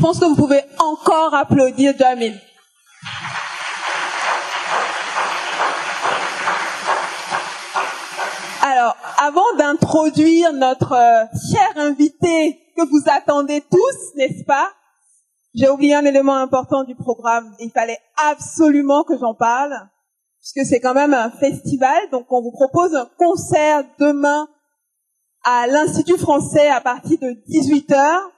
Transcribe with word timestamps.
Je 0.00 0.06
pense 0.06 0.18
que 0.18 0.24
vous 0.24 0.34
pouvez 0.34 0.62
encore 0.78 1.34
applaudir 1.34 1.92
Jamil. 1.98 2.32
Alors, 8.62 8.96
avant 9.18 9.54
d'introduire 9.58 10.54
notre 10.54 10.92
euh, 10.94 11.26
cher 11.52 11.68
invité 11.76 12.58
que 12.78 12.88
vous 12.88 13.02
attendez 13.08 13.60
tous, 13.60 14.16
n'est-ce 14.16 14.42
pas? 14.46 14.70
J'ai 15.52 15.68
oublié 15.68 15.94
un 15.94 16.06
élément 16.06 16.36
important 16.36 16.84
du 16.84 16.94
programme. 16.94 17.54
Il 17.60 17.70
fallait 17.70 17.98
absolument 18.16 19.04
que 19.04 19.18
j'en 19.18 19.34
parle, 19.34 19.74
puisque 20.38 20.66
c'est 20.66 20.80
quand 20.80 20.94
même 20.94 21.12
un 21.12 21.30
festival. 21.30 21.98
Donc, 22.10 22.24
on 22.30 22.40
vous 22.40 22.52
propose 22.52 22.94
un 22.94 23.10
concert 23.18 23.84
demain 23.98 24.48
à 25.44 25.66
l'Institut 25.66 26.16
français 26.16 26.70
à 26.70 26.80
partir 26.80 27.18
de 27.18 27.36
18h. 27.50 28.30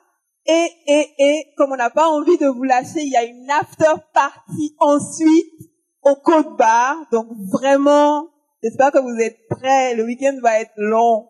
Et, 0.46 0.68
et, 0.86 1.14
et, 1.18 1.46
comme 1.56 1.72
on 1.72 1.76
n'a 1.76 1.90
pas 1.90 2.08
envie 2.08 2.36
de 2.36 2.46
vous 2.46 2.64
lâcher, 2.64 3.02
il 3.02 3.10
y 3.10 3.16
a 3.16 3.24
une 3.24 3.48
after 3.50 4.02
party 4.12 4.74
ensuite 4.80 5.70
au 6.02 6.16
Côte 6.16 6.56
Bar. 6.56 6.96
Donc 7.12 7.28
vraiment, 7.52 8.28
j'espère 8.62 8.90
que 8.90 8.98
vous 8.98 9.20
êtes 9.20 9.38
prêts. 9.48 9.94
Le 9.94 10.04
week-end 10.04 10.36
va 10.42 10.60
être 10.60 10.72
long. 10.76 11.28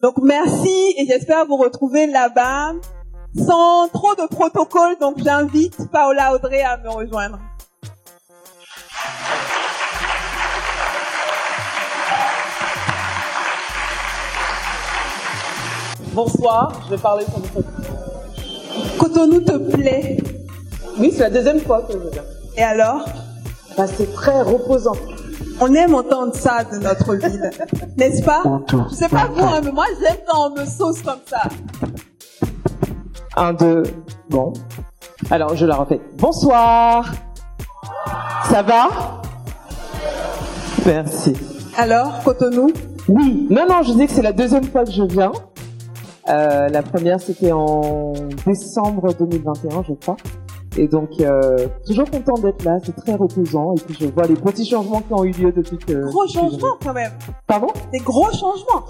Donc 0.00 0.18
merci 0.22 0.94
et 0.96 1.06
j'espère 1.06 1.46
vous 1.46 1.56
retrouver 1.56 2.06
là-bas 2.06 2.72
sans 3.36 3.88
trop 3.88 4.14
de 4.14 4.26
protocole. 4.26 4.96
Donc 4.98 5.18
j'invite 5.18 5.90
Paola 5.90 6.34
Audrey 6.34 6.62
à 6.62 6.78
me 6.78 6.88
rejoindre. 6.88 7.38
Bonsoir, 16.14 16.72
je 16.84 16.94
vais 16.94 17.00
parler 17.00 17.24
sur 17.24 17.38
le 17.38 17.81
Cotonou 19.02 19.40
te 19.40 19.58
plaît 19.58 20.16
Oui, 20.96 21.10
c'est 21.12 21.24
la 21.24 21.30
deuxième 21.30 21.58
fois 21.58 21.82
que 21.82 21.92
je 21.94 21.98
viens. 21.98 22.22
Et 22.56 22.62
alors? 22.62 23.04
Bah, 23.76 23.86
C'est 23.88 24.12
très 24.14 24.42
reposant. 24.42 24.94
On 25.60 25.74
aime 25.74 25.94
entendre 25.96 26.32
ça 26.36 26.62
de 26.62 26.78
notre 26.78 27.16
ville, 27.16 27.50
n'est-ce 27.96 28.22
pas? 28.22 28.42
Je 28.90 28.94
sais 28.94 29.08
pas 29.08 29.28
vous, 29.34 29.42
hein, 29.44 29.60
mais 29.64 29.72
moi 29.72 29.86
j'aime 30.00 30.18
quand 30.28 30.50
on 30.52 30.60
me 30.60 30.64
sauce 30.64 31.02
comme 31.02 31.18
ça. 31.26 31.42
Un, 33.36 33.54
deux, 33.54 33.82
bon. 34.30 34.52
Alors 35.32 35.56
je 35.56 35.66
la 35.66 35.76
refais. 35.76 36.00
Bonsoir. 36.18 37.10
Ça 38.50 38.62
va? 38.62 38.88
Merci. 40.86 41.34
Alors, 41.76 42.22
Cotonou 42.22 42.70
Oui. 43.08 43.48
Non, 43.50 43.66
non, 43.68 43.82
je 43.82 43.94
dis 43.94 44.06
que 44.06 44.12
c'est 44.12 44.22
la 44.22 44.32
deuxième 44.32 44.64
fois 44.64 44.84
que 44.84 44.92
je 44.92 45.02
viens. 45.02 45.32
Euh, 46.28 46.68
la 46.68 46.82
première, 46.82 47.20
c'était 47.20 47.52
en 47.52 48.12
décembre 48.46 49.12
2021, 49.14 49.82
je 49.88 49.92
crois. 49.94 50.16
Et 50.76 50.88
donc, 50.88 51.10
euh, 51.20 51.66
toujours 51.86 52.10
content 52.10 52.34
d'être 52.34 52.64
là, 52.64 52.78
c'est 52.82 52.96
très 52.96 53.14
reposant. 53.14 53.74
Et 53.74 53.80
puis, 53.80 53.96
je 54.00 54.06
vois 54.06 54.24
les 54.24 54.36
petits 54.36 54.64
changements 54.64 55.00
qui 55.00 55.12
ont 55.12 55.24
eu 55.24 55.32
lieu 55.32 55.52
depuis 55.52 55.76
que... 55.78 56.08
Gros 56.10 56.26
changements, 56.28 56.76
quand 56.82 56.94
même. 56.94 57.12
Pardon? 57.46 57.68
Des 57.92 57.98
gros 57.98 58.30
changements. 58.32 58.84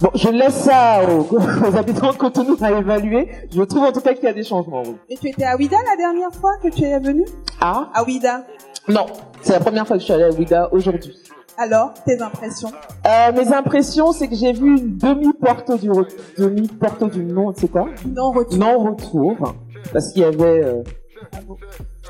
Bon, 0.00 0.10
je 0.14 0.28
laisse 0.28 0.54
ça 0.54 1.00
aux, 1.08 1.26
aux 1.34 1.76
habitants 1.76 2.12
de 2.12 2.16
Cotonou 2.16 2.56
à 2.60 2.70
évaluer. 2.70 3.28
Je 3.50 3.62
trouve 3.62 3.84
en 3.84 3.92
tout 3.92 4.00
cas 4.00 4.12
qu'il 4.12 4.24
y 4.24 4.28
a 4.28 4.34
des 4.34 4.44
changements, 4.44 4.82
oui. 4.82 4.94
Et 5.08 5.16
tu 5.16 5.28
étais 5.28 5.44
à 5.44 5.56
Ouida 5.56 5.78
la 5.90 5.96
dernière 5.96 6.30
fois 6.32 6.50
que 6.62 6.68
tu 6.68 6.84
es 6.84 7.00
venu? 7.00 7.24
Ah? 7.62 7.88
À 7.94 8.04
Ouida? 8.04 8.44
Non, 8.88 9.06
c'est 9.40 9.54
la 9.54 9.60
première 9.60 9.86
fois 9.86 9.96
que 9.96 10.00
je 10.00 10.04
suis 10.04 10.12
allée 10.12 10.24
à 10.24 10.30
Ouida 10.30 10.68
aujourd'hui. 10.70 11.14
Alors, 11.58 11.94
tes 12.04 12.20
impressions 12.20 12.70
euh, 13.06 13.32
Mes 13.32 13.52
impressions, 13.52 14.12
c'est 14.12 14.28
que 14.28 14.34
j'ai 14.34 14.52
vu 14.52 14.76
une 14.76 14.96
demi-porte 14.96 15.80
du 15.80 15.88
demi-porte 16.36 17.10
du 17.10 17.24
non, 17.24 17.52
c'est 17.56 17.70
quoi? 17.70 17.88
Non-retour. 18.06 18.58
Non-retour, 18.58 19.54
parce 19.92 20.12
qu'il 20.12 20.22
y 20.22 20.24
avait 20.24 20.64
euh, 20.64 20.82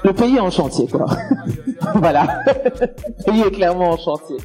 le 0.02 0.12
pays 0.12 0.40
en 0.40 0.50
chantier, 0.50 0.88
quoi. 0.88 1.06
voilà, 1.94 2.42
le 2.80 3.24
pays 3.24 3.42
est 3.42 3.52
clairement 3.52 3.90
en 3.90 3.96
chantier. 3.96 4.36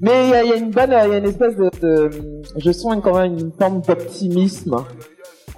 Mais 0.00 0.28
il 0.28 0.30
y 0.30 0.34
a, 0.34 0.44
y 0.44 0.52
a, 0.52 0.56
une 0.56 0.70
bonne, 0.70 0.90
il 0.90 1.10
y 1.10 1.14
a 1.14 1.18
une 1.18 1.24
espèce 1.24 1.56
de, 1.56 1.70
de, 1.80 2.10
je 2.56 2.70
sens 2.70 2.96
quand 3.02 3.18
même 3.18 3.38
une 3.38 3.52
forme 3.52 3.80
d'optimisme. 3.80 4.76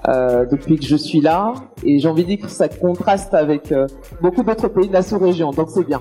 Euh, 0.06 0.46
depuis 0.46 0.78
que 0.78 0.86
je 0.86 0.94
suis 0.94 1.20
là 1.20 1.54
et 1.82 1.98
j'ai 1.98 2.06
envie 2.06 2.22
de 2.22 2.28
dire 2.28 2.46
que 2.46 2.48
ça 2.48 2.68
contraste 2.68 3.34
avec 3.34 3.72
euh, 3.72 3.88
beaucoup 4.22 4.44
d'autres 4.44 4.68
pays 4.68 4.86
de 4.86 4.92
la 4.92 5.02
sous-région 5.02 5.50
donc 5.50 5.70
c'est 5.70 5.82
bien. 5.82 6.00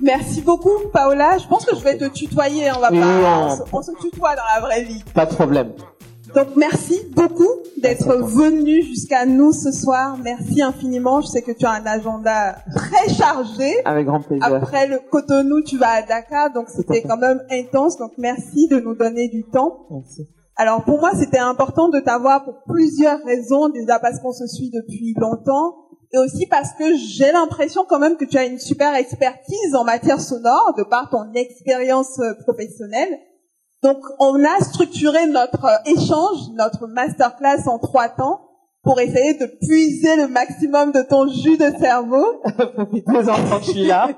Merci 0.00 0.40
beaucoup, 0.42 0.70
Paola. 0.92 1.38
Je 1.38 1.46
pense 1.46 1.64
que 1.64 1.76
je 1.76 1.82
vais 1.82 1.96
te 1.96 2.06
tutoyer. 2.06 2.70
On 2.76 2.80
va 2.80 2.90
pas, 2.90 2.96
on- 2.96 3.46
on, 3.46 3.56
se- 3.56 3.62
on 3.72 3.82
se 3.82 3.92
tutoie 4.00 4.34
dans 4.36 4.42
la 4.54 4.60
vraie 4.60 4.82
vie. 4.84 5.02
Pas 5.14 5.26
de 5.26 5.34
problème. 5.34 5.72
Donc 6.34 6.48
merci 6.56 7.00
beaucoup 7.14 7.48
d'être 7.80 8.14
venu 8.16 8.82
jusqu'à 8.82 9.24
nous 9.24 9.52
ce 9.52 9.70
soir. 9.70 10.18
Merci 10.22 10.60
infiniment. 10.60 11.20
Je 11.20 11.28
sais 11.28 11.40
que 11.42 11.52
tu 11.52 11.64
as 11.64 11.70
un 11.70 11.86
agenda 11.86 12.56
très 12.74 13.08
chargé. 13.14 13.72
Avec 13.84 14.06
grand 14.06 14.20
plaisir. 14.20 14.44
Après 14.44 14.86
le 14.88 14.98
Cotonou, 15.10 15.62
tu 15.62 15.78
vas 15.78 15.90
à 15.90 16.02
Dakar, 16.02 16.52
donc 16.52 16.66
c'était 16.68 17.02
quand 17.02 17.16
même 17.16 17.40
intense. 17.50 17.96
Donc 17.96 18.10
merci 18.18 18.66
de 18.68 18.80
nous 18.80 18.94
donner 18.94 19.28
du 19.28 19.44
temps. 19.44 19.86
Merci. 19.90 20.26
Alors 20.56 20.82
pour 20.82 20.98
moi, 21.00 21.12
c'était 21.14 21.38
important 21.38 21.88
de 21.90 22.00
t'avoir 22.00 22.44
pour 22.44 22.54
plusieurs 22.68 23.22
raisons. 23.24 23.68
Déjà 23.68 23.98
parce 24.00 24.18
qu'on 24.20 24.32
se 24.32 24.46
suit 24.46 24.70
depuis 24.70 25.14
longtemps 25.18 25.76
et 26.16 26.18
aussi 26.18 26.46
parce 26.46 26.72
que 26.72 26.96
j'ai 26.96 27.30
l'impression 27.30 27.84
quand 27.86 27.98
même 27.98 28.16
que 28.16 28.24
tu 28.24 28.38
as 28.38 28.46
une 28.46 28.58
super 28.58 28.94
expertise 28.94 29.74
en 29.74 29.84
matière 29.84 30.20
sonore 30.20 30.74
de 30.76 30.82
par 30.82 31.10
ton 31.10 31.30
expérience 31.34 32.18
euh, 32.20 32.32
professionnelle. 32.42 33.18
Donc 33.82 33.98
on 34.18 34.42
a 34.42 34.64
structuré 34.64 35.26
notre 35.26 35.66
euh, 35.66 35.92
échange, 35.92 36.38
notre 36.54 36.86
masterclass 36.86 37.68
en 37.68 37.78
trois 37.78 38.08
temps 38.08 38.40
pour 38.82 38.98
essayer 39.00 39.34
de 39.34 39.46
puiser 39.66 40.16
le 40.16 40.28
maximum 40.28 40.92
de 40.92 41.02
ton 41.02 41.28
jus 41.28 41.58
de 41.58 41.70
cerveau 41.78 42.24
Deux 43.06 43.28
enfants 43.28 43.58
que 43.58 43.64
je 43.66 43.70
suis 43.72 43.86
là. 43.86 44.08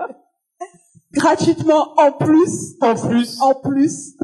gratuitement 1.12 1.94
en 1.96 2.12
plus. 2.12 2.76
En 2.80 2.94
plus. 2.94 3.40
En 3.40 3.54
plus. 3.54 4.14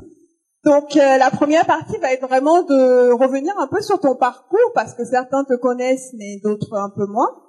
Donc 0.65 0.97
euh, 0.97 1.19
la 1.19 1.31
première 1.31 1.67
partie 1.67 1.99
va 1.99 2.13
être 2.13 2.27
vraiment 2.27 2.63
de 2.63 3.13
revenir 3.13 3.53
un 3.59 3.67
peu 3.67 3.81
sur 3.83 3.99
ton 3.99 4.15
parcours 4.15 4.73
parce 4.75 4.95
que 4.95 5.05
certains 5.05 5.45
te 5.45 5.55
connaissent 5.57 6.13
mais 6.17 6.39
d'autres 6.45 6.75
un 6.75 6.91
peu 6.95 7.07
moins. 7.07 7.44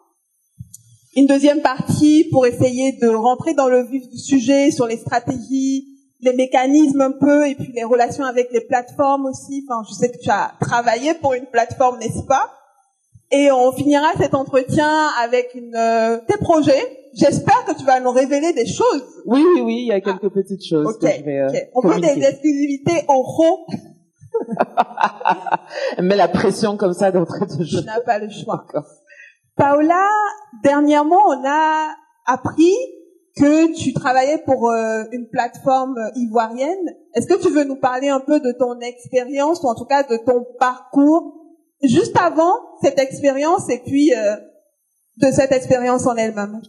Une 1.18 1.28
deuxième 1.28 1.62
partie 1.62 2.28
pour 2.30 2.46
essayer 2.46 2.92
de 3.02 3.08
rentrer 3.08 3.54
dans 3.54 3.70
le 3.70 3.84
vif 3.86 4.10
du 4.10 4.18
sujet 4.18 4.70
sur 4.72 4.86
les 4.86 4.98
stratégies, 4.98 5.88
les 6.20 6.34
mécanismes 6.34 7.00
un 7.00 7.12
peu 7.12 7.48
et 7.48 7.56
puis 7.56 7.72
les 7.74 7.86
relations 7.86 8.26
avec 8.26 8.50
les 8.52 8.60
plateformes 8.60 9.26
aussi. 9.26 9.66
Enfin, 9.66 9.82
je 9.88 9.94
sais 9.94 10.12
que 10.12 10.18
tu 10.18 10.30
as 10.30 10.52
travaillé 10.60 11.14
pour 11.14 11.34
une 11.34 11.46
plateforme, 11.46 12.00
n'est-ce 12.00 12.26
pas? 12.28 12.52
Et 13.32 13.50
on 13.50 13.72
finira 13.72 14.08
cet 14.18 14.36
entretien 14.36 15.08
avec 15.24 15.56
une, 15.56 15.76
euh, 15.76 16.18
tes 16.28 16.38
projets. 16.38 16.84
J'espère 17.14 17.64
que 17.66 17.78
tu 17.78 17.86
vas 17.86 18.02
nous 18.02 18.12
révéler 18.12 18.52
des 18.52 18.66
choses. 18.66 19.04
Oui, 19.26 19.42
oui, 19.56 19.62
oui, 19.62 19.78
il 19.84 19.88
y 19.88 19.94
a 19.94 20.02
quelques 20.02 20.30
petites 20.30 20.66
choses 20.68 20.86
Ok, 20.86 21.00
que 21.00 21.08
je 21.08 21.24
vais 21.24 21.40
euh. 21.40 21.48
On 21.76 21.88
veut 21.88 22.02
des 22.02 22.22
exclusivités 22.22 23.06
oraux. 23.08 23.66
Elle 25.98 26.06
met 26.06 26.18
la 26.18 26.28
pression 26.28 26.76
comme 26.76 26.94
ça 26.94 27.12
d'entrée 27.12 27.46
de 27.46 27.64
jeu. 27.64 27.80
Tu 27.80 27.86
n'as 27.86 28.02
pas 28.02 28.20
le 28.20 28.30
choix. 28.30 28.66
D'accord. 28.68 28.86
Paola, 29.56 30.08
dernièrement, 30.64 31.22
on 31.28 31.44
a 31.46 31.88
appris 32.26 32.74
que 33.38 33.76
tu 33.76 33.94
travaillais 33.94 34.42
pour 34.46 34.70
euh, 34.70 35.04
une 35.12 35.28
plateforme 35.30 35.96
ivoirienne. 36.16 36.96
Est-ce 37.14 37.28
que 37.28 37.42
tu 37.42 37.50
veux 37.52 37.66
nous 37.66 37.80
parler 37.80 38.10
un 38.10 38.22
peu 38.22 38.40
de 38.40 38.52
ton 38.58 38.80
expérience 38.80 39.62
ou 39.64 39.68
en 39.68 39.76
tout 39.76 39.86
cas 39.86 40.04
de 40.04 40.18
ton 40.18 40.46
parcours 40.60 41.34
juste 41.84 42.18
avant 42.18 42.54
cette 42.82 43.00
expérience 43.00 43.70
et 43.70 43.82
puis 43.86 44.14
euh, 44.14 44.36
de 45.22 45.32
cette 45.32 45.52
expérience 45.52 46.06
en 46.08 46.16
elle-même? 46.16 46.62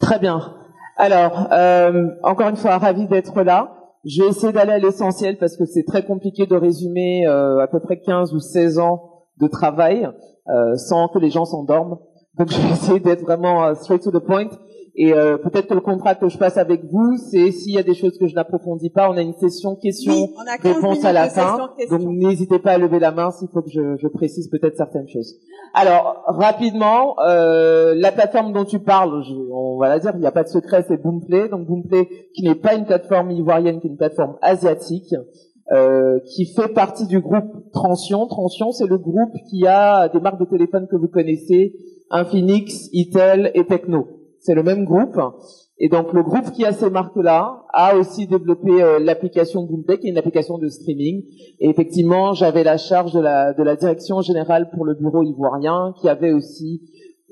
Très 0.00 0.18
bien. 0.18 0.54
Alors, 0.96 1.48
euh, 1.52 2.08
encore 2.22 2.48
une 2.48 2.56
fois, 2.56 2.78
ravi 2.78 3.06
d'être 3.06 3.42
là. 3.42 3.76
Je 4.04 4.22
vais 4.22 4.28
essayer 4.28 4.52
d'aller 4.52 4.72
à 4.72 4.78
l'essentiel 4.78 5.38
parce 5.38 5.56
que 5.56 5.64
c'est 5.64 5.84
très 5.84 6.04
compliqué 6.04 6.46
de 6.46 6.54
résumer 6.54 7.26
euh, 7.26 7.58
à 7.60 7.66
peu 7.66 7.80
près 7.80 7.98
15 7.98 8.34
ou 8.34 8.38
16 8.38 8.78
ans 8.78 9.24
de 9.40 9.48
travail 9.48 10.08
euh, 10.48 10.76
sans 10.76 11.08
que 11.08 11.18
les 11.18 11.30
gens 11.30 11.44
s'endorment. 11.44 11.98
Donc, 12.38 12.48
je 12.52 12.60
vais 12.60 12.70
essayer 12.72 13.00
d'être 13.00 13.22
vraiment 13.22 13.64
euh, 13.64 13.74
straight 13.74 14.02
to 14.02 14.10
the 14.10 14.22
point. 14.24 14.48
Et 14.96 15.12
euh, 15.12 15.38
peut-être 15.38 15.66
que 15.66 15.74
le 15.74 15.80
contrat 15.80 16.14
que 16.14 16.28
je 16.28 16.38
passe 16.38 16.56
avec 16.56 16.84
vous, 16.84 17.16
c'est 17.28 17.50
s'il 17.50 17.74
y 17.74 17.78
a 17.78 17.82
des 17.82 17.94
choses 17.94 18.16
que 18.16 18.28
je 18.28 18.34
n'approfondis 18.36 18.90
pas, 18.90 19.10
on 19.10 19.16
a 19.16 19.22
une 19.22 19.32
session 19.32 19.74
questions 19.74 20.12
Oui, 20.12 20.26
on 20.36 20.48
a 20.48 20.56
15 20.56 20.76
réponse 20.76 20.90
minutes 20.90 21.04
à 21.04 21.12
la 21.12 21.28
fin. 21.30 21.56
Donc 21.90 22.02
n'hésitez 22.02 22.60
pas 22.60 22.72
à 22.74 22.78
lever 22.78 23.00
la 23.00 23.10
main 23.10 23.32
s'il 23.32 23.48
faut 23.48 23.62
que 23.62 23.70
je, 23.70 23.96
je 23.98 24.06
précise 24.06 24.48
peut-être 24.50 24.76
certaines 24.76 25.08
choses. 25.08 25.34
Alors 25.74 26.22
rapidement, 26.28 27.16
euh, 27.26 27.94
la 27.96 28.12
plateforme 28.12 28.52
dont 28.52 28.64
tu 28.64 28.78
parles, 28.78 29.24
je- 29.24 29.34
on 29.52 29.78
va 29.78 29.88
la 29.88 29.98
dire, 29.98 30.12
il 30.14 30.20
n'y 30.20 30.26
a 30.28 30.32
pas 30.32 30.44
de 30.44 30.48
secret, 30.48 30.84
c'est 30.86 31.02
Boomplay. 31.02 31.48
Donc 31.48 31.66
Boomplay, 31.66 32.08
qui 32.32 32.44
n'est 32.44 32.54
pas 32.54 32.74
une 32.74 32.84
plateforme 32.84 33.32
ivoirienne, 33.32 33.80
qui 33.80 33.88
est 33.88 33.90
une 33.90 33.96
plateforme 33.96 34.36
asiatique, 34.42 35.12
euh, 35.72 36.20
qui 36.36 36.46
fait 36.46 36.68
partie 36.68 37.08
du 37.08 37.18
groupe 37.18 37.72
Transion. 37.72 38.28
Transion, 38.28 38.70
c'est 38.70 38.86
le 38.86 38.98
groupe 38.98 39.32
qui 39.50 39.66
a 39.66 40.08
des 40.08 40.20
marques 40.20 40.38
de 40.38 40.44
téléphone 40.44 40.86
que 40.88 40.94
vous 40.94 41.08
connaissez, 41.08 41.74
Infinix, 42.14 42.88
Itel 42.92 43.50
et 43.54 43.66
Techno. 43.66 44.06
C'est 44.38 44.54
le 44.54 44.62
même 44.62 44.84
groupe. 44.84 45.20
Et 45.78 45.88
donc 45.88 46.12
le 46.12 46.22
groupe 46.22 46.52
qui 46.52 46.64
a 46.64 46.72
ces 46.72 46.88
marques-là 46.88 47.64
a 47.72 47.96
aussi 47.96 48.28
développé 48.28 48.70
euh, 48.80 49.00
l'application 49.00 49.64
Boomtech, 49.64 50.00
qui 50.00 50.06
est 50.06 50.10
une 50.10 50.18
application 50.18 50.58
de 50.58 50.68
streaming. 50.68 51.24
Et 51.58 51.68
effectivement, 51.68 52.32
j'avais 52.32 52.62
la 52.62 52.76
charge 52.76 53.12
de 53.12 53.20
la, 53.20 53.52
de 53.52 53.62
la 53.64 53.74
direction 53.74 54.20
générale 54.20 54.70
pour 54.72 54.84
le 54.84 54.94
bureau 54.94 55.24
ivoirien, 55.24 55.92
qui 56.00 56.08
avait 56.08 56.32
aussi, 56.32 56.82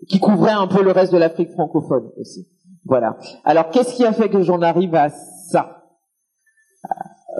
qui 0.08 0.18
couvrait 0.18 0.50
un 0.50 0.66
peu 0.66 0.82
le 0.82 0.90
reste 0.90 1.12
de 1.12 1.18
l'Afrique 1.18 1.52
francophone 1.52 2.10
aussi. 2.18 2.48
Voilà. 2.84 3.16
Alors 3.44 3.70
qu'est-ce 3.70 3.94
qui 3.94 4.04
a 4.04 4.12
fait 4.12 4.28
que 4.28 4.42
j'en 4.42 4.60
arrive 4.62 4.96
à 4.96 5.10
ça? 5.10 5.84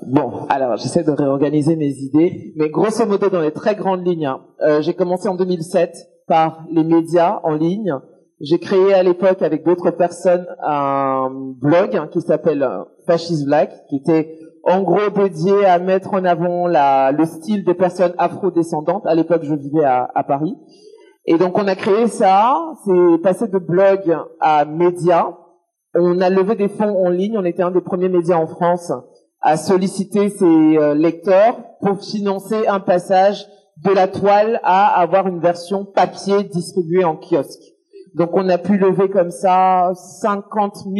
Bon, 0.06 0.46
alors 0.48 0.76
j'essaie 0.76 1.02
de 1.02 1.10
réorganiser 1.10 1.74
mes 1.74 1.90
idées, 1.90 2.52
mais 2.56 2.70
grosso 2.70 3.04
modo 3.06 3.28
dans 3.28 3.40
les 3.40 3.50
très 3.50 3.74
grandes 3.74 4.06
lignes, 4.06 4.26
hein, 4.26 4.40
euh, 4.60 4.80
j'ai 4.80 4.94
commencé 4.94 5.28
en 5.28 5.34
2007 5.34 5.96
par 6.32 6.64
les 6.70 6.82
médias 6.82 7.40
en 7.42 7.52
ligne 7.52 7.92
j'ai 8.40 8.58
créé 8.58 8.94
à 8.94 9.02
l'époque 9.02 9.42
avec 9.42 9.64
d'autres 9.64 9.90
personnes 9.90 10.46
un 10.64 11.28
blog 11.60 12.08
qui 12.10 12.20
s'appelle 12.22 12.66
Fascist 13.06 13.44
Black, 13.44 13.70
qui 13.88 13.96
était 13.96 14.36
en 14.64 14.82
gros 14.82 15.10
dédié 15.14 15.64
à 15.64 15.78
mettre 15.78 16.14
en 16.14 16.24
avant 16.24 16.66
le 16.66 17.24
style 17.24 17.64
des 17.64 17.74
personnes 17.74 18.14
afro-descendantes. 18.18 19.06
À 19.06 19.14
l'époque, 19.14 19.42
je 19.44 19.54
vivais 19.54 19.84
à, 19.84 20.10
à, 20.12 20.24
Paris. 20.24 20.56
Et 21.24 21.38
donc, 21.38 21.56
on 21.56 21.68
a 21.68 21.76
créé 21.76 22.08
ça. 22.08 22.56
C'est 22.84 23.22
passé 23.22 23.46
de 23.46 23.58
blog 23.58 24.00
à 24.40 24.64
média. 24.64 25.36
On 25.94 26.20
a 26.20 26.28
levé 26.28 26.56
des 26.56 26.68
fonds 26.68 27.06
en 27.06 27.10
ligne. 27.10 27.38
On 27.38 27.44
était 27.44 27.62
un 27.62 27.70
des 27.70 27.80
premiers 27.80 28.08
médias 28.08 28.38
en 28.38 28.48
France 28.48 28.90
à 29.40 29.56
solliciter 29.56 30.30
ses 30.30 30.44
euh, 30.78 30.94
lecteurs 30.94 31.60
pour 31.80 32.00
financer 32.00 32.66
un 32.66 32.80
passage 32.80 33.46
de 33.78 33.90
la 33.90 34.08
toile 34.08 34.60
à 34.62 35.00
avoir 35.00 35.26
une 35.26 35.40
version 35.40 35.84
papier 35.84 36.44
distribuée 36.44 37.04
en 37.04 37.16
kiosque. 37.16 37.62
Donc 38.14 38.30
on 38.34 38.48
a 38.48 38.58
pu 38.58 38.76
lever 38.76 39.08
comme 39.08 39.30
ça 39.30 39.92
50 39.94 40.74
000 40.84 40.94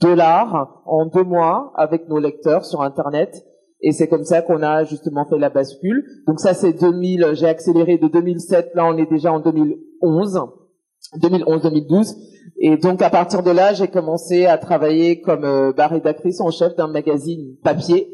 dollars 0.00 0.82
en 0.86 1.06
deux 1.06 1.24
mois 1.24 1.72
avec 1.76 2.08
nos 2.08 2.18
lecteurs 2.18 2.64
sur 2.64 2.80
Internet. 2.80 3.44
Et 3.82 3.92
c'est 3.92 4.08
comme 4.08 4.24
ça 4.24 4.40
qu'on 4.40 4.62
a 4.62 4.84
justement 4.84 5.26
fait 5.28 5.38
la 5.38 5.50
bascule. 5.50 6.04
Donc 6.26 6.40
ça 6.40 6.54
c'est 6.54 6.72
2000, 6.72 7.32
j'ai 7.34 7.46
accéléré 7.46 7.98
de 7.98 8.08
2007, 8.08 8.70
là 8.74 8.86
on 8.86 8.96
est 8.96 9.10
déjà 9.10 9.30
en 9.30 9.40
2011, 9.40 10.40
2011-2012. 11.20 12.16
Et 12.60 12.78
donc 12.78 13.02
à 13.02 13.10
partir 13.10 13.42
de 13.42 13.50
là, 13.50 13.74
j'ai 13.74 13.88
commencé 13.88 14.46
à 14.46 14.56
travailler 14.56 15.20
comme 15.20 15.44
euh, 15.44 15.72
rédactrice 15.76 16.40
en 16.40 16.50
chef 16.50 16.74
d'un 16.76 16.88
magazine 16.88 17.56
papier 17.62 18.08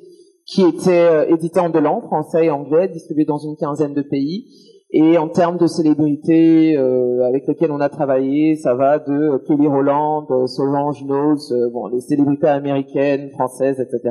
qui 0.50 0.62
était 0.62 1.06
euh, 1.06 1.26
édité 1.28 1.60
en 1.60 1.70
deux 1.70 1.80
langues, 1.80 2.04
français 2.04 2.46
et 2.46 2.50
anglais, 2.50 2.88
distribué 2.88 3.24
dans 3.24 3.38
une 3.38 3.56
quinzaine 3.56 3.94
de 3.94 4.02
pays. 4.02 4.46
Et 4.92 5.18
en 5.18 5.28
termes 5.28 5.56
de 5.56 5.68
célébrités 5.68 6.76
euh, 6.76 7.24
avec 7.24 7.46
lesquelles 7.46 7.70
on 7.70 7.78
a 7.80 7.88
travaillé, 7.88 8.56
ça 8.56 8.74
va 8.74 8.98
de 8.98 9.40
Kelly 9.46 9.68
Rowland, 9.68 10.26
Solange 10.48 11.04
Knowles, 11.04 11.38
euh, 11.52 11.70
bon, 11.72 11.86
les 11.86 12.00
célébrités 12.00 12.48
américaines, 12.48 13.30
françaises, 13.30 13.78
etc. 13.78 14.10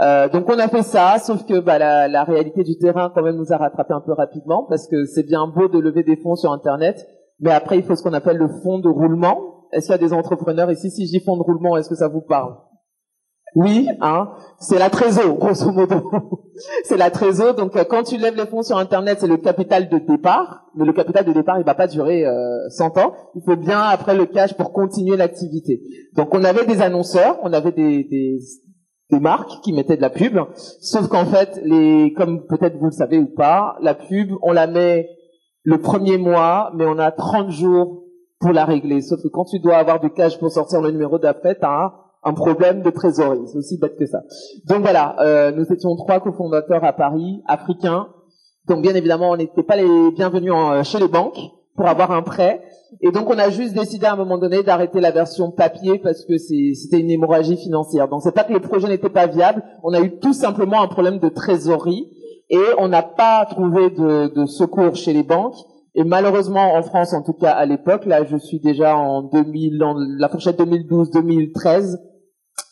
Euh, 0.00 0.28
donc 0.28 0.48
on 0.48 0.58
a 0.58 0.66
fait 0.66 0.82
ça, 0.82 1.18
sauf 1.20 1.46
que 1.46 1.60
bah, 1.60 1.78
la, 1.78 2.08
la, 2.08 2.24
réalité 2.24 2.64
du 2.64 2.76
terrain 2.78 3.12
quand 3.14 3.22
même 3.22 3.36
nous 3.36 3.52
a 3.52 3.58
rattrapé 3.58 3.92
un 3.92 4.00
peu 4.00 4.12
rapidement 4.12 4.66
parce 4.68 4.88
que 4.88 5.04
c'est 5.04 5.22
bien 5.22 5.46
beau 5.46 5.68
de 5.68 5.78
lever 5.78 6.02
des 6.02 6.16
fonds 6.16 6.34
sur 6.34 6.50
Internet, 6.50 7.06
mais 7.38 7.52
après 7.52 7.76
il 7.76 7.84
faut 7.84 7.94
ce 7.94 8.02
qu'on 8.02 8.14
appelle 8.14 8.38
le 8.38 8.48
fonds 8.48 8.80
de 8.80 8.88
roulement. 8.88 9.66
Est-ce 9.70 9.86
qu'il 9.86 9.92
y 9.92 10.04
a 10.04 10.08
des 10.08 10.12
entrepreneurs 10.12 10.70
ici? 10.72 10.90
Si 10.90 11.06
je 11.06 11.12
dis 11.12 11.20
fonds 11.20 11.36
de 11.36 11.42
roulement, 11.42 11.76
est-ce 11.76 11.88
que 11.88 11.94
ça 11.94 12.08
vous 12.08 12.22
parle? 12.22 12.54
Oui, 13.54 13.86
hein, 14.00 14.30
c'est 14.58 14.78
la 14.78 14.88
trésor, 14.88 15.36
grosso 15.36 15.70
modo. 15.72 16.10
c'est 16.84 16.96
la 16.96 17.10
trésor. 17.10 17.54
Donc, 17.54 17.76
euh, 17.76 17.84
quand 17.84 18.02
tu 18.02 18.16
lèves 18.16 18.36
les 18.36 18.46
fonds 18.46 18.62
sur 18.62 18.78
Internet, 18.78 19.18
c'est 19.20 19.26
le 19.26 19.36
capital 19.36 19.90
de 19.90 19.98
départ. 19.98 20.64
Mais 20.74 20.86
le 20.86 20.92
capital 20.92 21.24
de 21.24 21.32
départ, 21.32 21.58
il 21.58 21.64
va 21.64 21.74
pas 21.74 21.86
durer 21.86 22.24
euh, 22.24 22.68
100 22.70 22.96
ans. 22.98 23.12
Il 23.34 23.42
faut 23.44 23.56
bien 23.56 23.80
après 23.80 24.14
le 24.14 24.24
cash 24.24 24.54
pour 24.54 24.72
continuer 24.72 25.16
l'activité. 25.18 25.82
Donc, 26.16 26.34
on 26.34 26.44
avait 26.44 26.64
des 26.64 26.80
annonceurs, 26.80 27.38
on 27.42 27.52
avait 27.52 27.72
des, 27.72 28.04
des, 28.04 28.38
des 29.10 29.20
marques 29.20 29.60
qui 29.62 29.74
mettaient 29.74 29.96
de 29.96 30.02
la 30.02 30.10
pub. 30.10 30.38
Sauf 30.80 31.08
qu'en 31.08 31.26
fait, 31.26 31.60
les, 31.62 32.14
comme 32.14 32.46
peut-être 32.46 32.78
vous 32.78 32.86
le 32.86 32.92
savez 32.92 33.18
ou 33.18 33.34
pas, 33.34 33.76
la 33.82 33.94
pub, 33.94 34.30
on 34.40 34.52
la 34.52 34.66
met 34.66 35.08
le 35.62 35.78
premier 35.78 36.16
mois, 36.16 36.72
mais 36.74 36.86
on 36.86 36.98
a 36.98 37.10
30 37.10 37.50
jours 37.50 38.04
pour 38.40 38.52
la 38.52 38.64
régler. 38.64 39.02
Sauf 39.02 39.22
que 39.22 39.28
quand 39.28 39.44
tu 39.44 39.60
dois 39.60 39.76
avoir 39.76 40.00
du 40.00 40.10
cash 40.10 40.38
pour 40.38 40.50
sortir 40.50 40.80
le 40.80 40.90
numéro 40.90 41.18
d'après, 41.18 41.54
t'as 41.54 41.92
un 42.22 42.34
problème 42.34 42.82
de 42.82 42.90
trésorerie. 42.90 43.46
C'est 43.46 43.58
aussi 43.58 43.78
bête 43.78 43.96
que 43.98 44.06
ça. 44.06 44.22
Donc 44.66 44.82
voilà, 44.82 45.16
euh, 45.20 45.50
nous 45.52 45.64
étions 45.72 45.96
trois 45.96 46.20
cofondateurs 46.20 46.84
à 46.84 46.92
Paris, 46.92 47.42
africains. 47.46 48.08
Donc 48.68 48.82
bien 48.82 48.94
évidemment, 48.94 49.30
on 49.30 49.36
n'était 49.36 49.62
pas 49.62 49.76
les 49.76 50.10
bienvenus 50.12 50.52
en, 50.52 50.82
chez 50.84 51.00
les 51.00 51.08
banques 51.08 51.38
pour 51.76 51.86
avoir 51.86 52.12
un 52.12 52.22
prêt. 52.22 52.62
Et 53.00 53.10
donc 53.10 53.28
on 53.28 53.38
a 53.38 53.50
juste 53.50 53.74
décidé 53.74 54.06
à 54.06 54.12
un 54.12 54.16
moment 54.16 54.38
donné 54.38 54.62
d'arrêter 54.62 55.00
la 55.00 55.10
version 55.10 55.50
papier 55.50 55.98
parce 55.98 56.24
que 56.24 56.36
c'était 56.38 57.00
une 57.00 57.10
hémorragie 57.10 57.56
financière. 57.56 58.08
Donc 58.08 58.22
c'est 58.22 58.34
pas 58.34 58.44
que 58.44 58.52
le 58.52 58.60
projet 58.60 58.88
n'était 58.88 59.08
pas 59.08 59.26
viable, 59.26 59.62
on 59.82 59.92
a 59.92 60.00
eu 60.00 60.18
tout 60.18 60.34
simplement 60.34 60.82
un 60.82 60.88
problème 60.88 61.18
de 61.18 61.28
trésorerie 61.28 62.08
et 62.50 62.62
on 62.78 62.88
n'a 62.88 63.02
pas 63.02 63.46
trouvé 63.46 63.90
de, 63.90 64.28
de 64.28 64.46
secours 64.46 64.94
chez 64.94 65.12
les 65.12 65.22
banques. 65.22 65.56
Et 65.94 66.04
malheureusement, 66.04 66.74
en 66.74 66.82
France, 66.82 67.12
en 67.12 67.22
tout 67.22 67.34
cas 67.34 67.50
à 67.50 67.66
l'époque, 67.66 68.06
là, 68.06 68.24
je 68.24 68.36
suis 68.36 68.60
déjà 68.60 68.96
en 68.96 69.22
2000, 69.22 69.82
en 69.82 69.94
la 70.18 70.28
fourchette 70.28 70.58
2012-2013, 70.58 71.98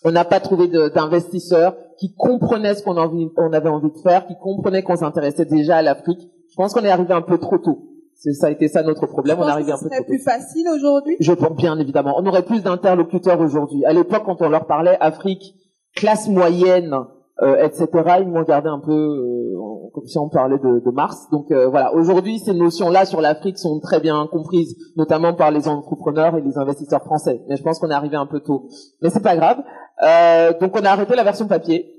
on 0.05 0.13
n'a 0.13 0.25
pas 0.25 0.41
trouvé 0.41 0.69
d'investisseurs 0.69 1.77
qui 1.99 2.15
comprenaient 2.15 2.75
ce 2.75 2.83
qu'on 2.83 2.97
avait 2.97 3.69
envie 3.69 3.91
de 3.91 3.99
faire, 3.99 4.27
qui 4.27 4.35
comprenaient 4.39 4.83
qu'on 4.83 4.97
s'intéressait 4.97 5.45
déjà 5.45 5.77
à 5.77 5.83
l'Afrique. 5.83 6.21
Je 6.51 6.57
pense 6.57 6.73
qu'on 6.73 6.85
est 6.85 6.91
arrivé 6.91 7.13
un 7.13 7.23
peu 7.23 7.39
trop 7.39 7.59
tôt. 7.59 7.87
Ça 8.15 8.49
a 8.49 8.51
été 8.51 8.69
ça 8.69 8.83
notre 8.83 9.07
problème. 9.07 9.39
on 9.41 9.47
est 9.47 9.51
arrivé 9.51 9.73
un 9.73 9.79
peu 9.79 9.89
trop 9.89 9.99
tôt. 9.99 10.05
plus 10.05 10.23
facile 10.23 10.67
aujourd'hui? 10.75 11.17
Je 11.21 11.33
pense 11.33 11.57
bien 11.57 11.79
évidemment. 11.79 12.15
On 12.19 12.27
aurait 12.27 12.45
plus 12.45 12.63
d'interlocuteurs 12.63 13.41
aujourd'hui. 13.41 13.85
À 13.85 13.93
l'époque, 13.93 14.25
quand 14.27 14.43
on 14.43 14.49
leur 14.49 14.67
parlait 14.67 14.97
Afrique, 15.01 15.55
classe 15.95 16.29
moyenne, 16.29 16.95
euh, 17.43 17.65
etc., 17.65 17.89
ils 18.21 18.29
m'ont 18.29 18.41
regardé 18.41 18.69
un 18.69 18.81
peu 18.81 18.93
euh, 18.93 19.91
comme 19.95 20.05
si 20.07 20.19
on 20.19 20.29
parlait 20.29 20.59
de, 20.59 20.81
de 20.85 20.91
Mars. 20.91 21.29
Donc 21.31 21.51
euh, 21.51 21.69
voilà, 21.69 21.95
aujourd'hui, 21.95 22.39
ces 22.39 22.53
notions-là 22.53 23.07
sur 23.07 23.23
l'Afrique 23.23 23.59
sont 23.59 23.81
très 23.81 24.01
bien 24.01 24.27
comprises, 24.31 24.77
notamment 24.97 25.33
par 25.33 25.51
les 25.51 25.67
entrepreneurs 25.67 26.37
et 26.37 26.43
les 26.43 26.59
investisseurs 26.59 27.03
français. 27.03 27.43
Mais 27.49 27.57
je 27.57 27.63
pense 27.63 27.79
qu'on 27.79 27.89
est 27.89 27.95
arrivé 27.95 28.17
un 28.17 28.27
peu 28.27 28.41
tôt. 28.41 28.69
Mais 29.01 29.09
c'est 29.09 29.23
pas 29.23 29.37
grave. 29.37 29.59
Euh, 30.03 30.53
donc 30.59 30.77
on 30.77 30.85
a 30.85 30.91
arrêté 30.91 31.15
la 31.15 31.25
version 31.25 31.47
papier. 31.47 31.95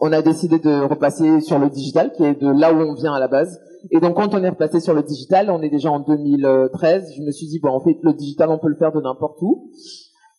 On 0.00 0.12
a 0.12 0.22
décidé 0.22 0.58
de 0.58 0.82
repasser 0.82 1.40
sur 1.40 1.58
le 1.58 1.70
digital, 1.70 2.12
qui 2.12 2.24
est 2.24 2.40
de 2.40 2.48
là 2.48 2.72
où 2.72 2.78
on 2.78 2.94
vient 2.94 3.14
à 3.14 3.20
la 3.20 3.28
base. 3.28 3.60
Et 3.90 4.00
donc 4.00 4.16
quand 4.16 4.34
on 4.34 4.42
est 4.42 4.48
repassé 4.48 4.80
sur 4.80 4.94
le 4.94 5.02
digital, 5.02 5.50
on 5.50 5.62
est 5.62 5.68
déjà 5.68 5.90
en 5.90 6.00
2013. 6.00 7.14
Je 7.16 7.22
me 7.22 7.30
suis 7.30 7.46
dit 7.46 7.60
bon, 7.60 7.70
en 7.70 7.80
fait, 7.80 7.96
le 8.02 8.12
digital, 8.12 8.50
on 8.50 8.58
peut 8.58 8.68
le 8.68 8.76
faire 8.76 8.92
de 8.92 9.00
n'importe 9.00 9.40
où. 9.40 9.70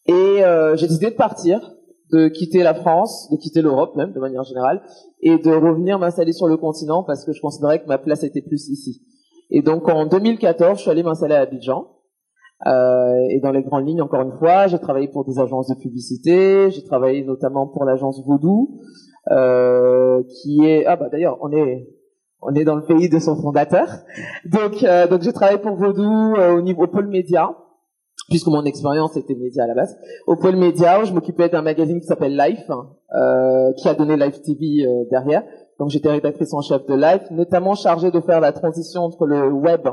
Et 0.07 0.43
euh, 0.43 0.75
j'ai 0.75 0.87
décidé 0.87 1.09
de 1.09 1.15
partir, 1.15 1.73
de 2.11 2.27
quitter 2.27 2.63
la 2.63 2.73
France, 2.73 3.29
de 3.31 3.37
quitter 3.37 3.61
l'Europe 3.61 3.95
même 3.95 4.11
de 4.11 4.19
manière 4.19 4.43
générale, 4.43 4.81
et 5.21 5.37
de 5.37 5.51
revenir 5.51 5.99
m'installer 5.99 6.33
sur 6.33 6.47
le 6.47 6.57
continent 6.57 7.03
parce 7.03 7.23
que 7.25 7.31
je 7.33 7.41
considérais 7.41 7.81
que 7.81 7.87
ma 7.87 7.97
place 7.97 8.23
était 8.23 8.41
plus 8.41 8.69
ici. 8.69 9.01
Et 9.49 9.61
donc 9.61 9.87
en 9.89 10.05
2014, 10.05 10.77
je 10.77 10.81
suis 10.81 10.91
allé 10.91 11.03
m'installer 11.03 11.35
à 11.35 11.41
Abidjan. 11.41 11.87
Euh, 12.65 13.27
et 13.29 13.39
dans 13.41 13.51
les 13.51 13.63
grandes 13.63 13.87
lignes, 13.87 14.01
encore 14.01 14.21
une 14.21 14.37
fois, 14.39 14.67
j'ai 14.67 14.79
travaillé 14.79 15.07
pour 15.07 15.25
des 15.25 15.39
agences 15.39 15.67
de 15.67 15.75
publicité, 15.75 16.71
j'ai 16.71 16.83
travaillé 16.83 17.23
notamment 17.23 17.67
pour 17.67 17.83
l'agence 17.83 18.23
Voodoo, 18.25 18.69
euh, 19.31 20.23
qui 20.23 20.65
est 20.65 20.85
ah 20.85 20.95
bah 20.95 21.09
d'ailleurs 21.11 21.37
on 21.41 21.51
est 21.51 21.89
on 22.41 22.53
est 22.53 22.63
dans 22.63 22.75
le 22.75 22.85
pays 22.85 23.09
de 23.09 23.19
son 23.19 23.35
fondateur. 23.35 23.87
Donc 24.45 24.83
euh, 24.83 25.07
donc 25.07 25.21
j'ai 25.21 25.33
travaillé 25.33 25.59
pour 25.59 25.75
Voodoo 25.75 26.35
euh, 26.37 26.55
au 26.55 26.61
niveau 26.61 26.83
au 26.83 26.87
pôle 26.87 27.07
média, 27.07 27.49
puisque 28.29 28.47
mon 28.47 28.63
expérience 28.63 29.17
était 29.17 29.35
média 29.35 29.63
à 29.63 29.67
la 29.67 29.75
base. 29.75 29.97
Au 30.25 30.35
pôle 30.35 30.55
média, 30.55 31.01
où 31.01 31.05
je 31.05 31.13
m'occupais 31.13 31.49
d'un 31.49 31.61
magazine 31.61 31.99
qui 31.99 32.07
s'appelle 32.07 32.37
Life, 32.37 32.69
euh, 32.69 33.73
qui 33.73 33.87
a 33.87 33.93
donné 33.93 34.15
Life 34.15 34.41
TV 34.41 34.85
euh, 34.85 35.05
derrière. 35.11 35.43
Donc 35.79 35.89
j'étais 35.89 36.09
rédactrice 36.09 36.53
en 36.53 36.61
chef 36.61 36.85
de 36.85 36.95
Life, 36.95 37.29
notamment 37.31 37.75
chargée 37.75 38.11
de 38.11 38.21
faire 38.21 38.39
la 38.39 38.53
transition 38.53 39.01
entre 39.01 39.25
le 39.25 39.51
web 39.51 39.87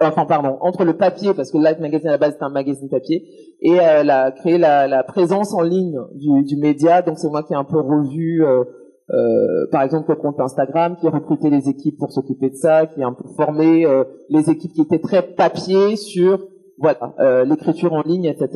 enfin 0.00 0.26
pardon, 0.26 0.56
entre 0.60 0.84
le 0.84 0.96
papier, 0.96 1.34
parce 1.34 1.50
que 1.50 1.58
Life 1.58 1.78
Magazine 1.78 2.08
à 2.08 2.12
la 2.12 2.18
base 2.18 2.36
c'est 2.38 2.44
un 2.44 2.50
magazine 2.50 2.88
papier, 2.88 3.22
et 3.60 3.80
euh, 3.80 4.02
la, 4.02 4.30
créer 4.32 4.58
la, 4.58 4.88
la, 4.88 5.02
présence 5.02 5.52
en 5.54 5.62
ligne 5.62 5.98
du, 6.14 6.42
du 6.44 6.56
média. 6.56 7.02
Donc 7.02 7.18
c'est 7.18 7.28
moi 7.28 7.42
qui 7.42 7.52
ai 7.52 7.56
un 7.56 7.64
peu 7.64 7.78
revu, 7.78 8.44
euh, 8.44 8.64
euh, 9.12 9.66
par 9.70 9.82
exemple, 9.82 10.10
le 10.10 10.16
compte 10.16 10.40
Instagram, 10.40 10.96
qui 11.00 11.06
a 11.06 11.10
recruté 11.10 11.50
les 11.50 11.68
équipes 11.68 11.98
pour 11.98 12.12
s'occuper 12.12 12.50
de 12.50 12.56
ça, 12.56 12.86
qui 12.86 13.02
a 13.02 13.06
un 13.06 13.12
peu 13.12 13.28
formé 13.36 13.84
euh, 13.84 14.04
les 14.28 14.50
équipes 14.50 14.72
qui 14.72 14.82
étaient 14.82 15.00
très 15.00 15.22
papier 15.22 15.96
sur 15.96 16.40
voilà 16.78 17.14
euh, 17.18 17.44
l'écriture 17.44 17.92
en 17.92 18.02
ligne, 18.02 18.24
etc. 18.24 18.48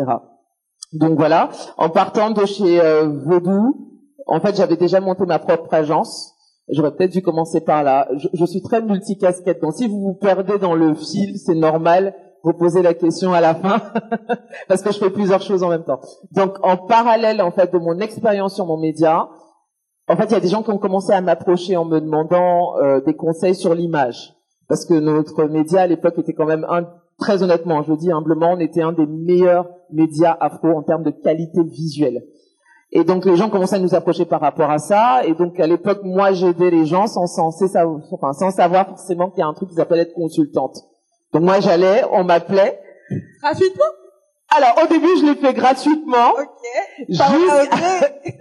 Donc 0.93 1.19
voilà, 1.19 1.51
en 1.77 1.91
partant 1.91 2.31
de 2.31 2.47
chez 2.47 2.81
Vodou, 3.27 3.91
en 4.27 4.41
fait 4.41 4.57
j'avais 4.57 4.77
déjà 4.77 5.01
monté 5.01 5.27
ma 5.27 5.41
propre 5.41 5.75
agence 5.75 6.34
J'aurais 6.69 6.95
peut-être 6.95 7.13
dû 7.13 7.23
commencer 7.23 7.61
par 7.61 7.83
là. 7.83 8.09
Je, 8.17 8.29
je 8.33 8.45
suis 8.45 8.63
très 8.63 8.81
multicasquette, 8.81 9.61
donc 9.61 9.75
si 9.75 9.87
vous 9.87 10.01
vous 10.01 10.15
perdez 10.15 10.59
dans 10.59 10.75
le 10.75 10.95
fil, 10.95 11.39
c'est 11.39 11.55
normal. 11.55 12.15
Vous 12.43 12.53
posez 12.53 12.83
la 12.83 12.93
question 12.93 13.33
à 13.33 13.41
la 13.41 13.55
fin 13.55 13.81
parce 14.69 14.83
que 14.83 14.93
je 14.93 14.99
fais 14.99 15.09
plusieurs 15.09 15.41
choses 15.41 15.63
en 15.63 15.71
même 15.71 15.85
temps. 15.85 16.01
Donc, 16.33 16.59
en 16.63 16.77
parallèle 16.77 17.41
en 17.41 17.51
fait 17.51 17.73
de 17.73 17.79
mon 17.79 17.99
expérience 18.01 18.55
sur 18.55 18.67
mon 18.67 18.77
média, 18.77 19.31
en 20.09 20.17
fait, 20.17 20.25
il 20.27 20.33
y 20.33 20.37
a 20.37 20.41
des 20.41 20.49
gens 20.49 20.63
qui 20.63 20.71
ont 20.71 20.79
commencé 20.79 21.13
à 21.13 21.23
m'approcher 21.23 21.77
en 21.77 21.87
me 21.87 22.01
demandant 22.01 22.77
euh, 22.77 23.01
des 23.01 23.15
conseils 23.15 23.55
sur 23.55 23.75
l'image, 23.75 24.35
parce 24.69 24.85
que 24.85 24.93
notre 24.93 25.45
média 25.45 25.83
à 25.83 25.87
l'époque 25.87 26.19
était 26.19 26.35
quand 26.35 26.45
même 26.45 26.67
un 26.69 26.87
très 27.19 27.43
honnêtement, 27.43 27.83
je 27.83 27.93
le 27.93 27.97
dis 27.97 28.13
humblement, 28.13 28.53
on 28.53 28.59
était 28.59 28.83
un 28.83 28.93
des 28.93 29.07
meilleurs 29.07 29.67
médias 29.91 30.37
afro 30.41 30.69
en 30.69 30.83
termes 30.83 31.05
de 31.05 31.11
qualité 31.11 31.63
visuelle. 31.63 32.25
Et 32.97 33.03
donc 33.03 33.25
les 33.25 33.37
gens 33.37 33.51
commençaient 33.51 33.75
à 33.75 33.81
nous 33.81 33.97
approcher 33.97 34.25
par 34.25 34.41
rapport 34.41 34.71
à 34.71 34.79
ça. 34.79 35.23
Et 35.27 35.35
donc 35.35 35.59
à 35.59 35.67
l'époque, 35.67 36.03
moi 36.05 36.33
j'aidais 36.33 36.71
les 36.71 36.87
gens 36.87 37.09
sans, 37.09 37.27
sans, 37.27 37.51
enfin, 38.13 38.33
sans 38.33 38.53
savoir 38.53 38.87
forcément 38.87 39.31
qu'il 39.31 39.41
y 39.41 39.43
a 39.43 39.49
un 39.49 39.53
truc 39.53 39.71
qui 39.71 39.75
s'appelle 39.75 39.99
être 39.99 40.15
consultante. 40.15 40.79
Donc 41.33 41.43
moi 41.43 41.59
j'allais, 41.59 42.05
on 42.13 42.23
m'appelait. 42.23 42.79
Gratuitement? 43.43 43.85
Alors 44.57 44.79
au 44.85 44.87
début 44.87 45.09
je 45.19 45.27
l'ai 45.27 45.35
fait 45.35 45.53
gratuitement. 45.55 46.31
Ok. 46.39 47.09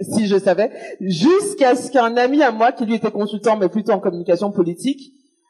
si 0.14 0.28
je 0.28 0.38
savais, 0.38 0.70
jusqu'à 1.00 1.74
ce 1.74 1.90
qu'un 1.90 2.16
ami 2.16 2.40
à 2.40 2.52
moi 2.52 2.70
qui 2.70 2.86
lui 2.86 2.94
était 2.94 3.10
consultant 3.10 3.56
mais 3.56 3.68
plutôt 3.68 3.90
en 3.90 3.98
communication 3.98 4.52
politique 4.52 5.00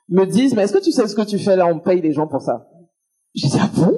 me 0.09 0.25
dise 0.25 0.55
mais 0.55 0.63
est-ce 0.63 0.73
que 0.73 0.83
tu 0.83 0.93
sais 0.93 1.07
ce 1.07 1.15
que 1.15 1.23
tu 1.23 1.39
fais 1.39 1.57
là? 1.57 1.67
On 1.67 1.79
paye 1.79 2.01
les 2.01 2.15
gens 2.15 2.27
pour 2.27 2.41
ça. 2.41 2.69
J'ai 3.35 3.49
dit 3.49 3.59
ah 3.61 3.69
bon? 3.77 3.93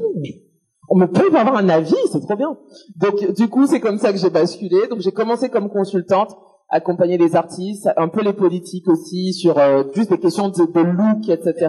On 0.89 0.97
me 0.97 1.07
pour 1.07 1.37
avoir 1.37 1.57
un 1.57 1.69
avis, 1.69 1.95
c'est 2.13 2.21
trop 2.21 2.37
bien. 2.37 2.57
Donc 2.97 3.33
du 3.33 3.49
coup 3.49 3.67
c'est 3.67 3.81
comme 3.81 3.99
ça 3.99 4.13
que 4.13 4.19
j'ai 4.19 4.31
basculé. 4.31 4.87
Donc 4.89 5.01
j'ai 5.01 5.13
commencé 5.13 5.49
comme 5.49 5.69
consultante 5.69 6.37
accompagner 6.69 7.17
les 7.17 7.37
artistes, 7.37 7.89
un 7.97 8.09
peu 8.09 8.23
les 8.23 8.33
politiques 8.33 8.89
aussi 8.89 9.33
sur 9.33 9.59
euh, 9.59 9.85
juste 9.95 10.11
des 10.11 10.19
questions 10.19 10.49
de, 10.49 10.65
de 10.65 10.81
look, 10.81 11.29
etc. 11.29 11.69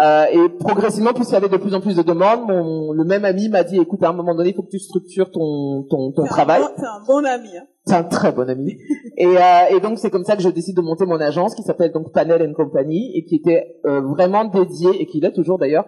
Euh, 0.00 0.24
et 0.32 0.48
progressivement, 0.48 1.12
plus 1.12 1.28
il 1.28 1.32
y 1.32 1.36
avait 1.36 1.50
de 1.50 1.56
plus 1.58 1.74
en 1.74 1.80
plus 1.80 1.96
de 1.96 2.02
demandes, 2.02 2.46
mon, 2.48 2.92
le 2.92 3.04
même 3.04 3.26
ami 3.26 3.50
m'a 3.50 3.62
dit, 3.62 3.78
écoute, 3.78 4.02
à 4.02 4.08
un 4.08 4.12
moment 4.14 4.34
donné, 4.34 4.50
il 4.50 4.54
faut 4.54 4.62
que 4.62 4.70
tu 4.70 4.78
structures 4.78 5.30
ton, 5.30 5.82
ton, 5.90 6.12
ton 6.12 6.24
travail. 6.24 6.62
C'est 6.76 6.86
un 6.86 7.04
bon 7.06 7.24
ami. 7.26 7.48
Hein. 7.56 7.66
C'est 7.84 7.94
un 7.94 8.04
très 8.04 8.32
bon 8.32 8.48
ami. 8.48 8.78
et, 9.18 9.26
euh, 9.26 9.76
et 9.76 9.80
donc, 9.80 9.98
c'est 9.98 10.08
comme 10.08 10.24
ça 10.24 10.34
que 10.34 10.42
je 10.42 10.48
décide 10.48 10.76
de 10.76 10.82
monter 10.82 11.04
mon 11.04 11.20
agence 11.20 11.54
qui 11.54 11.62
s'appelle 11.62 11.92
donc 11.92 12.10
Panel 12.12 12.54
Company 12.54 13.12
et 13.14 13.24
qui 13.24 13.36
était 13.36 13.76
euh, 13.84 14.00
vraiment 14.00 14.46
dédiée, 14.46 15.02
et 15.02 15.06
qui 15.06 15.20
l'est 15.20 15.32
toujours 15.32 15.58
d'ailleurs, 15.58 15.84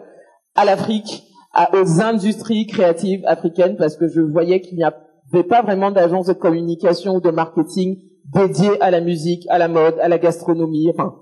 à 0.54 0.66
l'Afrique, 0.66 1.24
aux 1.72 2.00
industries 2.00 2.66
créatives 2.66 3.22
africaines, 3.26 3.76
parce 3.76 3.96
que 3.96 4.08
je 4.08 4.20
voyais 4.20 4.60
qu'il 4.60 4.76
n'y 4.76 4.84
avait 4.84 5.44
pas 5.44 5.62
vraiment 5.62 5.90
d'agence 5.90 6.26
de 6.26 6.32
communication 6.32 7.16
ou 7.16 7.20
de 7.20 7.30
marketing 7.30 7.98
dédiée 8.32 8.80
à 8.80 8.90
la 8.90 9.00
musique, 9.00 9.44
à 9.48 9.58
la 9.58 9.68
mode, 9.68 9.98
à 10.00 10.08
la 10.08 10.18
gastronomie, 10.18 10.88
enfin, 10.90 11.14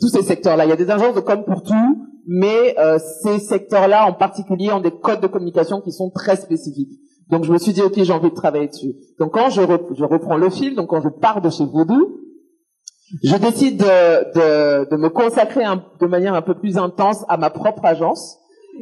tous 0.00 0.08
ces 0.08 0.22
secteurs-là. 0.22 0.64
Il 0.64 0.70
y 0.70 0.72
a 0.72 0.76
des 0.76 0.90
agences 0.90 1.14
de 1.14 1.20
com 1.20 1.44
pour 1.44 1.62
tout, 1.62 2.08
mais 2.26 2.78
euh, 2.78 2.98
ces 3.22 3.38
secteurs-là 3.38 4.06
en 4.06 4.12
particulier 4.12 4.72
ont 4.72 4.80
des 4.80 4.90
codes 4.90 5.20
de 5.20 5.26
communication 5.26 5.80
qui 5.80 5.92
sont 5.92 6.10
très 6.10 6.36
spécifiques. 6.36 7.00
Donc 7.30 7.44
je 7.44 7.52
me 7.52 7.58
suis 7.58 7.72
dit 7.72 7.80
ok 7.80 7.94
j'ai 7.96 8.12
envie 8.12 8.30
de 8.30 8.34
travailler 8.34 8.68
dessus. 8.68 8.94
Donc 9.18 9.32
quand 9.32 9.50
je, 9.50 9.60
reprends 9.60 10.36
le 10.36 10.50
fil, 10.50 10.74
donc 10.74 10.88
quand 10.88 11.00
je 11.00 11.08
pars 11.08 11.40
de 11.40 11.50
chez 11.50 11.64
Voodoo, 11.64 12.20
je 13.22 13.36
décide 13.36 13.78
de, 13.78 13.84
de, 13.84 14.90
de 14.90 14.96
me 14.96 15.08
consacrer 15.08 15.64
de 16.00 16.06
manière 16.06 16.34
un 16.34 16.42
peu 16.42 16.54
plus 16.54 16.78
intense 16.78 17.24
à 17.28 17.36
ma 17.36 17.50
propre 17.50 17.84
agence. 17.84 18.38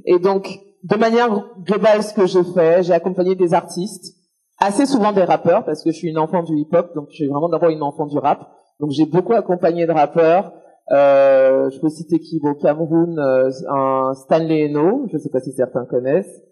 Et 0.06 0.18
donc 0.18 0.58
de 0.82 0.96
manière 0.96 1.28
globale, 1.64 2.02
ce 2.02 2.12
que 2.12 2.26
je 2.26 2.42
fais, 2.42 2.82
j'ai 2.82 2.92
accompagné 2.92 3.34
des 3.34 3.54
artistes, 3.54 4.16
assez 4.58 4.86
souvent 4.86 5.12
des 5.12 5.24
rappeurs 5.24 5.64
parce 5.64 5.82
que 5.82 5.90
je 5.90 5.96
suis 5.96 6.08
une 6.08 6.18
enfant 6.18 6.42
du 6.42 6.56
hip-hop, 6.56 6.94
donc 6.94 7.06
je 7.10 7.16
suis 7.16 7.28
vraiment 7.28 7.48
d'abord 7.48 7.70
une 7.70 7.82
enfant 7.82 8.06
du 8.06 8.18
rap. 8.18 8.48
Donc 8.80 8.90
j'ai 8.90 9.06
beaucoup 9.06 9.34
accompagné 9.34 9.86
de 9.86 9.92
rappeurs, 9.92 10.52
euh, 10.90 11.70
je 11.70 11.78
peux 11.80 11.88
citer 11.88 12.18
qui 12.18 12.40
au 12.42 12.54
Cameroun, 12.54 13.18
euh, 13.18 13.50
un 13.70 14.14
Stanley 14.14 14.66
Eno, 14.68 15.06
je 15.08 15.16
ne 15.16 15.18
sais 15.20 15.30
pas 15.30 15.40
si 15.40 15.52
certains 15.52 15.84
connaissent. 15.84 16.42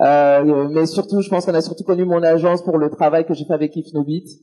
Euh, 0.00 0.68
mais 0.70 0.86
surtout, 0.86 1.20
je 1.20 1.28
pense 1.28 1.46
qu'on 1.46 1.54
a 1.54 1.60
surtout 1.60 1.84
connu 1.84 2.04
mon 2.04 2.22
agence 2.22 2.62
pour 2.62 2.78
le 2.78 2.90
travail 2.90 3.26
que 3.26 3.34
j'ai 3.34 3.44
fait 3.44 3.54
avec 3.54 3.76
Ifnobit. 3.76 4.40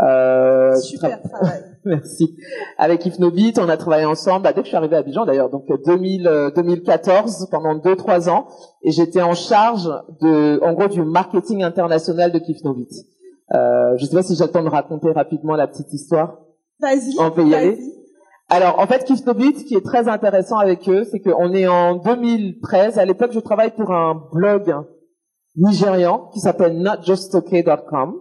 Euh, 0.00 0.74
Super 0.76 1.20
travail. 1.22 1.62
Merci. 1.84 2.36
Avec 2.76 3.04
Ifnobit, 3.06 3.54
on 3.58 3.68
a 3.68 3.76
travaillé 3.76 4.04
ensemble 4.04 4.42
bah, 4.42 4.52
dès 4.52 4.60
que 4.60 4.66
je 4.66 4.68
suis 4.68 4.76
arrivée 4.76 4.96
à 4.96 4.98
Abidjan 4.98 5.24
d'ailleurs, 5.24 5.48
donc 5.48 5.64
2000, 5.86 6.52
2014 6.54 7.42
euh, 7.42 7.46
pendant 7.50 7.74
deux 7.76 7.96
trois 7.96 8.28
ans, 8.28 8.46
et 8.82 8.90
j'étais 8.90 9.22
en 9.22 9.34
charge 9.34 9.88
de, 10.20 10.60
en 10.62 10.74
gros, 10.74 10.88
du 10.88 11.02
marketing 11.02 11.62
international 11.62 12.32
de 12.32 12.38
Kifnobit. 12.38 12.88
Euh, 13.54 13.96
je 13.96 14.04
sais 14.04 14.14
pas 14.14 14.22
si 14.22 14.36
j'ai 14.36 14.44
le 14.44 14.50
temps 14.50 14.62
de 14.62 14.68
raconter 14.68 15.10
rapidement 15.10 15.54
la 15.54 15.66
petite 15.66 15.92
histoire. 15.92 16.38
Vas-y. 16.80 17.14
On 17.18 17.30
peut 17.30 17.46
y 17.46 17.54
aller. 17.54 17.78
Alors, 18.50 18.78
en 18.78 18.86
fait, 18.86 19.04
Kiftobit, 19.04 19.58
ce 19.58 19.64
qui 19.64 19.74
est 19.74 19.84
très 19.84 20.08
intéressant 20.08 20.56
avec 20.56 20.88
eux, 20.88 21.04
c'est 21.04 21.20
qu'on 21.20 21.52
est 21.52 21.66
en 21.66 21.96
2013. 21.96 22.98
À 22.98 23.04
l'époque, 23.04 23.32
je 23.32 23.40
travaille 23.40 23.72
pour 23.72 23.92
un 23.92 24.22
blog 24.32 24.74
nigérian 25.56 26.30
qui 26.32 26.40
s'appelle 26.40 26.78
notjustokay.com. 26.78 28.14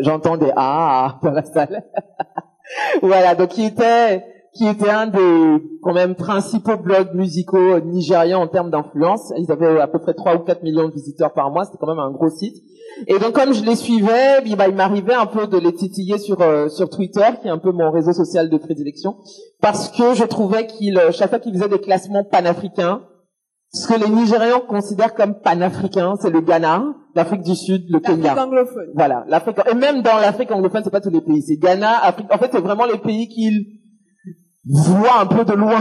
J'entends 0.00 0.36
des 0.36 0.52
ah 0.56 1.18
dans 1.22 1.30
la 1.30 1.44
salle. 1.44 1.84
voilà, 3.02 3.34
donc 3.34 3.50
qui 3.50 3.64
était 3.64 4.24
qui 4.56 4.66
était 4.66 4.88
un 4.88 5.06
des 5.06 5.62
quand 5.82 5.92
même 5.92 6.14
principaux 6.14 6.78
blogs 6.78 7.14
musicaux 7.14 7.78
nigérians 7.80 8.40
en 8.40 8.46
termes 8.46 8.70
d'influence. 8.70 9.32
Ils 9.36 9.50
avaient 9.52 9.80
à 9.80 9.86
peu 9.86 9.98
près 9.98 10.14
3 10.14 10.36
ou 10.36 10.38
4 10.40 10.62
millions 10.62 10.88
de 10.88 10.94
visiteurs 10.94 11.32
par 11.32 11.50
mois, 11.50 11.64
c'était 11.64 11.78
quand 11.78 11.88
même 11.88 11.98
un 11.98 12.10
gros 12.10 12.30
site. 12.30 12.56
Et 13.06 13.18
donc 13.18 13.32
comme 13.32 13.52
je 13.52 13.62
les 13.64 13.76
suivais, 13.76 14.40
bah, 14.56 14.68
il 14.68 14.74
m'arrivait 14.74 15.14
un 15.14 15.26
peu 15.26 15.46
de 15.46 15.58
les 15.58 15.74
titiller 15.74 16.18
sur 16.18 16.40
euh, 16.40 16.68
sur 16.68 16.88
Twitter, 16.88 17.26
qui 17.40 17.48
est 17.48 17.50
un 17.50 17.58
peu 17.58 17.72
mon 17.72 17.90
réseau 17.90 18.12
social 18.12 18.48
de 18.48 18.56
prédilection, 18.56 19.16
parce 19.60 19.90
que 19.90 20.14
je 20.14 20.24
trouvais 20.24 20.66
qu'ils 20.66 20.98
chaque 21.12 21.28
fois 21.28 21.38
qu'ils 21.38 21.54
faisaient 21.54 21.68
des 21.68 21.80
classements 21.80 22.24
panafricains, 22.24 23.02
ce 23.76 23.86
que 23.86 24.00
les 24.00 24.08
Nigérians 24.08 24.62
considèrent 24.66 25.14
comme 25.14 25.34
panafricain, 25.40 26.14
c'est 26.20 26.30
le 26.30 26.40
Ghana, 26.40 26.94
l'Afrique 27.14 27.42
du 27.42 27.54
Sud, 27.54 27.84
le 27.90 28.00
Kenya. 28.00 28.34
L'Afrique 28.34 28.46
anglophone. 28.46 28.88
Voilà, 28.94 29.24
l'Afrique 29.28 29.56
et 29.70 29.74
même 29.74 30.02
dans 30.02 30.16
l'Afrique 30.16 30.50
anglophone, 30.50 30.82
c'est 30.82 30.90
pas 30.90 31.00
tous 31.00 31.10
les 31.10 31.20
pays, 31.20 31.42
c'est 31.42 31.56
Ghana, 31.56 31.90
Afrique. 32.04 32.26
En 32.32 32.38
fait, 32.38 32.48
c'est 32.52 32.60
vraiment 32.60 32.86
les 32.86 32.98
pays 32.98 33.28
qu'ils 33.28 33.66
voit 34.66 35.20
un 35.20 35.26
peu 35.26 35.44
de 35.44 35.52
loin. 35.52 35.78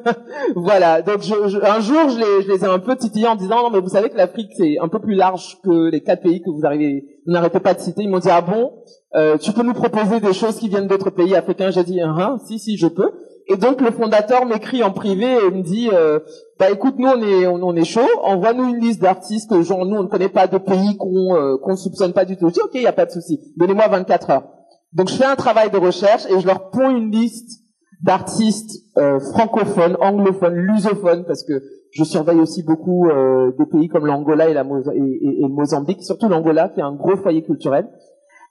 voilà. 0.56 1.02
Donc 1.02 1.22
je, 1.22 1.34
un 1.64 1.80
jour, 1.80 2.08
je 2.10 2.18
les, 2.18 2.42
je 2.42 2.52
les 2.52 2.64
ai 2.64 2.68
un 2.68 2.78
peu 2.78 2.96
titillés 2.96 3.28
en 3.28 3.36
disant 3.36 3.62
non 3.62 3.70
mais 3.70 3.80
vous 3.80 3.88
savez 3.88 4.10
que 4.10 4.16
l'Afrique 4.16 4.50
c'est 4.56 4.76
un 4.80 4.88
peu 4.88 4.98
plus 4.98 5.14
large 5.14 5.58
que 5.64 5.90
les 5.90 6.02
quatre 6.02 6.22
pays 6.22 6.42
que 6.42 6.50
vous 6.50 6.66
arrivez, 6.66 7.04
vous 7.26 7.32
n'arrêtez 7.32 7.60
pas 7.60 7.74
de 7.74 7.80
citer. 7.80 8.02
Ils 8.02 8.10
m'ont 8.10 8.18
dit 8.18 8.30
ah 8.30 8.40
bon, 8.40 8.72
euh, 9.14 9.38
tu 9.38 9.52
peux 9.52 9.62
nous 9.62 9.74
proposer 9.74 10.20
des 10.20 10.32
choses 10.32 10.58
qui 10.58 10.68
viennent 10.68 10.88
d'autres 10.88 11.10
pays 11.10 11.34
africains? 11.36 11.70
J'ai 11.70 11.84
dit 11.84 12.00
ah, 12.00 12.36
si 12.46 12.58
si 12.58 12.76
je 12.76 12.88
peux. 12.88 13.10
Et 13.50 13.56
donc 13.56 13.80
le 13.80 13.90
fondateur 13.90 14.44
m'écrit 14.44 14.82
en 14.82 14.92
privé 14.92 15.26
et 15.26 15.50
me 15.50 15.62
dit 15.62 15.88
euh, 15.92 16.18
bah 16.58 16.70
écoute 16.70 16.94
nous 16.98 17.08
on 17.08 17.22
est 17.22 17.46
on, 17.46 17.76
est 17.76 17.84
chaud, 17.84 18.00
envoie-nous 18.22 18.68
une 18.70 18.80
liste 18.80 19.00
d'artistes 19.00 19.60
genre 19.62 19.86
nous 19.86 19.96
on 19.96 20.02
ne 20.02 20.08
connaît 20.08 20.28
pas 20.28 20.46
de 20.46 20.58
pays 20.58 20.96
qu'on 20.96 21.34
euh, 21.34 21.56
qu'on 21.62 21.76
soupçonne 21.76 22.12
pas 22.12 22.24
du 22.24 22.36
tout. 22.36 22.48
Je 22.48 22.54
dis 22.54 22.60
ok 22.60 22.70
il 22.74 22.82
y 22.82 22.86
a 22.86 22.92
pas 22.92 23.06
de 23.06 23.12
souci, 23.12 23.40
donnez-moi 23.56 23.88
24 23.88 24.30
heures. 24.30 24.48
Donc 24.92 25.08
je 25.08 25.14
fais 25.14 25.24
un 25.24 25.36
travail 25.36 25.70
de 25.70 25.76
recherche 25.76 26.26
et 26.26 26.40
je 26.40 26.46
leur 26.46 26.70
ponds 26.70 26.90
une 26.90 27.10
liste 27.10 27.62
d'artistes 28.02 28.84
euh, 28.96 29.18
francophones, 29.18 29.96
anglophones, 30.00 30.54
lusophones, 30.54 31.24
parce 31.26 31.44
que 31.44 31.62
je 31.90 32.04
surveille 32.04 32.40
aussi 32.40 32.62
beaucoup 32.62 33.08
euh, 33.08 33.52
des 33.58 33.66
pays 33.66 33.88
comme 33.88 34.06
l'Angola 34.06 34.48
et, 34.48 34.54
la 34.54 34.62
et, 34.62 35.48
Mozambique, 35.48 36.02
surtout 36.02 36.28
l'Angola 36.28 36.68
qui 36.68 36.80
est 36.80 36.84
un 36.84 36.94
gros 36.94 37.16
foyer 37.16 37.42
culturel. 37.42 37.88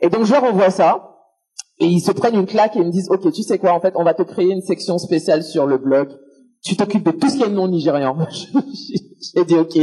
Et 0.02 0.10
donc 0.10 0.26
je 0.26 0.34
leur 0.34 0.44
envoie 0.44 0.70
ça, 0.70 1.18
et 1.80 1.86
ils 1.86 2.02
se 2.02 2.12
prennent 2.12 2.36
une 2.36 2.46
claque 2.46 2.76
et 2.76 2.80
ils 2.80 2.86
me 2.86 2.92
disent, 2.92 3.10
ok, 3.10 3.32
tu 3.32 3.44
sais 3.44 3.60
quoi, 3.60 3.74
en 3.74 3.80
fait, 3.80 3.94
on 3.96 4.04
va 4.04 4.14
te 4.14 4.24
créer 4.24 4.52
une 4.52 4.62
section 4.62 4.98
spéciale 4.98 5.44
sur 5.44 5.68
le 5.68 5.78
blog. 5.78 6.10
Tu 6.64 6.76
t'occupes 6.76 7.06
de 7.06 7.12
tout 7.12 7.30
ce 7.30 7.38
qui 7.38 7.44
est 7.44 7.50
non 7.50 7.68
nigérian. 7.68 8.18
J'ai 9.36 9.46
dit 9.46 9.56
ok. 9.56 9.78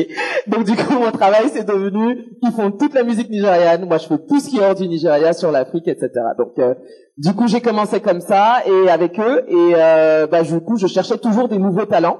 Donc 0.46 0.64
du 0.64 0.76
coup, 0.76 0.94
mon 0.94 1.10
travail, 1.10 1.48
c'est 1.52 1.66
devenu, 1.66 2.26
ils 2.42 2.52
font 2.52 2.70
toute 2.70 2.94
la 2.94 3.02
musique 3.02 3.30
nigériane. 3.30 3.86
Moi, 3.86 3.98
je 3.98 4.06
fais 4.06 4.18
tout 4.18 4.40
ce 4.40 4.48
qui 4.48 4.58
est 4.58 4.64
hors 4.64 4.74
du 4.74 4.88
Nigeria, 4.88 5.32
sur 5.32 5.50
l'Afrique, 5.50 5.88
etc. 5.88 6.10
Donc 6.38 6.58
euh, 6.58 6.74
du 7.16 7.32
coup, 7.32 7.46
j'ai 7.48 7.60
commencé 7.60 8.00
comme 8.00 8.20
ça 8.20 8.62
et 8.66 8.88
avec 8.88 9.18
eux 9.18 9.44
et 9.48 9.74
euh, 9.74 10.26
bah, 10.26 10.42
du 10.42 10.60
coup, 10.60 10.76
je 10.76 10.86
cherchais 10.86 11.18
toujours 11.18 11.48
des 11.48 11.58
nouveaux 11.58 11.86
talents. 11.86 12.18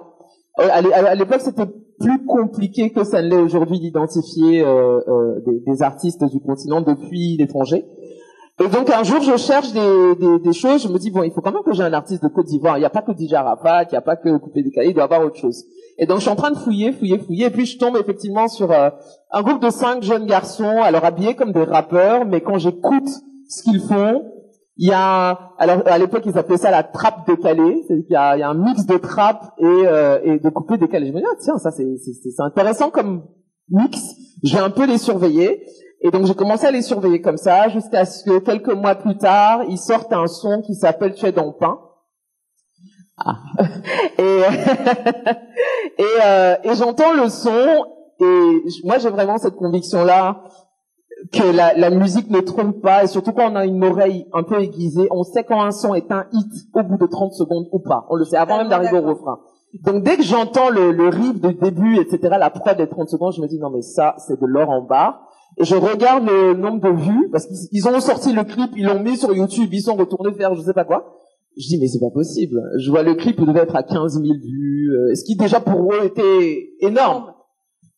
Euh, 0.60 0.68
à 0.70 1.14
l'époque, 1.14 1.40
c'était 1.40 1.66
plus 1.98 2.24
compliqué 2.26 2.90
que 2.90 3.04
ça 3.04 3.22
ne 3.22 3.28
l'est 3.28 3.36
aujourd'hui 3.40 3.80
d'identifier 3.80 4.64
euh, 4.64 5.00
euh, 5.08 5.40
des, 5.46 5.60
des, 5.66 5.82
artistes 5.82 6.24
du 6.24 6.40
continent 6.40 6.80
depuis 6.80 7.36
l'étranger. 7.36 7.84
Et 8.60 8.68
donc 8.68 8.88
un 8.90 9.02
jour, 9.02 9.20
je 9.20 9.36
cherche 9.36 9.72
des, 9.72 10.14
des, 10.14 10.38
des, 10.38 10.52
choses. 10.52 10.84
Je 10.84 10.88
me 10.88 10.98
dis 10.98 11.10
bon, 11.10 11.24
il 11.24 11.32
faut 11.32 11.40
quand 11.40 11.52
même 11.52 11.64
que 11.64 11.72
j'ai 11.72 11.82
un 11.82 11.92
artiste 11.92 12.22
de 12.22 12.28
Côte 12.28 12.46
d'Ivoire. 12.46 12.76
Il 12.76 12.80
n'y 12.80 12.86
a 12.86 12.90
pas 12.90 13.02
que 13.02 13.10
DJ 13.12 13.32
Arafat, 13.32 13.84
il 13.84 13.88
n'y 13.92 13.98
a 13.98 14.00
pas 14.00 14.16
que 14.16 14.36
Coupé 14.38 14.62
Décalé, 14.62 14.88
il 14.90 14.94
doit 14.94 15.02
y 15.02 15.04
avoir 15.04 15.24
autre 15.24 15.36
chose. 15.36 15.64
Et 15.98 16.06
donc 16.06 16.18
je 16.18 16.22
suis 16.22 16.30
en 16.30 16.36
train 16.36 16.50
de 16.50 16.56
fouiller, 16.56 16.92
fouiller, 16.92 17.18
fouiller, 17.18 17.46
et 17.46 17.50
puis 17.50 17.66
je 17.66 17.78
tombe 17.78 17.96
effectivement 17.96 18.48
sur 18.48 18.70
euh, 18.70 18.90
un 19.32 19.42
groupe 19.42 19.60
de 19.60 19.70
cinq 19.70 20.02
jeunes 20.02 20.26
garçons, 20.26 20.82
alors 20.82 21.04
habillés 21.04 21.34
comme 21.34 21.52
des 21.52 21.64
rappeurs, 21.64 22.24
mais 22.26 22.40
quand 22.40 22.58
j'écoute 22.58 23.08
ce 23.48 23.62
qu'ils 23.62 23.80
font, 23.80 24.22
il 24.76 24.88
y 24.88 24.92
a, 24.92 25.52
alors 25.58 25.82
à 25.86 25.98
l'époque 25.98 26.24
ils 26.26 26.36
appelaient 26.36 26.56
ça 26.56 26.72
la 26.72 26.82
trappe 26.82 27.26
décalée, 27.28 27.84
c'est 27.86 28.02
qu'il 28.02 28.12
y 28.12 28.16
a, 28.16 28.36
il 28.36 28.40
y 28.40 28.42
a 28.42 28.48
un 28.48 28.54
mix 28.54 28.86
de 28.86 28.96
trappe 28.96 29.52
et, 29.58 29.64
euh, 29.64 30.18
et 30.24 30.38
de 30.40 30.48
coupé 30.48 30.78
décalé. 30.78 31.08
Je 31.08 31.12
me 31.12 31.18
dis 31.18 31.26
ah, 31.28 31.36
tiens 31.40 31.58
ça 31.58 31.70
c'est, 31.70 31.96
c'est, 31.96 32.42
intéressant 32.42 32.90
comme 32.90 33.24
mix. 33.68 34.00
Je 34.42 34.56
vais 34.56 34.62
un 34.62 34.70
peu 34.70 34.86
les 34.86 34.98
surveiller 34.98 35.62
et 36.04 36.10
donc 36.10 36.26
j'ai 36.26 36.34
commencé 36.34 36.66
à 36.66 36.70
les 36.70 36.82
surveiller 36.82 37.20
comme 37.20 37.38
ça 37.38 37.68
jusqu'à 37.70 38.04
ce 38.04 38.22
que 38.22 38.38
quelques 38.38 38.72
mois 38.72 38.94
plus 38.94 39.16
tard 39.16 39.64
ils 39.68 39.78
sortent 39.78 40.12
un 40.12 40.26
son 40.26 40.62
qui 40.62 40.74
s'appelle 40.74 41.14
Tu 41.14 41.26
es 41.26 41.32
dans 41.32 41.46
le 41.46 41.52
pain. 41.58 41.80
Ah. 43.16 43.38
et 44.18 44.22
et, 45.98 46.04
euh, 46.24 46.56
et 46.62 46.74
j'entends 46.74 47.14
le 47.14 47.28
son 47.28 47.86
et 48.20 48.62
moi 48.84 48.98
j'ai 48.98 49.10
vraiment 49.10 49.38
cette 49.38 49.56
conviction 49.56 50.04
là 50.04 50.44
que 51.32 51.56
la, 51.56 51.74
la, 51.74 51.90
musique 51.90 52.28
ne 52.30 52.40
trompe 52.40 52.82
pas, 52.82 53.04
et 53.04 53.06
surtout 53.06 53.32
quand 53.32 53.50
on 53.50 53.56
a 53.56 53.64
une 53.64 53.82
oreille 53.84 54.26
un 54.32 54.42
peu 54.42 54.60
aiguisée, 54.60 55.08
on 55.10 55.22
sait 55.22 55.44
quand 55.44 55.62
un 55.62 55.70
son 55.70 55.94
est 55.94 56.10
un 56.10 56.26
hit 56.32 56.52
au 56.74 56.82
bout 56.82 56.98
de 56.98 57.06
30 57.06 57.32
secondes 57.32 57.66
ou 57.72 57.78
pas. 57.78 58.04
On 58.10 58.16
le 58.16 58.24
sait 58.24 58.36
avant 58.36 58.58
même 58.58 58.68
d'arriver 58.68 58.98
au 58.98 59.08
refrain. 59.08 59.38
Donc 59.84 60.02
dès 60.02 60.16
que 60.16 60.22
j'entends 60.22 60.70
le, 60.70 60.92
le 60.92 61.08
riff 61.08 61.40
de 61.40 61.50
début, 61.50 61.98
etc., 61.98 62.36
la 62.38 62.50
prod 62.50 62.76
des 62.76 62.88
30 62.88 63.08
secondes, 63.08 63.32
je 63.32 63.40
me 63.40 63.48
dis 63.48 63.58
non 63.58 63.70
mais 63.70 63.82
ça, 63.82 64.14
c'est 64.18 64.38
de 64.40 64.46
l'or 64.46 64.70
en 64.70 64.82
bas. 64.82 65.20
Je 65.58 65.76
regarde 65.76 66.26
le 66.26 66.54
nombre 66.54 66.80
de 66.80 66.96
vues, 66.96 67.28
parce 67.30 67.46
qu'ils 67.46 67.88
ont 67.88 68.00
sorti 68.00 68.32
le 68.32 68.44
clip, 68.44 68.70
ils 68.76 68.84
l'ont 68.84 69.00
mis 69.00 69.16
sur 69.16 69.34
YouTube, 69.34 69.68
ils 69.72 69.82
sont 69.82 69.94
retournés 69.94 70.32
faire 70.34 70.54
je 70.54 70.62
sais 70.62 70.72
pas 70.72 70.84
quoi. 70.84 71.20
Je 71.56 71.68
dis 71.68 71.78
mais 71.78 71.86
c'est 71.86 72.00
pas 72.00 72.10
possible. 72.12 72.60
Je 72.78 72.90
vois 72.90 73.04
le 73.04 73.14
clip, 73.14 73.36
il 73.38 73.46
devait 73.46 73.60
être 73.60 73.76
à 73.76 73.84
15 73.84 74.14
000 74.14 74.24
vues, 74.24 74.90
euh, 74.92 75.14
ce 75.14 75.24
qui 75.24 75.36
déjà 75.36 75.60
pour 75.60 75.92
eux 75.92 76.04
était 76.04 76.70
énorme. 76.80 77.32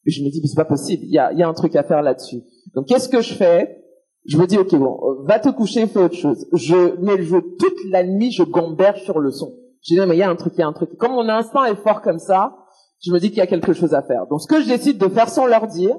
Et 0.07 0.11
je 0.11 0.23
me 0.23 0.31
dis 0.31 0.41
mais 0.43 0.49
c'est 0.49 0.57
pas 0.57 0.67
possible, 0.67 1.05
il 1.05 1.13
y 1.13 1.19
a, 1.19 1.33
y 1.33 1.43
a 1.43 1.49
un 1.49 1.55
truc 1.55 1.75
à 1.77 1.83
faire 1.83 2.03
là-dessus. 2.03 2.43
Donc 2.75 2.87
qu'est-ce 2.87 3.09
que 3.09 3.23
je 3.23 3.33
fais? 3.33 3.83
Je 4.27 4.37
me 4.37 4.47
dis 4.47 4.59
ok 4.59 4.75
bon, 4.77 4.99
va 5.27 5.39
te 5.39 5.49
coucher, 5.49 5.87
fais 5.87 6.03
autre 6.03 6.17
chose. 6.17 6.47
Je 6.53 7.01
mets 7.01 7.17
le 7.17 7.23
jeu 7.23 7.43
toute 7.59 7.79
la 7.91 8.05
nuit, 8.05 8.33
je 8.33 8.43
gamberge 8.43 9.03
sur 9.05 9.19
le 9.19 9.31
son. 9.31 9.55
Je 9.83 9.95
dis 9.95 10.01
non 10.01 10.07
mais 10.07 10.17
il 10.17 10.19
y 10.19 10.23
a 10.23 10.29
un 10.29 10.37
truc, 10.37 10.53
il 10.57 10.61
y 10.61 10.63
a 10.63 10.67
un 10.67 10.75
truc. 10.75 10.91
Comme 10.99 11.13
mon 11.13 11.29
instinct 11.29 11.65
est 11.65 11.77
fort 11.77 12.03
comme 12.03 12.19
ça, 12.19 12.55
je 13.03 13.13
me 13.13 13.19
dis 13.19 13.29
qu'il 13.29 13.39
y 13.39 13.43
a 13.43 13.47
quelque 13.47 13.73
chose 13.73 13.95
à 13.95 14.03
faire. 14.03 14.27
Donc 14.29 14.43
ce 14.43 14.47
que 14.47 14.61
je 14.61 14.69
décide 14.69 14.99
de 14.99 15.09
faire 15.09 15.31
sans 15.31 15.47
leur 15.47 15.67
dire, 15.67 15.97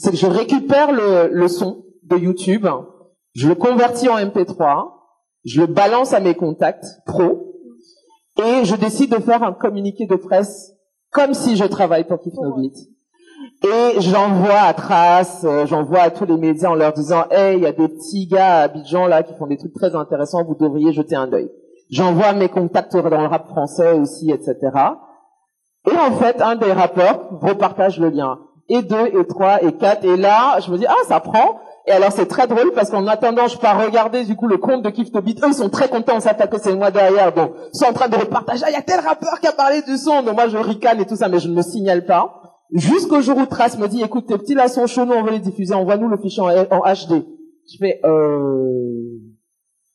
c'est 0.00 0.12
que 0.12 0.16
je 0.16 0.26
récupère 0.26 0.92
le, 0.92 1.28
le 1.30 1.48
son 1.48 1.84
de 2.04 2.16
YouTube, 2.16 2.66
je 3.34 3.48
le 3.48 3.54
convertis 3.54 4.08
en 4.08 4.16
MP3, 4.16 4.92
je 5.44 5.60
le 5.60 5.66
balance 5.66 6.14
à 6.14 6.20
mes 6.20 6.34
contacts 6.34 6.86
pro, 7.04 7.52
et 8.38 8.64
je 8.64 8.76
décide 8.76 9.10
de 9.10 9.20
faire 9.20 9.42
un 9.42 9.52
communiqué 9.52 10.06
de 10.06 10.16
presse 10.16 10.72
comme 11.12 11.34
si 11.34 11.56
je 11.56 11.64
travaille 11.64 12.04
pour 12.04 12.18
Kifnobit. 12.20 12.72
Et 13.62 14.00
j'envoie 14.00 14.60
à 14.60 14.72
Trace, 14.72 15.44
euh, 15.44 15.66
j'envoie 15.66 16.00
à 16.00 16.10
tous 16.10 16.24
les 16.24 16.38
médias 16.38 16.70
en 16.70 16.74
leur 16.74 16.94
disant, 16.94 17.24
hey, 17.30 17.58
il 17.58 17.62
y 17.62 17.66
a 17.66 17.72
des 17.72 17.88
petits 17.88 18.26
gars 18.26 18.60
à 18.60 18.62
Abidjan 18.62 19.06
là 19.06 19.22
qui 19.22 19.34
font 19.34 19.48
des 19.48 19.58
trucs 19.58 19.74
très 19.74 19.94
intéressants, 19.94 20.44
vous 20.44 20.54
devriez 20.54 20.92
jeter 20.92 21.14
un 21.14 21.30
œil. 21.30 21.50
J'envoie 21.90 22.32
mes 22.32 22.48
contacts 22.48 22.96
dans 22.96 23.20
le 23.20 23.26
rap 23.26 23.48
français 23.48 23.92
aussi, 23.98 24.30
etc. 24.30 24.56
Et 25.90 25.96
en 25.96 26.12
fait, 26.12 26.40
un 26.40 26.56
des 26.56 26.72
rappeurs 26.72 27.28
repartage 27.42 28.00
le 28.00 28.08
lien 28.08 28.38
et 28.70 28.82
deux, 28.82 29.06
et 29.08 29.26
trois, 29.26 29.62
et 29.62 29.72
quatre. 29.72 30.04
Et 30.04 30.16
là, 30.16 30.58
je 30.60 30.70
me 30.70 30.78
dis, 30.78 30.86
ah, 30.86 30.94
ça 31.08 31.20
prend. 31.20 31.60
Et 31.86 31.92
alors, 31.92 32.12
c'est 32.12 32.26
très 32.26 32.46
drôle 32.46 32.72
parce 32.72 32.88
qu'en 32.88 33.06
attendant, 33.08 33.48
je 33.48 33.58
pars 33.58 33.84
regarder, 33.84 34.24
du 34.24 34.36
coup, 34.36 34.46
le 34.46 34.58
compte 34.58 34.82
de 34.82 34.90
Kiff 34.90 35.10
Beat. 35.12 35.42
Eux, 35.42 35.48
ils 35.48 35.54
sont 35.54 35.70
très 35.70 35.88
contents, 35.88 36.14
on 36.16 36.20
s'attaque 36.20 36.50
que 36.50 36.60
c'est 36.60 36.74
moi 36.74 36.90
derrière. 36.92 37.34
Donc, 37.34 37.52
ils 37.74 37.78
sont 37.78 37.86
en 37.86 37.92
train 37.92 38.08
de 38.08 38.16
repartager. 38.16 38.62
Ah, 38.64 38.70
il 38.70 38.74
y 38.74 38.76
a 38.76 38.82
tel 38.82 39.00
rappeur 39.00 39.40
qui 39.40 39.48
a 39.48 39.52
parlé 39.52 39.82
du 39.82 39.96
son. 39.96 40.22
Donc, 40.22 40.34
moi, 40.34 40.48
je 40.48 40.56
ricane 40.56 41.00
et 41.00 41.04
tout 41.04 41.16
ça, 41.16 41.28
mais 41.28 41.40
je 41.40 41.48
ne 41.48 41.54
me 41.54 41.62
signale 41.62 42.06
pas. 42.06 42.36
Jusqu'au 42.72 43.20
jour 43.20 43.36
où 43.36 43.46
Trace 43.46 43.76
me 43.76 43.88
dit, 43.88 44.02
écoute, 44.02 44.26
tes 44.28 44.38
petits 44.38 44.54
là 44.54 44.68
sont 44.68 44.86
chauds, 44.86 45.04
nous, 45.04 45.14
on 45.14 45.24
veut 45.24 45.32
les 45.32 45.40
diffuser. 45.40 45.74
Envoie-nous 45.74 46.08
le 46.08 46.18
fichier 46.18 46.42
en, 46.42 46.48
en 46.48 46.80
HD. 46.80 47.24
Je 47.72 47.76
fais, 47.78 48.00
euh... 48.04 49.18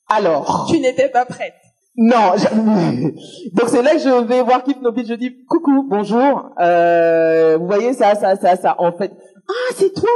Alors. 0.10 0.68
Tu 0.70 0.80
n'étais 0.80 1.08
pas 1.08 1.26
prête. 1.26 1.54
Non, 1.98 2.34
donc 3.54 3.68
c'est 3.68 3.82
là 3.82 3.94
que 3.94 4.00
je 4.00 4.26
vais 4.26 4.42
voir 4.44 4.64
Kip 4.64 4.82
Nobit, 4.82 5.06
je 5.06 5.14
dis 5.14 5.46
coucou, 5.46 5.86
bonjour, 5.88 6.50
euh, 6.60 7.58
vous 7.58 7.68
voyez 7.68 7.94
ça, 7.94 8.16
ça, 8.16 8.36
ça, 8.36 8.58
ça, 8.58 8.76
en 8.80 8.92
fait, 8.92 9.12
ah 9.48 9.74
c'est 9.76 9.94
toi, 9.94 10.10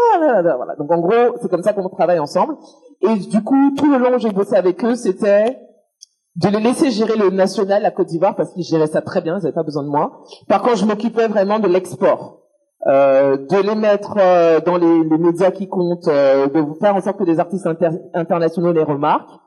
voilà. 0.58 0.76
Donc 0.78 0.92
en 0.92 1.00
gros, 1.00 1.38
c'est 1.42 1.50
comme 1.50 1.64
ça 1.64 1.72
qu'on 1.72 1.88
travaille 1.88 2.20
ensemble. 2.20 2.58
Et 3.02 3.16
du 3.16 3.42
coup, 3.44 3.74
tout 3.78 3.90
le 3.90 3.98
long 3.98 4.18
j'ai 4.18 4.32
bossé 4.32 4.56
avec 4.56 4.84
eux, 4.84 4.96
c'était 4.96 5.58
de 6.36 6.50
les 6.50 6.60
laisser 6.60 6.92
gérer 6.92 7.16
le 7.16 7.30
national 7.30 7.86
à 7.86 7.92
Côte 7.92 8.08
d'Ivoire 8.08 8.36
parce 8.36 8.54
qu'ils 8.54 8.64
géraient 8.64 8.88
ça 8.88 9.02
très 9.02 9.22
bien, 9.22 9.38
ils 9.38 9.44
n'avaient 9.44 9.54
pas 9.54 9.64
besoin 9.64 9.84
de 9.84 9.90
moi. 9.90 10.24
Par 10.50 10.62
contre, 10.62 10.78
je 10.78 10.86
m'occupais 10.86 11.28
vraiment 11.28 11.60
de 11.60 11.68
l'export. 11.68 12.40
Euh, 12.88 13.36
de 13.36 13.58
les 13.58 13.76
mettre 13.76 14.16
euh, 14.18 14.62
dans 14.62 14.78
les, 14.78 15.04
les, 15.04 15.18
médias 15.18 15.52
qui 15.52 15.68
comptent, 15.68 16.08
euh, 16.08 16.48
de 16.48 16.62
vous 16.62 16.76
faire 16.76 16.96
en 16.96 17.02
sorte 17.02 17.18
que 17.20 17.26
des 17.26 17.38
artistes 17.38 17.68
internationaux 18.14 18.72
les 18.72 18.84
remarquent, 18.84 19.38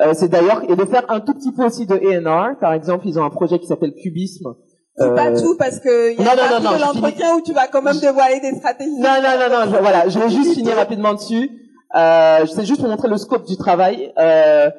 euh, 0.00 0.14
c'est 0.14 0.28
d'ailleurs 0.28 0.62
et 0.68 0.76
de 0.76 0.84
faire 0.84 1.04
un 1.10 1.20
tout 1.20 1.34
petit 1.34 1.52
peu 1.52 1.64
aussi 1.64 1.86
de 1.86 1.94
A&R. 1.94 2.58
Par 2.58 2.72
exemple, 2.72 3.06
ils 3.06 3.18
ont 3.18 3.24
un 3.24 3.30
projet 3.30 3.58
qui 3.58 3.66
s'appelle 3.66 3.94
Cubisme. 3.94 4.54
C'est 4.96 5.14
pas 5.14 5.30
euh, 5.30 5.40
tout 5.40 5.56
parce 5.56 5.80
que 5.80 6.12
il 6.12 6.22
y 6.22 6.28
a 6.28 6.36
non, 6.36 6.60
non, 6.60 6.70
non, 6.70 6.78
l'entretien 6.78 7.36
où 7.36 7.40
tu 7.40 7.52
vas 7.52 7.66
quand 7.66 7.80
même 7.82 7.98
dévoiler 7.98 8.40
des 8.40 8.54
stratégies. 8.58 8.98
Non, 8.98 9.22
non, 9.22 9.38
non, 9.38 9.48
non. 9.48 9.72
Je, 9.72 9.80
voilà, 9.80 10.08
je 10.08 10.18
vais 10.18 10.28
juste 10.28 10.54
finir 10.54 10.76
rapidement 10.76 11.14
dessus. 11.14 11.50
Euh, 11.94 12.46
c'est 12.46 12.64
juste 12.64 12.80
pour 12.80 12.90
montrer 12.90 13.08
le 13.08 13.16
scope 13.16 13.46
du 13.46 13.56
travail. 13.56 14.12
Euh, 14.18 14.70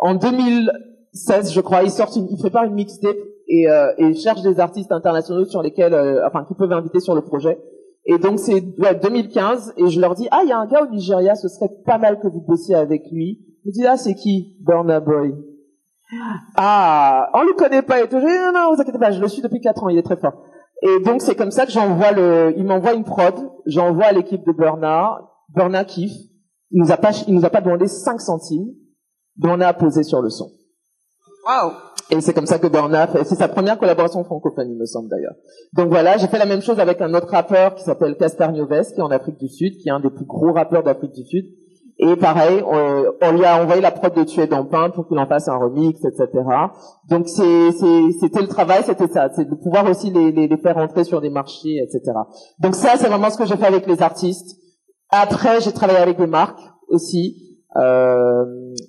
en 0.00 0.14
2016, 0.14 1.52
je 1.52 1.60
crois, 1.60 1.82
ils 1.82 1.90
sortent, 1.90 2.16
une, 2.16 2.26
ils 2.30 2.38
préparent 2.38 2.64
une 2.64 2.74
mixtape 2.74 3.16
et, 3.48 3.68
euh, 3.68 3.92
et 3.98 4.14
cherchent 4.14 4.42
des 4.42 4.60
artistes 4.60 4.92
internationaux 4.92 5.44
sur 5.44 5.62
lesquels, 5.62 5.94
euh, 5.94 6.26
enfin, 6.26 6.44
qui 6.46 6.54
peuvent 6.54 6.72
inviter 6.72 7.00
sur 7.00 7.14
le 7.14 7.22
projet. 7.22 7.58
Et 8.06 8.18
donc 8.18 8.38
c'est 8.38 8.62
ouais, 8.78 8.94
2015 9.02 9.74
et 9.78 9.88
je 9.88 9.98
leur 9.98 10.14
dis 10.14 10.28
ah 10.30 10.40
il 10.42 10.50
y 10.50 10.52
a 10.52 10.58
un 10.58 10.66
gars 10.66 10.82
au 10.82 10.88
Nigeria, 10.88 11.34
ce 11.34 11.48
serait 11.48 11.70
pas 11.86 11.96
mal 11.96 12.20
que 12.20 12.28
vous 12.28 12.42
bossiez 12.42 12.74
avec 12.74 13.02
lui. 13.10 13.40
Je 13.64 13.70
dis, 13.70 13.86
ah, 13.86 13.96
c'est 13.96 14.14
qui? 14.14 14.56
Burna 14.60 15.00
Boy 15.00 15.34
Ah, 16.56 17.30
on 17.34 17.42
le 17.42 17.54
connaît 17.54 17.82
pas 17.82 18.02
et 18.02 18.06
dis, 18.06 18.14
non, 18.14 18.52
non, 18.52 18.74
vous 18.74 18.80
inquiétez 18.80 18.98
pas, 18.98 19.10
je 19.10 19.20
le 19.20 19.28
suis 19.28 19.42
depuis 19.42 19.60
4 19.60 19.84
ans, 19.84 19.88
il 19.88 19.98
est 19.98 20.02
très 20.02 20.16
fort. 20.16 20.44
Et 20.82 21.02
donc, 21.04 21.22
c'est 21.22 21.34
comme 21.34 21.50
ça 21.50 21.64
que 21.64 21.72
j'envoie 21.72 22.12
le, 22.12 22.52
il 22.56 22.64
m'envoie 22.64 22.92
une 22.92 23.04
prod, 23.04 23.34
j'envoie 23.66 24.06
à 24.06 24.12
l'équipe 24.12 24.44
de 24.44 24.52
Burna, 24.52 25.18
Burna 25.48 25.84
kiffe, 25.84 26.12
il 26.70 26.82
nous 26.82 26.92
a 26.92 26.96
pas, 26.96 27.12
il 27.26 27.34
nous 27.34 27.44
a 27.44 27.50
pas 27.50 27.62
demandé 27.62 27.86
5 27.86 28.20
centimes, 28.20 28.66
Burna 29.36 29.68
a 29.68 29.74
posé 29.74 30.02
sur 30.02 30.20
le 30.20 30.28
son. 30.28 30.50
Wow. 31.46 31.72
Et 32.10 32.20
c'est 32.20 32.34
comme 32.34 32.46
ça 32.46 32.58
que 32.58 32.66
Burna 32.66 33.06
fait, 33.06 33.24
c'est 33.24 33.34
sa 33.34 33.48
première 33.48 33.78
collaboration 33.78 34.24
francophone, 34.24 34.70
il 34.70 34.78
me 34.78 34.84
semble 34.84 35.08
d'ailleurs. 35.08 35.34
Donc 35.72 35.88
voilà, 35.88 36.18
j'ai 36.18 36.26
fait 36.26 36.38
la 36.38 36.46
même 36.46 36.60
chose 36.60 36.78
avec 36.78 37.00
un 37.00 37.14
autre 37.14 37.28
rappeur 37.28 37.74
qui 37.74 37.82
s'appelle 37.82 38.16
Casper 38.16 38.48
Nioves, 38.52 38.92
qui 38.92 39.00
est 39.00 39.02
en 39.02 39.10
Afrique 39.10 39.38
du 39.38 39.48
Sud, 39.48 39.78
qui 39.78 39.88
est 39.88 39.92
un 39.92 40.00
des 40.00 40.10
plus 40.10 40.26
gros 40.26 40.52
rappeurs 40.52 40.82
d'Afrique 40.82 41.12
du 41.12 41.24
Sud. 41.24 41.46
Et 41.98 42.16
pareil, 42.16 42.60
on, 42.66 43.04
on, 43.22 43.32
lui 43.32 43.44
a 43.44 43.62
envoyé 43.62 43.80
la 43.80 43.92
prod 43.92 44.12
de 44.12 44.24
Tuer 44.24 44.48
dans 44.48 44.64
pour 44.64 45.06
qu'il 45.06 45.18
en 45.18 45.26
fasse 45.26 45.46
un 45.46 45.56
remix, 45.56 46.04
etc. 46.04 46.26
Donc 47.08 47.28
c'était 47.28 48.40
le 48.40 48.48
travail, 48.48 48.82
c'était 48.84 49.06
ça, 49.06 49.28
c'est 49.34 49.48
de 49.48 49.54
pouvoir 49.54 49.88
aussi 49.88 50.10
les, 50.10 50.32
les, 50.32 50.48
les, 50.48 50.56
faire 50.56 50.76
entrer 50.76 51.04
sur 51.04 51.20
des 51.20 51.30
marchés, 51.30 51.78
etc. 51.78 52.12
Donc 52.58 52.74
ça, 52.74 52.96
c'est 52.96 53.06
vraiment 53.06 53.30
ce 53.30 53.38
que 53.38 53.46
j'ai 53.46 53.56
fait 53.56 53.66
avec 53.66 53.86
les 53.86 54.02
artistes. 54.02 54.58
Après, 55.10 55.60
j'ai 55.60 55.72
travaillé 55.72 56.00
avec 56.00 56.18
des 56.18 56.26
marques 56.26 56.58
aussi, 56.88 57.36
euh, 57.76 58.44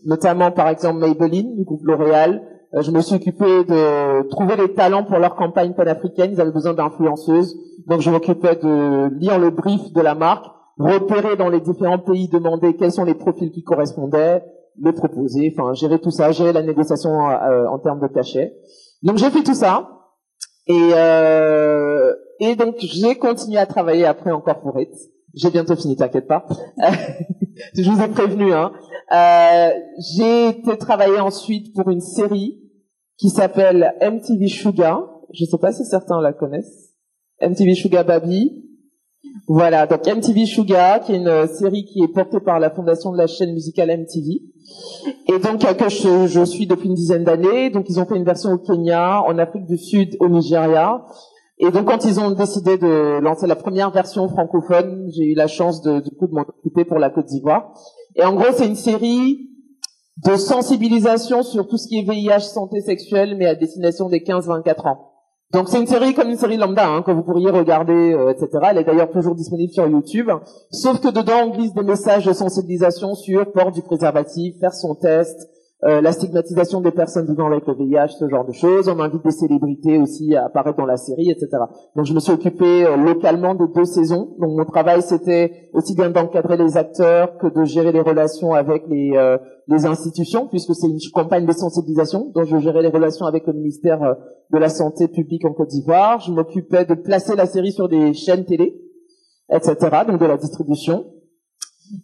notamment 0.05 0.51
par 0.51 0.69
exemple 0.69 0.99
Maybelline, 0.99 1.55
du 1.55 1.63
groupe 1.63 1.83
L'Oréal. 1.83 2.41
Euh, 2.73 2.81
je 2.81 2.89
me 2.89 3.01
suis 3.01 3.17
occupée 3.17 3.65
de 3.65 4.27
trouver 4.29 4.55
les 4.55 4.73
talents 4.73 5.03
pour 5.03 5.19
leur 5.19 5.35
campagne 5.35 5.75
panafricaine. 5.75 6.31
Ils 6.31 6.41
avaient 6.41 6.51
besoin 6.51 6.73
d'influenceuses, 6.73 7.55
donc 7.87 8.01
je 8.01 8.09
m'occupais 8.09 8.55
de 8.55 9.15
lire 9.19 9.37
le 9.37 9.51
brief 9.51 9.93
de 9.93 10.01
la 10.01 10.15
marque 10.15 10.54
repérer 10.77 11.35
dans 11.35 11.49
les 11.49 11.61
différents 11.61 11.99
pays, 11.99 12.27
demander 12.27 12.75
quels 12.75 12.91
sont 12.91 13.05
les 13.05 13.15
profils 13.15 13.51
qui 13.51 13.63
correspondaient, 13.63 14.43
les 14.81 14.91
proposer, 14.91 15.53
enfin 15.55 15.73
gérer 15.73 15.99
tout 15.99 16.11
ça, 16.11 16.31
gérer 16.31 16.53
la 16.53 16.61
négociation 16.61 17.29
euh, 17.29 17.65
en 17.67 17.79
termes 17.79 18.01
de 18.01 18.07
cachet. 18.07 18.53
Donc 19.03 19.17
j'ai 19.17 19.29
fait 19.29 19.43
tout 19.43 19.53
ça 19.53 19.89
et 20.67 20.91
euh, 20.93 22.13
et 22.39 22.55
donc 22.55 22.75
j'ai 22.79 23.15
continué 23.15 23.57
à 23.57 23.65
travailler 23.65 24.05
après 24.05 24.31
encore 24.31 24.59
pour 24.61 24.79
It. 24.79 24.91
J'ai 25.33 25.49
bientôt 25.49 25.75
fini, 25.75 25.95
t'inquiète 25.95 26.27
pas. 26.27 26.45
je 27.77 27.89
vous 27.89 28.01
ai 28.01 28.07
prévenu. 28.07 28.53
Hein. 28.53 28.71
Euh, 29.11 29.69
j'ai 30.15 30.49
été 30.49 30.77
travailler 30.77 31.19
ensuite 31.19 31.73
pour 31.75 31.89
une 31.89 32.01
série 32.01 32.61
qui 33.17 33.29
s'appelle 33.29 33.93
MTV 34.01 34.47
Sugar. 34.47 35.09
Je 35.33 35.45
sais 35.45 35.57
pas 35.57 35.73
si 35.73 35.85
certains 35.85 36.21
la 36.21 36.33
connaissent. 36.33 36.93
MTV 37.41 37.75
Sugar 37.75 38.05
Baby. 38.05 38.63
Voilà, 39.47 39.85
donc 39.85 40.05
MTV 40.05 40.45
Sugar, 40.45 41.01
qui 41.01 41.13
est 41.13 41.17
une 41.17 41.27
euh, 41.27 41.47
série 41.47 41.85
qui 41.85 42.01
est 42.01 42.07
portée 42.07 42.39
par 42.39 42.59
la 42.59 42.69
fondation 42.69 43.11
de 43.11 43.17
la 43.17 43.27
chaîne 43.27 43.53
musicale 43.53 43.89
MTV, 43.89 44.41
et 45.27 45.39
donc 45.39 45.59
que 45.59 45.89
je, 45.89 46.27
je 46.27 46.45
suis 46.45 46.67
depuis 46.67 46.87
une 46.87 46.95
dizaine 46.95 47.23
d'années. 47.23 47.69
Donc 47.69 47.85
ils 47.89 47.99
ont 47.99 48.05
fait 48.05 48.15
une 48.15 48.23
version 48.23 48.51
au 48.51 48.57
Kenya, 48.57 49.21
en 49.21 49.37
Afrique 49.37 49.65
du 49.65 49.77
Sud, 49.77 50.15
au 50.19 50.29
Nigeria. 50.29 51.05
Et 51.57 51.69
donc 51.69 51.85
quand 51.85 52.05
ils 52.05 52.19
ont 52.19 52.31
décidé 52.31 52.77
de 52.77 53.19
lancer 53.19 53.47
la 53.47 53.55
première 53.55 53.91
version 53.91 54.27
francophone, 54.27 55.09
j'ai 55.15 55.23
eu 55.25 55.35
la 55.35 55.47
chance 55.47 55.81
de, 55.81 55.99
du 55.99 56.09
coup 56.11 56.27
de 56.27 56.33
m'en 56.33 56.41
occuper 56.41 56.85
pour 56.85 56.99
la 56.99 57.09
Côte 57.09 57.27
d'Ivoire. 57.27 57.73
Et 58.15 58.23
en 58.23 58.33
gros, 58.33 58.51
c'est 58.53 58.67
une 58.67 58.75
série 58.75 59.49
de 60.25 60.35
sensibilisation 60.35 61.43
sur 61.43 61.67
tout 61.67 61.77
ce 61.77 61.87
qui 61.87 61.99
est 61.99 62.09
VIH, 62.09 62.39
santé 62.39 62.81
sexuelle, 62.81 63.35
mais 63.37 63.45
à 63.45 63.55
destination 63.55 64.09
des 64.09 64.19
15-24 64.19 64.87
ans. 64.87 65.14
Donc 65.55 65.69
c'est 65.69 65.79
une 65.79 65.87
série 65.87 66.13
comme 66.13 66.29
une 66.29 66.37
série 66.37 66.57
lambda 66.57 66.85
hein, 66.85 67.01
que 67.01 67.11
vous 67.11 67.23
pourriez 67.23 67.49
regarder, 67.49 67.93
euh, 68.13 68.29
etc. 68.29 68.49
Elle 68.71 68.79
est 68.79 68.83
d'ailleurs 68.83 69.09
toujours 69.09 69.35
disponible 69.35 69.71
sur 69.71 69.87
YouTube. 69.87 70.29
Sauf 70.69 70.99
que 70.99 71.07
dedans 71.07 71.45
on 71.45 71.51
glisse 71.51 71.73
des 71.73 71.81
messages 71.81 72.25
de 72.25 72.33
sensibilisation 72.33 73.15
sur 73.15 73.49
port 73.53 73.71
du 73.71 73.81
préservatif, 73.81 74.59
faire 74.59 74.73
son 74.73 74.95
test, 74.95 75.47
euh, 75.85 76.01
la 76.01 76.11
stigmatisation 76.13 76.81
des 76.81 76.89
personnes 76.89 77.27
vivant 77.27 77.45
avec 77.45 77.67
le 77.67 77.75
VIH, 77.75 78.15
ce 78.19 78.27
genre 78.27 78.43
de 78.43 78.53
choses. 78.53 78.89
On 78.89 78.99
invite 78.99 79.23
des 79.23 79.31
célébrités 79.31 79.99
aussi 79.99 80.35
à 80.35 80.45
apparaître 80.45 80.77
dans 80.77 80.85
la 80.85 80.97
série, 80.97 81.29
etc. 81.29 81.47
Donc 81.95 82.05
je 82.05 82.13
me 82.13 82.19
suis 82.19 82.31
occupé 82.31 82.85
euh, 82.85 82.97
localement 82.97 83.53
de 83.53 83.67
deux 83.71 83.85
saisons. 83.85 84.35
Donc 84.39 84.57
mon 84.57 84.65
travail 84.65 85.03
c'était 85.03 85.69
aussi 85.73 85.93
bien 85.93 86.09
d'encadrer 86.09 86.57
les 86.57 86.75
acteurs 86.75 87.37
que 87.37 87.47
de 87.47 87.63
gérer 87.65 87.91
les 87.91 88.01
relations 88.01 88.53
avec 88.53 88.87
les, 88.89 89.11
euh, 89.15 89.37
les 89.67 89.85
institutions, 89.85 90.47
puisque 90.47 90.73
c'est 90.73 90.87
une 90.87 90.97
campagne 91.13 91.45
de 91.45 91.51
sensibilisation. 91.51 92.31
Donc 92.33 92.45
je 92.45 92.57
gérais 92.57 92.81
les 92.81 92.89
relations 92.89 93.27
avec 93.27 93.45
le 93.45 93.53
ministère 93.53 93.99
de 94.51 94.57
la 94.57 94.69
Santé 94.69 95.07
publique 95.07 95.45
en 95.45 95.53
Côte 95.53 95.69
d'Ivoire. 95.69 96.19
Je 96.19 96.31
m'occupais 96.31 96.85
de 96.85 96.95
placer 96.95 97.35
la 97.35 97.45
série 97.45 97.71
sur 97.71 97.89
des 97.89 98.13
chaînes 98.13 98.45
télé, 98.45 98.81
etc. 99.51 99.75
Donc 100.07 100.19
de 100.19 100.25
la 100.25 100.37
distribution. 100.37 101.05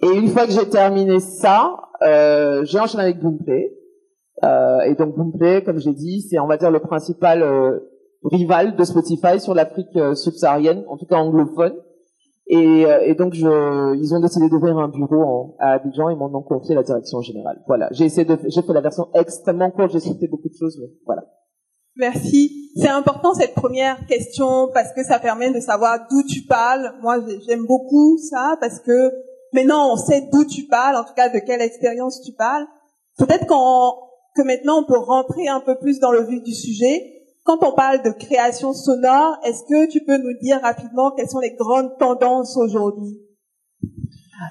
Et 0.04 0.16
une 0.16 0.28
fois 0.28 0.46
que 0.46 0.52
j'ai 0.52 0.70
terminé 0.70 1.20
ça, 1.20 1.76
euh, 2.04 2.64
j'ai 2.66 2.80
enchaîné 2.80 3.04
avec 3.04 3.20
Boomplay. 3.20 3.78
Euh, 4.44 4.80
et 4.82 4.96
donc 4.96 5.16
Boomplay, 5.16 5.64
comme 5.64 5.80
j'ai 5.80 5.94
dit, 5.94 6.22
c'est 6.30 6.40
on 6.40 6.48
va 6.48 6.58
dire 6.58 6.72
le 6.72 6.80
principal 6.80 7.44
euh, 7.44 7.80
rival 8.24 8.76
de 8.76 8.84
Spotify 8.84 9.40
sur 9.40 9.54
l'Afrique 9.54 9.98
subsaharienne, 10.14 10.84
en 10.88 10.98
tout 10.98 11.06
cas 11.06 11.18
anglophone. 11.18 11.74
Et, 12.48 12.82
et 13.06 13.16
donc, 13.16 13.34
je, 13.34 13.96
ils 13.96 14.14
ont 14.14 14.20
décidé 14.20 14.50
d'ouvrir 14.50 14.78
un 14.78 14.90
bureau 14.90 15.24
en, 15.24 15.56
à 15.60 15.72
Abidjan 15.74 16.10
et 16.10 16.16
m'en 16.16 16.26
ont 16.26 16.42
confié 16.42 16.76
la 16.76 16.84
direction 16.84 17.22
générale. 17.22 17.64
Voilà, 17.66 17.88
j'ai 17.92 18.06
essayé 18.06 18.26
de, 18.26 18.38
j'ai 18.46 18.62
fait 18.62 18.74
la 18.74 18.82
version 18.82 19.08
extrêmement 19.14 19.72
courte, 19.72 19.94
j'ai 19.94 20.02
cité 20.02 20.28
beaucoup 20.28 20.50
de 20.50 20.56
choses, 20.60 20.78
mais 20.82 20.88
voilà. 21.06 21.24
Merci. 21.96 22.72
C'est 22.76 22.90
important 22.90 23.34
cette 23.34 23.54
première 23.54 24.06
question 24.06 24.70
parce 24.74 24.94
que 24.94 25.04
ça 25.04 25.20
permet 25.20 25.54
de 25.54 25.60
savoir 25.60 26.08
d'où 26.10 26.24
tu 26.24 26.42
parles. 26.48 26.94
Moi, 27.02 27.20
j'aime 27.48 27.66
beaucoup 27.66 28.18
ça 28.18 28.58
parce 28.60 28.80
que 28.80 29.12
maintenant 29.54 29.94
on 29.94 29.98
sait 29.98 30.30
d'où 30.32 30.46
tu 30.46 30.64
parles, 30.68 30.96
en 30.96 31.04
tout 31.04 31.14
cas 31.14 31.30
de 31.30 31.40
quelle 31.40 31.62
expérience 31.62 32.22
tu 32.22 32.34
parles. 32.34 32.66
Peut-être 33.18 33.46
que 33.48 34.42
maintenant 34.44 34.82
on 34.82 34.86
peut 34.86 35.00
rentrer 35.00 35.48
un 35.48 35.62
peu 35.62 35.78
plus 35.78 36.00
dans 36.00 36.12
le 36.12 36.26
vif 36.26 36.44
du 36.44 36.54
sujet. 36.54 37.18
Quand 37.44 37.64
on 37.64 37.74
parle 37.74 38.04
de 38.04 38.12
création 38.12 38.74
sonore, 38.74 39.38
est-ce 39.44 39.64
que 39.64 39.90
tu 39.90 40.02
peux 40.06 40.18
nous 40.18 40.38
dire 40.42 40.60
rapidement 40.62 41.12
quelles 41.12 41.30
sont 41.30 41.40
les 41.40 41.56
grandes 41.56 41.98
tendances 41.98 42.56
aujourd'hui? 42.56 43.20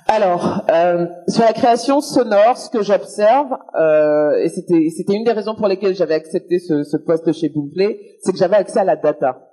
Alors, 0.06 0.64
euh, 0.70 1.06
sur 1.28 1.42
la 1.42 1.52
création 1.52 2.00
sonore, 2.00 2.56
ce 2.56 2.70
que 2.70 2.82
j'observe, 2.82 3.56
euh, 3.74 4.38
et 4.38 4.48
c'était, 4.48 4.88
c'était 4.96 5.14
une 5.14 5.24
des 5.24 5.32
raisons 5.32 5.56
pour 5.56 5.66
lesquelles 5.66 5.94
j'avais 5.94 6.14
accepté 6.14 6.58
ce, 6.58 6.84
ce 6.84 6.96
poste 6.96 7.32
chez 7.32 7.48
Boomplay, 7.48 7.98
c'est 8.22 8.32
que 8.32 8.38
j'avais 8.38 8.56
accès 8.56 8.78
à 8.78 8.84
la 8.84 8.96
data. 8.96 9.49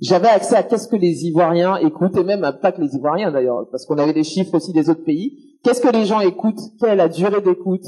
J'avais 0.00 0.28
accès 0.28 0.56
à 0.56 0.62
qu'est-ce 0.62 0.88
que 0.88 0.96
les 0.96 1.26
Ivoiriens 1.26 1.76
écoutent, 1.76 2.16
et 2.16 2.24
même 2.24 2.50
pas 2.60 2.72
que 2.72 2.80
les 2.80 2.94
Ivoiriens 2.96 3.30
d'ailleurs, 3.30 3.68
parce 3.70 3.86
qu'on 3.86 3.98
avait 3.98 4.12
des 4.12 4.24
chiffres 4.24 4.54
aussi 4.54 4.72
des 4.72 4.90
autres 4.90 5.04
pays. 5.04 5.38
Qu'est-ce 5.62 5.80
que 5.80 5.88
les 5.88 6.06
gens 6.06 6.20
écoutent? 6.20 6.60
Quelle 6.80 6.90
est 6.90 6.96
la 6.96 7.08
durée 7.08 7.40
d'écoute? 7.40 7.84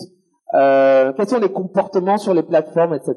Euh, 0.55 1.13
Quels 1.17 1.29
sont 1.29 1.41
les 1.41 1.51
comportements 1.51 2.19
sur 2.19 2.35
les 2.35 2.45
plateformes, 2.45 2.95
etc. 2.95 3.17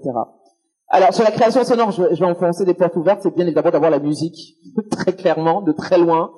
Alors 0.89 1.13
sur 1.13 1.23
la 1.23 1.31
création 1.31 1.63
sonore, 1.63 1.91
je, 1.91 2.03
je 2.11 2.19
vais 2.19 2.25
enfoncer 2.25 2.65
des 2.65 2.73
portes 2.73 2.95
ouvertes. 2.95 3.19
C'est 3.21 3.35
bien 3.35 3.45
évidemment 3.45 3.69
d'avoir 3.69 3.91
la 3.91 3.99
musique 3.99 4.55
très 4.91 5.13
clairement, 5.13 5.61
de 5.61 5.73
très 5.73 5.97
loin. 5.97 6.31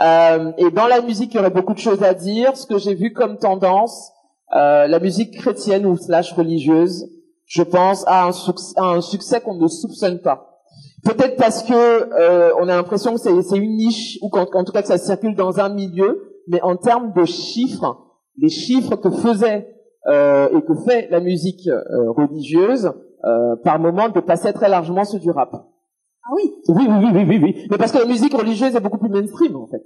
Euh, 0.00 0.52
et 0.58 0.70
dans 0.70 0.86
la 0.86 1.00
musique, 1.00 1.32
il 1.34 1.38
y 1.38 1.40
aurait 1.40 1.50
beaucoup 1.50 1.74
de 1.74 1.78
choses 1.78 2.02
à 2.02 2.14
dire. 2.14 2.56
Ce 2.56 2.66
que 2.66 2.78
j'ai 2.78 2.94
vu 2.94 3.12
comme 3.12 3.38
tendance, 3.38 4.12
euh, 4.54 4.86
la 4.86 5.00
musique 5.00 5.36
chrétienne 5.38 5.86
ou 5.86 5.96
slash 5.96 6.32
religieuse, 6.34 7.06
je 7.46 7.62
pense, 7.62 8.04
a 8.06 8.30
un 8.76 9.00
succès 9.00 9.40
qu'on 9.40 9.54
ne 9.54 9.66
soupçonne 9.66 10.20
pas. 10.20 10.57
Peut-être 11.04 11.36
parce 11.36 11.62
que 11.62 11.72
euh, 11.72 12.50
on 12.60 12.68
a 12.68 12.76
l'impression 12.76 13.14
que 13.14 13.20
c'est 13.20 13.56
une 13.56 13.76
niche 13.76 14.18
ou 14.22 14.28
qu'en 14.30 14.64
tout 14.64 14.72
cas 14.72 14.82
que 14.82 14.88
ça 14.88 14.98
circule 14.98 15.36
dans 15.36 15.60
un 15.60 15.68
milieu, 15.68 16.42
mais 16.48 16.60
en 16.62 16.76
termes 16.76 17.12
de 17.14 17.24
chiffres, 17.24 17.96
les 18.36 18.48
chiffres 18.48 18.96
que 18.96 19.10
faisait 19.10 19.68
euh, 20.08 20.48
et 20.56 20.62
que 20.62 20.74
fait 20.86 21.08
la 21.10 21.20
musique 21.20 21.68
euh, 21.68 22.10
religieuse, 22.10 22.92
euh, 23.24 23.56
par 23.64 23.78
moment 23.78 24.08
dépassaient 24.08 24.52
très 24.52 24.68
largement 24.68 25.04
ceux 25.04 25.18
du 25.18 25.30
rap. 25.30 25.50
Ah 25.52 26.34
oui. 26.36 26.54
Oui, 26.68 26.86
oui, 26.88 27.08
oui, 27.12 27.24
oui, 27.28 27.40
oui, 27.42 27.66
Mais 27.70 27.78
parce 27.78 27.92
que 27.92 27.98
la 27.98 28.06
musique 28.06 28.32
religieuse 28.34 28.74
est 28.74 28.80
beaucoup 28.80 28.98
plus 28.98 29.08
mainstream, 29.08 29.56
en 29.56 29.66
fait. 29.66 29.82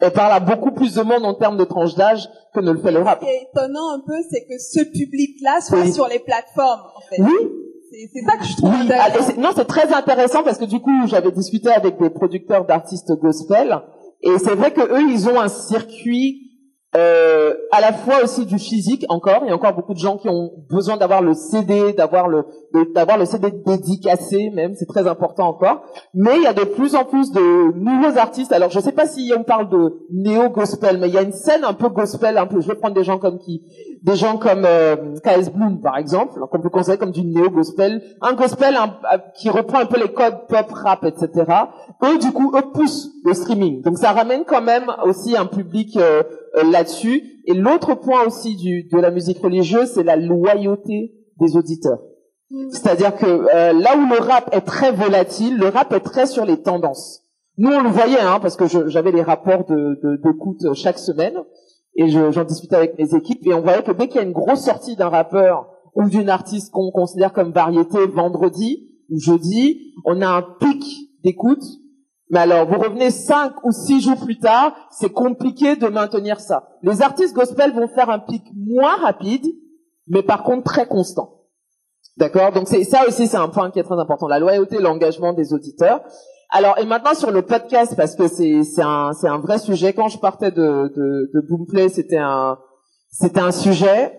Elle 0.00 0.12
parle 0.12 0.32
à 0.32 0.40
beaucoup 0.40 0.70
plus 0.70 0.94
de 0.94 1.02
monde 1.02 1.24
en 1.24 1.34
termes 1.34 1.56
de 1.56 1.64
tranche 1.64 1.94
d'âge 1.96 2.28
que 2.54 2.60
ne 2.60 2.72
le 2.72 2.78
fait 2.78 2.92
le 2.92 3.00
rap. 3.00 3.18
Ce 3.20 3.24
qui 3.24 3.30
est 3.30 3.48
étonnant 3.50 3.94
un 3.94 4.00
peu, 4.06 4.14
c'est 4.30 4.42
que 4.42 4.58
ce 4.58 4.84
public-là 4.84 5.60
soit 5.60 5.86
sur 5.86 6.06
les 6.06 6.20
plateformes, 6.20 6.82
en 6.94 7.00
fait. 7.08 7.22
Oui. 7.22 7.50
C'est 8.12 8.24
ça 8.24 8.36
que 8.36 8.44
je 8.44 8.56
trouve 8.56 8.72
intéressant. 8.72 9.32
Ah, 9.36 9.40
non, 9.40 9.48
c'est 9.56 9.64
très 9.64 9.92
intéressant 9.92 10.44
parce 10.44 10.58
que 10.58 10.64
du 10.64 10.78
coup, 10.78 11.06
j'avais 11.06 11.32
discuté 11.32 11.68
avec 11.70 11.98
des 12.00 12.10
producteurs 12.10 12.64
d'artistes 12.64 13.12
gospel 13.20 13.82
et 14.22 14.38
c'est 14.38 14.54
vrai 14.54 14.72
que 14.72 14.80
eux, 14.80 15.10
ils 15.10 15.28
ont 15.28 15.40
un 15.40 15.48
circuit 15.48 16.44
euh, 16.96 17.52
à 17.70 17.82
la 17.82 17.92
fois 17.92 18.22
aussi 18.24 18.46
du 18.46 18.58
physique 18.58 19.04
encore. 19.08 19.40
Il 19.42 19.48
y 19.48 19.50
a 19.50 19.54
encore 19.54 19.74
beaucoup 19.74 19.92
de 19.92 19.98
gens 19.98 20.16
qui 20.16 20.28
ont 20.28 20.52
besoin 20.70 20.96
d'avoir 20.96 21.20
le 21.20 21.34
CD, 21.34 21.92
d'avoir 21.92 22.28
le 22.28 22.46
d'avoir 22.94 23.18
le 23.18 23.26
CD 23.26 23.50
dédicacé 23.50 24.50
même. 24.50 24.74
C'est 24.74 24.86
très 24.86 25.06
important 25.06 25.48
encore. 25.48 25.82
Mais 26.14 26.36
il 26.36 26.42
y 26.42 26.46
a 26.46 26.54
de 26.54 26.64
plus 26.64 26.94
en 26.94 27.04
plus 27.04 27.30
de 27.30 27.72
nouveaux 27.78 28.16
artistes. 28.16 28.52
Alors 28.52 28.70
je 28.70 28.80
sais 28.80 28.92
pas 28.92 29.06
si 29.06 29.32
on 29.36 29.44
parle 29.44 29.68
de 29.68 30.06
néo 30.12 30.48
gospel, 30.48 30.98
mais 30.98 31.08
il 31.08 31.14
y 31.14 31.18
a 31.18 31.22
une 31.22 31.32
scène 31.32 31.64
un 31.64 31.74
peu 31.74 31.88
gospel, 31.88 32.38
un 32.38 32.46
peu. 32.46 32.60
Je 32.60 32.68
vais 32.68 32.76
prendre 32.76 32.94
des 32.94 33.04
gens 33.04 33.18
comme 33.18 33.38
qui, 33.38 33.62
des 34.02 34.16
gens 34.16 34.38
comme 34.38 34.64
euh, 34.64 34.96
KS 35.24 35.50
Bloom 35.50 35.80
par 35.80 35.96
exemple, 35.96 36.38
qu'on 36.50 36.60
peut 36.60 36.70
considérer 36.70 36.98
comme 36.98 37.10
du 37.10 37.24
néo 37.24 37.50
gospel, 37.50 38.02
un 38.20 38.34
gospel 38.34 38.76
qui 39.36 39.50
reprend 39.50 39.80
un 39.80 39.86
peu 39.86 39.98
les 39.98 40.12
codes 40.12 40.46
pop 40.48 40.70
rap, 40.70 41.04
etc. 41.04 41.50
Eux 42.04 42.18
du 42.18 42.32
coup 42.32 42.52
eux 42.56 42.72
poussent 42.72 43.10
le 43.24 43.34
streaming. 43.34 43.82
Donc 43.82 43.98
ça 43.98 44.12
ramène 44.12 44.44
quand 44.44 44.62
même 44.62 44.86
aussi 45.04 45.36
un 45.36 45.46
public 45.46 45.96
euh, 45.96 46.22
euh, 46.56 46.70
là-dessus. 46.70 47.22
Et 47.46 47.54
l'autre 47.54 47.94
point 47.94 48.24
aussi 48.26 48.56
du, 48.56 48.84
de 48.84 48.98
la 48.98 49.10
musique 49.10 49.38
religieuse, 49.42 49.92
c'est 49.94 50.04
la 50.04 50.16
loyauté 50.16 51.12
des 51.40 51.56
auditeurs. 51.56 51.98
C'est-à-dire 52.70 53.14
que 53.14 53.26
euh, 53.26 53.72
là 53.72 53.96
où 53.96 54.08
le 54.10 54.18
rap 54.18 54.48
est 54.52 54.62
très 54.62 54.90
volatile, 54.90 55.58
le 55.58 55.68
rap 55.68 55.92
est 55.92 56.00
très 56.00 56.26
sur 56.26 56.46
les 56.46 56.62
tendances. 56.62 57.22
Nous, 57.58 57.70
on 57.70 57.82
le 57.82 57.90
voyait, 57.90 58.20
hein, 58.20 58.38
parce 58.40 58.56
que 58.56 58.66
j'avais 58.88 59.10
les 59.10 59.22
rapports 59.22 59.64
de, 59.64 59.98
de, 60.00 60.74
chaque 60.74 60.98
semaine, 60.98 61.34
et 61.98 62.08
j'en 62.08 62.44
discutais 62.44 62.76
avec 62.76 62.98
mes 62.98 63.14
équipes, 63.14 63.46
et 63.46 63.52
on 63.52 63.60
voyait 63.60 63.82
que 63.82 63.92
dès 63.92 64.08
qu'il 64.08 64.16
y 64.16 64.24
a 64.24 64.26
une 64.26 64.32
grosse 64.32 64.64
sortie 64.64 64.96
d'un 64.96 65.10
rappeur 65.10 65.66
ou 65.94 66.08
d'une 66.08 66.30
artiste 66.30 66.72
qu'on 66.72 66.90
considère 66.90 67.34
comme 67.34 67.52
variété 67.52 68.06
vendredi 68.06 68.88
ou 69.10 69.18
jeudi, 69.18 69.92
on 70.06 70.22
a 70.22 70.28
un 70.28 70.42
pic 70.42 70.82
d'écoute 71.22 71.64
mais 72.30 72.40
alors, 72.40 72.66
vous 72.68 72.78
revenez 72.78 73.10
cinq 73.10 73.64
ou 73.64 73.72
six 73.72 74.00
jours 74.02 74.18
plus 74.18 74.38
tard, 74.38 74.74
c'est 74.90 75.10
compliqué 75.10 75.76
de 75.76 75.88
maintenir 75.88 76.40
ça. 76.40 76.68
Les 76.82 77.00
artistes 77.00 77.34
gospel 77.34 77.72
vont 77.72 77.88
faire 77.88 78.10
un 78.10 78.18
pic 78.18 78.42
moins 78.54 78.96
rapide, 78.96 79.46
mais 80.08 80.22
par 80.22 80.42
contre 80.42 80.64
très 80.64 80.86
constant. 80.86 81.46
D'accord? 82.18 82.52
Donc 82.52 82.68
ça 82.68 83.06
aussi, 83.06 83.28
c'est 83.28 83.36
un 83.36 83.48
point 83.48 83.70
qui 83.70 83.78
est 83.78 83.84
très 83.84 83.98
important. 83.98 84.28
La 84.28 84.40
loyauté, 84.40 84.78
l'engagement 84.78 85.32
des 85.32 85.52
auditeurs. 85.54 86.02
Alors, 86.50 86.78
et 86.78 86.86
maintenant 86.86 87.14
sur 87.14 87.30
le 87.30 87.42
podcast, 87.42 87.94
parce 87.96 88.14
que 88.14 88.26
c'est 88.26 88.64
c'est 88.64 88.82
un 88.82 89.12
c'est 89.12 89.28
un 89.28 89.38
vrai 89.38 89.58
sujet. 89.58 89.92
Quand 89.92 90.08
je 90.08 90.18
partais 90.18 90.50
de 90.50 90.92
de, 90.96 91.30
de 91.34 91.40
Boomplay, 91.48 91.88
c'était 91.88 92.18
un 92.18 92.58
c'était 93.10 93.40
un 93.40 93.52
sujet. 93.52 94.18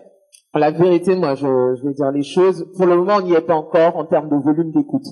La 0.54 0.72
vérité, 0.72 1.14
moi, 1.14 1.36
je, 1.36 1.46
je 1.46 1.86
vais 1.86 1.94
dire 1.94 2.10
les 2.10 2.24
choses. 2.24 2.66
Pour 2.76 2.86
le 2.86 2.96
moment, 2.96 3.16
on 3.18 3.22
n'y 3.22 3.34
est 3.34 3.40
pas 3.40 3.54
encore 3.54 3.96
en 3.96 4.04
termes 4.04 4.28
de 4.28 4.36
volume 4.36 4.72
d'écoute. 4.72 5.04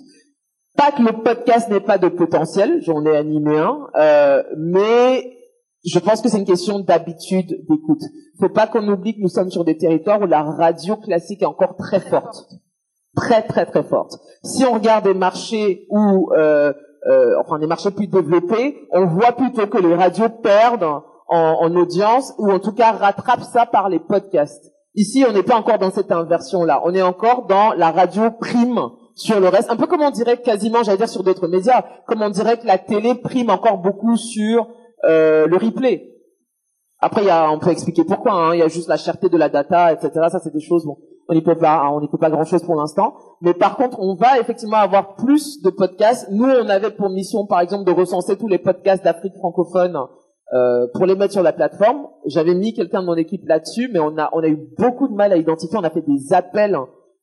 Pas 0.77 0.93
que 0.93 1.03
le 1.03 1.23
podcast 1.23 1.69
n'ait 1.71 1.81
pas 1.81 1.99
de 1.99 2.09
potentiel, 2.09 2.81
j'en 2.83 3.05
ai 3.05 3.17
animé 3.17 3.59
un, 3.59 3.89
euh, 3.97 4.43
mais 4.57 5.39
je 5.85 5.99
pense 5.99 6.23
que 6.23 6.29
c'est 6.29 6.39
une 6.39 6.45
question 6.45 6.79
d'habitude 6.79 7.65
d'écoute. 7.69 8.03
Faut 8.39 8.49
pas 8.49 8.69
qu'on 8.69 8.87
oublie 8.89 9.17
que 9.17 9.21
nous 9.21 9.29
sommes 9.29 9.51
sur 9.51 9.65
des 9.65 9.77
territoires 9.77 10.21
où 10.21 10.27
la 10.27 10.43
radio 10.43 10.97
classique 10.97 11.43
est 11.43 11.47
encore 11.47 11.77
très 11.77 11.99
forte, 11.99 12.47
très 13.17 13.43
très 13.43 13.67
très 13.67 13.83
forte. 13.83 14.21
Si 14.45 14.65
on 14.65 14.75
regarde 14.75 15.05
des 15.05 15.15
marchés 15.15 15.87
où, 15.91 16.31
euh, 16.37 16.73
euh, 17.07 17.35
enfin 17.41 17.59
des 17.59 17.67
marchés 17.67 17.91
plus 17.91 18.07
développés, 18.07 18.89
on 18.93 19.07
voit 19.07 19.33
plutôt 19.33 19.67
que 19.67 19.79
les 19.79 19.95
radios 19.95 20.29
perdent 20.43 20.85
en, 20.85 21.03
en 21.29 21.77
audience 21.77 22.35
ou 22.39 22.51
en 22.51 22.59
tout 22.59 22.73
cas 22.73 22.93
rattrapent 22.93 23.45
ça 23.45 23.67
par 23.67 23.89
les 23.89 23.99
podcasts. 23.99 24.73
Ici, 24.95 25.25
on 25.29 25.33
n'est 25.33 25.43
pas 25.43 25.55
encore 25.55 25.79
dans 25.79 25.93
cette 25.93 26.11
inversion-là. 26.11 26.81
On 26.85 26.93
est 26.93 27.03
encore 27.03 27.47
dans 27.47 27.73
la 27.75 27.93
radio 27.93 28.31
prime 28.31 28.81
sur 29.15 29.39
le 29.39 29.49
reste. 29.49 29.71
Un 29.71 29.77
peu 29.77 29.87
comme 29.87 30.01
on 30.01 30.11
dirait 30.11 30.41
quasiment, 30.41 30.83
j'allais 30.83 30.99
dire 30.99 31.09
sur 31.09 31.23
d'autres 31.23 31.47
médias, 31.47 31.85
comme 32.07 32.23
on 32.23 32.31
dirait 32.31 32.59
que 32.59 32.67
la 32.67 32.79
télé 32.79 33.15
prime 33.15 33.51
encore 33.51 33.79
beaucoup 33.79 34.17
sur 34.17 34.69
euh, 35.05 35.47
le 35.47 35.57
replay. 35.57 36.15
Après, 37.01 37.25
y 37.25 37.31
a, 37.31 37.51
on 37.51 37.59
peut 37.59 37.71
expliquer 37.71 38.05
pourquoi. 38.05 38.33
Hein, 38.33 38.55
il 38.55 38.59
y 38.59 38.63
a 38.63 38.69
juste 38.69 38.89
la 38.89 38.97
cherté 38.97 39.29
de 39.29 39.37
la 39.37 39.49
data, 39.49 39.93
etc. 39.93 40.11
Ça, 40.31 40.41
c'est 40.43 40.53
des 40.53 40.61
choses. 40.61 40.85
Bon, 40.85 40.97
on 41.29 41.35
n'y 41.35 41.43
peut 41.43 41.57
pas, 41.57 41.91
on 41.93 42.01
n'y 42.01 42.09
peut 42.09 42.19
pas 42.19 42.31
grand 42.31 42.45
chose 42.45 42.63
pour 42.63 42.77
l'instant. 42.77 43.15
Mais 43.43 43.53
par 43.53 43.77
contre, 43.77 44.01
on 44.01 44.15
va 44.15 44.39
effectivement 44.39 44.79
avoir 44.79 45.15
plus 45.15 45.61
de 45.63 45.71
podcasts. 45.71 46.29
Nous, 46.31 46.47
on 46.47 46.69
avait 46.69 46.91
pour 46.91 47.11
mission, 47.11 47.47
par 47.47 47.61
exemple, 47.61 47.85
de 47.85 47.93
recenser 47.93 48.37
tous 48.37 48.49
les 48.49 48.59
podcasts 48.59 49.05
d'Afrique 49.05 49.35
francophone 49.35 49.99
euh, 50.55 50.87
pour 50.95 51.05
les 51.05 51.15
mettre 51.15 51.33
sur 51.35 51.43
la 51.43 51.53
plateforme. 51.53 52.07
J'avais 52.25 52.55
mis 52.55 52.73
quelqu'un 52.73 53.03
de 53.03 53.07
mon 53.07 53.17
équipe 53.17 53.47
là-dessus, 53.47 53.91
mais 53.93 53.99
on 53.99 54.17
a, 54.17 54.31
on 54.33 54.43
a 54.43 54.49
eu 54.49 54.59
beaucoup 54.79 55.07
de 55.07 55.15
mal 55.15 55.33
à 55.33 55.37
identifier. 55.37 55.79
On 55.79 55.85
a 55.85 55.91
fait 55.91 56.05
des 56.07 56.33
appels 56.33 56.79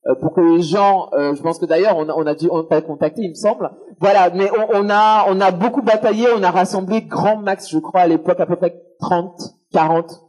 euh, 0.07 0.13
pour 0.21 0.33
que 0.33 0.41
les 0.41 0.61
gens, 0.61 1.09
euh, 1.13 1.33
je 1.33 1.41
pense 1.41 1.57
que 1.57 1.65
d'ailleurs 1.65 1.97
on 1.97 2.07
on 2.09 2.27
a 2.27 2.35
dû 2.35 2.47
on 2.51 2.63
t'a 2.63 2.81
contacté, 2.81 3.23
il 3.23 3.29
me 3.29 3.33
semble. 3.33 3.71
Voilà, 3.99 4.29
mais 4.29 4.51
on, 4.51 4.83
on, 4.83 4.89
a 4.91 5.25
on 5.29 5.41
a 5.41 5.49
beaucoup 5.49 5.81
bataillé, 5.81 6.27
on 6.37 6.43
a 6.43 6.51
rassemblé 6.51 7.01
grand 7.01 7.37
max, 7.37 7.69
je 7.69 7.79
crois 7.79 8.01
à 8.01 8.07
l'époque 8.07 8.39
à 8.39 8.45
peu 8.45 8.55
près 8.55 8.79
30, 8.99 9.55
40 9.71 10.24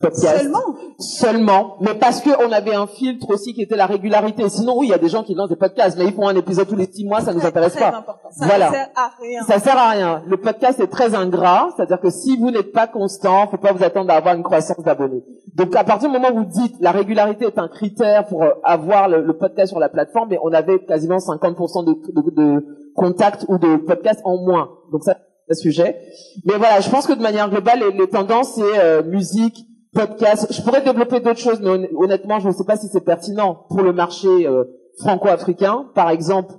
Seulement 0.00 0.76
Seulement, 1.00 1.76
mais 1.80 1.94
parce 1.94 2.20
qu'on 2.20 2.52
avait 2.52 2.74
un 2.74 2.86
filtre 2.86 3.30
aussi 3.30 3.52
qui 3.52 3.62
était 3.62 3.76
la 3.76 3.86
régularité. 3.86 4.48
Sinon, 4.48 4.78
oui, 4.78 4.86
il 4.86 4.90
y 4.90 4.94
a 4.94 4.98
des 4.98 5.08
gens 5.08 5.24
qui 5.24 5.34
lancent 5.34 5.48
des 5.48 5.56
podcasts, 5.56 5.98
mais 5.98 6.06
ils 6.06 6.12
font 6.12 6.28
un 6.28 6.36
épisode 6.36 6.68
tous 6.68 6.76
les 6.76 6.86
six 6.86 7.04
mois, 7.04 7.20
ça 7.20 7.32
nous 7.32 7.44
intéresse 7.44 7.74
pas. 7.74 8.04
Ça 8.30 8.46
voilà. 8.46 8.70
sert 8.70 8.88
à 8.94 9.10
rien. 9.20 9.42
Ça 9.42 9.58
sert 9.58 9.76
à 9.76 9.90
rien. 9.90 10.22
Le 10.26 10.36
podcast 10.36 10.78
est 10.78 10.86
très 10.86 11.16
ingrat, 11.16 11.70
c'est-à-dire 11.74 12.00
que 12.00 12.10
si 12.10 12.36
vous 12.36 12.50
n'êtes 12.52 12.72
pas 12.72 12.86
constant, 12.86 13.48
faut 13.48 13.56
pas 13.56 13.72
vous 13.72 13.82
attendre 13.82 14.10
à 14.10 14.14
avoir 14.14 14.36
une 14.36 14.44
croissance 14.44 14.84
d'abonnés. 14.84 15.24
Donc, 15.56 15.74
à 15.74 15.82
partir 15.82 16.08
du 16.08 16.14
moment 16.14 16.30
où 16.32 16.44
vous 16.44 16.44
dites 16.44 16.76
la 16.80 16.92
régularité 16.92 17.46
est 17.46 17.58
un 17.58 17.68
critère 17.68 18.26
pour 18.26 18.44
euh, 18.44 18.50
avoir 18.62 19.08
le, 19.08 19.36
podcast 19.36 19.70
sur 19.70 19.80
la 19.80 19.88
plateforme, 19.88 20.28
mais 20.30 20.38
on 20.42 20.52
avait 20.52 20.78
quasiment 20.84 21.16
50% 21.18 21.84
de, 21.84 21.94
de, 22.12 22.30
de 22.30 22.66
contacts 22.94 23.44
ou 23.48 23.58
de 23.58 23.76
podcasts 23.76 24.20
en 24.24 24.36
moins. 24.36 24.70
Donc 24.92 25.02
ça, 25.02 25.16
c'est 25.48 25.52
un 25.52 25.60
sujet. 25.60 25.96
Mais 26.44 26.56
voilà, 26.56 26.80
je 26.80 26.90
pense 26.90 27.06
que 27.06 27.12
de 27.12 27.22
manière 27.22 27.48
globale, 27.50 27.82
les, 27.96 28.08
tendances, 28.08 28.54
c'est 28.54 28.78
euh, 28.78 29.02
musique, 29.02 29.67
podcast. 29.92 30.52
Je 30.52 30.62
pourrais 30.62 30.82
développer 30.82 31.20
d'autres 31.20 31.38
choses, 31.38 31.60
mais 31.60 31.90
honnêtement, 31.96 32.40
je 32.40 32.48
ne 32.48 32.52
sais 32.52 32.64
pas 32.64 32.76
si 32.76 32.88
c'est 32.88 33.04
pertinent 33.04 33.66
pour 33.68 33.82
le 33.82 33.92
marché 33.92 34.28
euh, 34.46 34.64
franco-africain. 35.00 35.86
Par 35.94 36.10
exemple, 36.10 36.54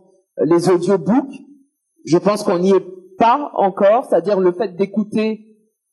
les 0.45 0.69
audiobooks, 0.69 1.33
je 2.05 2.17
pense 2.17 2.43
qu'on 2.43 2.59
n'y 2.59 2.71
est 2.71 2.85
pas 3.17 3.51
encore, 3.55 4.05
c'est-à-dire 4.05 4.39
le 4.39 4.51
fait 4.51 4.75
d'écouter 4.75 5.45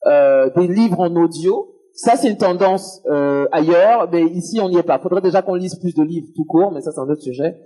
euh, 0.07 0.51
des 0.57 0.69
livres 0.69 1.01
en 1.01 1.15
audio. 1.17 1.73
Ça, 1.93 2.17
c'est 2.17 2.29
une 2.29 2.37
tendance 2.37 3.01
euh, 3.11 3.47
ailleurs, 3.53 4.09
mais 4.13 4.23
ici, 4.23 4.61
on 4.61 4.69
n'y 4.69 4.77
est 4.77 4.83
pas. 4.83 4.99
Il 4.99 5.03
faudrait 5.03 5.23
déjà 5.23 5.43
qu'on 5.43 5.55
lise 5.55 5.77
plus 5.77 5.95
de 5.95 6.03
livres 6.03 6.29
tout 6.37 6.45
court, 6.45 6.71
mais 6.73 6.83
ça, 6.83 6.93
c'est 6.93 7.01
un 7.01 7.09
autre 7.09 7.23
sujet. 7.23 7.57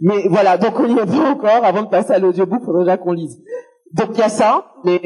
Mais 0.00 0.28
voilà, 0.28 0.56
donc 0.58 0.78
on 0.80 0.88
n'y 0.88 0.98
est 0.98 1.06
pas 1.06 1.30
encore. 1.30 1.64
Avant 1.64 1.82
de 1.82 1.88
passer 1.88 2.12
à 2.12 2.18
l'audiobook, 2.18 2.60
il 2.62 2.64
faudrait 2.64 2.84
déjà 2.84 2.96
qu'on 2.96 3.12
lise. 3.12 3.38
Donc 3.92 4.10
il 4.14 4.18
y 4.18 4.22
a 4.22 4.28
ça, 4.28 4.72
mais 4.84 5.00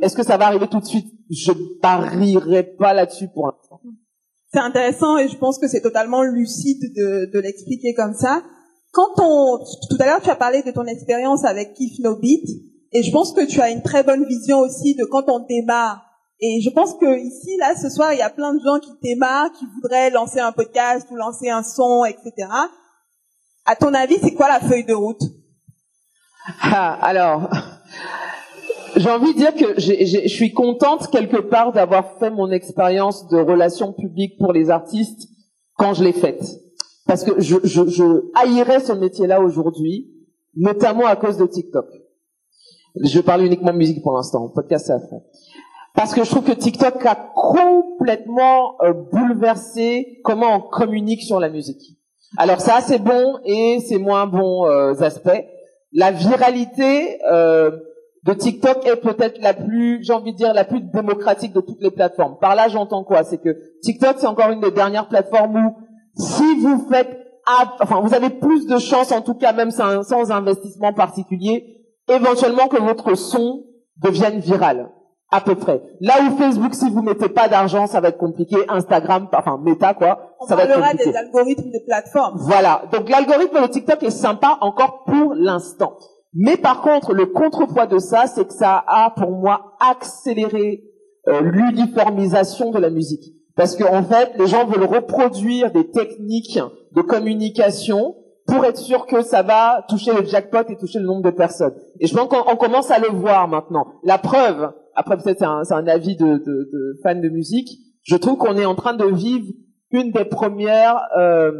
est-ce 0.00 0.16
que 0.16 0.22
ça 0.22 0.36
va 0.36 0.46
arriver 0.46 0.68
tout 0.68 0.80
de 0.80 0.86
suite? 0.86 1.06
Je 1.30 1.52
parierai 1.80 2.62
pas 2.64 2.94
là-dessus 2.94 3.28
pour 3.32 3.46
l'instant. 3.46 3.80
C'est 4.52 4.60
intéressant 4.60 5.16
et 5.18 5.28
je 5.28 5.36
pense 5.36 5.58
que 5.58 5.68
c'est 5.68 5.80
totalement 5.80 6.22
lucide 6.22 6.80
de, 6.96 7.30
de 7.32 7.38
l'expliquer 7.38 7.94
comme 7.94 8.14
ça. 8.14 8.42
Quand 8.92 9.10
on, 9.18 9.58
tout 9.58 9.96
à 10.00 10.06
l'heure 10.06 10.20
tu 10.20 10.30
as 10.30 10.36
parlé 10.36 10.62
de 10.62 10.70
ton 10.72 10.84
expérience 10.86 11.44
avec 11.44 11.74
Kif 11.74 11.98
No 12.00 12.16
Beat 12.16 12.48
et 12.92 13.02
je 13.02 13.12
pense 13.12 13.32
que 13.32 13.46
tu 13.46 13.60
as 13.60 13.70
une 13.70 13.82
très 13.82 14.02
bonne 14.02 14.24
vision 14.26 14.58
aussi 14.58 14.96
de 14.96 15.04
quand 15.04 15.28
on 15.28 15.46
démarre. 15.46 16.04
Et 16.40 16.60
je 16.62 16.70
pense 16.70 16.94
que 16.94 17.18
ici, 17.18 17.56
là, 17.58 17.74
ce 17.76 17.90
soir, 17.90 18.12
il 18.14 18.18
y 18.18 18.22
a 18.22 18.30
plein 18.30 18.54
de 18.54 18.60
gens 18.60 18.80
qui 18.80 18.90
démarrent, 19.02 19.52
qui 19.52 19.66
voudraient 19.74 20.10
lancer 20.10 20.40
un 20.40 20.52
podcast 20.52 21.06
ou 21.10 21.16
lancer 21.16 21.50
un 21.50 21.62
son, 21.62 22.04
etc. 22.06 22.48
À 23.66 23.76
ton 23.76 23.92
avis, 23.92 24.16
c'est 24.22 24.32
quoi 24.32 24.48
la 24.48 24.58
feuille 24.58 24.86
de 24.86 24.94
route? 24.94 25.20
Ah, 26.62 26.98
Alors, 27.02 27.48
j'ai 28.96 29.10
envie 29.10 29.34
de 29.34 29.38
dire 29.38 29.54
que 29.54 29.80
je 29.80 30.28
suis 30.28 30.52
contente 30.52 31.08
quelque 31.10 31.40
part 31.40 31.72
d'avoir 31.72 32.18
fait 32.18 32.30
mon 32.30 32.50
expérience 32.50 33.28
de 33.28 33.38
relations 33.38 33.92
publiques 33.92 34.38
pour 34.38 34.52
les 34.52 34.70
artistes 34.70 35.28
quand 35.76 35.94
je 35.94 36.04
l'ai 36.04 36.12
faite. 36.12 36.44
Parce 37.06 37.24
que 37.24 37.40
je, 37.40 38.30
haïrais 38.34 38.80
ce 38.80 38.92
métier-là 38.92 39.40
aujourd'hui, 39.40 40.10
notamment 40.54 41.06
à 41.06 41.16
cause 41.16 41.38
de 41.38 41.46
TikTok. 41.46 41.86
Je 43.02 43.20
parle 43.20 43.44
uniquement 43.44 43.72
de 43.72 43.78
musique 43.78 44.02
pour 44.02 44.12
l'instant, 44.12 44.48
podcast 44.48 44.86
c'est 44.86 44.92
après. 44.92 45.22
Parce 45.94 46.14
que 46.14 46.22
je 46.22 46.30
trouve 46.30 46.44
que 46.44 46.52
TikTok 46.52 47.04
a 47.06 47.16
complètement 47.34 48.80
euh, 48.82 48.92
bouleversé 48.92 50.20
comment 50.24 50.56
on 50.56 50.60
communique 50.60 51.22
sur 51.22 51.40
la 51.40 51.48
musique. 51.48 51.98
Alors 52.36 52.60
ça 52.60 52.80
c'est 52.80 53.00
bon 53.00 53.38
et 53.44 53.80
c'est 53.88 53.98
moins 53.98 54.26
bon 54.26 54.66
euh, 54.66 54.94
aspects. 55.00 55.44
La 55.92 56.12
viralité 56.12 57.18
euh, 57.30 57.70
de 58.24 58.32
TikTok 58.34 58.86
est 58.86 58.96
peut-être 58.96 59.40
la 59.40 59.54
plus, 59.54 60.02
j'ai 60.02 60.12
envie 60.12 60.32
de 60.32 60.36
dire, 60.36 60.52
la 60.52 60.64
plus 60.64 60.80
démocratique 60.80 61.52
de 61.52 61.60
toutes 61.60 61.80
les 61.80 61.90
plateformes. 61.90 62.36
Par 62.40 62.54
là, 62.54 62.68
j'entends 62.68 63.04
quoi? 63.04 63.24
C'est 63.24 63.38
que 63.38 63.56
TikTok, 63.82 64.16
c'est 64.18 64.26
encore 64.26 64.50
une 64.50 64.60
des 64.60 64.70
dernières 64.70 65.08
plateformes 65.08 65.56
où, 65.56 65.76
si 66.16 66.60
vous 66.60 66.86
faites, 66.90 67.16
enfin, 67.80 68.00
vous 68.00 68.14
avez 68.14 68.30
plus 68.30 68.66
de 68.66 68.78
chances, 68.78 69.10
en 69.10 69.22
tout 69.22 69.34
cas, 69.34 69.52
même 69.52 69.70
sans, 69.70 70.02
sans 70.02 70.30
investissement 70.30 70.92
particulier, 70.92 71.78
éventuellement 72.08 72.68
que 72.68 72.80
votre 72.80 73.14
son 73.14 73.64
devienne 73.96 74.38
viral. 74.38 74.90
À 75.32 75.40
peu 75.40 75.54
près. 75.54 75.80
Là 76.00 76.14
où 76.22 76.36
Facebook, 76.36 76.74
si 76.74 76.90
vous 76.90 77.02
mettez 77.02 77.28
pas 77.28 77.48
d'argent, 77.48 77.86
ça 77.86 78.00
va 78.00 78.08
être 78.08 78.18
compliqué. 78.18 78.56
Instagram, 78.68 79.28
enfin 79.32 79.60
Meta 79.62 79.94
quoi, 79.94 80.34
On 80.40 80.46
ça 80.46 80.56
va 80.56 80.64
être 80.64 80.74
compliqué. 80.74 81.10
des 81.10 81.16
algorithmes 81.16 81.70
des 81.70 81.84
plateformes. 81.86 82.36
Voilà. 82.40 82.82
Donc 82.92 83.08
l'algorithme 83.08 83.62
de 83.62 83.66
TikTok 83.68 84.02
est 84.02 84.10
sympa 84.10 84.58
encore 84.60 85.04
pour 85.04 85.34
l'instant. 85.34 85.92
Mais 86.34 86.56
par 86.56 86.80
contre, 86.80 87.12
le 87.14 87.26
contrepoids 87.26 87.86
de 87.86 87.98
ça, 87.98 88.26
c'est 88.26 88.46
que 88.46 88.52
ça 88.52 88.82
a 88.86 89.10
pour 89.16 89.30
moi 89.30 89.72
accéléré 89.80 90.82
euh, 91.28 91.40
l'uniformisation 91.42 92.70
de 92.70 92.78
la 92.78 92.90
musique. 92.90 93.34
Parce 93.56 93.76
qu'en 93.76 93.98
en 93.98 94.02
fait, 94.02 94.32
les 94.38 94.46
gens 94.46 94.64
veulent 94.66 94.84
reproduire 94.84 95.70
des 95.70 95.90
techniques 95.90 96.58
de 96.92 97.02
communication 97.02 98.16
pour 98.46 98.64
être 98.64 98.78
sûr 98.78 99.06
que 99.06 99.22
ça 99.22 99.42
va 99.42 99.84
toucher 99.88 100.12
le 100.12 100.24
jackpot 100.24 100.62
et 100.68 100.76
toucher 100.76 100.98
le 100.98 101.06
nombre 101.06 101.22
de 101.22 101.30
personnes. 101.30 101.74
Et 102.00 102.06
je 102.06 102.16
pense 102.16 102.28
qu'on 102.28 102.56
commence 102.56 102.90
à 102.90 102.98
le 102.98 103.08
voir 103.08 103.46
maintenant. 103.48 103.86
La 104.02 104.18
preuve, 104.18 104.72
après 104.94 105.16
peut-être 105.16 105.38
c'est 105.38 105.44
un, 105.44 105.62
un, 105.70 105.86
avis 105.86 106.16
de, 106.16 106.26
de, 106.26 106.70
de 106.72 107.00
fan 107.02 107.20
de 107.20 107.28
musique, 107.28 107.68
je 108.02 108.16
trouve 108.16 108.36
qu'on 108.38 108.56
est 108.56 108.64
en 108.64 108.74
train 108.74 108.94
de 108.94 109.04
vivre 109.04 109.46
une 109.90 110.10
des 110.12 110.24
premières, 110.24 111.00
euh, 111.18 111.52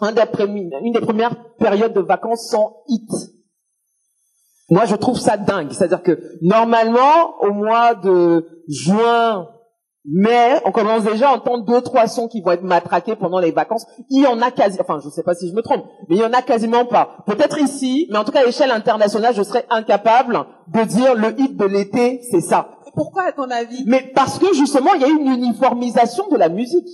une 0.00 0.92
des 0.92 1.00
premières 1.00 1.54
périodes 1.58 1.94
de 1.94 2.00
vacances 2.00 2.48
sans 2.50 2.82
hit. 2.88 3.08
Moi, 4.70 4.86
je 4.86 4.96
trouve 4.96 5.18
ça 5.18 5.36
dingue. 5.36 5.70
C'est-à-dire 5.70 6.02
que 6.02 6.18
normalement, 6.40 7.38
au 7.40 7.52
mois 7.52 7.94
de 7.94 8.46
juin, 8.68 9.48
mai, 10.04 10.60
on 10.64 10.72
commence 10.72 11.04
déjà 11.04 11.30
à 11.30 11.34
entendre 11.34 11.64
deux, 11.64 11.80
trois 11.80 12.06
sons 12.06 12.28
qui 12.28 12.40
vont 12.40 12.52
être 12.52 12.62
matraqués 12.62 13.16
pendant 13.16 13.38
les 13.38 13.52
vacances. 13.52 13.86
Il 14.10 14.22
y 14.22 14.26
en 14.26 14.40
a 14.42 14.50
quasi, 14.50 14.78
enfin, 14.80 14.98
je 15.00 15.06
ne 15.06 15.12
sais 15.12 15.22
pas 15.22 15.34
si 15.34 15.48
je 15.48 15.54
me 15.54 15.62
trompe, 15.62 15.84
mais 16.08 16.16
il 16.16 16.20
y 16.20 16.24
en 16.24 16.32
a 16.32 16.42
quasiment 16.42 16.84
pas. 16.84 17.18
Peut-être 17.26 17.58
ici, 17.58 18.08
mais 18.10 18.18
en 18.18 18.24
tout 18.24 18.32
cas 18.32 18.40
à 18.40 18.44
l'échelle 18.44 18.70
internationale, 18.70 19.34
je 19.34 19.42
serais 19.42 19.66
incapable 19.70 20.44
de 20.68 20.84
dire 20.84 21.14
le 21.14 21.38
hit 21.40 21.56
de 21.56 21.64
l'été, 21.64 22.20
c'est 22.30 22.40
ça. 22.40 22.70
Pourquoi, 22.94 23.24
à 23.24 23.32
ton 23.32 23.50
avis? 23.50 23.84
Mais 23.86 24.12
parce 24.14 24.38
que 24.38 24.52
justement, 24.54 24.92
il 24.94 25.02
y 25.02 25.04
a 25.04 25.08
une 25.08 25.26
uniformisation 25.26 26.28
de 26.28 26.36
la 26.36 26.48
musique. 26.48 26.88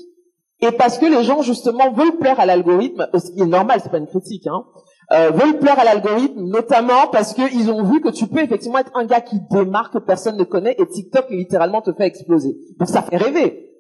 Et 0.61 0.73
parce 0.73 0.99
que 0.99 1.07
les 1.07 1.23
gens, 1.23 1.43
justement, 1.43 1.93
veulent 1.93 2.19
plaire 2.19 2.41
à 2.41 2.47
l'algorithme, 2.47 3.07
ce 3.15 3.31
qui 3.31 3.41
est 3.41 3.47
normal, 3.47 3.81
c'est 3.83 3.91
pas 3.91 3.99
une 3.99 4.09
critique, 4.09 4.47
hein, 4.49 4.65
euh, 5.13 5.31
veulent 5.31 5.59
plaire 5.59 5.79
à 5.79 5.85
l'algorithme, 5.85 6.43
notamment 6.45 7.09
parce 7.11 7.33
qu'ils 7.33 7.71
ont 7.71 7.83
vu 7.85 8.01
que 8.01 8.11
tu 8.11 8.27
peux 8.27 8.41
effectivement 8.41 8.79
être 8.79 8.93
un 8.95 9.07
gars 9.07 9.21
qui 9.21 9.41
démarque, 9.51 9.95
que 9.95 9.99
personne 9.99 10.37
ne 10.37 10.45
connaît, 10.45 10.77
et 10.79 10.87
TikTok 10.87 11.31
littéralement 11.31 11.81
te 11.81 11.93
fait 11.93 12.07
exploser. 12.07 12.57
Donc 12.79 12.89
ça 12.89 13.03
fait 13.03 13.17
rêver. 13.17 13.71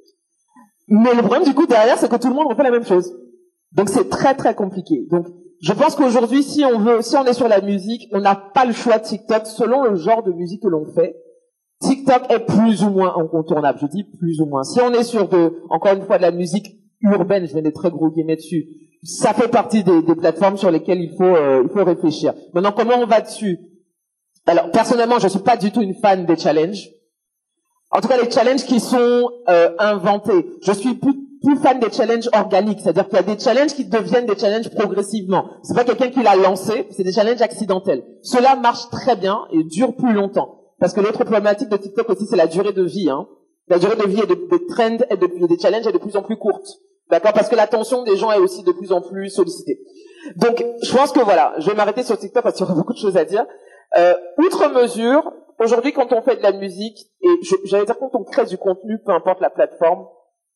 Mais 0.88 1.14
le 1.14 1.23
problème 1.23 1.45
du 1.45 1.55
coup 1.55 1.67
derrière, 1.67 1.99
c'est 1.99 2.11
que 2.11 2.17
tout 2.17 2.29
le 2.29 2.35
monde 2.35 2.49
refait 2.49 2.62
la 2.62 2.71
même 2.71 2.87
chose. 2.87 3.12
Donc 3.73 3.88
c'est 3.91 4.09
très 4.09 4.35
très 4.35 4.55
compliqué. 4.55 5.07
Donc 5.11 5.27
je 5.61 5.73
pense 5.73 5.97
qu'aujourd'hui, 5.97 6.43
si 6.43 6.64
on 6.64 6.79
veut, 6.79 7.03
si 7.03 7.17
on 7.17 7.25
est 7.25 7.35
sur 7.35 7.49
la 7.49 7.61
musique, 7.61 8.09
on 8.12 8.21
n'a 8.21 8.37
pas 8.37 8.64
le 8.64 8.73
choix 8.73 8.99
de 8.99 9.05
TikTok 9.05 9.47
selon 9.47 9.83
le 9.83 9.97
genre 9.97 10.23
de 10.23 10.33
musique 10.33 10.62
que 10.62 10.69
l'on 10.69 10.87
fait. 10.95 11.17
TikTok 11.81 12.31
est 12.31 12.41
plus 12.41 12.83
ou 12.83 12.91
moins 12.91 13.17
incontournable. 13.17 13.79
Je 13.81 13.87
dis 13.87 14.05
plus 14.05 14.41
ou 14.41 14.47
moins. 14.47 14.62
Si 14.62 14.81
on 14.81 14.93
est 14.93 15.05
sur 15.05 15.29
de, 15.29 15.62
encore 15.69 15.95
une 15.95 16.03
fois, 16.03 16.17
de 16.17 16.23
la 16.23 16.31
musique 16.31 16.77
urbaine, 17.01 17.47
je 17.47 17.55
mets 17.55 17.62
des 17.62 17.73
très 17.73 17.91
gros 17.91 18.11
guillemets 18.11 18.37
dessus, 18.37 18.67
ça 19.03 19.35
fait 19.35 19.49
partie 19.49 19.85
des, 19.85 20.03
des, 20.03 20.15
plateformes 20.15 20.57
sur 20.57 20.71
lesquelles 20.71 21.01
il 21.01 21.15
faut, 21.17 21.25
euh, 21.25 21.63
il 21.65 21.71
faut 21.71 21.85
réfléchir. 21.85 22.35
Maintenant, 22.53 22.73
comment 22.73 22.99
on 22.99 23.07
va 23.07 23.21
dessus? 23.21 23.59
Alors, 24.47 24.71
personnellement, 24.71 25.19
je 25.19 25.29
suis 25.29 25.41
pas 25.41 25.57
du 25.57 25.71
tout 25.71 25.83
une 25.83 25.95
fan 25.95 26.27
des 26.27 26.37
challenges. 26.37 26.89
En 27.91 28.01
tout 28.01 28.09
cas, 28.09 28.21
les 28.21 28.31
challenges 28.31 28.65
qui 28.65 28.81
sont 28.81 29.31
euh, 29.49 29.71
inventés. 29.79 30.47
Je 30.63 30.73
suis 30.73 30.95
plus, 30.95 31.15
plus 31.43 31.57
fan 31.59 31.79
des 31.81 31.91
challenges 31.91 32.29
organiques, 32.33 32.81
c'est-à-dire 32.81 33.09
qu'il 33.09 33.17
y 33.17 33.21
a 33.21 33.23
des 33.23 33.39
challenges 33.39 33.75
qui 33.75 33.85
deviennent 33.85 34.27
des 34.27 34.39
challenges 34.39 34.69
progressivement. 34.71 35.51
C'est 35.63 35.75
pas 35.75 35.85
quelqu'un 35.85 36.11
qui 36.11 36.23
l'a 36.23 36.37
lancé, 36.37 36.87
c'est 36.91 37.05
des 37.05 37.13
challenges 37.13 37.41
accidentels. 37.41 38.05
Cela 38.23 38.57
marche 38.57 38.91
très 38.91 39.17
bien 39.17 39.41
et 39.53 39.65
dure 39.65 39.95
plus 39.95 40.13
longtemps. 40.13 40.59
Parce 40.81 40.93
que 40.93 41.01
l'autre 41.01 41.25
problématique 41.25 41.69
de 41.69 41.77
TikTok 41.77 42.09
aussi, 42.11 42.27
c'est 42.27 42.37
la 42.37 42.47
durée 42.47 42.73
de 42.73 42.83
vie. 42.83 43.11
Hein. 43.11 43.27
La 43.69 43.79
durée 43.79 43.97
de 43.97 44.07
vie 44.07 44.21
et 44.21 44.27
de, 44.27 44.49
des 44.51 44.67
trends 44.67 45.05
et 45.11 45.17
de, 45.17 45.47
des 45.47 45.59
challenges 45.59 45.87
est 45.87 45.93
de 45.93 45.99
plus 45.99 46.17
en 46.17 46.23
plus 46.23 46.37
courte. 46.37 46.67
D'accord 47.11 47.33
Parce 47.33 47.49
que 47.49 47.57
l'attention 47.57 48.03
des 48.03 48.16
gens 48.16 48.31
est 48.33 48.38
aussi 48.38 48.62
de 48.62 48.73
plus 48.73 48.92
en 48.92 49.01
plus 49.01 49.31
sollicitée. 49.31 49.81
Donc, 50.37 50.64
je 50.83 50.94
pense 50.94 51.12
que 51.12 51.21
voilà, 51.21 51.55
je 51.59 51.71
vais 51.71 51.77
m'arrêter 51.77 52.03
sur 52.03 52.18
TikTok 52.18 52.42
parce 52.42 52.57
qu'il 52.57 52.66
y 52.66 52.68
aura 52.68 52.75
beaucoup 52.79 52.92
de 52.92 52.99
choses 52.99 53.16
à 53.16 53.25
dire. 53.25 53.47
Euh, 53.97 54.14
outre 54.38 54.68
mesure, 54.68 55.33
aujourd'hui, 55.59 55.92
quand 55.92 56.12
on 56.12 56.21
fait 56.23 56.37
de 56.37 56.42
la 56.42 56.53
musique, 56.53 56.99
et 57.23 57.29
j'allais 57.64 57.87
dire 57.87 57.99
quand 57.99 58.14
on 58.14 58.25
crée 58.25 58.44
du 58.44 58.59
contenu, 58.59 58.99
peu 58.99 59.12
importe 59.12 59.40
la 59.40 59.51
plateforme, 59.51 60.07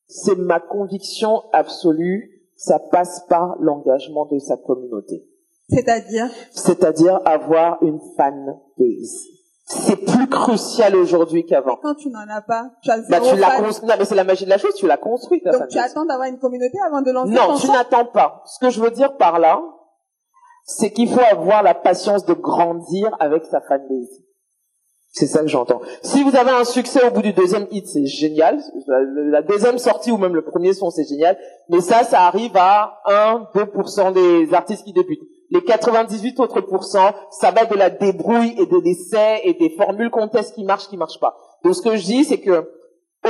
c'est 0.07 0.37
ma 0.37 0.61
conviction 0.61 1.43
absolue, 1.53 2.43
ça 2.57 2.79
passe 2.79 3.25
par 3.29 3.57
l'engagement 3.61 4.27
de 4.27 4.39
sa 4.39 4.57
communauté. 4.57 5.25
C'est-à-dire? 5.71 6.27
C'est-à-dire 6.51 7.21
avoir 7.25 7.83
une 7.83 7.99
fan 8.17 8.59
base 8.79 9.27
c'est 9.65 9.97
plus 9.97 10.29
crucial 10.29 10.97
aujourd'hui 10.97 11.47
qu'avant. 11.47 11.77
Quand 11.83 11.95
tu 11.95 12.11
n'en 12.11 12.29
as 12.29 12.43
pas, 12.43 12.71
tu 12.83 12.91
as 12.91 12.99
bah, 13.09 13.21
tu 13.21 13.37
l'as 13.37 13.61
construit. 13.61 13.89
Non, 13.89 13.95
mais 13.99 14.05
c'est 14.05 14.15
la 14.15 14.25
magie 14.25 14.45
de 14.45 14.51
la 14.51 14.59
chose, 14.59 14.75
tu 14.75 14.87
l'as 14.87 14.97
construit. 14.97 15.41
Donc 15.45 15.69
tu 15.69 15.79
attends 15.79 16.05
d'avoir 16.05 16.29
une 16.29 16.39
communauté 16.39 16.79
avant 16.87 17.03
de 17.03 17.11
lancer 17.11 17.33
Non, 17.33 17.55
tu 17.57 17.69
n'attends 17.69 18.07
pas. 18.07 18.43
Ce 18.47 18.59
que 18.59 18.71
je 18.71 18.81
veux 18.81 18.91
dire 18.91 19.17
par 19.17 19.39
là, 19.39 19.61
c'est 20.65 20.91
qu'il 20.91 21.09
faut 21.09 21.21
avoir 21.21 21.63
la 21.63 21.75
patience 21.75 22.25
de 22.25 22.35
grandir 22.35 23.17
avec 23.21 23.45
sa 23.45 23.61
fanbase. 23.61 24.23
C'est 25.15 25.27
ça 25.27 25.41
que 25.41 25.49
j'entends. 25.49 25.83
Si 26.03 26.23
vous 26.23 26.35
avez 26.37 26.51
un 26.51 26.65
succès 26.65 27.07
au 27.07 27.11
bout 27.11 27.21
du 27.21 27.35
deuxième 27.35 27.67
hit, 27.71 27.87
c'est 27.87 28.07
génial. 28.07 28.59
La 29.31 29.43
deuxième 29.43 29.77
sortie 29.77 30.11
ou 30.11 30.17
même 30.17 30.35
le 30.35 30.43
premier 30.43 30.73
son, 30.73 30.91
c'est 30.91 31.05
génial. 31.05 31.37
Mais 31.69 31.83
ça, 31.83 32.03
ça 32.03 32.23
arrive 32.23 32.57
à 32.57 33.03
1, 33.07 33.49
2% 33.55 34.13
des 34.15 34.55
artistes 34.55 34.85
qui 34.85 34.95
débutent. 34.95 35.21
Les 35.53 35.63
98 35.63 36.41
autres 36.41 36.63
pourcents, 36.63 37.13
ça 37.31 37.51
va 37.51 37.67
de 37.67 37.75
la 37.75 37.91
débrouille 37.91 38.55
et 38.59 38.65
de 38.65 38.79
l'essai 38.79 39.43
et 39.45 39.53
des 39.53 39.69
formules 39.77 40.09
qu'on 40.09 40.29
teste 40.29 40.55
qui 40.55 40.65
marchent, 40.65 40.89
qui 40.89 40.97
marchent 40.97 41.21
pas. 41.21 41.37
Donc 41.63 41.75
ce 41.75 41.83
que 41.83 41.95
je 41.95 42.05
dis, 42.05 42.25
c'est 42.25 42.41
que 42.41 42.73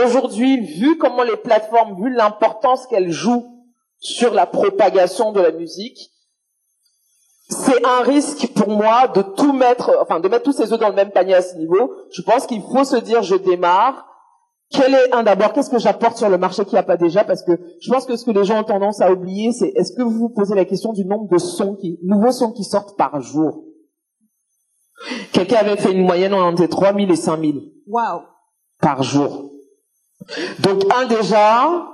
aujourd'hui, 0.05 0.61
vu 0.61 0.99
comment 0.99 1.25
les 1.25 1.37
plateformes, 1.37 2.01
vu 2.01 2.15
l'importance 2.15 2.87
qu'elles 2.87 3.11
jouent 3.11 3.67
sur 3.99 4.35
la 4.35 4.47
propagation 4.47 5.33
de 5.33 5.41
la 5.41 5.51
musique, 5.51 6.13
c'est 7.49 7.85
un 7.85 8.03
risque 8.03 8.53
pour 8.55 8.69
moi 8.69 9.09
de 9.09 9.23
tout 9.23 9.53
mettre, 9.53 9.91
enfin 10.01 10.21
de 10.21 10.29
mettre 10.29 10.45
tous 10.45 10.53
ses 10.53 10.73
œufs 10.73 10.79
dans 10.79 10.91
le 10.91 10.95
même 10.95 11.11
panier 11.11 11.35
à 11.35 11.43
ce 11.43 11.57
niveau. 11.57 11.93
Je 12.13 12.23
pense 12.23 12.47
qu'il 12.47 12.63
faut 12.63 12.85
se 12.85 12.97
dire, 12.97 13.25
je 13.25 13.35
démarre, 13.35 14.07
quel 14.73 14.95
est 14.95 15.13
un 15.15 15.23
d'abord 15.23 15.53
Qu'est-ce 15.53 15.71
que 15.71 15.79
j'apporte 15.79 16.17
sur 16.17 16.29
le 16.29 16.39
marché 16.39 16.65
qui 16.65 16.75
n'y 16.75 16.79
a 16.79 16.83
pas 16.83 16.97
déjà? 16.97 17.25
Parce 17.25 17.43
que 17.43 17.53
je 17.81 17.91
pense 17.91 18.07
que 18.07 18.17
ce 18.17 18.25
que 18.25 18.31
les 18.31 18.45
gens 18.45 18.61
ont 18.61 18.65
tendance 18.65 19.01
à 19.01 19.13
oublier, 19.13 19.53
c'est 19.53 19.69
est-ce 19.77 19.93
que 19.93 20.03
vous 20.03 20.19
vous 20.19 20.29
posez 20.31 20.55
la 20.55 20.65
question 20.65 20.93
du 20.93 21.05
nombre 21.05 21.29
de 21.31 21.39
sons 21.39 21.77
qui, 21.77 21.99
nouveaux 22.03 22.33
sons 22.33 22.53
qui 22.53 22.65
sortent 22.65 22.97
par 22.97 23.21
jour? 23.21 23.65
Quelqu'un 25.33 25.57
avait 25.59 25.77
fait 25.77 25.93
une 25.93 26.05
moyenne 26.05 26.35
entre 26.35 26.67
3000 26.67 27.11
et 27.11 27.17
5000 27.17 27.61
Waouh. 27.87 28.23
par 28.81 29.03
jour. 29.03 29.51
Donc, 30.61 30.83
un 30.95 31.07
déjà, 31.07 31.87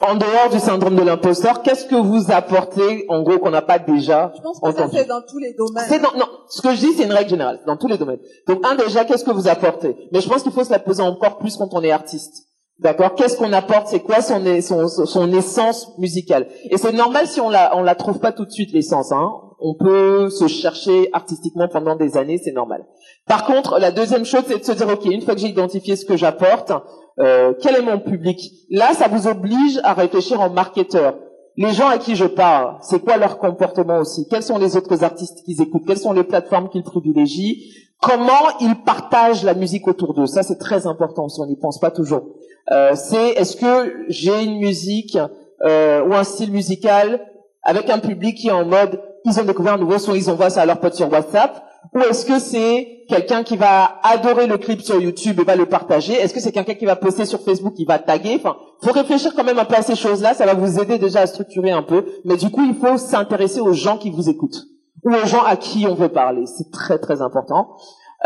en 0.00 0.14
dehors 0.14 0.50
du 0.50 0.58
syndrome 0.58 0.94
de 0.96 1.02
l'imposteur, 1.02 1.62
qu'est-ce 1.62 1.86
que 1.86 1.94
vous 1.94 2.30
apportez, 2.30 3.06
en 3.08 3.22
gros, 3.22 3.38
qu'on 3.38 3.50
n'a 3.50 3.62
pas 3.62 3.78
déjà 3.78 4.32
Je 4.36 4.42
pense 4.42 4.60
que 4.60 4.72
ça, 4.72 4.88
c'est 4.92 5.06
dans 5.06 5.22
tous 5.22 5.38
les 5.38 5.54
domaines. 5.54 5.84
C'est 5.88 6.00
dans, 6.00 6.12
non, 6.12 6.26
ce 6.48 6.60
que 6.60 6.74
je 6.74 6.80
dis, 6.80 6.92
c'est 6.92 7.04
une 7.04 7.12
règle 7.12 7.30
générale, 7.30 7.60
dans 7.66 7.76
tous 7.76 7.88
les 7.88 7.96
domaines. 7.96 8.20
Donc, 8.46 8.64
un 8.66 8.74
déjà, 8.74 9.04
qu'est-ce 9.04 9.24
que 9.24 9.30
vous 9.30 9.48
apportez? 9.48 9.96
Mais 10.12 10.20
je 10.20 10.28
pense 10.28 10.42
qu'il 10.42 10.52
faut 10.52 10.64
se 10.64 10.70
la 10.70 10.78
poser 10.78 11.02
encore 11.02 11.38
plus 11.38 11.56
quand 11.56 11.68
on 11.72 11.82
est 11.82 11.90
artiste. 11.90 12.44
D'accord? 12.78 13.14
Qu'est-ce 13.14 13.38
qu'on 13.38 13.54
apporte? 13.54 13.88
C'est 13.88 14.00
quoi 14.00 14.20
son, 14.20 14.42
son, 14.60 14.86
son 14.86 15.32
essence 15.32 15.96
musicale? 15.96 16.46
Et 16.70 16.76
c'est 16.76 16.92
normal 16.92 17.26
si 17.26 17.40
on 17.40 17.48
la, 17.48 17.74
on 17.74 17.82
la 17.82 17.94
trouve 17.94 18.18
pas 18.18 18.32
tout 18.32 18.44
de 18.44 18.50
suite 18.50 18.72
l'essence. 18.74 19.12
Hein 19.12 19.30
on 19.58 19.74
peut 19.74 20.28
se 20.30 20.48
chercher 20.48 21.08
artistiquement 21.12 21.68
pendant 21.68 21.96
des 21.96 22.16
années, 22.16 22.38
c'est 22.42 22.52
normal. 22.52 22.84
Par 23.26 23.44
contre, 23.44 23.78
la 23.78 23.90
deuxième 23.90 24.24
chose, 24.24 24.44
c'est 24.46 24.58
de 24.58 24.64
se 24.64 24.72
dire, 24.72 24.88
ok, 24.88 25.04
une 25.06 25.20
fois 25.20 25.34
que 25.34 25.40
j'ai 25.40 25.48
identifié 25.48 25.96
ce 25.96 26.04
que 26.04 26.16
j'apporte, 26.16 26.72
euh, 27.18 27.54
quel 27.60 27.76
est 27.76 27.82
mon 27.82 27.98
public? 27.98 28.52
Là, 28.70 28.92
ça 28.94 29.08
vous 29.08 29.26
oblige 29.26 29.80
à 29.82 29.94
réfléchir 29.94 30.40
en 30.40 30.50
marketeur. 30.50 31.16
Les 31.56 31.72
gens 31.72 31.88
à 31.88 31.98
qui 31.98 32.14
je 32.14 32.26
parle, 32.26 32.76
c'est 32.82 33.00
quoi 33.00 33.16
leur 33.16 33.38
comportement 33.38 33.98
aussi? 33.98 34.28
Quels 34.28 34.42
sont 34.42 34.58
les 34.58 34.76
autres 34.76 35.02
artistes 35.02 35.42
qu'ils 35.44 35.60
écoutent? 35.60 35.86
Quelles 35.86 35.98
sont 35.98 36.12
les 36.12 36.22
plateformes 36.22 36.68
qu'ils 36.68 36.82
privilégient? 36.82 37.72
Comment 38.00 38.58
ils 38.60 38.76
partagent 38.84 39.42
la 39.42 39.54
musique 39.54 39.88
autour 39.88 40.12
d'eux? 40.14 40.26
Ça, 40.26 40.42
c'est 40.42 40.58
très 40.58 40.86
important, 40.86 41.28
si 41.28 41.40
on 41.40 41.46
n'y 41.46 41.56
pense 41.56 41.80
pas 41.80 41.90
toujours. 41.90 42.22
Euh, 42.70 42.92
c'est 42.94 43.30
est-ce 43.30 43.56
que 43.56 44.04
j'ai 44.08 44.44
une 44.44 44.58
musique 44.58 45.18
euh, 45.64 46.04
ou 46.06 46.14
un 46.14 46.24
style 46.24 46.52
musical 46.52 47.26
avec 47.62 47.88
un 47.88 47.98
public 47.98 48.36
qui 48.36 48.48
est 48.48 48.52
en 48.52 48.66
mode 48.66 49.00
ils 49.24 49.40
ont 49.40 49.44
découvert 49.44 49.72
un 49.72 49.78
nouveau 49.78 49.98
son, 49.98 50.14
ils 50.14 50.30
envoient 50.30 50.50
ça 50.50 50.62
à 50.62 50.66
leurs 50.66 50.78
potes 50.78 50.94
sur 50.94 51.10
WhatsApp? 51.10 51.60
Ou 51.94 52.00
est-ce 52.00 52.26
que 52.26 52.38
c'est 52.38 53.04
quelqu'un 53.08 53.42
qui 53.42 53.56
va 53.56 54.00
adorer 54.02 54.46
le 54.46 54.58
clip 54.58 54.80
sur 54.82 55.00
YouTube 55.00 55.40
et 55.40 55.44
va 55.44 55.56
le 55.56 55.66
partager? 55.66 56.12
Est-ce 56.12 56.34
que 56.34 56.40
c'est 56.40 56.52
quelqu'un 56.52 56.74
qui 56.74 56.86
va 56.86 56.96
poster 56.96 57.24
sur 57.24 57.40
Facebook, 57.40 57.74
qui 57.74 57.84
va 57.84 57.98
taguer? 57.98 58.36
Enfin, 58.36 58.56
faut 58.82 58.92
réfléchir 58.92 59.34
quand 59.34 59.44
même 59.44 59.58
un 59.58 59.64
peu 59.64 59.76
à 59.76 59.82
ces 59.82 59.96
choses-là. 59.96 60.34
Ça 60.34 60.46
va 60.46 60.54
vous 60.54 60.80
aider 60.80 60.98
déjà 60.98 61.20
à 61.20 61.26
structurer 61.26 61.70
un 61.70 61.82
peu. 61.82 62.04
Mais 62.24 62.36
du 62.36 62.50
coup, 62.50 62.64
il 62.64 62.74
faut 62.74 62.96
s'intéresser 62.98 63.60
aux 63.60 63.72
gens 63.72 63.98
qui 63.98 64.10
vous 64.10 64.28
écoutent 64.28 64.66
ou 65.04 65.10
aux 65.10 65.26
gens 65.26 65.42
à 65.42 65.56
qui 65.56 65.86
on 65.86 65.94
veut 65.94 66.08
parler. 66.08 66.44
C'est 66.46 66.70
très 66.70 66.98
très 66.98 67.22
important. 67.22 67.76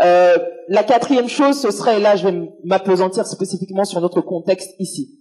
Euh, 0.03 0.37
la 0.67 0.83
quatrième 0.83 1.27
chose, 1.27 1.59
ce 1.59 1.69
serait, 1.69 1.97
et 1.97 2.01
là 2.01 2.15
je 2.15 2.27
vais 2.27 2.49
m'apesantir 2.63 3.25
spécifiquement 3.27 3.83
sur 3.83 4.01
notre 4.01 4.21
contexte 4.21 4.71
ici. 4.79 5.19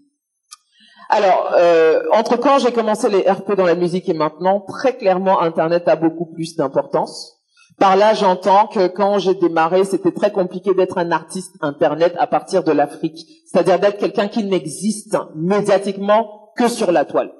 Alors, 1.09 1.53
euh, 1.59 2.03
entre 2.12 2.37
quand 2.37 2.61
j'ai 2.61 2.70
commencé 2.70 3.09
les 3.11 3.29
RP 3.29 3.57
dans 3.57 3.66
la 3.66 3.74
musique 3.74 4.09
et 4.09 4.14
maintenant, 4.14 4.61
très 4.61 4.96
clairement, 4.96 5.40
Internet 5.40 5.88
a 5.88 5.96
beaucoup 5.96 6.26
plus 6.26 6.55
d'importance. 6.55 7.39
Par 7.80 7.96
là, 7.96 8.12
j'entends 8.12 8.66
que 8.66 8.88
quand 8.88 9.18
j'ai 9.18 9.34
démarré, 9.34 9.84
c'était 9.84 10.12
très 10.12 10.30
compliqué 10.30 10.74
d'être 10.74 10.98
un 10.98 11.10
artiste 11.10 11.56
Internet 11.62 12.14
à 12.18 12.26
partir 12.26 12.62
de 12.62 12.72
l'Afrique, 12.72 13.26
c'est-à-dire 13.46 13.80
d'être 13.80 13.96
quelqu'un 13.96 14.28
qui 14.28 14.44
n'existe 14.44 15.16
médiatiquement 15.34 16.52
que 16.58 16.68
sur 16.68 16.92
la 16.92 17.06
toile. 17.06 17.32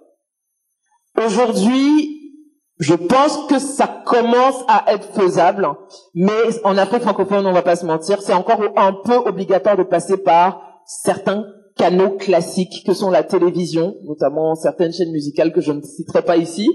Aujourd'hui, 1.23 2.33
je 2.79 2.95
pense 2.95 3.47
que 3.49 3.59
ça 3.59 3.87
commence 4.07 4.65
à 4.67 4.91
être 4.95 5.13
faisable, 5.13 5.69
mais 6.15 6.33
en 6.65 6.79
Afrique 6.79 7.03
francophone, 7.03 7.47
on 7.47 7.53
va 7.53 7.61
pas 7.61 7.77
se 7.77 7.85
mentir, 7.85 8.23
c'est 8.23 8.33
encore 8.33 8.63
un 8.77 8.95
peu 8.95 9.17
obligatoire 9.17 9.77
de 9.77 9.83
passer 9.83 10.17
par 10.17 10.63
certains 10.87 11.45
canaux 11.81 12.17
classiques 12.19 12.85
que 12.87 12.93
sont 12.93 13.11
la 13.11 13.23
télévision, 13.23 13.95
notamment 14.05 14.55
certaines 14.55 14.93
chaînes 14.93 15.13
musicales 15.13 15.51
que 15.53 15.63
je 15.63 15.73
ne 15.73 15.81
citerai 15.81 16.23
pas 16.23 16.37
ici. 16.37 16.69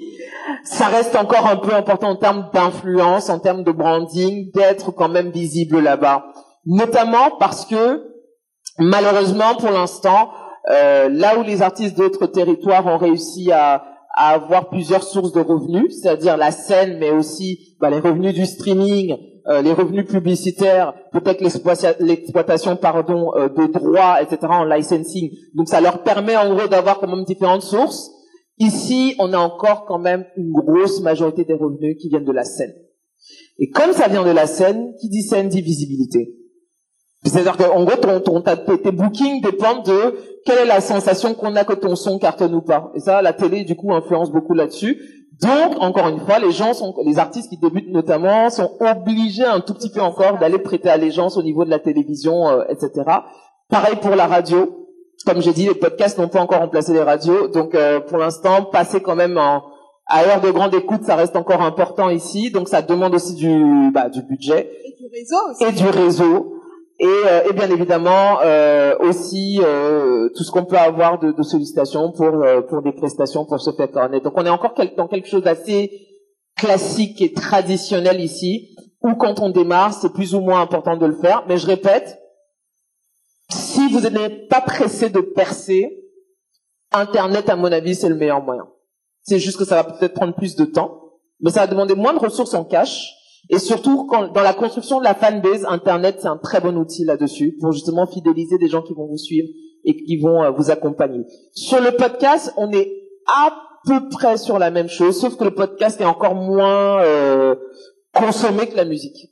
Ça 0.63 0.87
reste 0.87 1.15
encore 1.15 1.45
un 1.45 1.57
peu 1.57 1.73
important 1.75 2.09
en 2.09 2.15
termes 2.15 2.49
d'influence, 2.51 3.29
en 3.29 3.39
termes 3.39 3.63
de 3.63 3.71
branding, 3.71 4.51
d'être 4.53 4.91
quand 4.91 5.09
même 5.09 5.29
visible 5.29 5.79
là-bas. 5.79 6.25
Notamment 6.65 7.37
parce 7.39 7.65
que, 7.65 8.03
malheureusement, 8.79 9.53
pour 9.59 9.69
l'instant, 9.69 10.31
euh, 10.71 11.07
là 11.09 11.37
où 11.37 11.43
les 11.43 11.61
artistes 11.61 11.95
d'autres 11.95 12.25
territoires 12.25 12.87
ont 12.87 12.97
réussi 12.97 13.51
à 13.51 13.83
avoir 14.17 14.69
plusieurs 14.69 15.03
sources 15.03 15.33
de 15.33 15.41
revenus, 15.41 16.01
c'est-à-dire 16.01 16.35
la 16.35 16.49
scène, 16.49 16.97
mais 16.99 17.11
aussi 17.11 17.75
bah, 17.79 17.91
les 17.91 17.99
revenus 17.99 18.33
du 18.33 18.47
streaming, 18.47 19.15
euh, 19.47 19.61
les 19.61 19.73
revenus 19.73 20.05
publicitaires, 20.05 20.93
peut-être 21.11 21.41
l'exploitation 21.99 22.75
pardon 22.77 23.31
euh, 23.35 23.47
de 23.49 23.71
droits, 23.71 24.21
etc. 24.21 24.39
en 24.49 24.65
licensing. 24.65 25.29
Donc 25.53 25.69
ça 25.69 25.81
leur 25.81 26.01
permet 26.01 26.35
en 26.35 26.53
gros 26.55 26.67
d'avoir 26.67 26.99
quand 26.99 27.07
même 27.07 27.25
différentes 27.25 27.61
sources. 27.61 28.09
Ici, 28.57 29.15
on 29.19 29.33
a 29.33 29.37
encore 29.37 29.85
quand 29.85 29.99
même 29.99 30.25
une 30.37 30.51
grosse 30.51 31.01
majorité 31.01 31.43
des 31.43 31.53
revenus 31.53 31.97
qui 32.01 32.09
viennent 32.09 32.25
de 32.25 32.31
la 32.31 32.43
scène. 32.43 32.73
Et 33.59 33.69
comme 33.69 33.93
ça 33.93 34.07
vient 34.07 34.25
de 34.25 34.31
la 34.31 34.47
scène, 34.47 34.93
qui 34.99 35.09
dit 35.09 35.21
scène 35.21 35.49
dit 35.49 35.61
visibilité. 35.61 36.35
C'est-à-dire 37.23 37.57
qu'en 37.57 37.83
gros, 37.83 37.97
ton, 37.97 38.19
ton, 38.21 38.41
tes 38.41 38.91
bookings 38.91 39.41
dépendent 39.41 39.85
de 39.85 40.15
quelle 40.45 40.59
est 40.59 40.65
la 40.65 40.79
sensation 40.79 41.33
qu'on 41.33 41.55
a 41.55 41.65
que 41.65 41.73
ton 41.73 41.95
son 41.95 42.19
cartonne 42.19 42.53
ou 42.53 42.61
pas. 42.61 42.91
Et 42.95 42.99
ça, 42.99 43.21
la 43.21 43.33
télé, 43.33 43.63
du 43.63 43.75
coup, 43.75 43.91
influence 43.93 44.31
beaucoup 44.31 44.53
là-dessus. 44.53 45.14
Donc, 45.41 45.81
encore 45.81 46.07
une 46.07 46.19
fois, 46.19 46.39
les 46.39 46.51
gens 46.51 46.73
sont, 46.73 46.93
les 47.03 47.19
artistes 47.19 47.49
qui 47.49 47.57
débutent 47.57 47.91
notamment, 47.91 48.49
sont 48.49 48.71
obligés 48.79 49.43
un 49.43 49.59
tout 49.59 49.73
petit 49.73 49.89
peu 49.89 50.01
encore 50.01 50.37
d'aller 50.37 50.59
prêter 50.59 50.89
allégeance 50.89 51.37
au 51.37 51.43
niveau 51.43 51.65
de 51.65 51.69
la 51.69 51.79
télévision, 51.79 52.47
euh, 52.47 52.63
etc. 52.69 53.03
Pareil 53.69 53.95
pour 54.01 54.15
la 54.15 54.27
radio. 54.27 54.87
Comme 55.25 55.41
j'ai 55.41 55.53
dit, 55.53 55.65
les 55.65 55.75
podcasts 55.75 56.17
n'ont 56.19 56.27
pas 56.27 56.41
encore 56.41 56.59
remplacé 56.59 56.93
les 56.93 57.01
radios. 57.01 57.47
Donc, 57.47 57.75
euh, 57.75 57.99
pour 57.99 58.17
l'instant, 58.17 58.63
passer 58.63 59.01
quand 59.01 59.15
même 59.15 59.37
en, 59.37 59.63
à 60.07 60.23
heure 60.23 60.41
de 60.41 60.51
grande 60.51 60.73
écoute, 60.75 61.03
ça 61.03 61.15
reste 61.15 61.35
encore 61.35 61.61
important 61.61 62.09
ici. 62.09 62.51
Donc, 62.51 62.69
ça 62.69 62.81
demande 62.81 63.15
aussi 63.15 63.33
du, 63.35 63.91
bah, 63.91 64.09
du 64.09 64.21
budget. 64.21 64.69
Et 64.85 64.95
du 64.97 65.07
réseau 65.11 65.37
aussi. 65.49 65.63
Et 65.63 65.71
du 65.71 65.89
réseau 65.89 66.54
et, 66.99 67.05
euh, 67.05 67.49
et, 67.49 67.53
bien 67.53 67.69
évidemment 67.69 68.39
euh, 68.41 68.95
aussi 68.99 69.59
euh, 69.61 70.29
tout 70.35 70.43
ce 70.43 70.51
qu'on 70.51 70.65
peut 70.65 70.77
avoir 70.77 71.19
de, 71.19 71.31
de 71.31 71.43
sollicitations 71.43 72.11
pour 72.11 72.43
euh, 72.43 72.61
pour 72.61 72.81
des 72.81 72.93
prestations 72.93 73.45
pour 73.45 73.59
se 73.59 73.71
faire 73.71 73.91
connaître. 73.91 74.23
Donc 74.23 74.33
on 74.37 74.45
est 74.45 74.49
encore 74.49 74.73
dans 74.95 75.07
quelque 75.07 75.27
chose 75.27 75.43
d'assez 75.43 75.91
classique 76.55 77.21
et 77.21 77.33
traditionnel 77.33 78.21
ici, 78.21 78.75
où 79.01 79.15
quand 79.15 79.39
on 79.39 79.49
démarre, 79.49 79.93
c'est 79.93 80.13
plus 80.13 80.33
ou 80.35 80.39
moins 80.39 80.61
important 80.61 80.95
de 80.95 81.05
le 81.05 81.15
faire. 81.17 81.43
Mais 81.47 81.57
je 81.57 81.67
répète, 81.67 82.17
si 83.51 83.89
vous 83.89 83.99
n'êtes 83.99 84.47
pas 84.47 84.61
pressé 84.61 85.09
de 85.09 85.19
percer, 85.19 86.01
Internet, 86.93 87.49
à 87.49 87.57
mon 87.57 87.71
avis, 87.71 87.93
c'est 87.93 88.07
le 88.07 88.15
meilleur 88.15 88.41
moyen. 88.41 88.67
C'est 89.21 89.39
juste 89.39 89.57
que 89.57 89.65
ça 89.65 89.81
va 89.81 89.83
peut-être 89.83 90.13
prendre 90.13 90.35
plus 90.35 90.55
de 90.55 90.63
temps, 90.63 91.01
mais 91.41 91.49
ça 91.49 91.61
va 91.61 91.67
demander 91.67 91.95
moins 91.95 92.13
de 92.13 92.19
ressources 92.19 92.53
en 92.53 92.63
cash 92.63 93.14
et 93.49 93.59
surtout, 93.59 94.05
quand, 94.07 94.31
dans 94.31 94.41
la 94.41 94.53
construction 94.53 94.99
de 94.99 95.03
la 95.03 95.13
fanbase, 95.13 95.65
Internet, 95.67 96.17
c'est 96.19 96.27
un 96.27 96.37
très 96.37 96.61
bon 96.61 96.75
outil 96.77 97.05
là-dessus 97.05 97.55
pour 97.59 97.71
justement 97.71 98.07
fidéliser 98.07 98.57
des 98.57 98.67
gens 98.67 98.81
qui 98.81 98.93
vont 98.93 99.07
vous 99.07 99.17
suivre 99.17 99.47
et 99.83 99.95
qui 99.95 100.17
vont 100.17 100.43
euh, 100.43 100.51
vous 100.51 100.71
accompagner. 100.71 101.23
Sur 101.53 101.79
le 101.79 101.91
podcast, 101.91 102.53
on 102.57 102.71
est 102.71 102.91
à 103.27 103.53
peu 103.85 104.09
près 104.09 104.37
sur 104.37 104.57
la 104.57 104.71
même 104.71 104.89
chose, 104.89 105.19
sauf 105.19 105.37
que 105.37 105.43
le 105.43 105.53
podcast 105.53 106.01
est 106.01 106.05
encore 106.05 106.33
moins 106.33 107.01
euh, 107.03 107.55
consommé 108.13 108.67
que 108.67 108.75
la 108.75 108.85
musique. 108.85 109.29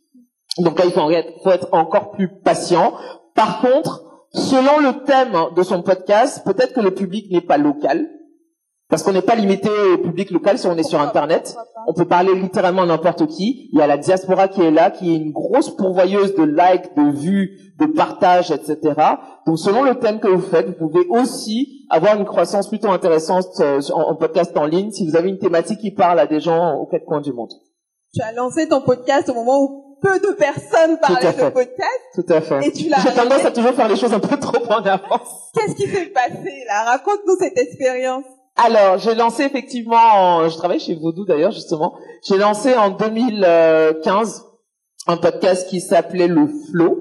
Donc 0.60 0.78
là, 0.78 0.86
il 0.86 0.91
faut 0.91 1.10
être, 1.10 1.34
faut 1.43 1.49
être 1.49 1.69
encore 1.71 2.12
plus 2.12 2.30
patient. 2.43 2.93
Par 3.34 3.62
contre, 3.62 4.28
selon 4.32 4.80
le 4.80 5.04
thème 5.06 5.56
de 5.56 5.63
son 5.63 5.82
podcast, 5.82 6.43
peut-être 6.45 6.73
que 6.73 6.82
le 6.82 6.93
public 6.93 7.32
n'est 7.32 7.41
pas 7.41 7.58
local, 7.58 8.08
parce 8.94 9.02
qu'on 9.02 9.14
n'est 9.14 9.24
pas 9.24 9.34
limité 9.34 9.72
au 9.96 9.98
public 9.98 10.30
local 10.30 10.60
si 10.60 10.68
on 10.68 10.78
est 10.78 10.84
sur 10.84 11.02
Internet. 11.02 11.58
On 11.88 11.96
peut 11.96 12.06
parler 12.06 12.36
littéralement 12.36 12.84
à 12.84 12.86
n'importe 12.86 13.26
qui. 13.26 13.68
Il 13.74 13.80
y 13.80 13.82
a 13.82 13.88
la 13.88 13.98
diaspora 13.98 14.48
qui 14.48 14.62
est 14.62 14.70
là, 14.70 14.92
qui 14.92 15.12
est 15.12 15.16
une 15.16 15.32
grosse 15.32 15.76
pourvoyeuse 15.76 16.36
de 16.36 16.44
likes, 16.44 16.96
de 16.96 17.12
vues, 17.12 17.74
de 17.80 17.88
partages, 17.88 18.52
etc. 18.52 18.78
Donc 19.48 19.58
selon 19.58 19.82
le 19.82 19.96
thème 19.96 20.20
que 20.20 20.28
vous 20.28 20.44
faites, 20.44 20.68
vous 20.68 20.90
pouvez 20.90 21.08
aussi 21.10 21.88
avoir 21.90 22.20
une 22.20 22.26
croissance 22.26 22.68
plutôt 22.68 22.90
intéressante 22.90 23.48
euh, 23.62 23.82
en 23.96 24.16
podcast 24.16 24.56
en 24.56 24.68
ligne 24.68 24.92
si 24.92 25.10
vous 25.10 25.16
avez 25.16 25.30
une 25.30 25.40
thématique 25.40 25.80
qui 25.80 25.90
parle 25.90 26.20
à 26.20 26.28
des 26.28 26.40
gens 26.40 26.76
aux 26.76 26.86
quatre 26.86 27.06
coins 27.06 27.22
du 27.22 27.34
monde. 27.34 27.50
Tu 28.14 28.22
as 28.22 28.32
lancé 28.34 28.68
ton 28.68 28.82
podcast 28.82 29.28
au 29.28 29.34
moment 29.34 29.60
où 29.60 29.98
peu 30.04 30.20
de 30.20 30.36
personnes 30.36 31.00
parlaient 31.00 31.34
de 31.34 31.50
podcast. 31.50 32.00
Tout 32.14 32.26
à 32.30 32.42
fait. 32.42 32.68
Et 32.68 32.72
tu 32.72 32.90
l'as. 32.90 33.00
J'ai 33.00 33.16
tendance 33.16 33.44
à 33.44 33.50
toujours 33.50 33.74
faire 33.74 33.90
les 33.90 33.96
choses 33.96 34.14
un 34.14 34.20
peu 34.20 34.38
trop 34.38 34.64
en 34.72 34.84
avance. 34.84 35.50
Qu'est-ce 35.56 35.74
qui 35.74 35.88
s'est 35.88 36.12
passé 36.14 36.64
là? 36.68 36.84
Raconte-nous 36.92 37.38
cette 37.40 37.58
expérience. 37.58 38.26
Alors, 38.56 39.00
j'ai 39.00 39.16
lancé 39.16 39.43
effectivement, 39.43 39.95
en, 39.95 40.49
je 40.49 40.56
travaille 40.58 40.80
chez 40.80 40.95
Vaudou 40.95 41.26
d'ailleurs 41.26 41.51
justement, 41.51 41.95
j'ai 42.28 42.38
lancé 42.38 42.76
en 42.76 42.91
2015 42.91 44.45
un 45.08 45.18
podcast 45.18 45.68
qui 45.70 45.82
s'appelait 45.82 46.28
Le 46.28 46.47
Flow 46.47 46.99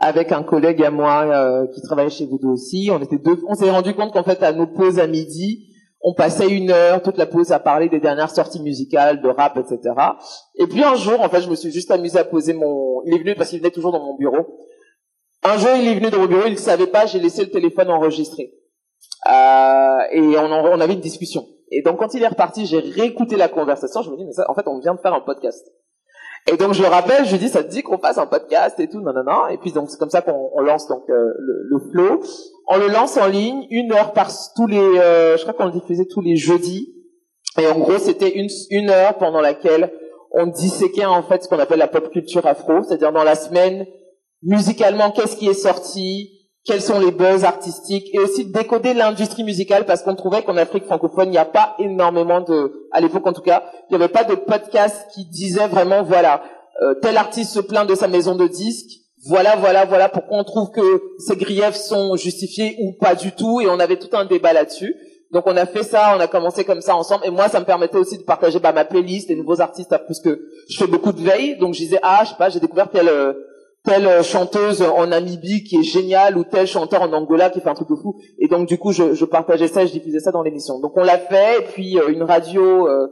avec 0.00 0.32
un 0.32 0.42
collègue 0.42 0.82
à 0.82 0.90
moi 0.90 1.24
euh, 1.26 1.66
qui 1.72 1.82
travaillait 1.82 2.10
chez 2.10 2.26
Vaudou 2.26 2.52
aussi. 2.52 2.90
On 2.90 3.00
était 3.00 3.18
deux, 3.18 3.38
on 3.46 3.54
s'est 3.54 3.70
rendu 3.70 3.94
compte 3.94 4.12
qu'en 4.12 4.24
fait 4.24 4.42
à 4.42 4.52
nos 4.52 4.66
pauses 4.66 4.98
à 4.98 5.06
midi, 5.06 5.68
on 6.00 6.14
passait 6.14 6.48
une 6.48 6.70
heure, 6.70 7.02
toute 7.02 7.18
la 7.18 7.26
pause 7.26 7.52
à 7.52 7.60
parler 7.60 7.88
des 7.88 8.00
dernières 8.00 8.30
sorties 8.30 8.60
musicales, 8.60 9.22
de 9.22 9.28
rap, 9.28 9.56
etc. 9.58 9.94
Et 10.56 10.66
puis 10.66 10.82
un 10.82 10.96
jour, 10.96 11.20
en 11.20 11.28
fait, 11.28 11.42
je 11.42 11.50
me 11.50 11.54
suis 11.54 11.70
juste 11.70 11.90
amusé 11.90 12.18
à 12.18 12.24
poser 12.24 12.54
mon, 12.54 13.02
il 13.06 13.14
est 13.14 13.18
venu 13.18 13.34
parce 13.36 13.50
qu'il 13.50 13.60
venait 13.60 13.70
toujours 13.70 13.92
dans 13.92 14.04
mon 14.04 14.16
bureau. 14.16 14.58
Un 15.44 15.58
jour, 15.58 15.70
il 15.78 15.86
est 15.86 15.94
venu 15.94 16.10
dans 16.10 16.18
mon 16.18 16.26
bureau, 16.26 16.46
il 16.46 16.52
ne 16.52 16.56
savait 16.56 16.88
pas, 16.88 17.06
j'ai 17.06 17.20
laissé 17.20 17.44
le 17.44 17.50
téléphone 17.50 17.90
enregistré. 17.90 18.52
Euh, 19.28 19.98
et 20.12 20.38
on, 20.38 20.50
on, 20.50 20.80
avait 20.80 20.94
une 20.94 21.00
discussion. 21.00 21.46
Et 21.70 21.82
donc 21.82 21.98
quand 21.98 22.14
il 22.14 22.22
est 22.22 22.28
reparti, 22.28 22.66
j'ai 22.66 22.80
réécouté 22.80 23.36
la 23.36 23.48
conversation. 23.48 24.02
Je 24.02 24.10
me 24.10 24.16
dis 24.16 24.24
mais 24.24 24.32
ça, 24.32 24.50
en 24.50 24.54
fait, 24.54 24.66
on 24.66 24.78
vient 24.80 24.94
de 24.94 25.00
faire 25.00 25.14
un 25.14 25.20
podcast. 25.20 25.64
Et 26.48 26.56
donc 26.56 26.72
je 26.72 26.82
le 26.82 26.88
rappelle, 26.88 27.24
je 27.24 27.32
lui 27.32 27.38
dis, 27.38 27.48
ça 27.48 27.62
te 27.62 27.68
dit 27.68 27.82
qu'on 27.82 27.98
fasse 27.98 28.18
un 28.18 28.26
podcast 28.26 28.78
et 28.80 28.88
tout, 28.88 29.00
non, 29.00 29.12
non, 29.12 29.22
non. 29.24 29.46
Et 29.48 29.58
puis 29.58 29.70
donc 29.70 29.90
c'est 29.90 29.98
comme 29.98 30.10
ça 30.10 30.22
qu'on 30.22 30.60
lance 30.60 30.88
donc 30.88 31.04
euh, 31.08 31.32
le, 31.38 31.62
le, 31.70 31.78
flow. 31.90 32.20
On 32.66 32.78
le 32.78 32.88
lance 32.88 33.16
en 33.16 33.26
ligne, 33.26 33.64
une 33.70 33.92
heure 33.92 34.12
par 34.12 34.28
tous 34.56 34.66
les, 34.66 34.78
euh, 34.78 35.36
je 35.36 35.42
crois 35.42 35.54
qu'on 35.54 35.66
le 35.66 35.72
diffusait 35.72 36.06
tous 36.06 36.20
les 36.20 36.34
jeudis. 36.34 36.92
Et 37.60 37.66
en 37.66 37.78
gros, 37.78 37.98
c'était 37.98 38.30
une, 38.30 38.48
une 38.70 38.90
heure 38.90 39.18
pendant 39.18 39.40
laquelle 39.40 39.92
on 40.32 40.46
disséquait 40.46 41.04
en 41.04 41.22
fait 41.22 41.44
ce 41.44 41.48
qu'on 41.48 41.58
appelle 41.58 41.78
la 41.78 41.88
pop 41.88 42.10
culture 42.10 42.46
afro, 42.46 42.82
c'est-à-dire 42.82 43.12
dans 43.12 43.24
la 43.24 43.34
semaine, 43.34 43.86
musicalement, 44.42 45.10
qu'est-ce 45.10 45.36
qui 45.36 45.48
est 45.48 45.54
sorti, 45.54 46.41
quels 46.64 46.80
sont 46.80 47.00
les 47.00 47.10
buzz 47.10 47.44
artistiques 47.44 48.08
et 48.14 48.20
aussi 48.20 48.44
décoder 48.44 48.94
l'industrie 48.94 49.42
musicale 49.42 49.84
parce 49.84 50.02
qu'on 50.02 50.14
trouvait 50.14 50.42
qu'en 50.42 50.56
Afrique 50.56 50.84
francophone, 50.84 51.28
il 51.28 51.32
n'y 51.32 51.38
a 51.38 51.44
pas 51.44 51.74
énormément 51.78 52.40
de, 52.40 52.88
à 52.92 53.00
l'époque 53.00 53.26
en 53.26 53.32
tout 53.32 53.42
cas, 53.42 53.64
il 53.90 53.96
n'y 53.96 54.02
avait 54.02 54.12
pas 54.12 54.24
de 54.24 54.34
podcast 54.34 55.06
qui 55.12 55.24
disait 55.24 55.66
vraiment, 55.66 56.02
voilà, 56.02 56.42
euh, 56.82 56.94
tel 57.02 57.16
artiste 57.16 57.52
se 57.52 57.60
plaint 57.60 57.88
de 57.88 57.94
sa 57.94 58.06
maison 58.06 58.36
de 58.36 58.46
disques, 58.46 59.00
voilà, 59.26 59.56
voilà, 59.56 59.84
voilà 59.84 60.08
pourquoi 60.08 60.38
on 60.38 60.44
trouve 60.44 60.70
que 60.70 61.02
ces 61.18 61.36
griefs 61.36 61.74
sont 61.74 62.16
justifiés 62.16 62.76
ou 62.80 62.92
pas 62.92 63.14
du 63.14 63.32
tout 63.32 63.60
et 63.60 63.68
on 63.68 63.78
avait 63.78 63.98
tout 63.98 64.16
un 64.16 64.24
débat 64.24 64.52
là-dessus. 64.52 64.94
Donc 65.32 65.44
on 65.46 65.56
a 65.56 65.64
fait 65.64 65.82
ça, 65.82 66.14
on 66.16 66.20
a 66.20 66.26
commencé 66.26 66.64
comme 66.64 66.82
ça 66.82 66.94
ensemble 66.94 67.24
et 67.24 67.30
moi 67.30 67.48
ça 67.48 67.58
me 67.58 67.64
permettait 67.64 67.96
aussi 67.96 68.18
de 68.18 68.22
partager 68.22 68.58
bah, 68.58 68.72
ma 68.72 68.84
playlist, 68.84 69.28
des 69.28 69.34
nouveaux 69.34 69.60
artistes 69.60 69.88
parce 69.88 70.20
que 70.20 70.46
je 70.68 70.76
fais 70.76 70.86
beaucoup 70.86 71.12
de 71.12 71.22
veille 71.22 71.56
donc 71.58 71.72
je 71.72 71.78
disais 71.78 71.98
ah 72.02 72.20
je 72.24 72.30
sais 72.30 72.36
pas 72.36 72.50
j'ai 72.50 72.60
découvert 72.60 72.90
tel 72.90 73.08
euh, 73.08 73.32
telle 73.84 74.22
chanteuse 74.22 74.82
en 74.82 75.08
Namibie 75.08 75.64
qui 75.64 75.76
est 75.76 75.82
géniale 75.82 76.38
ou 76.38 76.44
tel 76.44 76.66
chanteur 76.66 77.02
en 77.02 77.12
Angola 77.12 77.50
qui 77.50 77.60
fait 77.60 77.68
un 77.68 77.74
truc 77.74 77.88
de 77.88 77.96
fou. 77.96 78.16
Et 78.38 78.48
donc 78.48 78.68
du 78.68 78.78
coup, 78.78 78.92
je, 78.92 79.14
je 79.14 79.24
partageais 79.24 79.66
ça, 79.66 79.84
je 79.84 79.92
diffusais 79.92 80.20
ça 80.20 80.30
dans 80.30 80.42
l'émission. 80.42 80.78
Donc 80.78 80.96
on 80.96 81.02
l'a 81.02 81.18
fait. 81.18 81.58
Et 81.58 81.64
puis 81.64 81.98
euh, 81.98 82.08
une 82.08 82.22
radio, 82.22 82.86
euh, 82.86 83.08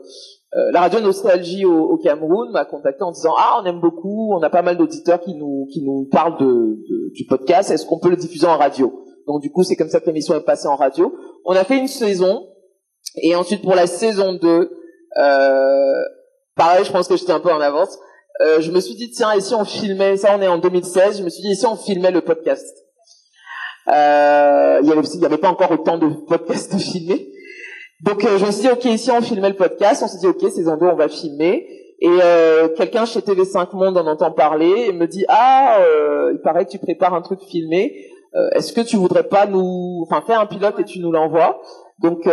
euh, 0.54 0.70
la 0.72 0.80
radio 0.80 1.00
Nostalgie 1.00 1.64
au, 1.64 1.90
au 1.90 1.96
Cameroun 1.96 2.52
m'a 2.52 2.64
contacté 2.64 3.02
en 3.02 3.10
disant 3.10 3.34
ah 3.36 3.60
on 3.60 3.66
aime 3.66 3.80
beaucoup, 3.80 4.32
on 4.32 4.42
a 4.42 4.50
pas 4.50 4.62
mal 4.62 4.76
d'auditeurs 4.76 5.20
qui 5.20 5.34
nous 5.34 5.66
qui 5.72 5.82
nous 5.82 6.08
parlent 6.10 6.38
de, 6.38 6.78
du 7.14 7.24
podcast. 7.28 7.70
Est-ce 7.70 7.84
qu'on 7.84 7.98
peut 7.98 8.10
le 8.10 8.16
diffuser 8.16 8.46
en 8.46 8.56
radio? 8.56 8.92
Donc 9.26 9.42
du 9.42 9.50
coup, 9.50 9.64
c'est 9.64 9.76
comme 9.76 9.88
ça 9.88 10.00
que 10.00 10.06
l'émission 10.06 10.34
est 10.34 10.44
passée 10.44 10.68
en 10.68 10.76
radio. 10.76 11.12
On 11.44 11.54
a 11.54 11.64
fait 11.64 11.78
une 11.78 11.88
saison. 11.88 12.46
Et 13.22 13.34
ensuite 13.34 13.62
pour 13.62 13.74
la 13.74 13.88
saison 13.88 14.34
2, 14.34 14.70
pareil, 16.54 16.84
je 16.84 16.92
pense 16.92 17.08
que 17.08 17.16
j'étais 17.16 17.32
un 17.32 17.40
peu 17.40 17.50
en 17.50 17.60
avance. 17.60 17.98
Euh, 18.40 18.60
je 18.60 18.70
me 18.70 18.80
suis 18.80 18.94
dit 18.94 19.10
tiens 19.10 19.38
si 19.40 19.54
on 19.54 19.64
filmait 19.64 20.16
ça 20.16 20.34
on 20.38 20.40
est 20.40 20.48
en 20.48 20.58
2016 20.58 21.18
je 21.18 21.22
me 21.22 21.28
suis 21.28 21.42
dit 21.42 21.54
si 21.54 21.66
on 21.66 21.76
filmait 21.76 22.10
le 22.10 22.22
podcast? 22.22 22.74
Euh, 23.88 24.80
il 24.82 24.88
y 24.88 24.92
avait 24.92 25.24
avait 25.24 25.38
pas 25.38 25.48
encore 25.48 25.70
autant 25.72 25.98
de 25.98 26.08
podcasts 26.26 26.78
filmés 26.78 27.30
donc 28.02 28.24
euh, 28.24 28.38
je 28.38 28.46
me 28.46 28.50
suis 28.50 28.62
dit 28.62 28.70
ok 28.70 28.98
si 28.98 29.10
on 29.10 29.20
filmait 29.20 29.50
le 29.50 29.56
podcast? 29.56 30.02
On 30.02 30.08
s'est 30.08 30.18
dit 30.18 30.26
ok 30.26 30.50
saison 30.50 30.76
2 30.76 30.86
on 30.86 30.96
va 30.96 31.08
filmer. 31.08 31.66
Et 32.02 32.08
euh, 32.08 32.68
quelqu'un 32.68 33.04
chez 33.04 33.20
TV5 33.20 33.76
Monde 33.76 33.98
en 33.98 34.06
entend 34.06 34.30
parler 34.30 34.86
et 34.88 34.92
me 34.92 35.06
dit 35.06 35.24
ah 35.28 35.78
euh, 35.80 36.32
il 36.32 36.40
paraît 36.40 36.64
que 36.64 36.70
tu 36.70 36.78
prépares 36.78 37.14
un 37.14 37.22
truc 37.22 37.40
filmé. 37.40 38.06
Est-ce 38.54 38.72
que 38.72 38.80
tu 38.80 38.96
voudrais 38.96 39.24
pas 39.24 39.46
nous 39.46 40.06
enfin 40.06 40.22
faire 40.24 40.38
un 40.38 40.46
pilote 40.46 40.78
et 40.78 40.84
tu 40.84 41.00
nous 41.00 41.10
l'envoies? 41.10 41.60
Donc 42.00 42.28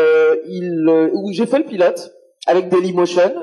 il 0.47 0.87
j'ai 1.31 1.47
fait 1.47 1.57
le 1.57 1.65
pilote 1.65 2.13
avec 2.45 2.69
Dailymotion. 2.69 3.33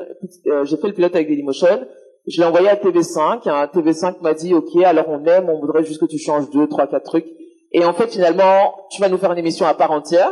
J'ai 0.62 0.76
fait 0.76 0.86
le 0.86 0.92
pilote 0.92 1.14
avec 1.16 1.28
Dailymotion 1.28 1.80
je 2.26 2.40
l'ai 2.40 2.46
envoyé 2.46 2.68
à 2.68 2.76
TV5. 2.76 3.48
Hein, 3.48 3.68
TV5 3.72 4.20
m'a 4.22 4.34
dit, 4.34 4.54
OK, 4.54 4.76
alors 4.84 5.08
on 5.08 5.24
aime, 5.26 5.48
on 5.48 5.60
voudrait 5.60 5.84
juste 5.84 6.00
que 6.00 6.06
tu 6.06 6.18
changes 6.18 6.50
deux, 6.50 6.68
trois, 6.68 6.86
quatre 6.86 7.04
trucs. 7.04 7.26
Et 7.72 7.84
en 7.84 7.92
fait, 7.92 8.08
finalement, 8.08 8.74
tu 8.90 9.00
vas 9.00 9.08
nous 9.08 9.18
faire 9.18 9.32
une 9.32 9.38
émission 9.38 9.66
à 9.66 9.74
part 9.74 9.90
entière. 9.90 10.30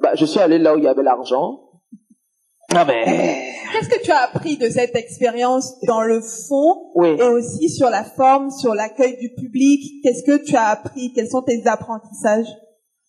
Bah, 0.00 0.14
je 0.14 0.24
suis 0.24 0.40
allé 0.40 0.58
là 0.58 0.74
où 0.74 0.78
il 0.78 0.84
y 0.84 0.88
avait 0.88 1.02
l'argent. 1.02 1.60
Ah 2.74 2.84
mais... 2.84 3.04
Qu'est-ce 3.72 3.88
que 3.88 4.02
tu 4.02 4.10
as 4.10 4.22
appris 4.22 4.56
de 4.56 4.68
cette 4.68 4.94
expérience 4.94 5.74
dans 5.86 6.02
le 6.02 6.20
fond 6.20 6.90
oui. 6.94 7.16
et 7.18 7.22
aussi 7.22 7.68
sur 7.68 7.90
la 7.90 8.04
forme, 8.04 8.50
sur 8.50 8.74
l'accueil 8.74 9.16
du 9.18 9.30
public? 9.34 10.02
Qu'est-ce 10.02 10.22
que 10.22 10.44
tu 10.44 10.56
as 10.56 10.68
appris? 10.68 11.12
Quels 11.14 11.28
sont 11.28 11.42
tes 11.42 11.62
apprentissages? 11.66 12.46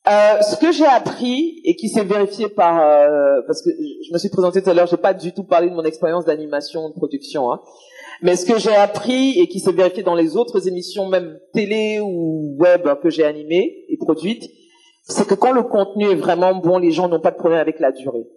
Euh, 0.10 0.42
ce 0.42 0.56
que 0.56 0.72
j'ai 0.72 0.86
appris 0.86 1.62
et 1.64 1.76
qui 1.76 1.90
s'est 1.90 2.04
vérifié 2.04 2.50
par 2.50 2.82
euh, 2.82 3.42
parce 3.48 3.62
que 3.62 3.70
je 3.70 4.14
me 4.14 4.18
suis 4.18 4.30
présenté 4.30 4.62
tout 4.62 4.70
à 4.70 4.74
l'heure, 4.74 4.88
j'ai 4.88 4.98
pas 4.98 5.14
du 5.14 5.34
tout 5.34 5.44
parlé 5.44 5.70
de 5.70 5.76
mon 5.76 5.84
expérience 5.84 6.26
d'animation 6.26 6.90
de 6.90 6.94
production, 6.94 7.52
hein, 7.52 7.62
mais 8.22 8.36
ce 8.36 8.46
que 8.46 8.58
j'ai 8.58 8.76
appris 8.76 9.40
et 9.40 9.48
qui 9.48 9.60
s'est 9.60 9.72
vérifié 9.72 10.04
dans 10.04 10.16
les 10.16 10.36
autres 10.36 10.68
émissions, 10.68 11.08
même 11.08 11.38
télé 11.54 12.00
ou 12.02 12.56
web 12.58 12.88
que 13.02 13.10
j'ai 13.10 13.24
animées 13.24 13.86
et 13.88 13.98
produites, 13.98 14.50
c'est 15.04 15.28
que 15.28 15.36
quand 15.36 15.52
le 15.52 15.64
contenu 15.64 16.10
est 16.10 16.16
vraiment 16.16 16.56
bon, 16.56 16.78
les 16.78 16.92
gens 16.92 17.08
n'ont 17.08 17.22
pas 17.22 17.32
de 17.32 17.38
problème 17.38 17.60
avec 17.60 17.80
la 17.80 17.92
durée. 17.92 18.28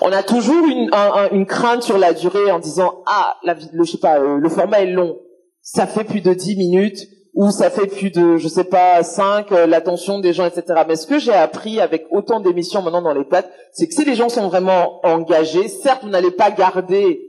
On 0.00 0.12
a 0.12 0.22
toujours 0.22 0.66
une, 0.66 0.90
une 1.32 1.46
crainte 1.46 1.82
sur 1.82 1.98
la 1.98 2.12
durée 2.12 2.50
en 2.50 2.58
disant 2.58 3.02
ah 3.06 3.36
la, 3.42 3.54
le, 3.54 3.84
je 3.84 3.92
sais 3.92 3.98
pas, 3.98 4.18
euh, 4.18 4.38
le 4.38 4.48
format 4.48 4.82
est 4.82 4.90
long, 4.90 5.18
ça 5.60 5.86
fait 5.86 6.04
plus 6.04 6.20
de 6.20 6.34
10 6.34 6.56
minutes 6.56 7.00
où 7.34 7.50
ça 7.50 7.70
fait 7.70 7.86
plus 7.86 8.10
de, 8.10 8.36
je 8.36 8.46
sais 8.46 8.64
pas, 8.64 9.02
5, 9.02 9.50
euh, 9.52 9.66
l'attention 9.66 10.18
des 10.18 10.32
gens, 10.32 10.44
etc. 10.44 10.82
Mais 10.86 10.96
ce 10.96 11.06
que 11.06 11.18
j'ai 11.18 11.32
appris 11.32 11.80
avec 11.80 12.06
autant 12.10 12.40
d'émissions 12.40 12.82
maintenant 12.82 13.02
dans 13.02 13.14
les 13.14 13.24
plates, 13.24 13.50
c'est 13.72 13.86
que 13.88 13.94
si 13.94 14.04
les 14.04 14.14
gens 14.14 14.28
sont 14.28 14.48
vraiment 14.48 15.00
engagés, 15.04 15.68
certes, 15.68 16.02
vous 16.02 16.10
n'allez 16.10 16.30
pas 16.30 16.50
garder, 16.50 17.20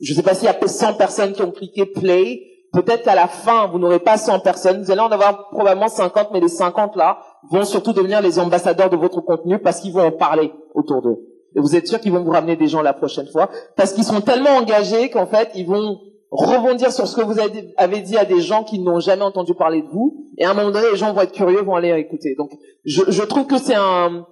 je 0.00 0.12
sais 0.12 0.22
pas 0.22 0.34
s'il 0.34 0.44
y 0.44 0.48
a 0.48 0.66
100 0.66 0.94
personnes 0.94 1.32
qui 1.32 1.42
ont 1.42 1.50
cliqué 1.50 1.86
play, 1.86 2.42
peut-être 2.72 3.04
qu'à 3.04 3.14
la 3.14 3.28
fin, 3.28 3.66
vous 3.68 3.78
n'aurez 3.78 3.98
pas 3.98 4.18
100 4.18 4.40
personnes, 4.40 4.82
vous 4.82 4.90
allez 4.90 5.00
en 5.00 5.10
avoir 5.10 5.48
probablement 5.48 5.88
50, 5.88 6.28
mais 6.32 6.40
les 6.40 6.48
50 6.48 6.94
là 6.96 7.18
vont 7.50 7.64
surtout 7.64 7.94
devenir 7.94 8.20
les 8.20 8.38
ambassadeurs 8.38 8.90
de 8.90 8.96
votre 8.96 9.22
contenu 9.22 9.58
parce 9.58 9.80
qu'ils 9.80 9.94
vont 9.94 10.04
en 10.04 10.12
parler 10.12 10.52
autour 10.74 11.00
d'eux. 11.00 11.16
Et 11.56 11.60
vous 11.60 11.74
êtes 11.74 11.86
sûr 11.86 11.98
qu'ils 12.00 12.12
vont 12.12 12.22
vous 12.22 12.32
ramener 12.32 12.56
des 12.56 12.68
gens 12.68 12.82
la 12.82 12.92
prochaine 12.92 13.26
fois 13.28 13.48
parce 13.76 13.94
qu'ils 13.94 14.04
sont 14.04 14.20
tellement 14.20 14.50
engagés 14.50 15.08
qu'en 15.08 15.24
fait, 15.24 15.50
ils 15.54 15.66
vont 15.66 15.98
rebondir 16.30 16.92
sur 16.92 17.06
ce 17.06 17.16
que 17.16 17.22
vous 17.22 17.38
avez 17.38 18.00
dit 18.00 18.16
à 18.16 18.24
des 18.24 18.40
gens 18.40 18.64
qui 18.64 18.78
n'ont 18.78 19.00
jamais 19.00 19.22
entendu 19.22 19.54
parler 19.54 19.82
de 19.82 19.88
vous. 19.88 20.26
Et 20.38 20.44
à 20.44 20.50
un 20.50 20.54
moment 20.54 20.70
donné, 20.70 20.86
les 20.90 20.96
gens 20.96 21.12
vont 21.12 21.20
être 21.22 21.32
curieux, 21.32 21.62
vont 21.62 21.74
aller 21.76 21.92
écouter. 21.98 22.34
Donc, 22.36 22.50
je, 22.84 23.02
je 23.08 23.22
trouve 23.22 23.46
que 23.46 23.58
c'est 23.58 23.74
un, 23.74 24.26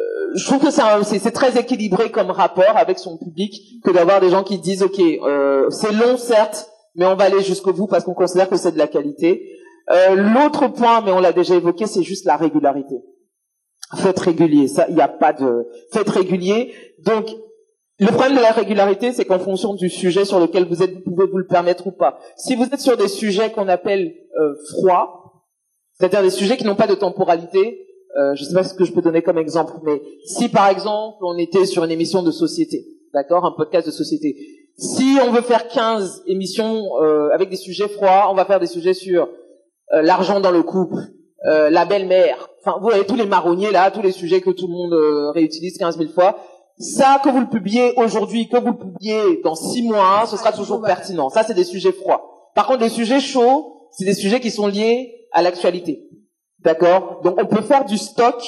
euh, 0.00 0.30
je 0.34 0.44
trouve 0.44 0.60
que 0.60 0.70
c'est, 0.70 1.18
c'est, 1.18 1.30
très 1.30 1.58
équilibré 1.58 2.10
comme 2.10 2.30
rapport 2.30 2.76
avec 2.76 2.98
son 2.98 3.18
public 3.18 3.82
que 3.84 3.90
d'avoir 3.90 4.20
des 4.20 4.30
gens 4.30 4.44
qui 4.44 4.58
disent, 4.58 4.82
ok, 4.82 5.00
euh, 5.00 5.68
c'est 5.70 5.92
long 5.92 6.16
certes, 6.16 6.70
mais 6.94 7.06
on 7.06 7.16
va 7.16 7.24
aller 7.24 7.42
jusqu'au 7.42 7.72
bout 7.72 7.86
parce 7.86 8.04
qu'on 8.04 8.14
considère 8.14 8.48
que 8.48 8.56
c'est 8.56 8.72
de 8.72 8.78
la 8.78 8.86
qualité. 8.86 9.42
Euh, 9.90 10.14
l'autre 10.14 10.68
point, 10.68 11.00
mais 11.00 11.10
on 11.10 11.20
l'a 11.20 11.32
déjà 11.32 11.56
évoqué, 11.56 11.86
c'est 11.86 12.02
juste 12.02 12.24
la 12.24 12.36
régularité. 12.36 12.96
Faites 13.96 14.20
régulier, 14.20 14.68
ça, 14.68 14.86
il 14.88 14.94
n'y 14.94 15.00
a 15.00 15.08
pas 15.08 15.32
de, 15.32 15.66
faites 15.92 16.08
régulier. 16.08 16.72
Donc, 17.04 17.26
le 18.00 18.12
problème 18.12 18.34
de 18.34 18.40
la 18.40 18.52
régularité, 18.52 19.12
c'est 19.12 19.26
qu'en 19.26 19.38
fonction 19.38 19.74
du 19.74 19.90
sujet 19.90 20.24
sur 20.24 20.40
lequel 20.40 20.64
vous 20.64 20.82
êtes, 20.82 20.94
vous 20.94 21.00
pouvez 21.14 21.26
vous 21.26 21.36
le 21.36 21.46
permettre 21.46 21.86
ou 21.86 21.92
pas. 21.92 22.18
Si 22.36 22.56
vous 22.56 22.64
êtes 22.64 22.80
sur 22.80 22.96
des 22.96 23.08
sujets 23.08 23.52
qu'on 23.52 23.68
appelle 23.68 24.14
euh, 24.40 24.54
froids, 24.70 25.44
c'est-à-dire 25.92 26.22
des 26.22 26.30
sujets 26.30 26.56
qui 26.56 26.64
n'ont 26.64 26.76
pas 26.76 26.86
de 26.86 26.94
temporalité, 26.94 27.86
euh, 28.18 28.34
je 28.34 28.42
ne 28.42 28.48
sais 28.48 28.54
pas 28.54 28.64
ce 28.64 28.72
que 28.72 28.86
je 28.86 28.92
peux 28.92 29.02
donner 29.02 29.20
comme 29.20 29.36
exemple, 29.36 29.74
mais 29.84 30.00
si 30.24 30.48
par 30.48 30.68
exemple 30.68 31.18
on 31.20 31.36
était 31.36 31.66
sur 31.66 31.84
une 31.84 31.90
émission 31.90 32.22
de 32.22 32.30
société, 32.30 32.86
d'accord, 33.12 33.44
un 33.44 33.52
podcast 33.52 33.86
de 33.86 33.92
société, 33.92 34.34
si 34.78 35.18
on 35.22 35.30
veut 35.30 35.42
faire 35.42 35.68
15 35.68 36.22
émissions 36.26 36.82
euh, 37.02 37.28
avec 37.34 37.50
des 37.50 37.56
sujets 37.56 37.88
froids, 37.88 38.28
on 38.30 38.34
va 38.34 38.46
faire 38.46 38.60
des 38.60 38.66
sujets 38.66 38.94
sur 38.94 39.28
l'argent 39.92 40.38
dans 40.38 40.52
le 40.52 40.62
couple, 40.62 41.00
la 41.44 41.84
belle-mère, 41.84 42.48
enfin 42.60 42.78
vous 42.78 42.84
voyez 42.88 43.04
tous 43.04 43.16
les 43.16 43.26
marronniers 43.26 43.72
là, 43.72 43.90
tous 43.90 44.02
les 44.02 44.12
sujets 44.12 44.40
que 44.40 44.50
tout 44.50 44.68
le 44.68 44.72
monde 44.72 45.32
réutilise 45.34 45.76
15 45.78 45.98
000 45.98 46.10
fois, 46.10 46.38
ça, 46.80 47.20
que 47.22 47.28
vous 47.28 47.40
le 47.40 47.48
publiez 47.48 47.92
aujourd'hui, 47.96 48.48
que 48.48 48.56
vous 48.56 48.68
le 48.68 48.78
publiez 48.78 49.40
dans 49.44 49.54
six 49.54 49.82
mois, 49.82 50.24
ce 50.26 50.36
sera 50.36 50.50
toujours 50.50 50.80
pertinent. 50.80 51.28
Ça, 51.28 51.42
c'est 51.42 51.54
des 51.54 51.64
sujets 51.64 51.92
froids. 51.92 52.50
Par 52.54 52.66
contre, 52.66 52.80
les 52.80 52.88
sujets 52.88 53.20
chauds, 53.20 53.88
c'est 53.90 54.06
des 54.06 54.14
sujets 54.14 54.40
qui 54.40 54.50
sont 54.50 54.66
liés 54.66 55.28
à 55.32 55.42
l'actualité. 55.42 56.08
D'accord? 56.60 57.20
Donc, 57.22 57.38
on 57.40 57.46
peut 57.46 57.62
faire 57.62 57.84
du 57.84 57.98
stock 57.98 58.42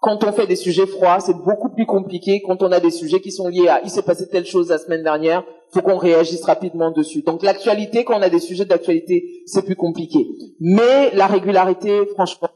quand 0.00 0.22
on 0.22 0.30
fait 0.30 0.46
des 0.46 0.56
sujets 0.56 0.86
froids. 0.86 1.18
C'est 1.18 1.36
beaucoup 1.36 1.70
plus 1.74 1.84
compliqué 1.84 2.42
quand 2.46 2.62
on 2.62 2.70
a 2.70 2.78
des 2.78 2.92
sujets 2.92 3.20
qui 3.20 3.32
sont 3.32 3.48
liés 3.48 3.68
à 3.68 3.80
«il 3.84 3.90
s'est 3.90 4.02
passé 4.02 4.28
telle 4.28 4.46
chose 4.46 4.68
la 4.70 4.78
semaine 4.78 5.02
dernière, 5.02 5.42
faut 5.72 5.82
qu'on 5.82 5.98
réagisse 5.98 6.44
rapidement 6.44 6.92
dessus». 6.92 7.22
Donc, 7.26 7.42
l'actualité, 7.42 8.04
quand 8.04 8.18
on 8.18 8.22
a 8.22 8.30
des 8.30 8.38
sujets 8.38 8.66
d'actualité, 8.66 9.42
c'est 9.46 9.64
plus 9.64 9.76
compliqué. 9.76 10.26
Mais 10.60 11.10
la 11.14 11.26
régularité, 11.26 12.06
franchement, 12.14 12.50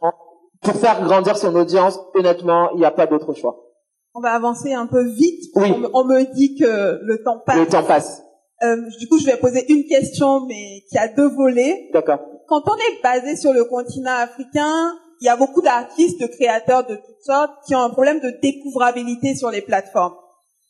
pour 0.61 0.75
faire 0.75 1.03
grandir 1.05 1.37
son 1.37 1.57
audience, 1.57 1.99
honnêtement, 2.15 2.71
il 2.75 2.79
n'y 2.79 2.85
a 2.85 2.93
pas 2.93 3.09
d'autre 3.09 3.35
choix. 3.35 3.72
On 4.15 4.21
va 4.21 4.33
avancer 4.33 4.73
un 4.73 4.87
peu 4.87 5.05
vite. 5.09 5.51
Oui. 5.55 5.73
On, 5.95 6.05
me, 6.05 6.25
dit 6.35 6.57
que 6.57 7.01
le 7.03 7.23
temps 7.23 7.39
passe. 7.45 7.59
Le 7.59 7.67
temps 7.67 7.85
passe. 7.85 8.23
Euh, 8.63 8.77
du 8.99 9.09
coup, 9.09 9.19
je 9.19 9.27
vais 9.27 9.37
poser 9.37 9.65
une 9.73 9.85
question, 9.85 10.47
mais 10.47 10.85
qui 10.89 10.99
a 10.99 11.09
deux 11.09 11.29
volets. 11.29 11.89
D'accord. 11.93 12.21
Quand 12.47 12.63
on 12.67 12.77
est 12.77 13.03
basé 13.03 13.37
sur 13.37 13.53
le 13.53 13.65
continent 13.65 14.13
africain, 14.13 14.95
il 15.21 15.27
y 15.27 15.29
a 15.29 15.37
beaucoup 15.37 15.63
d'artistes, 15.63 16.21
de 16.21 16.27
créateurs 16.27 16.87
de 16.87 16.97
toutes 16.97 17.23
sortes 17.25 17.53
qui 17.67 17.75
ont 17.75 17.81
un 17.81 17.91
problème 17.91 18.21
de 18.21 18.31
découvrabilité 18.43 19.35
sur 19.35 19.51
les 19.51 19.63
plateformes. 19.63 20.15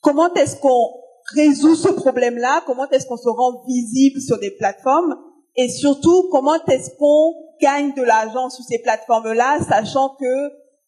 Comment 0.00 0.32
est-ce 0.34 0.56
qu'on 0.56 0.90
résout 1.34 1.74
ce 1.74 1.88
problème-là? 1.88 2.62
Comment 2.66 2.88
est-ce 2.90 3.06
qu'on 3.06 3.16
se 3.16 3.28
rend 3.28 3.62
visible 3.66 4.20
sur 4.20 4.38
des 4.38 4.50
plateformes? 4.50 5.16
Et 5.56 5.68
surtout, 5.68 6.28
comment 6.30 6.54
est-ce 6.68 6.90
qu'on 6.98 7.34
gagne 7.60 7.94
de 7.94 8.02
l'argent 8.02 8.50
sur 8.50 8.64
ces 8.64 8.78
plateformes-là, 8.78 9.58
sachant 9.68 10.10
que 10.20 10.46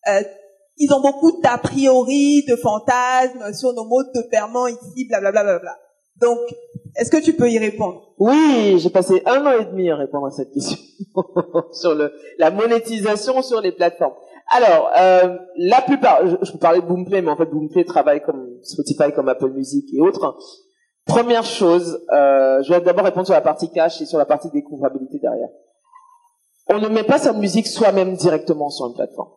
euh, 0.08 0.22
ils 0.76 0.92
ont 0.92 1.00
beaucoup 1.00 1.40
d'a 1.40 1.58
priori, 1.58 2.44
de 2.48 2.56
fantasmes 2.56 3.52
sur 3.54 3.72
nos 3.72 3.84
modes 3.84 4.12
de 4.14 4.22
paiement 4.30 4.66
ici, 4.66 5.06
blablabla. 5.08 5.42
Bla, 5.42 5.58
bla, 5.58 5.58
bla. 5.60 5.78
Donc, 6.20 6.38
Est-ce 6.96 7.10
que 7.10 7.22
tu 7.22 7.32
peux 7.32 7.50
y 7.50 7.58
répondre? 7.58 8.14
Oui, 8.18 8.78
j'ai 8.78 8.90
passé 8.90 9.22
un 9.26 9.44
an 9.44 9.58
et 9.58 9.64
demi 9.64 9.90
à 9.90 9.96
répondre 9.96 10.26
à 10.26 10.30
cette 10.30 10.52
question 10.52 10.78
sur 11.72 11.94
le, 11.94 12.12
la 12.38 12.50
monétisation 12.52 13.42
sur 13.42 13.60
les 13.60 13.72
plateformes. 13.72 14.14
Alors, 14.50 14.90
euh, 14.96 15.36
la 15.56 15.80
plupart, 15.80 16.26
je, 16.26 16.36
je 16.42 16.52
vous 16.52 16.58
parlais 16.58 16.80
de 16.80 16.86
Boomplay, 16.86 17.20
mais 17.20 17.30
en 17.30 17.36
fait 17.36 17.46
Boomplay 17.46 17.84
travaille 17.84 18.22
comme 18.22 18.46
Spotify, 18.62 19.12
comme 19.12 19.28
Apple 19.28 19.50
Music 19.50 19.86
et 19.92 20.00
autres. 20.00 20.36
Première 21.06 21.44
chose, 21.44 22.00
euh, 22.12 22.62
je 22.62 22.72
vais 22.72 22.80
d'abord 22.80 23.04
répondre 23.04 23.26
sur 23.26 23.34
la 23.34 23.40
partie 23.40 23.70
cash 23.70 24.00
et 24.00 24.06
sur 24.06 24.18
la 24.18 24.24
partie 24.24 24.50
découvrabilité 24.50 25.18
derrière. 25.18 25.48
On 26.68 26.78
ne 26.78 26.88
met 26.88 27.04
pas 27.04 27.18
sa 27.18 27.32
musique 27.32 27.66
soi-même 27.66 28.14
directement 28.14 28.70
sur 28.70 28.86
une 28.86 28.94
plateforme. 28.94 29.30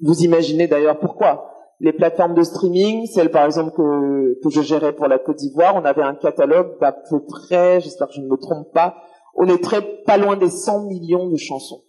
Vous 0.00 0.22
imaginez 0.22 0.66
d'ailleurs 0.66 0.98
pourquoi 0.98 1.50
Les 1.80 1.92
plateformes 1.92 2.34
de 2.34 2.42
streaming, 2.42 3.06
celle 3.06 3.30
par 3.30 3.44
exemple 3.44 3.72
que, 3.76 4.38
que 4.42 4.50
je 4.50 4.60
gérais 4.62 4.92
pour 4.92 5.08
la 5.08 5.18
Côte 5.18 5.36
d'Ivoire, 5.36 5.74
on 5.76 5.84
avait 5.84 6.02
un 6.02 6.14
catalogue 6.14 6.78
d'à 6.80 6.92
peu 6.92 7.24
près, 7.24 7.80
j'espère 7.80 8.08
que 8.08 8.14
je 8.14 8.20
ne 8.20 8.28
me 8.28 8.36
trompe 8.36 8.72
pas, 8.72 8.96
on 9.34 9.46
est 9.48 9.62
très 9.62 9.82
pas 10.04 10.16
loin 10.16 10.36
des 10.36 10.50
100 10.50 10.84
millions 10.86 11.28
de 11.28 11.36
chansons. 11.36 11.82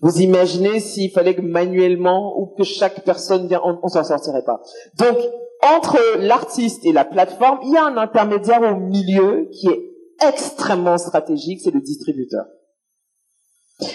Vous 0.00 0.20
imaginez 0.20 0.80
s'il 0.80 1.10
fallait 1.10 1.34
que 1.34 1.42
manuellement 1.42 2.38
ou 2.38 2.54
que 2.56 2.64
chaque 2.64 3.04
personne 3.04 3.46
vient, 3.46 3.60
on, 3.64 3.78
on 3.82 3.88
s'en 3.88 4.02
sortirait 4.02 4.44
pas. 4.44 4.60
Donc 4.98 5.16
entre 5.62 5.98
l'artiste 6.18 6.84
et 6.84 6.92
la 6.92 7.04
plateforme, 7.04 7.60
il 7.62 7.72
y 7.72 7.76
a 7.76 7.84
un 7.84 7.96
intermédiaire 7.96 8.62
au 8.62 8.76
milieu 8.76 9.48
qui 9.52 9.68
est 9.68 9.90
extrêmement 10.26 10.98
stratégique, 10.98 11.60
c'est 11.62 11.72
le 11.72 11.80
distributeur. 11.80 12.46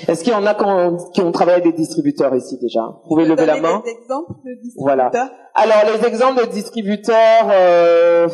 Est-ce 0.08 0.24
qu'il 0.24 0.32
y 0.32 0.36
en 0.36 0.46
a 0.46 0.54
qui 0.54 0.64
ont, 0.64 0.98
qui 1.12 1.22
ont 1.22 1.32
travaillé 1.32 1.62
avec 1.62 1.74
des 1.76 1.82
distributeurs 1.82 2.36
ici 2.36 2.60
déjà? 2.62 2.82
Vous 2.82 3.10
pouvez 3.10 3.26
lever 3.26 3.48
la 3.48 3.60
main. 3.60 3.82
Des 3.84 3.92
exemples 3.92 4.34
de 4.46 4.62
distributeurs? 4.62 4.84
Voilà. 4.84 5.12
Alors 5.56 5.84
les 5.92 6.08
exemples 6.08 6.46
de 6.46 6.52
distributeurs, 6.52 7.48
euh, 7.50 8.28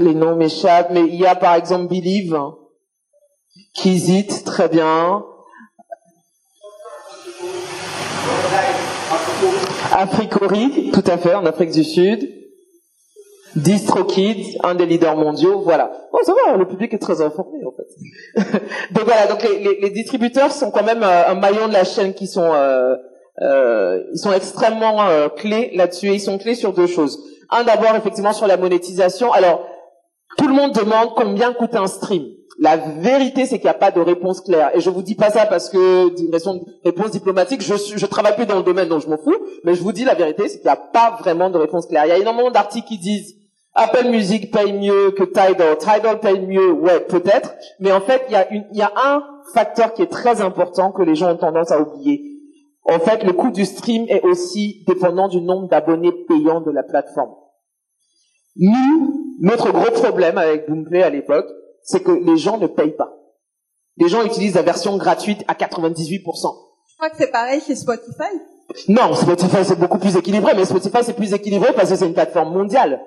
les 0.00 0.14
noms 0.14 0.34
m'échappent, 0.34 0.90
mais 0.90 1.02
il 1.02 1.14
y 1.14 1.26
a 1.26 1.36
par 1.36 1.54
exemple 1.54 1.88
Believe, 1.88 2.36
Kizit, 3.74 4.44
très 4.44 4.68
bien. 4.68 5.24
Africori, 9.92 10.90
tout 10.92 11.04
à 11.06 11.18
fait, 11.18 11.34
en 11.34 11.46
Afrique 11.46 11.70
du 11.70 11.84
Sud. 11.84 12.28
DistroKid, 13.56 14.58
un 14.64 14.74
des 14.74 14.86
leaders 14.86 15.16
mondiaux, 15.16 15.60
voilà. 15.62 15.90
Bon, 16.12 16.18
ça 16.24 16.32
va, 16.46 16.56
le 16.56 16.66
public 16.66 16.92
est 16.94 16.98
très 16.98 17.20
informé 17.20 17.58
en 17.66 17.72
fait. 17.72 18.52
donc 18.92 19.04
voilà, 19.04 19.26
donc 19.26 19.42
les, 19.42 19.58
les- 19.58 19.80
les 19.80 19.90
distributeurs 19.90 20.52
sont 20.52 20.70
quand 20.70 20.84
même 20.84 21.02
euh, 21.02 21.28
un 21.28 21.34
maillon 21.34 21.68
de 21.68 21.72
la 21.72 21.84
chaîne 21.84 22.14
qui 22.14 22.26
sont, 22.26 22.52
euh, 22.52 22.94
euh, 23.42 24.00
ils 24.12 24.18
sont 24.18 24.32
extrêmement 24.32 25.02
euh, 25.06 25.28
clés 25.28 25.70
là-dessus. 25.74 26.08
Et 26.08 26.14
ils 26.14 26.20
sont 26.20 26.38
clés 26.38 26.54
sur 26.54 26.72
deux 26.72 26.86
choses. 26.88 27.18
Un 27.50 27.62
d'abord 27.64 27.94
effectivement 27.96 28.32
sur 28.32 28.46
la 28.46 28.56
monétisation. 28.56 29.32
Alors 29.32 29.66
tout 30.36 30.48
le 30.48 30.54
monde 30.54 30.72
demande 30.72 31.10
combien 31.14 31.52
coûte 31.52 31.74
un 31.76 31.86
stream. 31.86 32.24
La 32.60 32.76
vérité, 32.76 33.46
c'est 33.46 33.56
qu'il 33.58 33.64
n'y 33.66 33.70
a 33.70 33.74
pas 33.74 33.90
de 33.90 34.00
réponse 34.00 34.40
claire. 34.40 34.70
Et 34.74 34.80
je 34.80 34.88
vous 34.88 35.02
dis 35.02 35.16
pas 35.16 35.30
ça 35.30 35.44
parce 35.46 35.68
que 35.70 36.14
d'une 36.14 36.30
réponse 36.84 37.10
diplomatique, 37.10 37.60
je 37.62 37.74
je 37.96 38.06
travaille 38.06 38.36
plus 38.36 38.46
dans 38.46 38.56
le 38.56 38.62
domaine, 38.62 38.88
donc 38.88 39.02
je 39.02 39.08
m'en 39.08 39.16
fous. 39.18 39.34
Mais 39.64 39.74
je 39.74 39.82
vous 39.82 39.92
dis 39.92 40.04
la 40.04 40.14
vérité, 40.14 40.48
c'est 40.48 40.58
qu'il 40.58 40.66
n'y 40.66 40.70
a 40.70 40.76
pas 40.76 41.16
vraiment 41.20 41.50
de 41.50 41.58
réponse 41.58 41.86
claire. 41.86 42.04
Il 42.06 42.10
y 42.10 42.12
a 42.12 42.18
énormément 42.18 42.50
d'articles 42.52 42.86
qui 42.86 42.98
disent 42.98 43.34
Apple 43.74 44.08
Music 44.08 44.52
paye 44.52 44.72
mieux 44.72 45.10
que 45.10 45.24
Tidal, 45.24 45.76
Tidal 45.78 46.20
paye 46.20 46.46
mieux, 46.46 46.72
ouais, 46.72 47.00
peut-être. 47.00 47.54
Mais 47.80 47.92
en 47.92 48.00
fait, 48.00 48.22
il 48.28 48.32
y 48.32 48.36
a 48.36 48.48
une, 48.52 48.64
y 48.72 48.82
a 48.82 48.92
un 48.96 49.22
facteur 49.52 49.94
qui 49.94 50.02
est 50.02 50.10
très 50.10 50.40
important 50.40 50.92
que 50.92 51.02
les 51.02 51.16
gens 51.16 51.32
ont 51.32 51.36
tendance 51.36 51.72
à 51.72 51.80
oublier. 51.80 52.22
En 52.84 53.00
fait, 53.00 53.24
le 53.24 53.32
coût 53.32 53.50
du 53.50 53.64
stream 53.64 54.04
est 54.08 54.22
aussi 54.22 54.84
dépendant 54.86 55.28
du 55.28 55.40
nombre 55.40 55.68
d'abonnés 55.68 56.12
payants 56.28 56.60
de 56.60 56.70
la 56.70 56.82
plateforme. 56.82 57.34
Nous, 58.56 59.34
notre 59.40 59.72
gros 59.72 59.90
problème 59.90 60.38
avec 60.38 60.68
Boomplay 60.68 61.02
à 61.02 61.10
l'époque, 61.10 61.46
c'est 61.82 62.02
que 62.02 62.12
les 62.12 62.36
gens 62.36 62.58
ne 62.58 62.66
payent 62.68 62.96
pas. 62.96 63.12
Les 63.96 64.08
gens 64.08 64.24
utilisent 64.24 64.54
la 64.54 64.62
version 64.62 64.96
gratuite 64.96 65.42
à 65.48 65.54
98%. 65.54 65.98
Je 66.06 66.96
crois 66.96 67.10
que 67.10 67.16
c'est 67.16 67.30
pareil 67.30 67.60
chez 67.60 67.74
Spotify. 67.74 68.30
Non, 68.88 69.14
Spotify 69.14 69.64
c'est 69.64 69.78
beaucoup 69.78 69.98
plus 69.98 70.16
équilibré, 70.16 70.52
mais 70.54 70.64
Spotify 70.64 70.98
c'est 71.02 71.16
plus 71.16 71.32
équilibré 71.32 71.72
parce 71.74 71.90
que 71.90 71.96
c'est 71.96 72.06
une 72.06 72.14
plateforme 72.14 72.52
mondiale. 72.52 73.00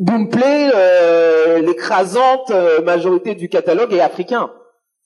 Boomplay, 0.00 0.70
euh, 0.74 1.60
l'écrasante 1.60 2.50
euh, 2.50 2.82
majorité 2.82 3.34
du 3.34 3.48
catalogue 3.48 3.92
est 3.92 4.00
africain. 4.00 4.50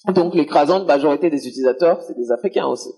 Donc 0.09 0.35
l'écrasante 0.35 0.87
majorité 0.87 1.29
des 1.29 1.47
utilisateurs, 1.47 2.01
c'est 2.03 2.17
des 2.17 2.31
Africains 2.31 2.67
aussi. 2.67 2.89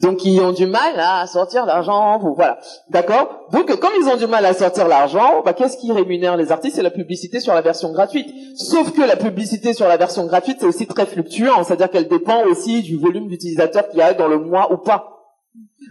Donc 0.00 0.24
ils 0.24 0.40
ont 0.40 0.52
du 0.52 0.66
mal 0.66 0.98
à 0.98 1.26
sortir 1.26 1.66
l'argent, 1.66 2.18
voilà. 2.36 2.58
D'accord? 2.90 3.46
Donc 3.52 3.74
comme 3.78 3.92
ils 4.00 4.08
ont 4.08 4.16
du 4.16 4.26
mal 4.26 4.44
à 4.44 4.54
sortir 4.54 4.88
l'argent, 4.88 5.42
bah, 5.44 5.52
qu'est-ce 5.52 5.76
qui 5.76 5.92
rémunère 5.92 6.36
les 6.36 6.50
artistes? 6.50 6.76
C'est 6.76 6.82
la 6.82 6.90
publicité 6.90 7.40
sur 7.40 7.54
la 7.54 7.60
version 7.60 7.92
gratuite. 7.92 8.28
Sauf 8.56 8.92
que 8.92 9.02
la 9.02 9.16
publicité 9.16 9.72
sur 9.72 9.86
la 9.86 9.96
version 9.96 10.26
gratuite, 10.26 10.58
c'est 10.60 10.66
aussi 10.66 10.86
très 10.86 11.06
fluctuant, 11.06 11.62
c'est-à-dire 11.62 11.90
qu'elle 11.90 12.08
dépend 12.08 12.44
aussi 12.46 12.82
du 12.82 12.96
volume 12.96 13.28
d'utilisateurs 13.28 13.88
qu'il 13.88 13.98
y 13.98 14.02
a 14.02 14.14
dans 14.14 14.28
le 14.28 14.38
mois 14.38 14.72
ou 14.72 14.78
pas. 14.78 15.10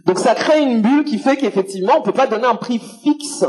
Donc 0.06 0.20
ça 0.20 0.36
crée 0.36 0.62
une 0.62 0.82
bulle 0.82 1.06
qui 1.06 1.18
fait 1.18 1.38
qu'effectivement, 1.38 1.94
on 1.98 2.02
peut 2.02 2.12
pas 2.12 2.28
donner 2.28 2.46
un 2.46 2.56
prix 2.56 2.80
fixe 2.80 3.46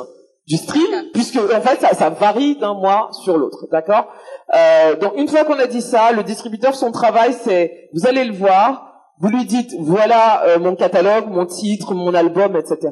du 0.47 0.57
stream, 0.57 1.11
puisque 1.13 1.37
en 1.37 1.61
fait 1.61 1.81
ça, 1.81 1.95
ça 1.95 2.11
varie 2.11 2.57
d'un 2.57 2.75
mois 2.75 3.09
sur 3.13 3.39
l'autre, 3.39 3.67
d'accord? 3.73 4.09
Euh, 4.55 4.95
Donc 4.97 5.13
une 5.17 5.29
fois 5.29 5.45
qu'on 5.45 5.59
a 5.59 5.67
dit 5.67 5.81
ça, 5.81 6.13
le 6.13 6.23
distributeur, 6.23 6.75
son 6.75 6.93
travail, 6.93 7.33
c'est 7.33 7.89
vous 7.95 8.07
allez 8.07 8.25
le 8.25 8.35
voir, 8.35 8.93
vous 9.21 9.29
lui 9.29 9.47
dites 9.47 9.75
voilà 9.79 10.45
euh, 10.47 10.59
mon 10.59 10.75
catalogue, 10.77 11.29
mon 11.29 11.47
titre, 11.47 11.95
mon 11.95 12.13
album, 12.15 12.57
etc. 12.57 12.91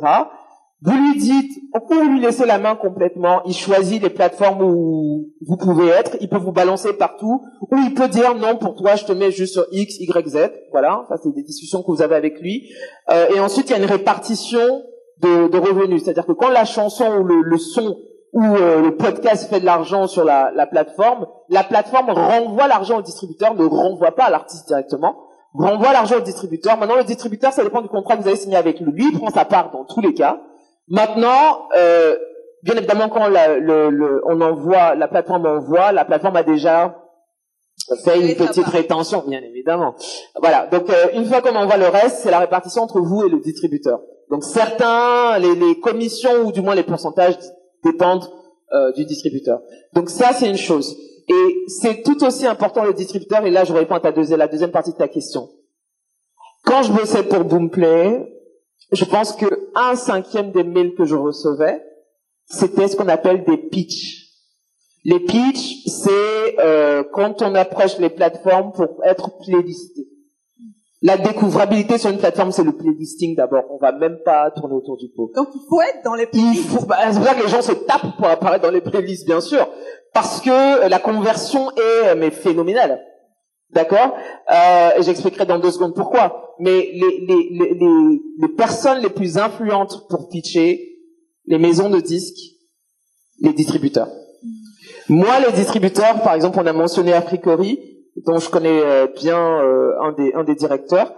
Vous 0.84 0.96
lui 0.96 1.16
dites, 1.16 1.52
ou 1.74 2.00
lui 2.00 2.20
laissez 2.20 2.44
la 2.44 2.58
main 2.58 2.74
complètement, 2.74 3.40
il 3.44 3.54
choisit 3.54 4.02
les 4.02 4.10
plateformes 4.10 4.62
où 4.62 5.28
vous 5.46 5.56
pouvez 5.56 5.88
être, 5.88 6.16
il 6.20 6.28
peut 6.28 6.38
vous 6.38 6.50
balancer 6.50 6.94
partout, 6.94 7.40
ou 7.70 7.76
il 7.76 7.94
peut 7.94 8.08
dire 8.08 8.34
non 8.34 8.56
pour 8.56 8.74
toi 8.74 8.96
je 8.96 9.04
te 9.04 9.12
mets 9.12 9.30
juste 9.30 9.52
sur 9.52 9.66
X, 9.70 10.00
Y, 10.00 10.28
Z, 10.28 10.50
voilà, 10.72 11.04
ça 11.08 11.16
c'est 11.22 11.32
des 11.34 11.44
discussions 11.44 11.82
que 11.82 11.90
vous 11.92 12.02
avez 12.02 12.16
avec 12.16 12.40
lui. 12.40 12.68
Euh, 13.12 13.28
et 13.32 13.38
ensuite 13.38 13.68
il 13.68 13.72
y 13.72 13.74
a 13.74 13.78
une 13.78 13.84
répartition 13.90 14.82
de, 15.20 15.48
de 15.48 15.58
revenus, 15.58 16.02
c'est-à-dire 16.04 16.26
que 16.26 16.32
quand 16.32 16.50
la 16.50 16.64
chanson 16.64 17.06
ou 17.18 17.24
le, 17.24 17.42
le 17.42 17.58
son 17.58 17.96
ou 18.32 18.42
euh, 18.42 18.80
le 18.80 18.96
podcast 18.96 19.48
fait 19.50 19.60
de 19.60 19.66
l'argent 19.66 20.06
sur 20.06 20.24
la, 20.24 20.50
la 20.54 20.66
plateforme, 20.66 21.26
la 21.50 21.62
plateforme 21.64 22.10
renvoie 22.10 22.66
l'argent 22.66 22.98
au 22.98 23.02
distributeur, 23.02 23.54
ne 23.54 23.64
renvoie 23.64 24.12
pas 24.12 24.24
à 24.24 24.30
l'artiste 24.30 24.66
directement, 24.68 25.16
renvoie 25.54 25.92
l'argent 25.92 26.16
au 26.16 26.20
distributeur. 26.20 26.78
Maintenant 26.78 26.96
le 26.96 27.04
distributeur, 27.04 27.52
ça 27.52 27.62
dépend 27.62 27.82
du 27.82 27.88
contrat 27.88 28.16
que 28.16 28.22
vous 28.22 28.28
avez 28.28 28.36
signé 28.38 28.56
avec 28.56 28.80
lui, 28.80 28.90
lui 28.92 29.10
il 29.12 29.18
prend 29.18 29.30
sa 29.30 29.44
part 29.44 29.70
dans 29.70 29.84
tous 29.84 30.00
les 30.00 30.14
cas. 30.14 30.40
Maintenant, 30.88 31.68
euh, 31.76 32.16
bien 32.62 32.74
évidemment, 32.74 33.08
quand 33.10 33.28
la- 33.28 33.58
le, 33.58 33.90
le- 33.90 34.22
on 34.26 34.40
envoie, 34.40 34.94
la 34.94 35.08
plateforme 35.08 35.46
envoie, 35.46 35.92
la 35.92 36.04
plateforme 36.06 36.36
a 36.36 36.42
déjà 36.42 36.96
fait 38.04 38.18
une 38.20 38.34
petite 38.36 38.66
rétention, 38.66 39.24
bien 39.26 39.40
évidemment. 39.42 39.94
Voilà. 40.40 40.66
Donc, 40.68 40.88
euh, 40.88 41.08
une 41.14 41.24
fois 41.26 41.40
qu'on 41.42 41.54
envoie 41.54 41.76
le 41.76 41.86
reste, 41.88 42.18
c'est 42.22 42.30
la 42.30 42.38
répartition 42.38 42.82
entre 42.82 43.00
vous 43.00 43.24
et 43.26 43.28
le 43.28 43.40
distributeur. 43.40 44.00
Donc, 44.32 44.44
certains, 44.44 45.38
les, 45.38 45.78
commissions 45.78 46.46
ou 46.46 46.52
du 46.52 46.62
moins 46.62 46.74
les 46.74 46.84
pourcentages 46.84 47.36
dépendent 47.84 48.26
euh, 48.72 48.90
du 48.92 49.04
distributeur. 49.04 49.60
Donc, 49.92 50.08
ça, 50.08 50.32
c'est 50.32 50.48
une 50.48 50.56
chose. 50.56 50.96
Et 51.28 51.64
c'est 51.68 52.02
tout 52.02 52.24
aussi 52.24 52.46
important 52.46 52.82
le 52.82 52.94
distributeur. 52.94 53.44
Et 53.44 53.50
là, 53.50 53.64
je 53.64 53.74
réponds 53.74 53.96
à 53.96 54.00
ta 54.00 54.10
deuxième, 54.10 54.38
la 54.38 54.48
deuxième 54.48 54.70
partie 54.70 54.92
de 54.92 54.96
ta 54.96 55.06
question. 55.06 55.50
Quand 56.64 56.82
je 56.82 56.92
bossais 56.92 57.24
pour 57.24 57.44
Boomplay, 57.44 58.26
je 58.90 59.04
pense 59.04 59.32
que 59.32 59.44
un 59.74 59.96
cinquième 59.96 60.50
des 60.50 60.64
mails 60.64 60.94
que 60.94 61.04
je 61.04 61.14
recevais, 61.14 61.84
c'était 62.46 62.88
ce 62.88 62.96
qu'on 62.96 63.08
appelle 63.08 63.44
des 63.44 63.58
pitchs. 63.58 64.30
Les 65.04 65.20
pitchs, 65.20 65.84
c'est 65.86 66.58
euh, 66.58 67.04
quand 67.12 67.42
on 67.42 67.54
approche 67.54 67.98
les 67.98 68.08
plateformes 68.08 68.72
pour 68.72 69.04
être 69.04 69.30
playlisté. 69.44 70.06
La 71.04 71.16
découvrabilité 71.16 71.98
sur 71.98 72.10
une 72.10 72.18
plateforme, 72.18 72.52
c'est 72.52 72.62
le 72.62 72.72
playlisting 72.72 73.34
d'abord. 73.34 73.64
On 73.70 73.76
va 73.78 73.90
même 73.90 74.18
pas 74.24 74.52
tourner 74.52 74.74
autour 74.74 74.96
du 74.96 75.08
pot. 75.08 75.32
Donc 75.34 75.48
il 75.52 75.60
faut 75.68 75.80
être 75.82 76.04
dans 76.04 76.14
les 76.14 76.28
Il 76.32 76.56
faut, 76.58 76.86
bah, 76.86 76.98
c'est 77.10 77.18
pour 77.18 77.26
ça 77.26 77.34
que 77.34 77.42
les 77.42 77.48
gens 77.48 77.62
se 77.62 77.72
tapent 77.72 78.16
pour 78.16 78.26
apparaître 78.26 78.62
dans 78.62 78.70
les 78.70 78.80
playlists, 78.80 79.26
bien 79.26 79.40
sûr, 79.40 79.68
parce 80.14 80.40
que 80.40 80.84
euh, 80.84 80.88
la 80.88 81.00
conversion 81.00 81.70
est 81.72 82.08
euh, 82.08 82.14
mais 82.16 82.30
phénoménale. 82.30 83.00
D'accord? 83.70 84.14
Euh, 84.52 84.90
et 84.98 85.02
J'expliquerai 85.02 85.44
dans 85.44 85.58
deux 85.58 85.72
secondes 85.72 85.94
pourquoi. 85.94 86.54
Mais 86.60 86.90
les, 86.92 87.24
les, 87.26 87.48
les, 87.50 87.74
les, 87.74 88.20
les 88.38 88.48
personnes 88.56 88.98
les 88.98 89.10
plus 89.10 89.38
influentes 89.38 90.06
pour 90.08 90.28
pitcher, 90.28 91.00
les 91.46 91.58
maisons 91.58 91.90
de 91.90 91.98
disques, 91.98 92.54
les 93.40 93.52
distributeurs. 93.52 94.08
Moi, 95.08 95.40
les 95.40 95.52
distributeurs, 95.52 96.22
par 96.22 96.34
exemple, 96.34 96.60
on 96.62 96.66
a 96.66 96.72
mentionné 96.72 97.12
Africori, 97.12 97.91
dont 98.26 98.38
je 98.38 98.50
connais 98.50 98.80
euh, 98.82 99.06
bien 99.06 99.38
euh, 99.38 99.92
un, 100.02 100.12
des, 100.12 100.32
un 100.34 100.44
des 100.44 100.54
directeurs. 100.54 101.12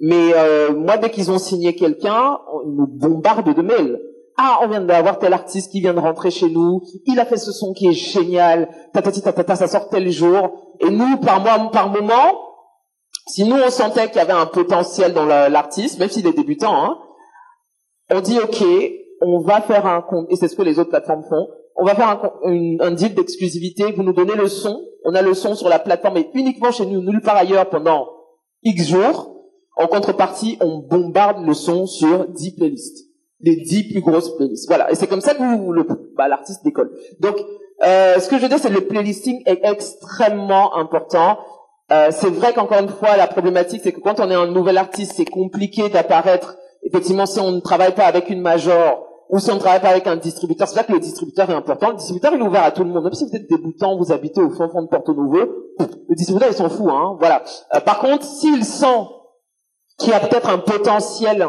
Mais 0.00 0.32
euh, 0.34 0.72
moi, 0.74 0.96
dès 0.96 1.10
qu'ils 1.10 1.30
ont 1.30 1.38
signé 1.38 1.74
quelqu'un, 1.74 2.38
ils 2.66 2.74
nous 2.76 2.86
bombardent 2.86 3.52
de 3.54 3.62
mails. 3.62 4.00
Ah, 4.36 4.60
on 4.62 4.68
vient 4.68 4.80
d'avoir 4.80 5.18
tel 5.18 5.32
artiste 5.32 5.72
qui 5.72 5.80
vient 5.80 5.94
de 5.94 5.98
rentrer 5.98 6.30
chez 6.30 6.48
nous. 6.48 6.80
Il 7.06 7.18
a 7.18 7.24
fait 7.24 7.38
ce 7.38 7.50
son 7.50 7.72
qui 7.72 7.88
est 7.88 7.92
génial. 7.92 8.68
Tatati 8.92 9.20
tatata, 9.20 9.56
ça 9.56 9.66
sort 9.66 9.88
tel 9.88 10.08
jour. 10.10 10.76
Et 10.78 10.90
nous, 10.90 11.16
par 11.16 11.40
mois, 11.40 11.70
par 11.72 11.88
moment, 11.90 12.38
si 13.26 13.42
nous 13.48 13.56
on 13.56 13.70
sentait 13.70 14.06
qu'il 14.06 14.18
y 14.18 14.20
avait 14.20 14.32
un 14.32 14.46
potentiel 14.46 15.12
dans 15.12 15.24
la- 15.26 15.48
l'artiste, 15.48 15.98
même 15.98 16.08
s'il 16.08 16.26
est 16.28 16.32
débutant, 16.36 16.72
hein, 16.84 16.98
on 18.10 18.20
dit 18.20 18.38
ok, 18.38 18.64
on 19.20 19.40
va 19.40 19.60
faire 19.60 19.84
un 19.86 20.02
compte, 20.02 20.26
et 20.30 20.36
c'est 20.36 20.46
ce 20.46 20.54
que 20.54 20.62
les 20.62 20.78
autres 20.78 20.90
plateformes 20.90 21.24
font, 21.28 21.48
on 21.74 21.84
va 21.84 21.96
faire 21.96 22.08
un, 22.44 22.76
un 22.80 22.90
deal 22.92 23.14
d'exclusivité. 23.14 23.90
Vous 23.90 24.04
nous 24.04 24.12
donnez 24.12 24.36
le 24.36 24.46
son. 24.46 24.80
On 25.10 25.14
a 25.14 25.22
le 25.22 25.32
son 25.32 25.54
sur 25.54 25.70
la 25.70 25.78
plateforme 25.78 26.18
et 26.18 26.28
uniquement 26.34 26.70
chez 26.70 26.84
nous, 26.84 27.00
nulle 27.00 27.22
part 27.22 27.36
ailleurs 27.36 27.70
pendant 27.70 28.10
X 28.62 28.88
jours. 28.88 29.36
En 29.74 29.86
contrepartie, 29.86 30.58
on 30.60 30.80
bombarde 30.80 31.46
le 31.46 31.54
son 31.54 31.86
sur 31.86 32.28
10 32.28 32.56
playlists. 32.56 33.06
Les 33.40 33.56
10 33.56 33.92
plus 33.92 34.00
grosses 34.02 34.36
playlists. 34.36 34.68
Voilà. 34.68 34.92
Et 34.92 34.96
c'est 34.96 35.06
comme 35.06 35.22
ça 35.22 35.34
que 35.34 35.40
le, 35.40 35.86
bah, 36.14 36.28
l'artiste 36.28 36.62
décolle. 36.62 36.90
Donc, 37.20 37.36
euh, 37.86 38.20
ce 38.20 38.28
que 38.28 38.36
je 38.36 38.42
veux 38.42 38.48
dire, 38.50 38.58
c'est 38.58 38.68
que 38.68 38.74
le 38.74 38.86
playlisting 38.86 39.40
est 39.46 39.60
extrêmement 39.62 40.76
important. 40.76 41.38
Euh, 41.90 42.08
c'est 42.10 42.28
vrai 42.28 42.52
qu'encore 42.52 42.80
une 42.80 42.90
fois, 42.90 43.16
la 43.16 43.28
problématique, 43.28 43.80
c'est 43.82 43.92
que 43.92 44.00
quand 44.00 44.20
on 44.20 44.30
est 44.30 44.34
un 44.34 44.48
nouvel 44.48 44.76
artiste, 44.76 45.14
c'est 45.16 45.24
compliqué 45.24 45.88
d'apparaître. 45.88 46.58
Effectivement, 46.82 47.24
si 47.24 47.40
on 47.40 47.52
ne 47.52 47.60
travaille 47.60 47.94
pas 47.94 48.04
avec 48.04 48.28
une 48.28 48.42
major, 48.42 49.07
ou 49.30 49.38
si 49.38 49.50
on 49.50 49.54
ne 49.54 49.60
travaille 49.60 49.80
pas 49.80 49.90
avec 49.90 50.06
un 50.06 50.16
distributeur, 50.16 50.66
c'est 50.66 50.76
là 50.76 50.84
que 50.84 50.92
le 50.92 51.00
distributeur 51.00 51.50
est 51.50 51.54
important. 51.54 51.90
Le 51.90 51.96
distributeur, 51.96 52.32
il 52.34 52.40
est 52.40 52.46
ouvert 52.46 52.64
à 52.64 52.70
tout 52.70 52.82
le 52.82 52.90
monde. 52.90 53.04
Même 53.04 53.12
si 53.12 53.24
vous 53.24 53.36
êtes 53.36 53.48
débutant, 53.48 53.96
vous 53.98 54.10
habitez 54.10 54.40
au 54.40 54.50
fond 54.50 54.68
fond 54.68 54.82
de 54.82 54.88
Porto 54.88 55.14
Nouveau, 55.14 55.40
le 56.08 56.14
distributeur, 56.14 56.48
il 56.50 56.54
s'en 56.54 56.70
fout. 56.70 56.88
Hein, 56.88 57.16
voilà. 57.18 57.42
Euh, 57.74 57.80
par 57.80 57.98
contre, 57.98 58.24
s'il 58.24 58.64
sent 58.64 59.06
qu'il 59.98 60.10
y 60.10 60.14
a 60.14 60.20
peut-être 60.20 60.48
un 60.48 60.58
potentiel 60.58 61.46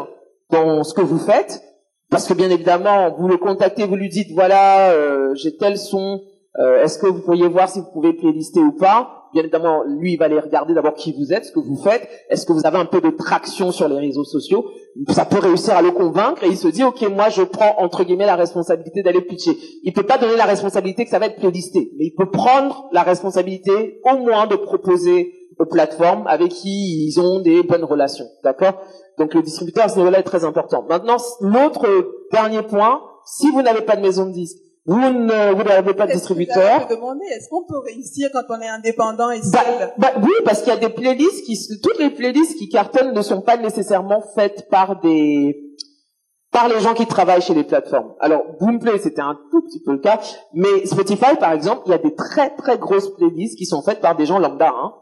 dans 0.50 0.84
ce 0.84 0.92
que 0.92 1.00
vous 1.00 1.18
faites, 1.18 1.62
parce 2.10 2.26
que 2.26 2.34
bien 2.34 2.50
évidemment, 2.50 3.14
vous 3.16 3.28
le 3.28 3.38
contactez, 3.38 3.86
vous 3.86 3.96
lui 3.96 4.08
dites, 4.08 4.32
voilà, 4.34 4.90
euh, 4.90 5.34
j'ai 5.34 5.56
tel 5.56 5.78
son, 5.78 6.20
euh, 6.58 6.82
est-ce 6.82 6.98
que 6.98 7.06
vous 7.06 7.20
pourriez 7.20 7.48
voir 7.48 7.68
si 7.68 7.80
vous 7.80 7.90
pouvez 7.92 8.12
playlister 8.12 8.60
ou 8.60 8.72
pas? 8.72 9.19
Bien 9.32 9.42
évidemment, 9.42 9.84
lui, 9.86 10.14
il 10.14 10.16
va 10.16 10.24
aller 10.24 10.38
regarder 10.38 10.74
d'abord 10.74 10.94
qui 10.94 11.12
vous 11.12 11.32
êtes, 11.32 11.44
ce 11.44 11.52
que 11.52 11.60
vous 11.60 11.76
faites, 11.76 12.08
est-ce 12.30 12.46
que 12.46 12.52
vous 12.52 12.66
avez 12.66 12.78
un 12.78 12.84
peu 12.84 13.00
de 13.00 13.10
traction 13.10 13.70
sur 13.70 13.88
les 13.88 13.96
réseaux 13.96 14.24
sociaux? 14.24 14.64
Ça 15.10 15.24
peut 15.24 15.38
réussir 15.38 15.74
à 15.74 15.82
le 15.82 15.92
convaincre 15.92 16.42
et 16.42 16.48
il 16.48 16.56
se 16.56 16.68
dit, 16.68 16.82
ok, 16.82 17.00
moi, 17.10 17.28
je 17.28 17.42
prends 17.42 17.76
entre 17.78 18.02
guillemets 18.02 18.26
la 18.26 18.36
responsabilité 18.36 19.02
d'aller 19.02 19.20
pitcher. 19.20 19.56
Il 19.84 19.92
peut 19.92 20.02
pas 20.02 20.18
donner 20.18 20.36
la 20.36 20.46
responsabilité 20.46 21.04
que 21.04 21.10
ça 21.10 21.18
va 21.18 21.26
être 21.26 21.36
playlisté, 21.36 21.92
mais 21.96 22.06
il 22.06 22.14
peut 22.16 22.30
prendre 22.30 22.88
la 22.92 23.02
responsabilité 23.02 24.00
au 24.04 24.18
moins 24.18 24.46
de 24.46 24.56
proposer 24.56 25.32
aux 25.58 25.66
plateformes 25.66 26.26
avec 26.26 26.48
qui 26.48 27.06
ils 27.06 27.20
ont 27.20 27.40
des 27.40 27.62
bonnes 27.62 27.84
relations, 27.84 28.26
d'accord? 28.42 28.80
Donc 29.18 29.34
le 29.34 29.42
distributeur 29.42 29.84
à 29.84 29.88
ce 29.88 29.98
niveau-là 29.98 30.20
est 30.20 30.24
très 30.24 30.44
important. 30.44 30.84
Maintenant, 30.88 31.18
l'autre 31.40 31.86
dernier 32.32 32.62
point, 32.62 33.02
si 33.26 33.50
vous 33.50 33.62
n'avez 33.62 33.82
pas 33.82 33.96
de 33.96 34.00
maison 34.00 34.26
de 34.26 34.32
disque, 34.32 34.58
vous 34.90 34.98
ne 34.98 35.54
vous 35.54 35.62
n'avez 35.62 35.94
pas 35.94 36.08
de 36.08 36.12
distributeur. 36.14 36.88
demander, 36.88 37.24
est-ce 37.36 37.48
qu'on 37.48 37.62
peut 37.62 37.78
réussir 37.78 38.28
quand 38.32 38.42
on 38.48 38.60
est 38.60 38.66
indépendant 38.66 39.30
et 39.30 39.38
bah, 39.52 39.60
seul 39.62 39.92
bah, 39.98 40.12
Oui, 40.20 40.32
parce 40.44 40.62
qu'il 40.62 40.70
y 40.70 40.76
a 40.76 40.80
des 40.80 40.88
playlists 40.88 41.44
qui, 41.44 41.56
toutes 41.80 42.00
les 42.00 42.10
playlists 42.10 42.58
qui 42.58 42.68
cartonnent 42.68 43.14
ne 43.14 43.22
sont 43.22 43.40
pas 43.40 43.56
nécessairement 43.56 44.20
faites 44.34 44.68
par 44.68 45.00
des 45.00 45.56
par 46.50 46.68
les 46.68 46.80
gens 46.80 46.94
qui 46.94 47.06
travaillent 47.06 47.40
chez 47.40 47.54
les 47.54 47.62
plateformes. 47.62 48.14
Alors, 48.18 48.42
Boomplay, 48.58 48.98
c'était 48.98 49.20
un 49.20 49.38
tout 49.52 49.62
petit 49.62 49.80
peu 49.80 49.92
le 49.92 50.00
cas, 50.00 50.18
mais 50.54 50.84
Spotify, 50.86 51.36
par 51.38 51.52
exemple, 51.52 51.82
il 51.86 51.90
y 51.90 51.94
a 51.94 51.98
des 51.98 52.12
très 52.12 52.50
très 52.56 52.76
grosses 52.76 53.14
playlists 53.14 53.56
qui 53.56 53.66
sont 53.66 53.82
faites 53.82 54.00
par 54.00 54.16
des 54.16 54.26
gens 54.26 54.40
lambda. 54.40 54.72
Hein. 54.74 54.92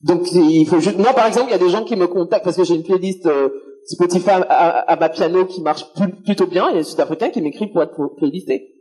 Donc, 0.00 0.32
il 0.32 0.64
faut 0.64 0.80
juste... 0.80 0.96
Moi, 0.96 1.12
par 1.12 1.26
exemple, 1.26 1.48
il 1.48 1.52
y 1.52 1.54
a 1.54 1.58
des 1.58 1.68
gens 1.68 1.84
qui 1.84 1.96
me 1.96 2.06
contactent 2.06 2.44
parce 2.44 2.56
que 2.56 2.64
j'ai 2.64 2.76
une 2.76 2.82
playlist 2.82 3.26
euh, 3.26 3.50
Spotify 3.84 4.30
à, 4.30 4.90
à, 4.90 4.96
ma 4.96 5.10
piano 5.10 5.44
qui 5.44 5.60
marche 5.60 5.84
plutôt 6.24 6.46
bien. 6.46 6.70
Il 6.70 6.76
y 6.76 6.78
a 6.78 6.82
des 6.82 6.84
Sud-Africains 6.84 7.28
qui 7.28 7.42
m'écrivent 7.42 7.72
pour 7.72 7.82
être 7.82 8.14
playlistés. 8.16 8.72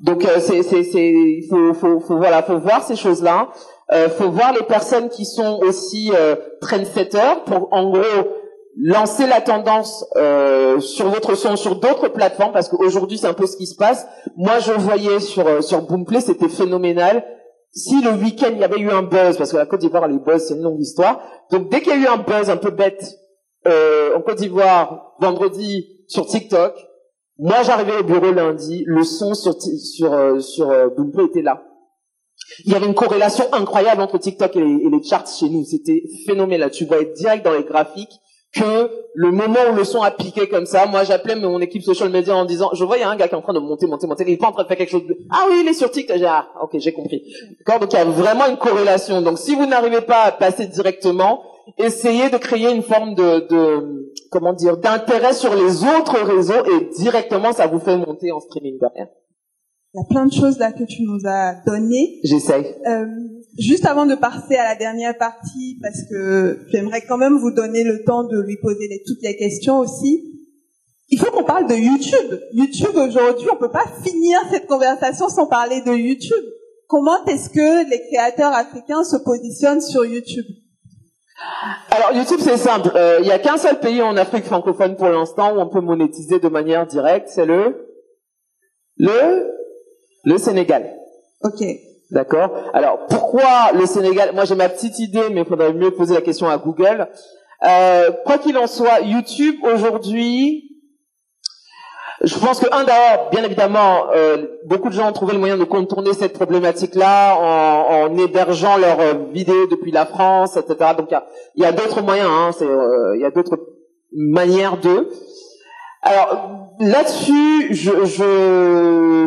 Donc 0.00 0.24
euh, 0.24 0.40
c'est 0.40 0.62
c'est 0.62 1.40
faut, 1.48 1.74
faut 1.74 2.00
faut 2.00 2.16
voilà 2.16 2.42
faut 2.42 2.58
voir 2.58 2.82
ces 2.82 2.96
choses 2.96 3.22
là. 3.22 3.48
Euh, 3.92 4.08
faut 4.08 4.30
voir 4.30 4.52
les 4.52 4.64
personnes 4.64 5.08
qui 5.08 5.24
sont 5.24 5.60
aussi 5.62 6.10
euh, 6.14 6.36
trendsetters 6.60 7.44
pour 7.44 7.68
en 7.72 7.90
gros 7.90 8.28
lancer 8.76 9.26
la 9.26 9.40
tendance 9.40 10.04
euh, 10.16 10.80
sur 10.80 11.08
votre 11.08 11.34
son 11.34 11.56
sur 11.56 11.76
d'autres 11.76 12.08
plateformes 12.08 12.52
parce 12.52 12.68
qu'aujourd'hui 12.68 13.18
c'est 13.18 13.26
un 13.26 13.34
peu 13.34 13.46
ce 13.46 13.56
qui 13.56 13.66
se 13.66 13.76
passe. 13.76 14.06
Moi 14.36 14.58
je 14.60 14.72
voyais 14.72 15.20
sur 15.20 15.46
euh, 15.46 15.60
sur 15.60 15.82
Boomplay 15.82 16.20
c'était 16.20 16.48
phénoménal. 16.48 17.24
Si 17.74 18.02
le 18.02 18.10
week-end 18.12 18.50
il 18.52 18.58
y 18.58 18.64
avait 18.64 18.80
eu 18.80 18.90
un 18.90 19.02
buzz 19.02 19.36
parce 19.36 19.52
que 19.52 19.56
la 19.56 19.66
Côte 19.66 19.80
d'Ivoire 19.80 20.08
les 20.08 20.18
buzz 20.18 20.42
c'est 20.46 20.54
une 20.54 20.62
longue 20.62 20.80
histoire. 20.80 21.20
Donc 21.50 21.68
dès 21.70 21.80
qu'il 21.80 21.92
y 21.92 21.96
a 21.96 21.98
eu 21.98 22.06
un 22.06 22.18
buzz 22.18 22.50
un 22.50 22.56
peu 22.56 22.70
bête 22.70 23.04
euh, 23.66 24.16
en 24.16 24.20
Côte 24.22 24.38
d'Ivoire 24.38 25.14
vendredi 25.20 26.04
sur 26.08 26.26
TikTok, 26.26 26.74
moi, 27.38 27.62
j'arrivais 27.62 27.98
au 27.98 28.04
bureau 28.04 28.32
lundi, 28.32 28.84
le 28.86 29.04
son 29.04 29.34
sur 29.34 29.54
sur 29.60 30.12
euh, 30.12 30.38
sur 30.40 30.70
euh, 30.70 30.88
était 31.26 31.42
là. 31.42 31.62
Il 32.64 32.72
y 32.72 32.76
avait 32.76 32.86
une 32.86 32.94
corrélation 32.94 33.44
incroyable 33.52 34.02
entre 34.02 34.18
TikTok 34.18 34.56
et 34.56 34.60
les, 34.60 35.02
charts 35.02 35.26
chez 35.26 35.48
nous. 35.48 35.64
C'était 35.64 36.02
phénoménal. 36.26 36.70
Tu 36.70 36.84
voyais 36.84 37.12
direct 37.16 37.44
dans 37.44 37.52
les 37.52 37.64
graphiques 37.64 38.12
que 38.52 38.90
le 39.14 39.30
moment 39.30 39.60
où 39.70 39.74
le 39.74 39.84
son 39.84 40.02
a 40.02 40.10
piqué 40.10 40.48
comme 40.48 40.66
ça, 40.66 40.84
moi 40.84 41.04
j'appelais 41.04 41.36
mon 41.36 41.60
équipe 41.60 41.82
social 41.82 42.10
media 42.10 42.36
en 42.36 42.44
disant, 42.44 42.70
je 42.74 42.84
voyais 42.84 43.04
un 43.04 43.16
gars 43.16 43.28
qui 43.28 43.34
est 43.34 43.38
en 43.38 43.42
train 43.42 43.54
de 43.54 43.60
monter, 43.60 43.86
monter, 43.86 44.06
monter, 44.06 44.24
il 44.26 44.34
est 44.34 44.36
pas 44.36 44.48
en 44.48 44.52
train 44.52 44.64
de 44.64 44.68
faire 44.68 44.76
quelque 44.76 44.90
chose 44.90 45.06
de, 45.06 45.16
ah 45.30 45.46
oui, 45.48 45.60
il 45.62 45.68
est 45.68 45.72
sur 45.72 45.90
TikTok, 45.90 46.18
j'ai, 46.18 46.26
ah, 46.26 46.48
ok, 46.62 46.70
j'ai 46.74 46.92
compris. 46.92 47.22
D'accord, 47.58 47.80
donc 47.80 47.92
il 47.94 47.96
y 47.96 47.98
a 47.98 48.04
vraiment 48.04 48.46
une 48.46 48.58
corrélation. 48.58 49.22
Donc 49.22 49.38
si 49.38 49.54
vous 49.54 49.64
n'arrivez 49.64 50.02
pas 50.02 50.24
à 50.24 50.32
passer 50.32 50.66
directement, 50.66 51.42
essayez 51.78 52.30
de 52.30 52.36
créer 52.36 52.72
une 52.72 52.82
forme 52.82 53.14
de, 53.14 53.46
de 53.48 54.12
comment 54.30 54.52
dire, 54.52 54.76
d'intérêt 54.78 55.32
sur 55.32 55.54
les 55.54 55.84
autres 55.84 56.18
réseaux 56.20 56.64
et 56.64 56.90
directement 56.98 57.52
ça 57.52 57.66
vous 57.66 57.78
fait 57.78 57.96
monter 57.96 58.32
en 58.32 58.40
streaming 58.40 58.78
derrière. 58.78 59.08
Il 59.94 59.98
y 59.98 60.00
a 60.00 60.08
plein 60.08 60.24
de 60.24 60.32
choses 60.32 60.58
là 60.58 60.72
que 60.72 60.84
tu 60.84 61.02
nous 61.02 61.20
as 61.26 61.56
données. 61.66 62.18
J'essaye. 62.24 62.64
Euh, 62.86 63.04
juste 63.58 63.84
avant 63.84 64.06
de 64.06 64.14
passer 64.14 64.56
à 64.56 64.64
la 64.64 64.74
dernière 64.74 65.16
partie, 65.18 65.78
parce 65.82 66.04
que 66.08 66.60
j'aimerais 66.68 67.02
quand 67.02 67.18
même 67.18 67.36
vous 67.36 67.50
donner 67.50 67.84
le 67.84 68.02
temps 68.02 68.24
de 68.24 68.40
lui 68.40 68.56
poser 68.56 68.88
les, 68.88 69.02
toutes 69.06 69.22
les 69.22 69.36
questions 69.36 69.78
aussi. 69.78 70.28
Il 71.10 71.18
faut 71.18 71.30
qu'on 71.30 71.44
parle 71.44 71.68
de 71.68 71.74
YouTube. 71.74 72.40
YouTube 72.54 72.96
aujourd'hui, 72.96 73.46
on 73.52 73.56
peut 73.56 73.70
pas 73.70 73.84
finir 74.02 74.38
cette 74.50 74.66
conversation 74.66 75.28
sans 75.28 75.46
parler 75.46 75.82
de 75.82 75.92
YouTube. 75.92 76.44
Comment 76.88 77.22
est-ce 77.26 77.50
que 77.50 77.90
les 77.90 78.00
créateurs 78.08 78.54
africains 78.54 79.04
se 79.04 79.16
positionnent 79.16 79.82
sur 79.82 80.06
YouTube? 80.06 80.46
Alors 81.90 82.12
YouTube 82.12 82.40
c'est 82.40 82.56
simple, 82.56 82.90
euh, 82.94 83.18
il 83.20 83.26
y 83.26 83.30
a 83.30 83.38
qu'un 83.38 83.56
seul 83.56 83.78
pays 83.80 84.02
en 84.02 84.16
Afrique 84.16 84.44
francophone 84.44 84.96
pour 84.96 85.08
l'instant 85.08 85.54
où 85.54 85.60
on 85.60 85.68
peut 85.68 85.80
monétiser 85.80 86.38
de 86.38 86.48
manière 86.48 86.86
directe, 86.86 87.28
c'est 87.28 87.46
le 87.46 87.88
le 88.96 89.50
le 90.24 90.38
Sénégal. 90.38 90.94
Ok. 91.42 91.64
D'accord. 92.10 92.52
Alors 92.74 93.06
pourquoi 93.08 93.72
le 93.74 93.86
Sénégal? 93.86 94.34
Moi 94.34 94.44
j'ai 94.44 94.54
ma 94.54 94.68
petite 94.68 94.98
idée, 94.98 95.30
mais 95.30 95.40
il 95.40 95.46
faudrait 95.46 95.72
mieux 95.72 95.92
poser 95.92 96.14
la 96.14 96.20
question 96.20 96.48
à 96.48 96.58
Google. 96.58 97.08
Euh, 97.64 98.10
quoi 98.26 98.38
qu'il 98.38 98.58
en 98.58 98.66
soit, 98.66 99.00
YouTube 99.00 99.54
aujourd'hui 99.62 100.71
je 102.24 102.38
pense 102.38 102.60
que 102.60 102.66
un 102.72 102.84
d'abord, 102.84 103.30
bien 103.30 103.42
évidemment, 103.42 104.06
euh, 104.14 104.46
beaucoup 104.66 104.88
de 104.88 104.94
gens 104.94 105.08
ont 105.08 105.12
trouvé 105.12 105.32
le 105.32 105.40
moyen 105.40 105.56
de 105.56 105.64
contourner 105.64 106.12
cette 106.12 106.34
problématique-là 106.34 107.36
en, 107.36 108.12
en, 108.12 108.18
hébergeant 108.18 108.76
leurs 108.76 109.00
euh, 109.00 109.14
vidéos 109.32 109.66
depuis 109.66 109.90
la 109.90 110.06
France, 110.06 110.56
etc. 110.56 110.92
Donc 110.96 111.08
il 111.56 111.62
y 111.62 111.66
a, 111.66 111.72
d'autres 111.72 112.00
moyens, 112.00 112.28
hein, 112.30 112.50
euh, 112.62 113.16
il 113.16 113.22
y 113.22 113.24
a 113.24 113.30
d'autres 113.32 113.58
manières 114.12 114.78
de. 114.78 115.08
Alors 116.02 116.70
là-dessus, 116.78 117.74
je, 117.74 119.26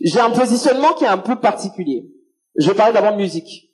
j'ai 0.00 0.20
un 0.20 0.30
positionnement 0.30 0.94
qui 0.94 1.04
est 1.04 1.08
un 1.08 1.18
peu 1.18 1.36
particulier. 1.36 2.06
Je 2.58 2.68
vais 2.68 2.74
parler 2.74 2.94
d'abord 2.94 3.12
de 3.12 3.18
musique. 3.18 3.70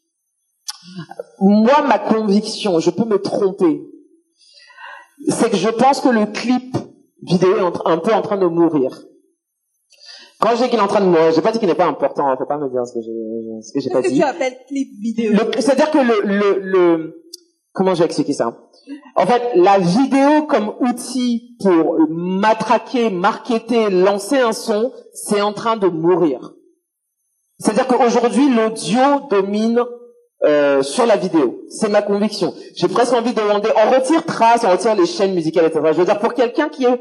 Moi, 1.38 1.82
ma 1.86 2.00
conviction, 2.00 2.80
je 2.80 2.90
peux 2.90 3.04
me 3.04 3.18
tromper, 3.20 3.82
c'est 5.28 5.50
que 5.50 5.56
je 5.56 5.68
pense 5.68 6.00
que 6.00 6.08
le 6.08 6.26
clip 6.26 6.76
vidéo 7.22 7.56
est 7.56 7.72
un 7.84 7.98
peu 7.98 8.12
en 8.12 8.22
train 8.22 8.36
de 8.36 8.46
mourir. 8.46 8.90
Quand 10.40 10.56
j'ai 10.56 10.68
qu'il 10.68 10.78
est 10.78 10.82
en 10.82 10.88
train 10.88 11.00
de 11.00 11.06
mourir, 11.06 11.30
j'ai 11.32 11.40
pas 11.40 11.52
dit 11.52 11.60
qu'il 11.60 11.68
n'est 11.68 11.74
pas 11.74 11.86
important, 11.86 12.28
hein, 12.28 12.36
faut 12.36 12.46
pas 12.46 12.58
me 12.58 12.68
dire 12.68 12.84
ce 12.84 12.94
que 12.94 13.00
j'ai, 13.00 13.62
ce 13.62 13.72
que 13.72 13.80
j'ai 13.80 13.90
pas 13.90 14.02
dit. 14.02 14.08
Que 14.08 14.14
tu 14.14 14.22
appelles 14.22 14.58
clip 14.66 14.88
vidéo? 15.00 15.32
C'est-à-dire 15.54 15.90
que 15.90 15.98
le, 15.98 16.20
le, 16.24 16.58
le, 16.58 17.22
comment 17.72 17.94
j'ai 17.94 18.04
expliqué 18.04 18.32
ça? 18.32 18.58
En 19.14 19.26
fait, 19.26 19.52
la 19.54 19.78
vidéo 19.78 20.42
comme 20.48 20.74
outil 20.80 21.56
pour 21.62 21.96
matraquer, 22.10 23.10
marketer, 23.10 23.90
lancer 23.90 24.40
un 24.40 24.52
son, 24.52 24.92
c'est 25.12 25.40
en 25.40 25.52
train 25.52 25.76
de 25.76 25.86
mourir. 25.86 26.54
C'est-à-dire 27.60 27.86
qu'aujourd'hui, 27.86 28.52
l'audio 28.52 29.28
domine 29.30 29.84
euh, 30.44 30.82
sur 30.82 31.06
la 31.06 31.16
vidéo. 31.16 31.60
C'est 31.68 31.88
ma 31.88 32.02
conviction. 32.02 32.52
J'ai 32.74 32.88
presque 32.88 33.12
envie 33.12 33.32
de 33.32 33.40
demander, 33.40 33.68
on 33.76 33.90
retire 33.92 34.24
trace, 34.26 34.64
on 34.64 34.72
retire 34.72 34.96
les 34.96 35.06
chaînes 35.06 35.34
musicales, 35.34 35.66
etc. 35.66 35.80
Je 35.92 35.98
veux 35.98 36.04
dire, 36.04 36.18
pour 36.18 36.34
quelqu'un 36.34 36.68
qui 36.68 36.84
est 36.84 37.00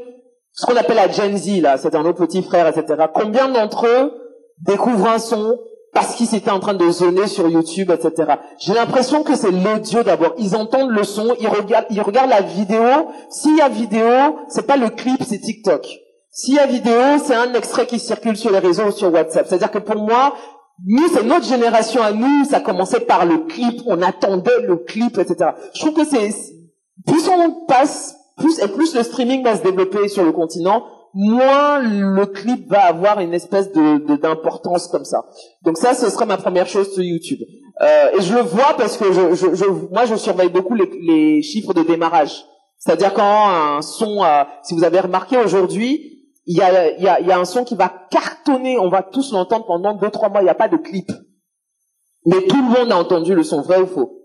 ce 0.52 0.66
qu'on 0.66 0.76
appelle 0.76 0.96
la 0.96 1.10
Gen 1.10 1.36
Z, 1.36 1.60
là, 1.60 1.78
c'est 1.78 1.94
un 1.94 2.04
autre 2.04 2.26
petit 2.26 2.42
frère, 2.42 2.66
etc. 2.66 3.06
Combien 3.14 3.48
d'entre 3.48 3.86
eux 3.86 4.12
découvrent 4.60 5.08
un 5.08 5.18
son 5.18 5.58
parce 5.92 6.14
qu'ils 6.14 6.34
étaient 6.34 6.50
en 6.50 6.60
train 6.60 6.74
de 6.74 6.90
zoner 6.90 7.26
sur 7.26 7.48
YouTube, 7.48 7.90
etc. 7.90 8.32
J'ai 8.58 8.72
l'impression 8.72 9.22
que 9.22 9.34
c'est 9.34 9.50
l'audio 9.50 10.02
d'abord. 10.02 10.34
Ils 10.38 10.56
entendent 10.56 10.90
le 10.90 11.04
son, 11.04 11.34
ils 11.38 11.48
regardent, 11.48 11.86
ils 11.90 12.00
regardent 12.00 12.30
la 12.30 12.40
vidéo. 12.40 12.82
S'il 13.30 13.56
y 13.56 13.60
a 13.60 13.68
vidéo, 13.68 14.06
c'est 14.48 14.66
pas 14.66 14.78
le 14.78 14.88
clip, 14.88 15.22
c'est 15.22 15.38
TikTok. 15.38 15.86
S'il 16.30 16.54
y 16.54 16.58
a 16.58 16.66
vidéo, 16.66 17.18
c'est 17.22 17.34
un 17.34 17.52
extrait 17.52 17.86
qui 17.86 17.98
circule 17.98 18.38
sur 18.38 18.50
les 18.50 18.58
réseaux 18.58 18.86
ou 18.86 18.90
sur 18.90 19.12
WhatsApp. 19.12 19.46
C'est-à-dire 19.46 19.70
que 19.70 19.78
pour 19.78 19.96
moi, 19.96 20.34
nous, 20.86 21.08
c'est 21.12 21.24
notre 21.24 21.44
génération 21.44 22.02
à 22.02 22.12
nous, 22.12 22.44
ça 22.46 22.60
commençait 22.60 23.00
par 23.00 23.26
le 23.26 23.38
clip, 23.40 23.82
on 23.86 24.00
attendait 24.00 24.60
le 24.62 24.76
clip, 24.76 25.18
etc. 25.18 25.50
Je 25.74 25.80
trouve 25.80 25.94
que 25.94 26.06
c'est, 26.06 26.30
plus 27.06 27.28
on 27.28 27.66
passe, 27.66 28.16
plus, 28.36 28.58
et 28.60 28.68
plus 28.68 28.94
le 28.94 29.02
streaming 29.02 29.42
va 29.42 29.56
se 29.56 29.62
développer 29.62 30.08
sur 30.08 30.24
le 30.24 30.32
continent, 30.32 30.84
moins 31.14 31.80
le 31.80 32.24
clip 32.26 32.70
va 32.70 32.86
avoir 32.86 33.20
une 33.20 33.34
espèce 33.34 33.70
de 33.72 34.16
d'importance 34.16 34.88
comme 34.88 35.04
ça. 35.04 35.24
Donc 35.62 35.76
ça, 35.76 35.94
ce 35.94 36.08
sera 36.10 36.24
ma 36.24 36.36
première 36.36 36.66
chose 36.66 36.92
sur 36.92 37.02
YouTube. 37.02 37.40
Euh, 37.80 38.18
et 38.18 38.22
je 38.22 38.34
le 38.34 38.40
vois 38.42 38.74
parce 38.76 38.96
que 38.96 39.12
je, 39.12 39.34
je, 39.34 39.54
je, 39.54 39.64
moi, 39.90 40.04
je 40.06 40.14
surveille 40.14 40.50
beaucoup 40.50 40.74
les, 40.74 40.88
les 41.02 41.42
chiffres 41.42 41.74
de 41.74 41.82
démarrage. 41.82 42.44
C'est-à-dire 42.78 43.12
quand 43.14 43.22
un 43.48 43.82
son, 43.82 44.22
euh, 44.24 44.44
si 44.62 44.74
vous 44.74 44.84
avez 44.84 45.00
remarqué 45.00 45.36
aujourd'hui, 45.38 46.08
il 46.46 46.56
y 46.56 46.62
a, 46.62 46.98
y, 46.98 47.08
a, 47.08 47.20
y 47.20 47.30
a 47.30 47.38
un 47.38 47.44
son 47.44 47.64
qui 47.64 47.76
va 47.76 47.92
cartonner, 48.10 48.78
on 48.78 48.88
va 48.88 49.02
tous 49.02 49.32
l'entendre 49.32 49.66
pendant 49.66 49.94
deux 49.94 50.10
trois 50.10 50.28
mois, 50.28 50.40
il 50.40 50.44
n'y 50.44 50.50
a 50.50 50.54
pas 50.54 50.68
de 50.68 50.76
clip. 50.76 51.10
Mais 52.26 52.42
tout 52.46 52.56
le 52.56 52.78
monde 52.78 52.92
a 52.92 52.96
entendu 52.96 53.34
le 53.34 53.42
son, 53.42 53.62
vrai 53.62 53.80
ou 53.80 53.86
faux. 53.86 54.21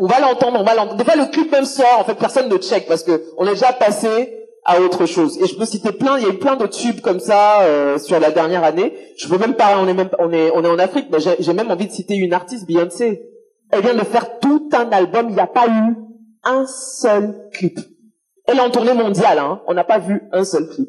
On 0.00 0.06
va 0.06 0.20
l'entendre, 0.20 0.60
on 0.60 0.64
va 0.64 0.74
l'entendre. 0.74 0.96
Des 0.96 1.04
fois, 1.04 1.16
le 1.16 1.26
clip 1.26 1.50
même 1.50 1.64
sort, 1.64 1.98
en 1.98 2.04
fait, 2.04 2.14
personne 2.14 2.48
ne 2.48 2.56
check 2.56 2.86
parce 2.86 3.02
que 3.02 3.24
on 3.36 3.46
est 3.46 3.50
déjà 3.50 3.72
passé 3.72 4.38
à 4.64 4.80
autre 4.80 5.06
chose. 5.06 5.38
Et 5.42 5.46
je 5.46 5.56
peux 5.56 5.64
citer 5.64 5.92
plein, 5.92 6.18
il 6.18 6.24
y 6.24 6.26
a 6.26 6.30
eu 6.30 6.38
plein 6.38 6.56
de 6.56 6.66
tubes 6.66 7.00
comme 7.00 7.20
ça 7.20 7.62
euh, 7.62 7.98
sur 7.98 8.20
la 8.20 8.30
dernière 8.30 8.64
année. 8.64 8.92
Je 9.16 9.26
peux 9.26 9.38
même 9.38 9.54
pas, 9.54 9.78
on 9.78 9.88
est 9.88 9.94
même, 9.94 10.10
on 10.18 10.30
est, 10.32 10.50
on 10.54 10.62
est 10.62 10.68
en 10.68 10.78
Afrique, 10.78 11.06
mais 11.10 11.18
j'ai 11.20 11.52
même 11.52 11.70
envie 11.70 11.86
de 11.86 11.92
citer 11.92 12.16
une 12.16 12.34
artiste, 12.34 12.66
Beyoncé. 12.66 13.22
Elle 13.70 13.82
vient 13.82 13.94
de 13.94 14.04
faire 14.04 14.38
tout 14.40 14.68
un 14.72 14.90
album, 14.90 15.26
il 15.30 15.34
n'y 15.34 15.40
a 15.40 15.46
pas 15.46 15.66
eu 15.68 15.96
un 16.44 16.66
seul 16.66 17.48
clip. 17.52 17.78
Elle 18.46 18.58
est 18.58 18.62
en 18.62 18.70
tournée 18.70 18.94
mondiale, 18.94 19.38
hein. 19.38 19.60
On 19.66 19.74
n'a 19.74 19.84
pas 19.84 19.98
vu 19.98 20.22
un 20.32 20.44
seul 20.44 20.68
clip. 20.68 20.88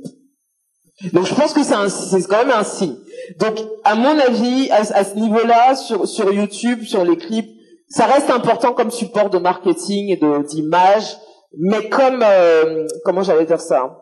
Donc 1.13 1.25
je 1.25 1.33
pense 1.33 1.53
que 1.53 1.63
c'est 1.63 1.89
c'est 1.89 2.27
quand 2.27 2.45
même 2.45 2.53
un 2.55 2.63
signe. 2.63 2.95
Donc 3.39 3.57
à 3.85 3.95
mon 3.95 4.17
avis, 4.19 4.69
à, 4.71 5.03
ce 5.03 5.15
niveau-là, 5.15 5.75
sur 5.75 6.07
sur 6.07 6.31
YouTube, 6.31 6.83
sur 6.83 7.05
les 7.05 7.15
clips, 7.15 7.49
ça 7.89 8.05
reste 8.05 8.29
important 8.29 8.73
comme 8.73 8.91
support 8.91 9.29
de 9.29 9.39
marketing 9.39 10.09
et 10.09 10.43
d'image, 10.43 11.17
mais 11.57 11.89
comme 11.89 12.23
euh, 12.23 12.85
comment 13.03 13.23
j'allais 13.23 13.45
dire 13.45 13.59
ça, 13.59 14.01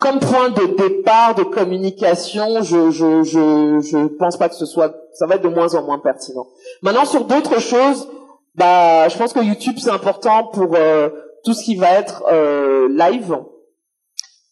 comme 0.00 0.20
point 0.20 0.50
de 0.50 0.76
départ 0.76 1.34
de 1.34 1.42
communication, 1.42 2.62
je 2.62 2.90
je 2.90 3.22
je 3.22 3.80
je 3.80 4.06
pense 4.18 4.36
pas 4.36 4.48
que 4.48 4.54
ce 4.54 4.66
soit, 4.66 4.94
ça 5.12 5.26
va 5.26 5.36
être 5.36 5.42
de 5.42 5.48
moins 5.48 5.74
en 5.74 5.84
moins 5.84 5.98
pertinent. 5.98 6.46
Maintenant 6.82 7.04
sur 7.04 7.24
d'autres 7.24 7.60
choses, 7.60 8.08
bah 8.54 9.08
je 9.08 9.18
pense 9.18 9.32
que 9.32 9.40
YouTube 9.40 9.76
c'est 9.78 9.90
important 9.90 10.46
pour 10.46 10.74
euh, 10.74 11.10
tout 11.44 11.52
ce 11.52 11.64
qui 11.64 11.76
va 11.76 11.92
être 11.92 12.24
euh, 12.30 12.88
live 12.88 13.36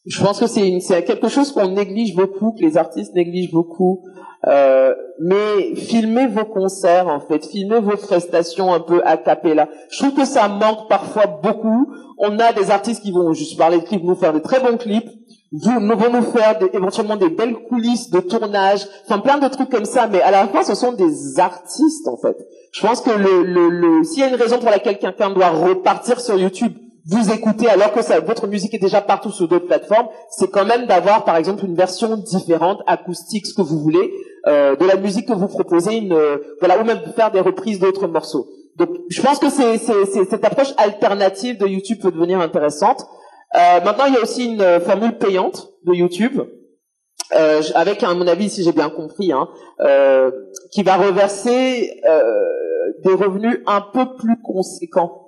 je 0.06 0.22
pense 0.22 0.38
que 0.38 0.46
c'est 0.46 1.04
quelque 1.04 1.28
chose 1.28 1.52
qu'on 1.52 1.68
néglige 1.68 2.14
beaucoup, 2.14 2.52
que 2.52 2.62
les 2.62 2.76
artistes 2.76 3.12
négligent 3.14 3.50
beaucoup. 3.50 4.04
Euh, 4.48 4.94
mais 5.18 5.74
filmez 5.74 6.28
vos 6.28 6.44
concerts 6.44 7.08
en 7.08 7.18
fait, 7.18 7.44
filmez 7.46 7.80
vos 7.80 7.96
prestations 7.96 8.72
un 8.72 8.80
peu 8.80 9.02
à 9.04 9.16
là. 9.54 9.68
Je 9.90 9.98
trouve 9.98 10.14
que 10.14 10.24
ça 10.24 10.46
manque 10.48 10.88
parfois 10.88 11.26
beaucoup. 11.26 11.92
On 12.18 12.38
a 12.38 12.52
des 12.52 12.70
artistes 12.70 13.02
qui 13.02 13.10
vont 13.10 13.32
juste 13.32 13.58
parler 13.58 13.80
de 13.80 13.84
clips, 13.84 14.04
nous 14.04 14.14
faire 14.14 14.32
des 14.32 14.42
très 14.42 14.60
bons 14.60 14.76
clips, 14.76 15.08
vous 15.50 15.80
nous 15.80 15.96
vont 15.96 16.10
nous 16.10 16.22
faire 16.22 16.58
éventuellement 16.72 17.16
des 17.16 17.28
belles 17.28 17.56
coulisses 17.68 18.10
de 18.10 18.20
tournage, 18.20 18.86
enfin 19.04 19.18
plein 19.18 19.38
de 19.38 19.48
trucs 19.48 19.68
comme 19.68 19.84
ça. 19.84 20.06
Mais 20.06 20.22
à 20.22 20.30
la 20.30 20.46
fin, 20.46 20.62
ce 20.62 20.76
sont 20.76 20.92
des 20.92 21.40
artistes 21.40 22.06
en 22.06 22.16
fait. 22.16 22.36
Je 22.72 22.86
pense 22.86 23.00
que 23.00 23.10
le, 23.10 23.42
le, 23.42 23.68
le 23.68 24.04
s'il 24.04 24.20
y 24.20 24.22
a 24.22 24.28
une 24.28 24.36
raison 24.36 24.58
pour 24.58 24.70
laquelle 24.70 24.98
quelqu'un 24.98 25.30
doit 25.30 25.50
repartir 25.50 26.20
sur 26.20 26.38
YouTube 26.38 26.72
vous 27.08 27.30
écoutez 27.30 27.68
alors 27.68 27.92
que 27.92 28.02
ça, 28.02 28.18
votre 28.18 28.48
musique 28.48 28.74
est 28.74 28.80
déjà 28.80 29.00
partout 29.00 29.30
sur 29.30 29.46
d'autres 29.46 29.66
plateformes, 29.66 30.08
c'est 30.28 30.50
quand 30.50 30.64
même 30.64 30.86
d'avoir 30.86 31.24
par 31.24 31.36
exemple 31.36 31.64
une 31.64 31.76
version 31.76 32.16
différente, 32.16 32.80
acoustique, 32.88 33.46
ce 33.46 33.54
que 33.54 33.62
vous 33.62 33.78
voulez, 33.78 34.12
euh, 34.46 34.76
de 34.76 34.84
la 34.86 34.96
musique 34.96 35.26
que 35.26 35.32
vous 35.32 35.48
proposez, 35.48 35.96
une, 35.96 36.12
euh, 36.12 36.38
voilà, 36.60 36.80
ou 36.80 36.84
même 36.84 37.00
faire 37.16 37.32
des 37.32 37.40
reprises 37.40 37.80
d'autres 37.80 38.06
morceaux. 38.06 38.46
Donc, 38.76 38.90
je 39.08 39.20
pense 39.20 39.38
que 39.38 39.50
c'est, 39.50 39.76
cette 39.78 40.44
approche 40.44 40.72
alternative 40.76 41.58
de 41.58 41.66
YouTube 41.66 41.98
peut 42.00 42.12
devenir 42.12 42.40
intéressante. 42.40 43.04
Euh, 43.54 43.80
maintenant, 43.84 44.04
il 44.06 44.14
y 44.14 44.16
a 44.16 44.22
aussi 44.22 44.46
une 44.46 44.80
formule 44.80 45.18
payante 45.18 45.72
de 45.84 45.94
YouTube, 45.94 46.42
avec, 47.74 48.02
à 48.02 48.14
mon 48.14 48.26
avis, 48.26 48.48
si 48.48 48.62
j'ai 48.62 48.72
bien 48.72 48.88
compris, 48.88 49.32
hein, 49.32 49.48
qui 50.70 50.82
va 50.82 50.96
reverser 50.96 52.00
des 53.04 53.14
revenus 53.14 53.58
un 53.66 53.80
peu 53.80 54.14
plus 54.16 54.40
conséquents 54.42 55.22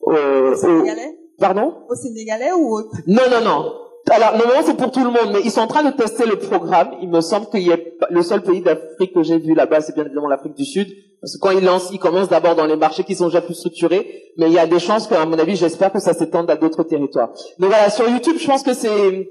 au 0.00 0.14
Sénégalais? 0.54 1.18
Pardon? 1.38 1.74
Au 1.88 1.94
Sénégalais 1.94 2.52
ou 2.52 2.76
autre 2.76 2.96
Non, 3.06 3.22
non, 3.30 3.40
non. 3.44 3.72
Alors, 4.10 4.36
normalement, 4.36 4.62
c'est 4.64 4.76
pour 4.76 4.90
tout 4.90 5.04
le 5.04 5.10
monde, 5.10 5.30
mais 5.32 5.40
ils 5.44 5.50
sont 5.50 5.60
en 5.60 5.66
train 5.66 5.84
de 5.84 5.94
tester 5.96 6.26
le 6.26 6.36
programme. 6.36 6.90
Il 7.00 7.08
me 7.08 7.20
semble 7.20 7.48
qu'il 7.48 7.62
y 7.62 7.72
a 7.72 7.76
le 8.10 8.22
seul 8.22 8.42
pays 8.42 8.60
d'Afrique 8.60 9.14
que 9.14 9.22
j'ai 9.22 9.38
vu 9.38 9.54
là-bas, 9.54 9.80
c'est 9.80 9.94
bien 9.94 10.04
évidemment 10.04 10.28
l'Afrique 10.28 10.56
du 10.56 10.64
Sud. 10.64 10.88
Parce 11.20 11.36
que 11.36 11.38
quand 11.40 11.50
ils 11.50 11.64
lancent, 11.64 11.90
ils 11.92 11.98
commencent 11.98 12.28
d'abord 12.28 12.56
dans 12.56 12.66
les 12.66 12.76
marchés 12.76 13.04
qui 13.04 13.14
sont 13.14 13.26
déjà 13.26 13.40
plus 13.40 13.54
structurés. 13.54 14.32
Mais 14.36 14.46
il 14.46 14.52
y 14.52 14.58
a 14.58 14.66
des 14.66 14.78
chances 14.78 15.06
qu'à 15.06 15.24
mon 15.26 15.38
avis, 15.38 15.54
j'espère 15.54 15.92
que 15.92 16.00
ça 16.00 16.12
s'étende 16.12 16.50
à 16.50 16.56
d'autres 16.56 16.82
territoires. 16.82 17.30
Mais 17.58 17.68
voilà, 17.68 17.90
sur 17.90 18.08
YouTube, 18.08 18.36
je 18.38 18.46
pense 18.46 18.62
que 18.62 18.72
c'est, 18.72 19.28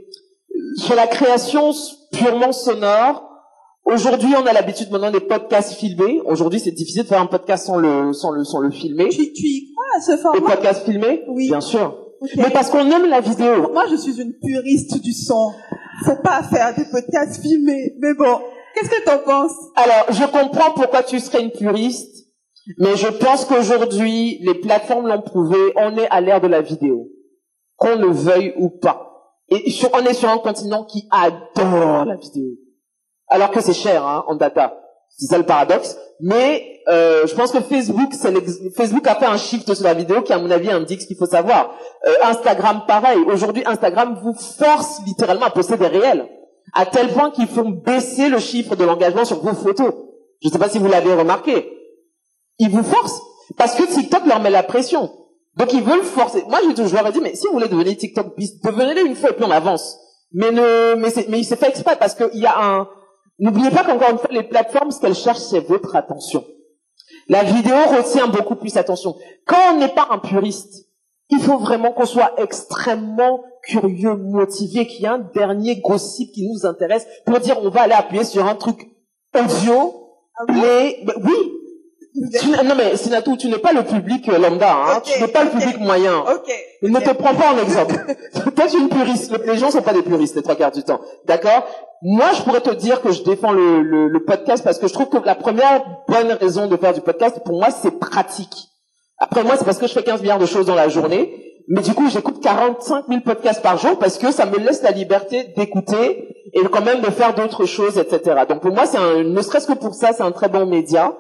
sur 0.78 0.96
la 0.96 1.08
création 1.08 1.72
purement 2.12 2.52
sonore, 2.52 3.26
Aujourd'hui, 3.86 4.36
on 4.38 4.46
a 4.46 4.54
l'habitude 4.54 4.92
maintenant 4.92 5.10
des 5.10 5.20
podcasts 5.22 5.74
filmés. 5.74 6.22
Aujourd'hui, 6.26 6.60
c'est 6.60 6.70
difficile 6.72 7.04
de 7.04 7.08
faire 7.08 7.22
un 7.22 7.26
podcast 7.26 7.66
sans 7.66 7.78
le, 7.78 8.14
sans 8.14 8.30
le, 8.32 8.44
sans 8.44 8.60
le 8.60 8.70
filmer. 8.70 9.10
Tu, 9.10 9.34
tu 9.34 9.44
y 9.44 9.74
crois 9.74 9.86
à 9.98 10.02
ce 10.02 10.22
format? 10.22 10.38
Les 10.38 10.46
podcasts 10.46 10.86
filmés? 10.86 11.24
Oui. 11.28 11.48
Bien 11.48 11.62
sûr. 11.62 11.98
Mais 12.38 12.50
parce 12.52 12.70
qu'on 12.70 12.90
aime 12.92 13.06
la 13.06 13.22
vidéo. 13.22 13.72
Moi, 13.72 13.86
je 13.90 13.96
suis 13.96 14.22
une 14.22 14.34
puriste 14.34 15.02
du 15.02 15.14
son. 15.14 15.52
Faut 16.06 16.22
pas 16.24 16.44
faire 16.44 16.76
des 16.76 16.86
podcasts 16.86 17.42
filmés. 17.42 17.96
Mais 18.00 18.14
bon, 18.14 18.40
qu'est-ce 18.74 18.90
que 18.90 19.04
t'en 19.04 19.20
penses? 19.20 19.56
Alors, 19.76 20.06
je 20.10 20.26
comprends 20.26 20.72
pourquoi 20.72 21.04
tu 21.04 21.20
serais 21.20 21.44
une 21.44 21.52
puriste, 21.52 22.28
mais 22.78 22.96
je 22.96 23.08
pense 23.08 23.46
qu'aujourd'hui, 23.46 24.40
les 24.42 24.56
plateformes 24.56 25.08
l'ont 25.08 25.22
prouvé, 25.22 25.58
on 25.76 25.98
est 25.98 26.08
à 26.10 26.22
l'ère 26.22 26.42
de 26.42 26.48
la 26.48 26.62
vidéo. 26.62 27.08
Qu'on 27.78 27.96
le 27.96 28.12
veuille 28.12 28.54
ou 28.58 28.70
pas. 28.70 29.06
Et 29.50 29.74
on 29.94 30.06
est 30.06 30.14
sur 30.14 30.30
un 30.30 30.38
continent 30.38 30.84
qui 30.84 31.08
adore 31.12 32.06
la 32.06 32.16
vidéo. 32.16 32.52
Alors 33.28 33.52
que 33.52 33.62
c'est 33.62 33.74
cher, 33.74 34.06
hein, 34.06 34.24
en 34.28 34.36
data. 34.36 34.78
C'est 35.20 35.28
ça 35.28 35.38
le 35.38 35.46
paradoxe. 35.46 35.98
Mais 36.22 36.82
euh, 36.88 37.28
je 37.28 37.36
pense 37.36 37.52
que 37.52 37.60
Facebook, 37.60 38.14
Facebook 38.76 39.08
a 39.08 39.16
fait 39.16 39.26
un 39.26 39.38
shift 39.38 39.74
sur 39.74 39.84
la 39.84 39.94
vidéo 39.94 40.22
qui, 40.22 40.34
à 40.34 40.40
mon 40.40 40.50
avis, 40.50 40.72
indique 40.72 41.02
ce 41.02 41.08
qu'il 41.08 41.18
faut 41.18 41.26
savoir. 41.26 41.76
Euh, 42.08 42.14
Instagram, 42.24 42.84
pareil. 42.88 43.20
Aujourd'hui, 43.28 43.64
Instagram 43.66 44.18
vous 44.24 44.34
force 44.34 45.02
littéralement 45.06 45.46
à 45.46 45.50
poster 45.52 45.78
des 45.78 45.88
réels, 45.88 46.28
à 46.74 46.86
tel 46.86 47.10
point 47.10 47.32
qu'ils 47.32 47.48
font 47.48 47.70
baisser 47.70 48.30
le 48.30 48.40
chiffre 48.40 48.76
de 48.76 48.86
l'engagement 48.86 49.26
sur 49.26 49.40
vos 49.40 49.54
photos. 49.54 49.94
Je 50.42 50.48
ne 50.48 50.54
sais 50.54 50.60
pas 50.60 50.70
si 50.70 50.80
vous 50.80 50.88
l'avez 50.88 51.14
remarqué. 51.14 51.70
Ils 52.60 52.70
vous 52.70 52.84
forcent 52.84 53.22
parce 53.58 53.76
que 53.76 53.84
TikTok 53.84 54.26
leur 54.26 54.40
met 54.40 54.50
la 54.50 54.64
pression. 54.64 55.12
Donc 55.58 55.74
ils 55.74 55.84
veulent 55.84 56.04
forcer. 56.04 56.44
Moi, 56.48 56.60
je, 56.64 56.96
leur 56.96 57.08
ai 57.08 57.12
dit, 57.12 57.20
mais 57.22 57.36
si 57.36 57.48
vous 57.48 57.54
voulez 57.54 57.68
devenir 57.68 57.98
TikTok, 57.98 58.38
devenez-le 58.38 59.06
une 59.06 59.16
fois 59.16 59.32
et 59.32 59.34
puis 59.34 59.44
on 59.46 59.52
avance. 59.52 59.98
Mais 60.32 60.52
ne, 60.52 60.96
mais, 60.96 61.10
mais 61.28 61.40
il 61.40 61.44
s'est 61.44 61.56
fait 61.56 61.70
exprès 61.70 61.98
parce 61.98 62.16
qu'il 62.16 62.40
y 62.40 62.46
a 62.46 62.56
un, 62.58 62.88
N'oubliez 63.40 63.72
pas 63.72 63.84
qu'encore 63.84 64.12
une 64.12 64.18
fois, 64.18 64.30
les 64.32 64.44
plateformes, 64.44 64.92
ce 64.92 65.00
qu'elles 65.00 65.16
cherchent, 65.16 65.40
c'est 65.40 65.62
votre 65.62 65.96
attention. 65.96 66.46
La 67.28 67.44
vidéo 67.44 67.76
retient 67.96 68.28
beaucoup 68.28 68.56
plus 68.56 68.76
attention. 68.78 69.16
Quand 69.46 69.74
on 69.74 69.78
n'est 69.78 69.94
pas 69.94 70.08
un 70.12 70.20
puriste, 70.20 70.88
il 71.30 71.40
faut 71.40 71.58
vraiment 71.58 71.92
qu'on 71.92 72.06
soit 72.06 72.34
extrêmement 72.38 73.44
curieux, 73.64 74.16
motivé, 74.16 74.88
qu'il 74.88 75.02
y 75.02 75.06
ait 75.06 75.10
un 75.10 75.20
dernier 75.20 75.80
gossip 75.80 76.32
qui 76.32 76.48
nous 76.48 76.66
intéresse 76.66 77.08
pour 77.26 77.40
dire 77.40 77.58
on 77.62 77.70
va 77.70 77.82
aller 77.82 77.94
appuyer 77.94 78.24
sur 78.24 78.46
un 78.46 78.56
truc 78.56 78.90
audio. 79.36 80.08
Ah 80.40 80.52
mais, 80.52 81.04
oui, 81.24 81.59
non 82.16 82.76
mais 82.76 82.98
Sinatou, 82.98 83.38
tu 83.38 83.48
n'es 83.48 83.58
pas 83.58 83.74
le 83.74 83.84
public 83.84 84.28
euh, 84.30 84.38
lambda, 84.38 84.74
hein. 84.74 85.02
tu 85.04 85.22
n'es 85.22 85.28
pas 85.28 85.44
le 85.44 85.52
public 85.52 85.80
moyen. 85.80 86.24
Il 86.82 86.92
ne 86.92 87.00
te 87.00 87.12
prend 87.12 87.36
pas 87.36 87.54
en 87.54 87.58
exemple. 87.60 87.96
Toi, 88.56 88.66
tu 88.68 88.78
es 88.78 88.80
une 88.80 88.90
puriste. 88.90 89.34
Les 89.46 89.58
gens 89.58 89.72
sont 89.72 89.82
pas 89.82 89.94
des 89.94 90.02
puristes 90.02 90.36
les 90.36 90.42
trois 90.42 90.56
quarts 90.56 90.72
du 90.72 90.84
temps, 90.84 91.00
d'accord? 91.26 91.66
Moi, 92.02 92.28
je 92.34 92.42
pourrais 92.44 92.62
te 92.62 92.74
dire 92.74 93.02
que 93.02 93.12
je 93.12 93.24
défends 93.24 93.52
le, 93.52 93.82
le, 93.82 94.08
le, 94.08 94.24
podcast 94.24 94.64
parce 94.64 94.80
que 94.80 94.88
je 94.88 94.94
trouve 94.94 95.10
que 95.10 95.18
la 95.26 95.36
première 95.36 95.84
bonne 96.08 96.32
raison 96.32 96.68
de 96.68 96.78
faire 96.78 96.94
du 96.94 97.02
podcast, 97.02 97.42
pour 97.44 97.58
moi, 97.58 97.70
c'est 97.72 98.00
pratique. 98.00 98.70
Après, 99.20 99.44
moi, 99.44 99.56
c'est 99.58 99.66
parce 99.66 99.78
que 99.78 99.88
je 99.88 99.94
fais 99.94 100.04
15 100.04 100.22
milliards 100.22 100.40
de 100.40 100.46
choses 100.46 100.66
dans 100.66 100.76
la 100.76 100.88
journée. 100.88 101.50
Mais 101.72 101.82
du 101.82 101.94
coup, 101.94 102.10
j'écoute 102.10 102.42
45 102.42 103.06
000 103.08 103.22
podcasts 103.22 103.62
par 103.62 103.78
jour 103.78 104.00
parce 104.00 104.18
que 104.18 104.32
ça 104.32 104.48
me 104.48 104.58
laisse 104.58 104.82
la 104.82 104.90
liberté 104.90 105.54
d'écouter 105.56 106.28
et 106.54 106.62
quand 106.64 106.84
même 106.84 107.02
de 107.02 107.12
faire 107.12 107.36
d'autres 107.36 107.66
choses, 107.66 108.00
etc. 108.00 108.42
Donc 108.50 108.62
pour 108.62 108.74
moi, 108.74 108.88
c'est 108.88 109.24
ne 109.24 109.42
serait-ce 109.42 109.68
que 109.68 109.74
pour 109.74 109.94
ça, 109.94 110.12
c'est 110.12 110.24
un 110.24 110.32
très 110.32 110.50
bon 110.50 110.66
média. 110.66 111.14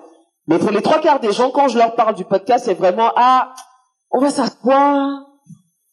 Mais 0.50 0.58
pour 0.58 0.72
les 0.72 0.82
trois 0.82 1.00
quarts 1.00 1.20
des 1.20 1.32
gens, 1.32 1.52
quand 1.52 1.68
je 1.68 1.78
leur 1.78 1.94
parle 1.94 2.16
du 2.16 2.26
podcast, 2.26 2.66
c'est 2.66 2.74
vraiment 2.74 3.12
ah, 3.16 3.54
on 4.10 4.20
va 4.20 4.32
s'asseoir 4.32 5.28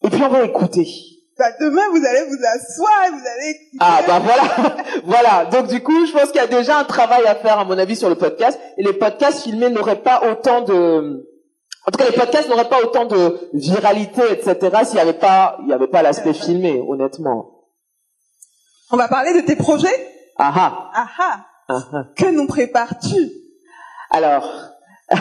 et 0.02 0.08
puis 0.08 0.22
on 0.22 0.28
va 0.28 0.44
écouter. 0.44 0.88
Bah, 1.38 1.44
demain, 1.60 1.82
vous 1.90 2.02
allez 2.06 2.24
vous 2.26 2.42
asseoir 2.42 2.90
et 3.06 3.10
vous 3.10 3.18
allez 3.18 3.50
écouter. 3.50 3.76
Ah 3.80 4.00
bah 4.06 4.18
voilà, 4.18 4.76
voilà. 5.04 5.44
Donc 5.50 5.66
du 5.66 5.82
coup, 5.82 6.06
je 6.06 6.12
pense 6.12 6.30
qu'il 6.30 6.40
y 6.40 6.44
a 6.44 6.46
déjà 6.46 6.78
un 6.78 6.84
travail 6.84 7.26
à 7.26 7.34
faire, 7.34 7.58
à 7.58 7.66
mon 7.66 7.76
avis, 7.76 7.96
sur 7.96 8.08
le 8.08 8.14
podcast. 8.14 8.58
Et 8.78 8.82
les 8.82 8.94
podcasts 8.94 9.42
filmés 9.42 9.68
n'auraient 9.68 10.00
pas 10.00 10.22
autant 10.30 10.62
de, 10.62 11.26
en 11.86 11.90
tout 11.90 11.98
cas, 11.98 12.06
les 12.10 12.16
podcasts 12.16 12.48
n'auraient 12.48 12.70
pas 12.70 12.80
autant 12.80 13.04
de 13.04 13.50
viralité, 13.52 14.22
etc. 14.30 14.74
S'il 14.84 14.94
n'y 14.94 15.00
avait 15.00 15.18
pas, 15.18 15.58
il 15.60 15.66
n'y 15.66 15.74
avait 15.74 15.88
pas 15.88 16.00
l'aspect 16.00 16.32
filmé, 16.32 16.82
honnêtement. 16.88 17.50
On 18.90 18.96
va 18.96 19.08
parler 19.08 19.34
de 19.34 19.46
tes 19.46 19.56
projets? 19.56 20.08
Ah 20.38 20.52
ah. 20.56 20.90
Ah 20.94 21.78
ah. 21.92 22.04
Que 22.16 22.30
nous 22.30 22.46
prépares-tu? 22.46 23.45
Alors, 24.10 24.48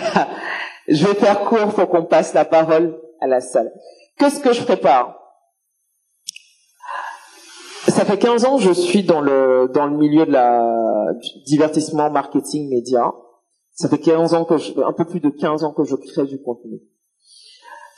je 0.87 1.05
vais 1.05 1.15
faire 1.15 1.41
court 1.45 1.73
pour 1.73 1.89
qu'on 1.89 2.05
passe 2.05 2.33
la 2.33 2.45
parole 2.45 2.99
à 3.21 3.27
la 3.27 3.41
salle. 3.41 3.71
Qu'est-ce 4.17 4.39
que 4.39 4.53
je 4.53 4.63
prépare? 4.63 5.19
Ça 7.87 8.03
fait 8.03 8.17
15 8.17 8.45
ans 8.45 8.57
que 8.57 8.63
je 8.63 8.71
suis 8.71 9.03
dans 9.03 9.21
le 9.21 9.97
milieu 9.97 10.25
de 10.25 10.31
la 10.31 11.13
divertissement, 11.45 12.09
marketing, 12.09 12.69
média. 12.69 13.13
Ça 13.73 13.89
fait 13.89 13.99
15 13.99 14.33
ans 14.33 14.45
que 14.45 14.57
je, 14.57 14.71
un 14.81 14.93
peu 14.93 15.05
plus 15.05 15.19
de 15.19 15.29
15 15.29 15.63
ans 15.63 15.73
que 15.73 15.83
je 15.83 15.95
crée 15.95 16.25
du 16.25 16.41
contenu. 16.41 16.79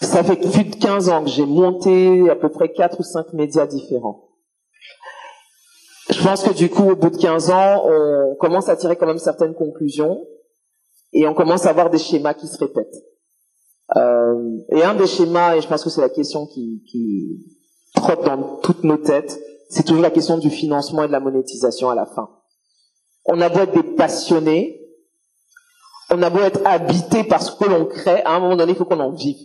Ça 0.02 0.24
fait 0.24 0.36
plus 0.36 0.64
de 0.66 0.76
15 0.76 1.10
ans 1.10 1.24
que 1.24 1.30
j'ai 1.30 1.46
monté 1.46 2.30
à 2.30 2.36
peu 2.36 2.50
près 2.50 2.72
4 2.72 3.00
ou 3.00 3.04
5 3.04 3.34
médias 3.34 3.66
différents. 3.66 4.30
Je 6.10 6.24
pense 6.24 6.44
que 6.44 6.54
du 6.54 6.70
coup, 6.70 6.90
au 6.90 6.96
bout 6.96 7.10
de 7.10 7.18
15 7.18 7.52
ans, 7.52 7.84
on 7.86 8.36
commence 8.36 8.70
à 8.70 8.76
tirer 8.76 8.96
quand 8.96 9.08
même 9.08 9.18
certaines 9.18 9.54
conclusions 9.54 10.20
et 11.14 11.28
on 11.28 11.34
commence 11.34 11.66
à 11.66 11.70
avoir 11.70 11.89
des 11.89 11.97
schémas 11.97 12.34
qui 12.34 12.47
se 12.47 12.58
répètent. 12.58 13.03
Euh, 13.95 14.58
et 14.72 14.84
un 14.84 14.95
des 14.95 15.08
schémas, 15.08 15.55
et 15.55 15.62
je 15.62 15.68
pense 15.68 15.84
que 15.84 15.89
c'est 15.89 16.01
la 16.01 16.10
question 16.10 16.45
qui, 16.47 16.84
qui 16.91 17.45
trotte 17.95 18.26
dans 18.26 18.58
toutes 18.62 18.84
nos 18.84 18.97
têtes, 18.97 19.39
c'est 19.70 19.84
toujours 19.84 20.03
la 20.03 20.12
question 20.12 20.38
du 20.38 20.49
financement 20.49 21.03
et 21.03 21.08
de 21.08 21.12
la 21.12 21.20
monétisation 21.20 21.89
à 21.89 21.95
la 21.95 22.05
fin. 22.05 22.30
On 23.26 23.39
a 23.41 23.49
beau 23.49 23.60
être 23.60 23.74
des 23.74 23.95
passionnés, 23.95 24.82
on 26.10 26.22
a 26.22 26.30
beau 26.30 26.39
être 26.39 26.62
habité 26.66 27.24
par 27.24 27.41
ce 27.41 27.51
que 27.51 27.70
l'on 27.70 27.86
crée, 27.86 28.22
à 28.24 28.36
un 28.36 28.39
moment 28.39 28.55
donné, 28.55 28.74
il 28.74 28.78
faut 28.78 28.86
qu'on 28.86 28.99
en 28.99 29.12
vive. 29.12 29.38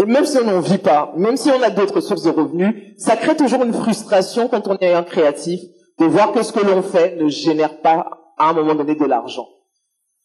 Et 0.00 0.04
même 0.04 0.26
si 0.26 0.38
on 0.38 0.44
n'en 0.44 0.60
vit 0.60 0.78
pas, 0.78 1.12
même 1.16 1.36
si 1.36 1.50
on 1.50 1.62
a 1.62 1.70
d'autres 1.70 2.00
sources 2.00 2.24
de 2.24 2.30
revenus, 2.30 2.94
ça 2.98 3.16
crée 3.16 3.36
toujours 3.36 3.62
une 3.62 3.72
frustration 3.72 4.48
quand 4.48 4.66
on 4.66 4.76
est 4.78 4.92
un 4.92 5.04
créatif 5.04 5.60
de 5.98 6.06
voir 6.06 6.32
que 6.32 6.42
ce 6.42 6.52
que 6.52 6.64
l'on 6.64 6.82
fait 6.82 7.16
ne 7.16 7.28
génère 7.28 7.80
pas 7.80 8.34
à 8.36 8.50
un 8.50 8.52
moment 8.52 8.74
donné 8.74 8.96
de 8.96 9.04
l'argent. 9.04 9.46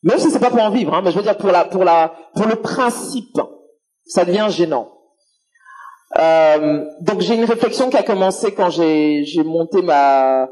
Même 0.03 0.17
si 0.17 0.31
c'est 0.31 0.39
pas 0.39 0.49
pour 0.49 0.61
en 0.61 0.71
vivre, 0.71 0.93
hein, 0.93 1.01
mais 1.03 1.11
je 1.11 1.17
veux 1.17 1.23
dire 1.23 1.37
pour 1.37 1.51
la, 1.51 1.65
pour 1.65 1.83
la, 1.83 2.13
pour 2.35 2.45
le 2.45 2.55
principe, 2.55 3.39
ça 4.05 4.25
devient 4.25 4.47
gênant. 4.49 4.91
Euh, 6.17 6.85
donc 7.01 7.21
j'ai 7.21 7.35
une 7.35 7.45
réflexion 7.45 7.89
qui 7.89 7.97
a 7.97 8.03
commencé 8.03 8.53
quand 8.53 8.69
j'ai, 8.69 9.23
j'ai 9.25 9.43
monté 9.43 9.81
ma, 9.81 10.49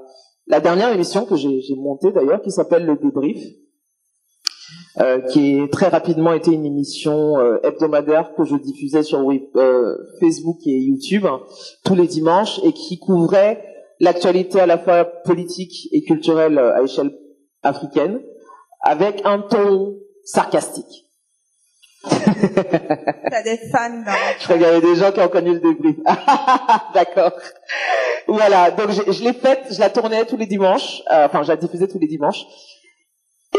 la 0.48 0.60
dernière 0.60 0.92
émission 0.92 1.26
que 1.26 1.36
j'ai, 1.36 1.62
j'ai 1.62 1.76
montée 1.76 2.12
d'ailleurs, 2.12 2.42
qui 2.42 2.52
s'appelle 2.52 2.86
le 2.86 2.98
débrief. 2.98 3.40
Euh, 5.00 5.22
qui 5.22 5.60
est 5.60 5.72
très 5.72 5.90
rapidement 5.90 6.34
été 6.34 6.52
une 6.52 6.66
émission 6.66 7.38
euh, 7.38 7.60
hebdomadaire 7.64 8.34
que 8.36 8.44
je 8.44 8.56
diffusais 8.56 9.04
sur 9.04 9.20
euh, 9.20 9.96
Facebook 10.20 10.58
et 10.66 10.72
YouTube 10.72 11.24
hein, 11.28 11.40
tous 11.86 11.94
les 11.94 12.08
dimanches 12.08 12.60
et 12.64 12.74
qui 12.74 12.98
couvrait 12.98 13.64
l'actualité 14.00 14.60
à 14.60 14.66
la 14.66 14.80
fois 14.80 15.06
politique 15.06 15.88
et 15.92 16.02
culturelle 16.02 16.58
à 16.58 16.82
échelle 16.82 17.16
africaine 17.62 18.22
avec 18.88 19.22
un 19.26 19.40
ton 19.40 19.98
sarcastique. 20.24 21.06
T'as 22.10 23.44
des 23.44 23.58
fans 23.70 24.04
Je 24.40 24.48
qu'il 24.48 24.62
y 24.62 24.66
avait 24.66 24.82
des 24.82 24.96
gens 24.96 25.12
qui 25.12 25.20
ont 25.20 25.28
connu 25.28 25.54
le 25.56 25.60
débrief. 25.60 25.98
D'accord. 26.94 27.34
Voilà, 28.28 28.72
donc 28.72 28.92
je, 28.92 29.12
je 29.12 29.24
l'ai 29.24 29.34
faite, 29.34 29.66
je 29.72 29.80
la 29.80 29.90
tournais 29.90 30.26
tous 30.26 30.38
les 30.38 30.46
dimanches, 30.46 31.02
enfin 31.10 31.44
je 31.44 31.50
la 31.50 31.58
diffusais 31.58 31.88
tous 31.88 32.00
les 32.00 32.08
dimanches. 32.08 32.46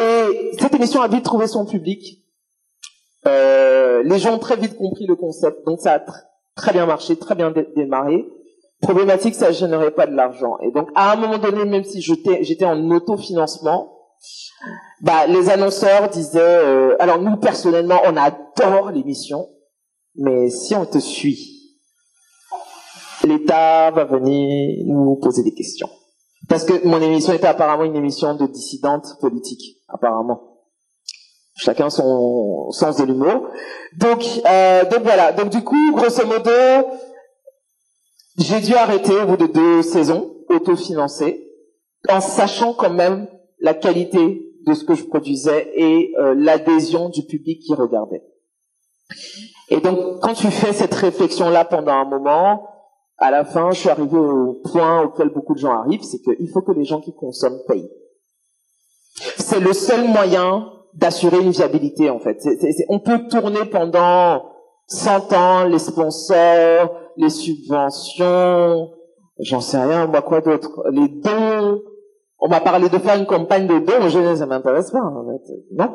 Et 0.01 0.53
cette 0.59 0.75
émission 0.75 1.03
a 1.03 1.09
vite 1.09 1.25
trouvé 1.25 1.47
son 1.47 1.67
public. 1.67 2.25
Euh, 3.27 4.03
les 4.05 4.19
gens 4.19 4.35
ont 4.35 4.39
très 4.39 4.57
vite 4.57 4.77
compris 4.77 5.07
le 5.07 5.17
concept, 5.17 5.67
donc 5.67 5.81
ça 5.81 5.95
a 5.95 6.01
très 6.55 6.73
bien 6.73 6.87
marché, 6.87 7.17
très 7.17 7.35
bien 7.35 7.53
démarré. 7.77 8.27
Problématique, 8.81 9.35
ça 9.35 9.49
ne 9.49 9.53
générait 9.55 9.91
pas 9.91 10.07
de 10.07 10.15
l'argent. 10.15 10.57
Et 10.63 10.71
donc, 10.71 10.89
à 10.95 11.13
un 11.13 11.17
moment 11.17 11.39
donné, 11.39 11.65
même 11.65 11.83
si 11.83 12.01
j'étais 12.01 12.65
en 12.65 12.91
autofinancement, 12.93 13.98
bah, 15.01 15.27
les 15.27 15.49
annonceurs 15.51 16.09
disaient, 16.09 16.41
euh, 16.41 16.97
alors 16.99 17.21
nous 17.21 17.37
personnellement, 17.37 18.01
on 18.05 18.17
adore 18.17 18.91
l'émission, 18.91 19.49
mais 20.17 20.51
si 20.51 20.75
on 20.75 20.87
te 20.87 20.99
suit, 20.99 21.77
l'État 23.25 23.91
va 23.91 24.05
venir 24.05 24.85
nous 24.87 25.17
poser 25.17 25.43
des 25.43 25.55
questions. 25.55 25.89
Parce 26.49 26.65
que 26.65 26.87
mon 26.87 27.01
émission 27.01 27.33
était 27.33 27.47
apparemment 27.47 27.85
une 27.85 27.97
émission 27.97 28.35
de 28.35 28.47
dissidente 28.47 29.07
politique, 29.21 29.77
apparemment. 29.89 30.41
Chacun 31.57 31.91
son 31.91 32.71
sens 32.71 32.97
de 32.97 33.05
l'humour. 33.05 33.49
Donc, 33.97 34.25
euh, 34.47 34.85
donc 34.89 35.03
voilà. 35.03 35.33
Donc 35.33 35.51
du 35.51 35.63
coup, 35.63 35.93
grosso 35.93 36.25
modo, 36.27 36.51
j'ai 38.39 38.61
dû 38.61 38.75
arrêter 38.75 39.13
au 39.21 39.27
bout 39.27 39.37
de 39.37 39.47
deux 39.47 39.83
saisons, 39.83 40.33
autofinancées, 40.49 41.45
en 42.09 42.21
sachant 42.21 42.75
quand 42.75 42.91
même 42.91 43.27
la 43.61 43.75
qualité 43.75 44.45
de 44.67 44.75
ce 44.75 44.85
que 44.85 44.95
je 44.95 45.05
produisais 45.05 45.73
et 45.75 46.13
euh, 46.19 46.35
l'adhésion 46.37 47.09
du 47.09 47.23
public 47.25 47.61
qui 47.61 47.75
regardait. 47.75 48.23
Et 49.71 49.81
donc, 49.81 50.21
quand 50.21 50.35
tu 50.35 50.51
fais 50.51 50.73
cette 50.73 50.95
réflexion-là 50.95 51.65
pendant 51.65 51.93
un 51.93 52.05
moment, 52.05 52.69
à 53.19 53.31
la 53.31 53.45
fin, 53.45 53.71
je 53.73 53.81
suis 53.81 53.89
arrivé 53.89 54.17
au 54.17 54.61
point 54.65 55.03
auquel 55.03 55.31
beaucoup 55.31 55.55
de 55.55 55.59
gens 55.59 55.73
arrivent, 55.73 56.03
c'est 56.03 56.21
qu'il 56.21 56.49
faut 56.51 56.63
que 56.63 56.73
les 56.73 56.85
gens 56.85 57.01
qui 57.01 57.15
consomment 57.15 57.61
payent. 57.67 57.91
C'est 59.37 59.61
le 59.61 59.73
seul 59.73 60.07
moyen 60.07 60.71
d'assurer 60.95 61.41
une 61.41 61.51
viabilité, 61.51 62.11
en 62.11 62.19
fait. 62.19 62.39
on 62.89 63.01
peut 63.01 63.27
tourner 63.29 63.65
pendant 63.71 64.45
100 64.87 65.33
ans 65.33 65.65
les 65.65 65.79
sponsors, 65.79 66.95
les 67.17 67.31
subventions, 67.31 68.91
j'en 69.39 69.61
sais 69.61 69.83
rien, 69.83 70.07
moi 70.07 70.23
quoi 70.23 70.41
d'autre, 70.41 70.85
les 70.91 71.09
dons. 71.09 71.83
On 72.41 72.49
m'a 72.49 72.61
parlé 72.61 72.89
de 72.89 72.99
faire 72.99 73.19
une 73.19 73.27
campagne 73.27 73.67
de 73.67 73.79
dons, 73.79 74.09
je 74.09 74.37
ça 74.37 74.47
m'intéresse 74.47 74.91
pas, 74.91 75.01
en 75.01 75.27
fait. 75.27 75.55
Non, 75.73 75.91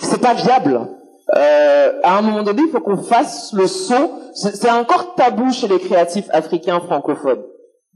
c'est 0.00 0.20
pas 0.20 0.34
viable 0.34 0.88
euh, 1.36 1.92
à 2.02 2.18
un 2.18 2.22
moment 2.22 2.42
donné, 2.42 2.62
il 2.62 2.70
faut 2.70 2.80
qu'on 2.80 2.96
fasse 2.96 3.52
le 3.52 3.66
saut. 3.66 4.12
C'est 4.32 4.70
encore 4.70 5.14
tabou 5.14 5.52
chez 5.52 5.68
les 5.68 5.78
créatifs 5.78 6.28
africains 6.32 6.80
francophones. 6.80 7.42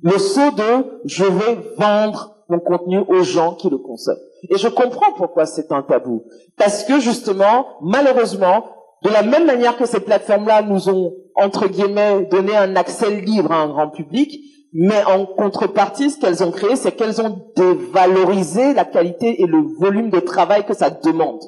Le 0.03 0.19
saut 0.19 0.51
de 0.51 1.01
je 1.05 1.25
vais 1.25 1.59
vendre 1.79 2.37
mon 2.49 2.59
contenu 2.59 2.99
aux 3.09 3.23
gens 3.23 3.55
qui 3.55 3.71
le 3.71 3.79
consomment. 3.79 4.19
Et 4.51 4.59
je 4.59 4.69
comprends 4.69 5.13
pourquoi 5.17 5.47
c'est 5.47 5.73
un 5.73 5.83
tabou. 5.83 6.25
Parce 6.59 6.85
que 6.85 6.99
justement, 6.99 7.67
malheureusement, 7.81 8.65
de 9.03 9.09
la 9.09 9.23
même 9.23 9.47
manière 9.47 9.77
que 9.77 9.87
ces 9.87 10.01
plateformes-là 10.01 10.63
nous 10.63 10.89
ont, 10.89 11.15
entre 11.37 11.69
guillemets, 11.69 12.27
donné 12.31 12.55
un 12.57 12.77
accès 12.77 13.21
libre 13.21 13.53
à 13.53 13.63
un 13.63 13.69
grand 13.69 13.89
public, 13.89 14.39
mais 14.73 15.05
en 15.05 15.27
contrepartie, 15.27 16.11
ce 16.11 16.19
qu'elles 16.19 16.43
ont 16.43 16.51
créé, 16.51 16.77
c'est 16.77 16.93
qu'elles 16.93 17.21
ont 17.21 17.53
dévalorisé 17.57 18.73
la 18.73 18.85
qualité 18.85 19.43
et 19.43 19.47
le 19.47 19.61
volume 19.79 20.11
de 20.11 20.21
travail 20.21 20.65
que 20.65 20.75
ça 20.75 20.91
demande. 20.91 21.43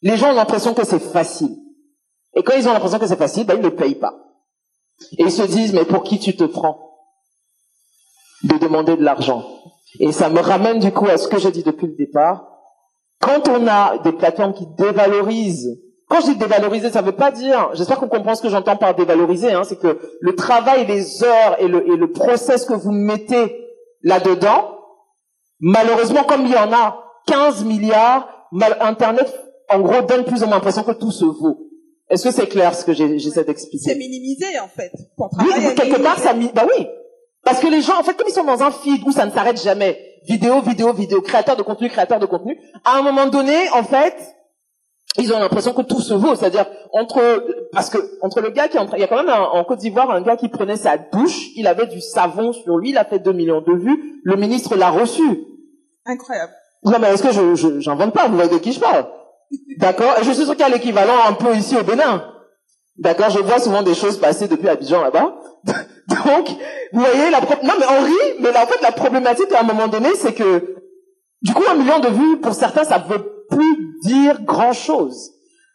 Les 0.00 0.16
gens 0.16 0.30
ont 0.30 0.36
l'impression 0.36 0.72
que 0.72 0.86
c'est 0.86 1.00
facile. 1.00 1.56
Et 2.34 2.42
quand 2.42 2.54
ils 2.56 2.68
ont 2.68 2.72
l'impression 2.72 2.98
que 2.98 3.06
c'est 3.06 3.16
facile, 3.16 3.46
ben, 3.46 3.56
ils 3.56 3.64
ne 3.64 3.68
payent 3.68 3.96
pas. 3.96 4.14
Et 5.18 5.24
ils 5.24 5.32
se 5.32 5.42
disent, 5.42 5.72
mais 5.72 5.84
pour 5.84 6.04
qui 6.04 6.20
tu 6.20 6.36
te 6.36 6.44
prends 6.44 6.78
de 8.44 8.56
demander 8.58 8.96
de 8.96 9.02
l'argent? 9.02 9.44
Et 9.98 10.12
ça 10.12 10.28
me 10.30 10.40
ramène 10.40 10.78
du 10.78 10.92
coup 10.92 11.06
à 11.06 11.18
ce 11.18 11.28
que 11.28 11.38
j'ai 11.38 11.50
dit 11.50 11.64
depuis 11.64 11.88
le 11.88 11.96
départ. 11.96 12.48
Quand 13.20 13.48
on 13.48 13.66
a 13.66 13.98
des 13.98 14.12
plateformes 14.12 14.54
qui 14.54 14.66
dévalorisent, 14.78 15.80
quand 16.12 16.20
je 16.20 16.32
dis 16.32 16.36
dévaloriser, 16.36 16.90
ça 16.90 17.00
ne 17.00 17.06
veut 17.06 17.16
pas 17.16 17.30
dire, 17.30 17.70
j'espère 17.72 17.98
qu'on 17.98 18.08
comprend 18.08 18.34
ce 18.34 18.42
que 18.42 18.50
j'entends 18.50 18.76
par 18.76 18.94
dévaloriser, 18.94 19.52
hein, 19.52 19.62
c'est 19.64 19.78
que 19.78 19.98
le 20.20 20.34
travail, 20.34 20.84
les 20.86 21.24
heures 21.24 21.56
et 21.58 21.68
le, 21.68 21.90
et 21.90 21.96
le 21.96 22.12
process 22.12 22.66
que 22.66 22.74
vous 22.74 22.92
mettez 22.92 23.56
là-dedans, 24.02 24.76
malheureusement, 25.58 26.24
comme 26.24 26.42
il 26.42 26.52
y 26.52 26.56
en 26.56 26.70
a 26.70 27.02
15 27.28 27.64
milliards, 27.64 28.28
Internet 28.80 29.34
en 29.70 29.80
gros, 29.80 30.02
donne 30.02 30.24
plus 30.24 30.42
ou 30.42 30.46
moins 30.46 30.56
l'impression 30.56 30.82
que 30.82 30.92
tout 30.92 31.12
se 31.12 31.24
vaut. 31.24 31.70
Est-ce 32.10 32.24
que 32.24 32.30
c'est 32.30 32.46
clair 32.46 32.74
ce 32.74 32.84
que 32.84 32.92
j'essaie 32.92 33.44
d'expliquer? 33.44 33.92
C'est 33.92 33.98
minimisé 33.98 34.44
en 34.62 34.68
fait. 34.68 34.92
oui, 35.16 35.74
quelque 35.74 36.02
part, 36.02 36.18
ça, 36.18 36.34
bah 36.34 36.66
oui. 36.76 36.86
Parce 37.42 37.60
que 37.60 37.68
les 37.68 37.80
gens, 37.80 37.98
en 37.98 38.02
fait, 38.02 38.14
comme 38.14 38.28
ils 38.28 38.34
sont 38.34 38.44
dans 38.44 38.62
un 38.62 38.70
feed 38.70 39.00
où 39.06 39.12
ça 39.12 39.24
ne 39.24 39.30
s'arrête 39.30 39.62
jamais, 39.62 39.98
vidéo, 40.28 40.60
vidéo, 40.60 40.92
vidéo, 40.92 41.22
créateur 41.22 41.56
de 41.56 41.62
contenu, 41.62 41.88
créateur 41.88 42.18
de 42.18 42.26
contenu, 42.26 42.58
à 42.84 42.98
un 42.98 43.02
moment 43.02 43.28
donné, 43.28 43.56
en 43.70 43.82
fait, 43.82 44.14
ils 45.18 45.32
ont 45.32 45.38
l'impression 45.38 45.74
que 45.74 45.82
tout 45.82 46.00
se 46.00 46.14
vaut. 46.14 46.34
C'est-à-dire, 46.34 46.66
entre, 46.92 47.20
parce 47.72 47.90
que, 47.90 47.98
entre 48.22 48.40
le 48.40 48.50
gars 48.50 48.68
qui 48.68 48.76
est 48.76 48.80
en 48.80 48.88
il 48.94 49.00
y 49.00 49.04
a 49.04 49.08
quand 49.08 49.22
même 49.22 49.28
en 49.30 49.62
Côte 49.64 49.80
d'Ivoire 49.80 50.10
un 50.10 50.22
gars 50.22 50.36
qui 50.36 50.48
prenait 50.48 50.76
sa 50.76 50.96
douche, 50.96 51.48
il 51.56 51.66
avait 51.66 51.86
du 51.86 52.00
savon 52.00 52.52
sur 52.52 52.78
lui, 52.78 52.90
il 52.90 52.98
a 52.98 53.04
fait 53.04 53.18
2 53.18 53.32
millions 53.32 53.60
de 53.60 53.72
vues, 53.72 54.20
le 54.24 54.36
ministre 54.36 54.76
l'a 54.76 54.90
reçu. 54.90 55.22
Incroyable. 56.06 56.52
Non, 56.84 56.98
mais 57.00 57.12
est-ce 57.12 57.22
que 57.22 57.30
je, 57.32 57.80
j'invente 57.80 58.12
pas, 58.12 58.28
vous 58.28 58.34
voyez 58.34 58.50
de 58.50 58.58
qui 58.58 58.72
je 58.72 58.80
parle? 58.80 59.06
D'accord? 59.78 60.14
Je 60.22 60.32
suis 60.32 60.44
sûr 60.44 60.56
qu'il 60.56 60.66
y 60.66 60.68
a 60.68 60.68
l'équivalent 60.68 61.26
un 61.28 61.34
peu 61.34 61.54
ici 61.54 61.76
au 61.76 61.84
Bénin. 61.84 62.24
D'accord? 62.96 63.30
Je 63.30 63.38
vois 63.38 63.58
souvent 63.58 63.82
des 63.82 63.94
choses 63.94 64.18
passer 64.18 64.48
depuis 64.48 64.68
Abidjan 64.68 65.02
là-bas. 65.02 65.34
Donc, 66.08 66.48
vous 66.92 67.00
voyez, 67.00 67.30
la 67.30 67.40
pro... 67.40 67.54
non 67.62 67.74
mais 67.78 67.86
on 67.86 68.04
rit, 68.04 68.40
mais 68.40 68.48
en 68.50 68.66
fait 68.66 68.82
la 68.82 68.92
problématique 68.92 69.52
à 69.52 69.60
un 69.60 69.62
moment 69.62 69.88
donné, 69.88 70.08
c'est 70.16 70.34
que 70.34 70.76
du 71.42 71.54
coup 71.54 71.62
un 71.70 71.74
million 71.74 72.00
de 72.00 72.08
vues 72.08 72.40
pour 72.40 72.54
certains, 72.54 72.84
ça 72.84 72.98
veut 72.98 73.31
plus 73.56 73.98
dire 74.02 74.42
grand-chose. 74.42 75.32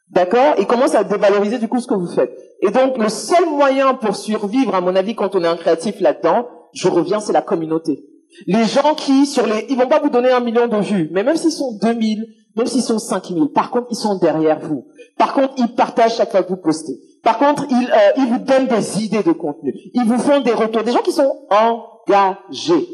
D'accord? 0.10 0.56
Ils 0.58 0.68
commencent 0.68 0.96
à 0.96 1.04
dévaloriser 1.04 1.58
du 1.58 1.68
coup 1.68 1.80
ce 1.80 1.88
que 1.88 1.94
vous 1.94 2.08
faites. 2.08 2.32
Et 2.62 2.72
donc 2.72 2.98
le 2.98 3.10
seul 3.10 3.46
moyen 3.50 3.94
pour 3.94 4.16
survivre, 4.16 4.74
à 4.74 4.82
mon 4.82 4.96
avis, 4.96 5.16
quand 5.16 5.36
on 5.36 5.44
est 5.44 5.48
un 5.48 5.58
créatif 5.58 6.00
là-dedans, 6.00 6.48
je 6.74 6.88
reviens, 6.88 7.20
c'est 7.20 7.34
la 7.34 7.42
communauté. 7.42 8.04
Les 8.46 8.66
gens 8.66 8.94
qui, 8.96 9.26
sur 9.26 9.46
les, 9.48 9.66
ils 9.70 9.78
vont 9.78 9.88
pas 9.88 10.00
vous 10.00 10.10
donner 10.10 10.32
un 10.32 10.40
million 10.40 10.68
de 10.68 10.78
vues, 10.78 11.10
mais 11.12 11.24
même 11.24 11.38
s'ils 11.38 11.52
sont 11.52 11.78
2000, 11.82 12.26
même 12.56 12.68
s'ils 12.68 12.82
sont 12.82 13.00
5000. 13.00 13.50
Par 13.54 13.72
contre, 13.72 13.88
ils 13.92 13.96
sont 13.96 14.18
derrière 14.18 14.60
vous. 14.60 14.86
Par 15.18 15.34
contre, 15.34 15.54
ils 15.58 15.74
partagent 15.74 16.18
chaque 16.18 16.32
fois 16.32 16.44
que 16.44 16.50
vous 16.50 16.58
postez. 16.58 17.00
Par 17.24 17.38
contre, 17.38 17.66
ils, 17.70 17.90
euh, 17.92 18.12
ils 18.18 18.28
vous 18.28 18.40
donnent 18.40 18.68
des 18.68 19.04
idées 19.04 19.24
de 19.24 19.32
contenu. 19.32 19.74
Ils 19.94 20.06
vous 20.06 20.18
font 20.18 20.40
des 20.42 20.54
retours. 20.54 20.84
Des 20.84 20.92
gens 20.92 21.02
qui 21.02 21.12
sont 21.12 21.48
engagés. 21.50 22.88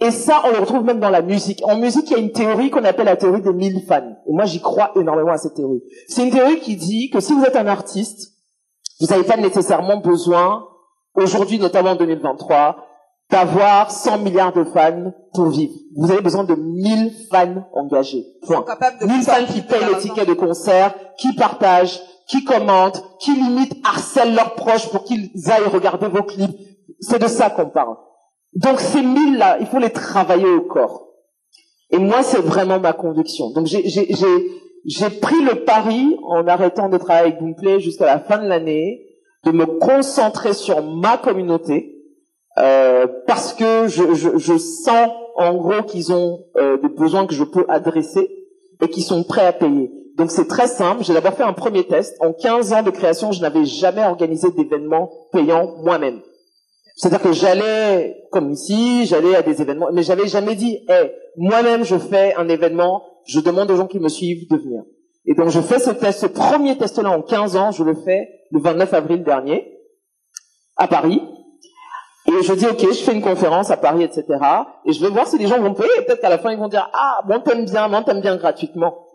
Et 0.00 0.10
ça, 0.12 0.42
on 0.44 0.50
le 0.50 0.58
retrouve 0.58 0.84
même 0.84 1.00
dans 1.00 1.10
la 1.10 1.22
musique. 1.22 1.60
En 1.64 1.76
musique, 1.76 2.10
il 2.10 2.12
y 2.12 2.16
a 2.16 2.22
une 2.22 2.30
théorie 2.30 2.70
qu'on 2.70 2.84
appelle 2.84 3.06
la 3.06 3.16
théorie 3.16 3.40
des 3.40 3.52
mille 3.52 3.82
fans. 3.86 4.16
Et 4.28 4.32
moi, 4.32 4.44
j'y 4.44 4.60
crois 4.60 4.92
énormément 4.94 5.32
à 5.32 5.38
cette 5.38 5.54
théorie. 5.54 5.82
C'est 6.08 6.24
une 6.24 6.32
théorie 6.32 6.60
qui 6.60 6.76
dit 6.76 7.10
que 7.10 7.18
si 7.18 7.32
vous 7.32 7.42
êtes 7.42 7.56
un 7.56 7.66
artiste, 7.66 8.32
vous 9.00 9.06
n'avez 9.06 9.24
pas 9.24 9.36
nécessairement 9.36 9.96
besoin, 9.96 10.64
aujourd'hui, 11.14 11.58
notamment 11.58 11.90
en 11.90 11.96
2023, 11.96 12.76
d'avoir 13.30 13.90
100 13.90 14.18
milliards 14.18 14.52
de 14.52 14.64
fans 14.64 15.12
pour 15.34 15.48
vivre. 15.48 15.74
Vous 15.96 16.10
avez 16.10 16.22
besoin 16.22 16.44
de 16.44 16.54
1000 16.54 17.12
fans 17.30 17.64
engagés. 17.74 18.24
Point. 18.42 18.64
1000 19.02 19.22
fans 19.22 19.44
qui 19.52 19.62
payent 19.62 19.84
les 19.92 19.98
tickets 19.98 20.28
de 20.28 20.34
concert, 20.34 20.94
qui 21.18 21.34
partagent, 21.34 22.00
qui 22.28 22.44
commentent, 22.44 23.02
qui 23.20 23.32
limite 23.32 23.74
harcèlent 23.84 24.34
leurs 24.34 24.54
proches 24.54 24.88
pour 24.90 25.04
qu'ils 25.04 25.30
aillent 25.46 25.68
regarder 25.68 26.06
vos 26.08 26.22
clips. 26.22 26.56
C'est 27.00 27.20
de 27.20 27.26
ça 27.26 27.50
qu'on 27.50 27.70
parle. 27.70 27.96
Donc 28.54 28.80
ces 28.80 29.02
mille 29.02 29.38
là, 29.38 29.58
il 29.60 29.66
faut 29.66 29.78
les 29.78 29.90
travailler 29.90 30.48
au 30.48 30.62
corps. 30.62 31.08
Et 31.90 31.98
moi, 31.98 32.22
c'est 32.22 32.40
vraiment 32.40 32.78
ma 32.78 32.92
conviction. 32.92 33.50
Donc 33.50 33.66
j'ai 33.66 35.10
pris 35.20 35.42
le 35.42 35.64
pari, 35.64 36.16
en 36.26 36.46
arrêtant 36.46 36.88
de 36.88 36.98
travailler 36.98 37.28
avec 37.28 37.40
Boomplay 37.40 37.80
jusqu'à 37.80 38.06
la 38.06 38.18
fin 38.18 38.38
de 38.38 38.46
l'année, 38.46 39.06
de 39.44 39.52
me 39.52 39.66
concentrer 39.66 40.52
sur 40.52 40.82
ma 40.82 41.16
communauté, 41.16 41.94
euh, 42.58 43.06
parce 43.26 43.54
que 43.54 43.86
je, 43.86 44.14
je, 44.14 44.58
sens 44.58 45.10
en 45.36 45.54
gros 45.54 45.82
qu'ils 45.84 46.12
ont 46.12 46.40
euh, 46.56 46.76
des 46.78 46.88
besoins 46.88 47.26
que 47.26 47.34
je 47.34 47.44
peux 47.44 47.64
adresser 47.68 48.28
et 48.82 48.88
qu'ils 48.88 49.04
sont 49.04 49.22
prêts 49.22 49.46
à 49.46 49.52
payer. 49.52 49.90
Donc 50.16 50.32
c'est 50.32 50.48
très 50.48 50.66
simple. 50.66 51.04
J'ai 51.04 51.14
d'abord 51.14 51.34
fait 51.34 51.44
un 51.44 51.52
premier 51.52 51.86
test. 51.86 52.16
En 52.20 52.32
15 52.32 52.72
ans 52.72 52.82
de 52.82 52.90
création, 52.90 53.30
je 53.30 53.40
n'avais 53.40 53.64
jamais 53.64 54.04
organisé 54.04 54.50
d'événements 54.50 55.08
payants 55.30 55.76
moi-même. 55.84 56.20
C'est-à-dire 56.98 57.22
que 57.22 57.32
j'allais, 57.32 58.24
comme 58.32 58.50
ici, 58.50 59.06
j'allais 59.06 59.36
à 59.36 59.42
des 59.42 59.62
événements, 59.62 59.86
mais 59.92 60.02
j'avais 60.02 60.26
jamais 60.26 60.56
dit, 60.56 60.84
hey, 60.88 61.12
moi-même 61.36 61.84
je 61.84 61.96
fais 61.96 62.34
un 62.34 62.48
événement, 62.48 63.04
je 63.24 63.38
demande 63.38 63.70
aux 63.70 63.76
gens 63.76 63.86
qui 63.86 64.00
me 64.00 64.08
suivent 64.08 64.50
de 64.50 64.56
venir. 64.56 64.82
Et 65.24 65.34
donc 65.34 65.50
je 65.50 65.60
fais 65.60 65.78
ce 65.78 65.90
test, 65.90 66.18
ce 66.18 66.26
premier 66.26 66.76
test-là 66.76 67.10
en 67.10 67.22
15 67.22 67.56
ans, 67.56 67.70
je 67.70 67.84
le 67.84 67.94
fais 67.94 68.28
le 68.50 68.60
29 68.60 68.92
avril 68.94 69.22
dernier, 69.22 69.78
à 70.76 70.88
Paris. 70.88 71.22
Et 72.26 72.42
je 72.42 72.52
dis, 72.52 72.66
ok, 72.66 72.80
je 72.80 73.04
fais 73.04 73.12
une 73.12 73.22
conférence 73.22 73.70
à 73.70 73.76
Paris, 73.76 74.02
etc. 74.02 74.24
Et 74.84 74.92
je 74.92 75.00
vais 75.00 75.08
voir 75.08 75.28
si 75.28 75.38
les 75.38 75.46
gens 75.46 75.60
vont 75.60 75.74
payer. 75.74 75.88
Et 75.98 76.02
peut-être 76.02 76.20
qu'à 76.20 76.28
la 76.28 76.38
fin, 76.38 76.50
ils 76.50 76.58
vont 76.58 76.68
dire, 76.68 76.90
ah, 76.92 77.20
bon, 77.26 77.40
t'aimes 77.40 77.64
bien, 77.64 77.88
bon, 77.88 78.02
t'aimes 78.02 78.20
bien 78.20 78.36
gratuitement. 78.36 79.06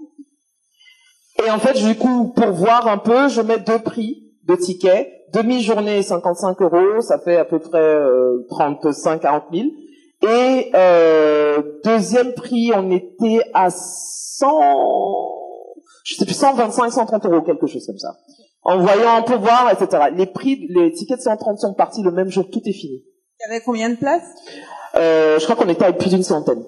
Et 1.45 1.49
en 1.51 1.59
fait, 1.59 1.73
du 1.73 1.95
coup, 1.95 2.33
pour 2.33 2.47
voir 2.47 2.87
un 2.87 2.97
peu, 2.97 3.27
je 3.27 3.41
mets 3.41 3.59
deux 3.59 3.79
prix 3.79 4.31
de 4.47 4.55
tickets. 4.55 5.11
Demi-journée, 5.33 6.03
55 6.03 6.61
euros, 6.61 7.01
ça 7.01 7.17
fait 7.19 7.37
à 7.37 7.45
peu 7.45 7.59
près 7.59 7.79
euh, 7.79 8.45
35-40 8.51 9.41
000. 9.51 9.65
Et 10.31 10.71
euh, 10.75 11.61
deuxième 11.83 12.33
prix, 12.33 12.71
on 12.75 12.91
était 12.91 13.41
à 13.53 13.69
100, 13.69 14.47
je 16.05 16.15
sais 16.15 16.25
plus, 16.25 16.35
125, 16.35 16.91
130 16.91 17.25
euros, 17.25 17.41
quelque 17.41 17.67
chose 17.67 17.85
comme 17.85 17.97
ça. 17.97 18.15
En 18.61 18.79
voyant 18.79 19.15
un 19.17 19.23
peu 19.23 19.35
voir, 19.35 19.69
etc. 19.71 20.03
Les 20.15 20.27
prix, 20.27 20.67
les 20.69 20.93
tickets 20.93 21.17
de 21.17 21.23
130 21.23 21.57
sont 21.59 21.73
partis 21.73 22.03
le 22.03 22.11
même 22.11 22.29
jour, 22.29 22.45
tout 22.49 22.61
est 22.65 22.71
fini. 22.71 23.03
Il 23.39 23.49
y 23.49 23.51
avait 23.51 23.63
combien 23.65 23.89
de 23.89 23.95
places? 23.95 24.29
Euh, 24.95 25.39
Je 25.39 25.43
crois 25.43 25.55
qu'on 25.55 25.67
était 25.67 25.83
à 25.85 25.91
plus 25.91 26.11
d'une 26.11 26.23
centaine. 26.23 26.63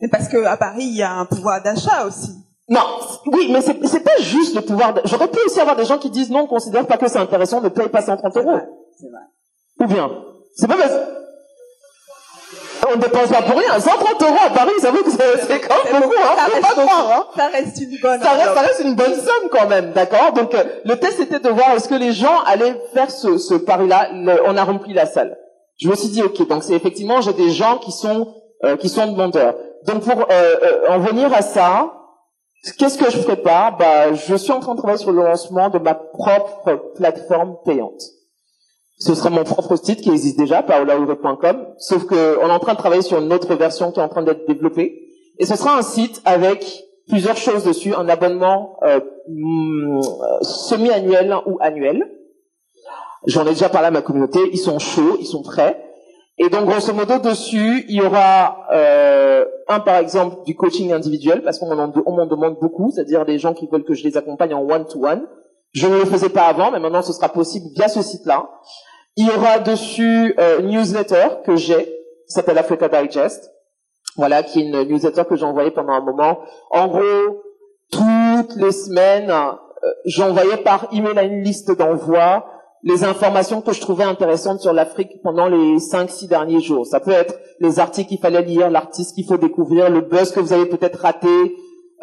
Mais 0.00 0.08
parce 0.08 0.28
que 0.28 0.42
à 0.44 0.56
Paris, 0.56 0.84
il 0.84 0.96
y 0.96 1.02
a 1.02 1.12
un 1.12 1.26
pouvoir 1.26 1.62
d'achat 1.62 2.06
aussi. 2.06 2.30
Non, 2.70 2.80
oui, 3.26 3.50
mais 3.52 3.60
c'est, 3.60 3.84
c'est 3.86 4.04
pas 4.04 4.16
juste 4.20 4.54
le 4.54 4.62
pouvoir. 4.62 4.94
De... 4.94 5.00
J'aurais 5.04 5.28
pu 5.28 5.38
aussi 5.44 5.60
avoir 5.60 5.76
des 5.76 5.84
gens 5.84 5.98
qui 5.98 6.08
disent 6.08 6.30
non, 6.30 6.42
on 6.42 6.46
considère 6.46 6.86
pas 6.86 6.96
que 6.96 7.08
c'est 7.08 7.18
intéressant, 7.18 7.60
ne 7.60 7.68
paye 7.68 7.88
pas 7.88 8.00
130 8.00 8.36
euros. 8.36 8.58
C'est 8.98 9.08
vrai. 9.08 9.20
Ou 9.80 9.86
bien, 9.86 10.10
c'est 10.54 10.68
pas 10.68 10.76
parce 10.76 10.94
on 12.92 12.96
ne 12.96 13.02
dépense 13.02 13.28
pas 13.28 13.42
pour 13.42 13.58
rien. 13.58 13.78
130 13.78 14.22
euros 14.22 14.38
à 14.46 14.50
Paris, 14.50 14.72
ça 14.78 14.90
veut 14.90 15.02
que 15.02 15.10
c'est, 15.10 15.38
c'est 15.46 15.60
quand 15.60 15.84
même 15.84 16.02
beaucoup, 16.02 16.14
hein. 16.16 16.34
Ça 16.36 16.44
reste, 16.44 16.76
pas 16.76 16.82
croire, 16.82 17.12
hein. 17.12 17.26
ça 17.36 17.46
reste 17.48 17.80
une 17.80 17.98
bonne. 18.00 18.22
Ça 18.22 18.30
reste, 18.30 18.44
ça 18.44 18.50
enveloppe. 18.50 18.66
reste 18.66 18.80
une 18.84 18.94
bonne 18.94 19.14
somme 19.14 19.48
quand 19.50 19.68
même, 19.68 19.92
d'accord? 19.92 20.32
Donc 20.32 20.54
euh, 20.54 20.64
le 20.84 20.96
test 20.96 21.20
était 21.20 21.40
de 21.40 21.48
voir 21.50 21.72
est-ce 21.72 21.88
que 21.88 21.94
les 21.94 22.12
gens 22.12 22.40
allaient 22.46 22.80
faire 22.94 23.10
ce, 23.10 23.38
ce 23.38 23.54
pari-là. 23.54 24.08
On 24.46 24.56
a 24.56 24.64
rempli 24.64 24.92
la 24.92 25.06
salle. 25.06 25.36
Je 25.76 25.88
me 25.88 25.94
suis 25.94 26.08
dit 26.08 26.22
ok, 26.22 26.46
donc 26.48 26.64
c'est 26.64 26.74
effectivement 26.74 27.20
j'ai 27.20 27.32
des 27.32 27.50
gens 27.50 27.78
qui 27.78 27.92
sont 27.92 28.34
euh, 28.64 28.76
qui 28.76 28.88
sont 28.88 29.06
demandeurs. 29.06 29.54
Donc 29.86 30.02
pour 30.02 30.20
euh, 30.20 30.24
euh, 30.30 30.88
en 30.90 30.98
venir 30.98 31.32
à 31.32 31.40
ça, 31.40 31.92
qu'est-ce 32.78 32.98
que 32.98 33.10
je 33.10 33.18
prépare? 33.22 33.76
Bah 33.76 34.12
je 34.12 34.34
suis 34.34 34.52
en 34.52 34.60
train 34.60 34.74
de 34.74 34.78
travailler 34.78 35.00
sur 35.00 35.12
le 35.12 35.22
lancement 35.22 35.70
de 35.70 35.78
ma 35.78 35.94
propre 35.94 36.92
plateforme 36.96 37.56
payante. 37.64 38.02
Ce 38.98 39.14
sera 39.14 39.30
mon 39.30 39.44
propre 39.44 39.76
site 39.76 40.02
qui 40.02 40.10
existe 40.10 40.38
déjà, 40.38 40.62
paolaoure.com, 40.62 41.66
sauf 41.78 42.04
que 42.04 42.38
on 42.42 42.48
est 42.48 42.52
en 42.52 42.58
train 42.58 42.74
de 42.74 42.78
travailler 42.78 43.02
sur 43.02 43.18
une 43.18 43.32
autre 43.32 43.54
version 43.54 43.92
qui 43.92 43.98
est 43.98 44.02
en 44.02 44.10
train 44.10 44.22
d'être 44.22 44.46
développée. 44.46 44.94
Et 45.38 45.46
ce 45.46 45.56
sera 45.56 45.78
un 45.78 45.82
site 45.82 46.20
avec 46.26 46.84
plusieurs 47.08 47.38
choses 47.38 47.64
dessus, 47.64 47.94
un 47.94 48.08
abonnement 48.10 48.76
euh, 48.82 49.00
mm, 49.28 50.00
semi-annuel 50.42 51.34
ou 51.46 51.56
annuel. 51.60 52.10
J'en 53.26 53.46
ai 53.46 53.50
déjà 53.50 53.70
parlé 53.70 53.88
à 53.88 53.90
ma 53.90 54.02
communauté, 54.02 54.38
ils 54.52 54.58
sont 54.58 54.78
chauds, 54.78 55.16
ils 55.18 55.26
sont 55.26 55.42
prêts. 55.42 55.82
Et 56.36 56.48
donc 56.48 56.66
grosso 56.66 56.92
modo 56.94 57.18
dessus, 57.18 57.84
il 57.88 57.96
y 57.96 58.02
aura 58.02 58.66
euh, 58.72 59.09
un 59.70 59.80
par 59.80 59.96
exemple 59.96 60.44
du 60.44 60.54
coaching 60.56 60.92
individuel 60.92 61.42
parce 61.42 61.58
qu'on 61.58 61.74
m'en 61.74 62.26
demande 62.26 62.58
beaucoup, 62.60 62.90
c'est-à-dire 62.90 63.24
des 63.24 63.38
gens 63.38 63.54
qui 63.54 63.68
veulent 63.68 63.84
que 63.84 63.94
je 63.94 64.04
les 64.04 64.16
accompagne 64.16 64.52
en 64.52 64.62
one-to-one. 64.62 65.26
Je 65.72 65.86
ne 65.86 65.98
le 65.98 66.04
faisais 66.04 66.28
pas 66.28 66.46
avant, 66.46 66.72
mais 66.72 66.80
maintenant 66.80 67.02
ce 67.02 67.12
sera 67.12 67.28
possible 67.28 67.66
via 67.76 67.88
ce 67.88 68.02
site-là. 68.02 68.50
Il 69.16 69.26
y 69.26 69.30
aura 69.30 69.60
dessus 69.60 70.34
euh, 70.38 70.60
une 70.60 70.68
newsletter 70.68 71.42
que 71.44 71.54
j'ai, 71.54 71.84
qui 71.84 72.32
s'appelle 72.34 72.58
Africa 72.58 72.88
Digest. 72.88 73.50
Voilà, 74.16 74.42
qui 74.42 74.60
est 74.60 74.64
une 74.64 74.82
newsletter 74.82 75.22
que 75.28 75.36
j'ai 75.36 75.44
envoyée 75.44 75.70
pendant 75.70 75.92
un 75.92 76.00
moment. 76.00 76.40
En 76.70 76.88
gros, 76.88 77.42
toutes 77.92 78.56
les 78.56 78.72
semaines, 78.72 79.30
euh, 79.30 79.88
j'envoyais 80.04 80.56
par 80.58 80.88
email 80.92 81.16
à 81.16 81.22
une 81.22 81.42
liste 81.42 81.70
d'envoi 81.76 82.44
les 82.82 83.04
informations 83.04 83.60
que 83.60 83.72
je 83.72 83.80
trouvais 83.80 84.04
intéressantes 84.04 84.60
sur 84.60 84.72
l'Afrique 84.72 85.20
pendant 85.22 85.48
les 85.48 85.76
5-6 85.76 86.28
derniers 86.28 86.60
jours. 86.60 86.86
Ça 86.86 87.00
peut 87.00 87.10
être 87.10 87.34
les 87.60 87.78
articles 87.78 88.08
qu'il 88.08 88.18
fallait 88.18 88.42
lire, 88.42 88.70
l'artiste 88.70 89.14
qu'il 89.14 89.26
faut 89.26 89.36
découvrir, 89.36 89.90
le 89.90 90.00
buzz 90.00 90.32
que 90.32 90.40
vous 90.40 90.52
avez 90.52 90.66
peut-être 90.66 91.00
raté, 91.00 91.28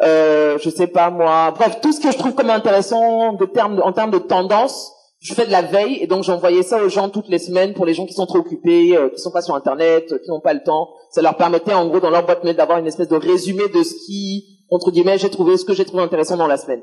euh, 0.02 0.58
je 0.60 0.70
sais 0.70 0.86
pas 0.86 1.10
moi. 1.10 1.50
Bref, 1.50 1.80
tout 1.80 1.92
ce 1.92 2.00
que 2.00 2.12
je 2.12 2.18
trouve 2.18 2.34
comme 2.34 2.50
intéressant 2.50 3.36
en 3.36 3.92
termes 3.92 4.10
de 4.12 4.18
tendance, 4.18 4.92
je 5.20 5.34
fais 5.34 5.46
de 5.46 5.50
la 5.50 5.62
veille 5.62 5.98
et 6.00 6.06
donc 6.06 6.22
j'envoyais 6.22 6.62
ça 6.62 6.80
aux 6.80 6.88
gens 6.88 7.08
toutes 7.08 7.28
les 7.28 7.40
semaines 7.40 7.74
pour 7.74 7.84
les 7.84 7.94
gens 7.94 8.06
qui 8.06 8.14
sont 8.14 8.26
trop 8.26 8.38
occupés, 8.38 8.96
euh, 8.96 9.08
qui 9.08 9.20
sont 9.20 9.32
pas 9.32 9.42
sur 9.42 9.56
internet, 9.56 10.12
euh, 10.12 10.18
qui 10.18 10.30
n'ont 10.30 10.40
pas 10.40 10.54
le 10.54 10.62
temps. 10.62 10.90
Ça 11.10 11.22
leur 11.22 11.36
permettait 11.36 11.74
en 11.74 11.88
gros 11.88 11.98
dans 11.98 12.10
leur 12.10 12.24
boîte 12.24 12.44
mail 12.44 12.54
d'avoir 12.54 12.78
une 12.78 12.86
espèce 12.86 13.08
de 13.08 13.16
résumé 13.16 13.64
de 13.68 13.82
ce 13.82 13.94
qui 14.06 14.44
entre 14.70 14.92
guillemets 14.92 15.18
j'ai 15.18 15.30
trouvé 15.30 15.56
ce 15.56 15.64
que 15.64 15.74
j'ai 15.74 15.84
trouvé 15.84 16.04
intéressant 16.04 16.36
dans 16.36 16.46
la 16.46 16.56
semaine. 16.56 16.82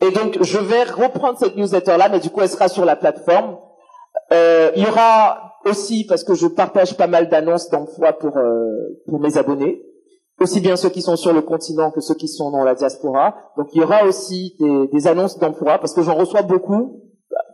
Et 0.00 0.10
donc 0.10 0.38
je 0.42 0.58
vais 0.58 0.84
reprendre 0.84 1.38
cette 1.38 1.56
newsletter 1.56 1.96
là, 1.98 2.08
mais 2.08 2.20
du 2.20 2.30
coup 2.30 2.40
elle 2.40 2.48
sera 2.48 2.68
sur 2.68 2.84
la 2.84 2.96
plateforme. 2.96 3.58
Euh, 4.32 4.70
il 4.76 4.84
y 4.84 4.86
aura 4.86 5.52
aussi 5.66 6.06
parce 6.06 6.24
que 6.24 6.34
je 6.34 6.46
partage 6.46 6.96
pas 6.96 7.06
mal 7.06 7.28
d'annonces 7.28 7.68
d'emploi 7.70 8.14
pour 8.14 8.36
euh, 8.36 9.02
pour 9.06 9.20
mes 9.20 9.36
abonnés, 9.36 9.82
aussi 10.40 10.60
bien 10.60 10.76
ceux 10.76 10.88
qui 10.88 11.02
sont 11.02 11.16
sur 11.16 11.32
le 11.32 11.42
continent 11.42 11.90
que 11.90 12.00
ceux 12.00 12.14
qui 12.14 12.28
sont 12.28 12.50
dans 12.50 12.64
la 12.64 12.74
diaspora. 12.74 13.34
Donc 13.56 13.68
il 13.74 13.80
y 13.80 13.84
aura 13.84 14.04
aussi 14.04 14.56
des, 14.58 14.88
des 14.88 15.06
annonces 15.06 15.38
d'emploi 15.38 15.78
parce 15.78 15.92
que 15.92 16.02
j'en 16.02 16.14
reçois 16.14 16.42
beaucoup 16.42 17.02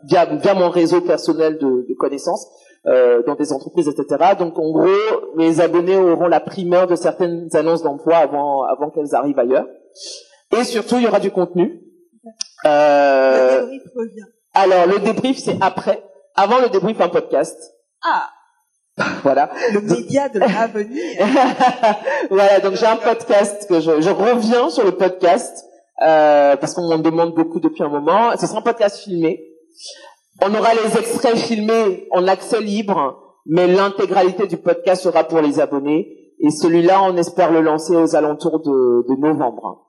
via, 0.05 0.25
via 0.27 0.55
mon 0.55 0.71
réseau 0.71 1.01
personnel 1.01 1.59
de, 1.59 1.87
de 1.89 1.95
connaissances 1.95 2.47
euh, 2.87 3.23
dans 3.27 3.35
des 3.35 3.53
entreprises, 3.53 3.89
etc. 3.89 4.35
Donc 4.39 4.59
en 4.59 4.71
gros, 4.71 5.37
mes 5.37 5.61
abonnés 5.61 5.99
auront 5.99 6.29
la 6.29 6.41
primeur 6.41 6.87
de 6.87 6.95
certaines 6.95 7.49
annonces 7.55 7.83
d'emploi 7.83 8.17
avant, 8.17 8.63
avant 8.63 8.91
qu'elles 8.91 9.15
arrivent 9.15 9.39
ailleurs. 9.39 9.67
Et 10.59 10.65
surtout, 10.65 10.97
il 10.97 11.03
y 11.03 11.07
aura 11.07 11.21
du 11.21 11.31
contenu. 11.31 11.83
Euh, 12.67 13.61
Le 13.61 13.61
débrief 13.67 13.83
revient. 13.97 14.27
alors 14.55 14.87
le 14.87 14.99
débrief, 15.01 15.39
c'est 15.39 15.57
après. 15.61 16.03
Avant 16.35 16.59
le 16.61 16.69
débrief, 16.69 17.01
un 17.01 17.09
podcast. 17.09 17.57
Ah, 18.05 18.29
Voilà. 19.23 19.51
le 19.73 19.81
média 19.81 20.29
de 20.29 20.39
l'avenir. 20.41 21.27
voilà, 22.31 22.61
donc 22.61 22.75
j'ai 22.75 22.87
un 22.87 22.97
podcast 22.97 23.67
que 23.69 23.81
je, 23.81 24.01
je 24.01 24.11
reviens 24.11 24.69
sur 24.71 24.85
le 24.85 24.93
podcast 24.93 25.65
euh, 26.03 26.57
parce 26.57 26.75
qu'on 26.75 26.89
m'en 26.89 26.99
demande 26.99 27.35
beaucoup 27.35 27.61
depuis 27.61 27.83
un 27.83 27.89
moment. 27.89 28.37
Ce 28.39 28.47
sera 28.47 28.59
un 28.59 28.63
podcast 28.63 28.99
filmé. 28.99 29.41
On 30.43 30.55
aura 30.55 30.71
les 30.75 30.99
extraits 30.99 31.37
filmés 31.37 32.09
en 32.13 32.27
accès 32.29 32.61
libre, 32.61 33.37
mais 33.47 33.67
l'intégralité 33.67 34.47
du 34.47 34.57
podcast 34.57 35.03
sera 35.03 35.25
pour 35.25 35.41
les 35.41 35.61
abonnés. 35.61 36.17
Et 36.43 36.51
celui-là, 36.51 37.03
on 37.03 37.17
espère 37.19 37.53
le 37.53 37.61
lancer 37.61 37.95
aux 37.95 38.17
alentours 38.17 38.61
de, 38.61 39.07
de 39.09 39.21
novembre. 39.21 39.89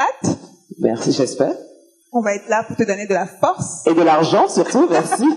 Hâte. 0.00 0.36
Merci, 0.80 1.12
j'espère. 1.12 1.54
On 2.12 2.20
va 2.20 2.34
être 2.34 2.48
là 2.48 2.62
pour 2.62 2.76
te 2.76 2.82
donner 2.82 3.06
de 3.06 3.14
la 3.14 3.26
force. 3.26 3.86
Et 3.86 3.94
de 3.94 4.02
l'argent 4.02 4.46
surtout, 4.48 4.86
merci. 4.88 5.24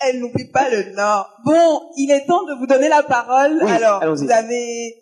Elle 0.00 0.20
n'oublie 0.20 0.50
pas 0.50 0.70
le 0.70 0.94
Nord. 0.94 1.28
Bon, 1.44 1.82
il 1.96 2.10
est 2.10 2.26
temps 2.26 2.44
de 2.44 2.58
vous 2.58 2.66
donner 2.66 2.88
la 2.88 3.02
parole. 3.02 3.60
Oui, 3.62 3.70
Alors, 3.70 4.02
vous 4.14 4.30
avez, 4.30 4.94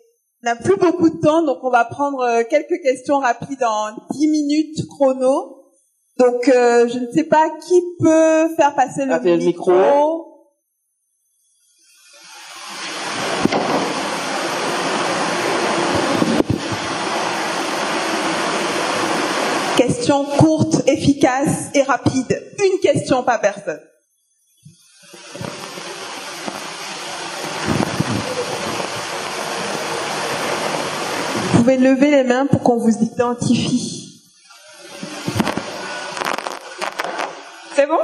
on 0.43 0.49
n'a 0.49 0.55
plus 0.55 0.75
beaucoup 0.75 1.09
de 1.09 1.19
temps, 1.19 1.43
donc 1.43 1.59
on 1.63 1.69
va 1.69 1.85
prendre 1.85 2.21
euh, 2.21 2.43
quelques 2.49 2.81
questions 2.81 3.19
rapides 3.19 3.63
en 3.63 3.91
10 4.11 4.27
minutes 4.27 4.87
chrono. 4.89 5.63
Donc, 6.19 6.47
euh, 6.47 6.87
je 6.87 6.99
ne 6.99 7.11
sais 7.11 7.23
pas 7.23 7.49
qui 7.49 7.81
peut 7.99 8.53
faire 8.55 8.75
passer 8.75 9.05
le 9.05 9.37
micro. 9.37 10.32
Questions 20.03 20.25
courtes, 20.37 20.85
efficaces 20.87 21.69
et 21.73 21.81
rapides. 21.81 22.37
Une 22.59 22.79
question 22.81 23.23
par 23.23 23.39
personne. 23.39 23.79
Vous 31.51 31.59
pouvez 31.59 31.77
lever 31.77 32.11
les 32.11 32.25
mains 32.25 32.45
pour 32.47 32.61
qu'on 32.63 32.77
vous 32.77 32.97
identifie. 33.01 34.21
C'est 37.73 37.87
bon? 37.87 37.99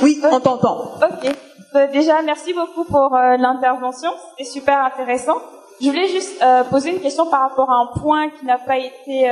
Oui, 0.00 0.18
on 0.24 0.40
t'entend. 0.40 0.94
Ok. 0.96 1.30
Euh, 1.74 1.86
déjà, 1.92 2.22
merci 2.22 2.54
beaucoup 2.54 2.84
pour 2.84 3.14
euh, 3.14 3.36
l'intervention. 3.36 4.10
C'était 4.30 4.50
super 4.50 4.82
intéressant. 4.82 5.36
Je 5.82 5.88
voulais 5.88 6.08
juste 6.08 6.42
euh, 6.42 6.64
poser 6.64 6.90
une 6.92 7.00
question 7.00 7.26
par 7.26 7.42
rapport 7.42 7.70
à 7.70 7.74
un 7.74 8.00
point 8.00 8.30
qui 8.30 8.46
n'a 8.46 8.56
pas 8.56 8.78
été, 8.78 9.30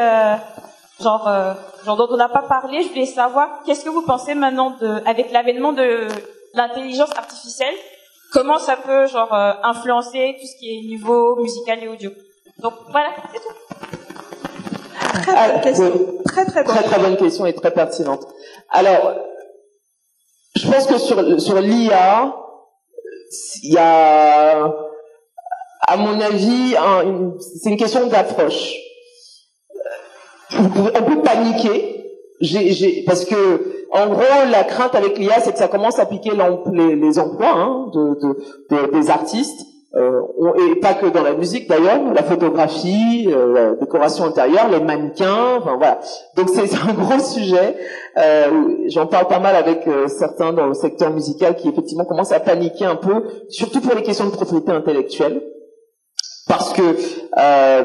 genre, 1.01 1.31
genre 1.85 1.97
dont 1.97 2.09
on 2.11 2.17
n'a 2.17 2.29
pas 2.29 2.43
parlé. 2.43 2.83
Je 2.83 2.89
voulais 2.89 3.07
savoir 3.07 3.63
qu'est-ce 3.65 3.85
que 3.85 3.91
vous 3.91 4.03
pensez 4.03 4.35
maintenant 4.35 4.71
de, 4.81 5.03
avec 5.07 5.31
l'avènement 5.33 5.73
de 5.73 6.09
l'intelligence 6.55 7.11
artificielle, 7.17 7.75
comment 8.33 8.59
ça 8.59 8.77
peut 8.77 9.07
genre 9.07 9.33
influencer 9.63 10.37
tout 10.41 10.47
ce 10.47 10.57
qui 10.59 10.77
est 10.77 10.81
niveau 10.89 11.37
musical 11.37 11.83
et 11.83 11.89
audio? 11.89 12.11
Donc 12.59 12.75
voilà, 12.91 13.11
c'est 13.33 13.41
tout. 13.41 13.55
Très 15.23 15.53
bonne 15.53 15.61
question. 15.63 15.93
Très 16.25 16.45
très 16.47 16.65
bonne. 16.65 16.75
Très 16.75 16.85
très 16.85 16.99
bonne 16.99 17.17
question 17.17 17.47
et 17.47 17.55
très 17.55 17.71
pertinente. 17.71 18.27
Alors, 18.71 19.15
je 20.55 20.71
pense 20.71 20.87
que 20.87 20.99
sur, 20.99 21.41
sur 21.41 21.61
l'IA, 21.61 22.35
il 23.63 23.75
y 23.75 23.79
a, 23.79 24.73
à 25.87 25.97
mon 25.97 26.19
avis, 26.21 26.75
c'est 27.63 27.71
une 27.71 27.77
question 27.77 28.07
d'approche. 28.07 28.73
On 30.53 30.69
peut 30.69 31.23
paniquer, 31.25 32.05
j'ai, 32.41 33.03
parce 33.07 33.25
que 33.25 33.35
en 33.93 34.09
gros, 34.09 34.51
la 34.51 34.65
crainte 34.65 34.95
avec 34.95 35.19
l'IA, 35.19 35.41
c'est 35.41 35.53
que 35.53 35.59
ça 35.59 35.69
commence 35.69 35.99
à 35.99 36.07
piquer 36.07 36.33
les, 36.73 36.97
les 36.97 37.19
emplois 37.19 37.53
hein, 37.55 37.91
de, 37.95 38.19
de, 38.71 38.93
des 38.93 39.11
artistes. 39.11 39.67
Euh, 39.95 40.21
et 40.59 40.79
pas 40.81 40.93
que 40.93 41.07
dans 41.07 41.23
la 41.23 41.33
musique 41.33 41.71
d'ailleurs, 41.71 42.13
la 42.13 42.23
photographie, 42.23 43.29
euh, 43.29 43.55
la 43.55 43.75
décoration 43.77 44.25
intérieure, 44.25 44.69
les 44.69 44.81
mannequins, 44.81 45.57
enfin 45.59 45.77
voilà. 45.79 46.01
Donc 46.37 46.51
c'est 46.51 46.69
un 46.75 46.93
gros 46.93 47.19
sujet. 47.19 47.77
Euh, 48.19 48.77
J'en 48.89 49.07
parle 49.07 49.27
pas 49.27 49.39
mal 49.39 49.57
avec 49.57 49.87
euh, 49.87 50.07
certains 50.09 50.53
dans 50.53 50.67
le 50.67 50.75
secteur 50.75 51.11
musical 51.13 51.57
qui 51.57 51.69
effectivement 51.69 52.05
commencent 52.05 52.33
à 52.33 52.41
paniquer 52.41 52.85
un 52.85 52.97
peu, 52.97 53.25
surtout 53.49 53.81
pour 53.81 53.95
les 53.95 54.03
questions 54.03 54.27
de 54.27 54.33
propriété 54.33 54.71
intellectuelle, 54.71 55.41
parce 56.47 56.75
que 56.75 56.83
euh, 57.39 57.85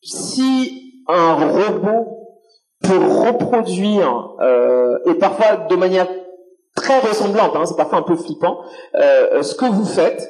si 0.00 0.81
un 1.08 1.34
robot 1.34 2.06
peut 2.82 2.98
reproduire 2.98 4.36
et 5.06 5.14
parfois 5.14 5.56
de 5.68 5.76
manière 5.76 6.08
très 6.74 6.98
ressemblante, 7.00 7.52
hein, 7.54 7.66
c'est 7.66 7.76
parfois 7.76 7.98
un 7.98 8.02
peu 8.02 8.16
flippant, 8.16 8.58
ce 8.94 9.54
que 9.54 9.66
vous 9.66 9.84
faites 9.84 10.28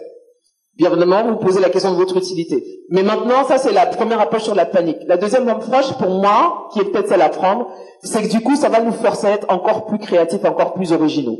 Bien 0.76 0.90
évidemment, 0.90 1.22
vous 1.24 1.36
posez 1.36 1.60
la 1.60 1.68
question 1.68 1.92
de 1.92 1.96
votre 1.96 2.16
utilité. 2.16 2.64
Mais 2.88 3.02
maintenant, 3.02 3.44
ça 3.44 3.58
c'est 3.58 3.72
la 3.72 3.86
première 3.86 4.20
approche 4.20 4.44
sur 4.44 4.54
la 4.54 4.64
panique. 4.64 4.96
La 5.06 5.18
deuxième 5.18 5.46
approche, 5.48 5.92
pour 5.98 6.08
moi, 6.08 6.68
qui 6.72 6.80
est 6.80 6.84
peut-être 6.84 7.08
celle 7.08 7.20
à 7.20 7.28
prendre, 7.28 7.68
c'est 8.02 8.22
que 8.22 8.28
du 8.28 8.40
coup, 8.40 8.56
ça 8.56 8.70
va 8.70 8.80
nous 8.80 8.92
forcer 8.92 9.26
à 9.26 9.30
être 9.32 9.46
encore 9.50 9.84
plus 9.84 9.98
créatifs, 9.98 10.44
encore 10.44 10.72
plus 10.72 10.92
originaux. 10.92 11.38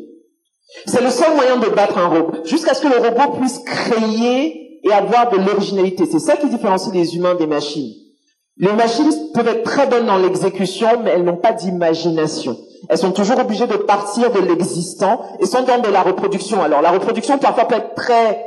C'est 0.87 1.03
le 1.03 1.09
seul 1.09 1.35
moyen 1.35 1.57
de 1.57 1.67
battre 1.71 1.97
un 1.97 2.09
robot, 2.09 2.45
jusqu'à 2.45 2.75
ce 2.75 2.83
que 2.83 2.89
le 2.89 3.09
robot 3.09 3.39
puisse 3.39 3.59
créer 3.61 4.81
et 4.85 4.93
avoir 4.93 5.31
de 5.31 5.39
l'originalité. 5.39 6.05
C'est 6.07 6.19
ça 6.19 6.37
qui 6.37 6.49
différencie 6.49 6.95
les 6.95 7.17
humains 7.17 7.35
des 7.35 7.47
machines. 7.47 7.91
Les 8.59 8.73
machines 8.73 9.11
peuvent 9.33 9.49
être 9.49 9.63
très 9.65 9.87
bonnes 9.87 10.07
dans 10.07 10.19
l'exécution, 10.19 10.89
mais 11.03 11.11
elles 11.11 11.25
n'ont 11.25 11.37
pas 11.37 11.53
d'imagination. 11.53 12.57
Elles 12.89 12.99
sont 12.99 13.13
toujours 13.13 13.39
obligées 13.39 13.67
de 13.67 13.77
partir 13.77 14.31
de 14.31 14.41
l'existant 14.41 15.23
et 15.41 15.47
sont 15.47 15.63
dans 15.63 15.79
de 15.79 15.89
la 15.89 16.03
reproduction. 16.03 16.63
Alors 16.63 16.83
la 16.83 16.91
reproduction 16.91 17.39
parfois 17.39 17.67
peut 17.67 17.77
être 17.77 17.95
très 17.95 18.47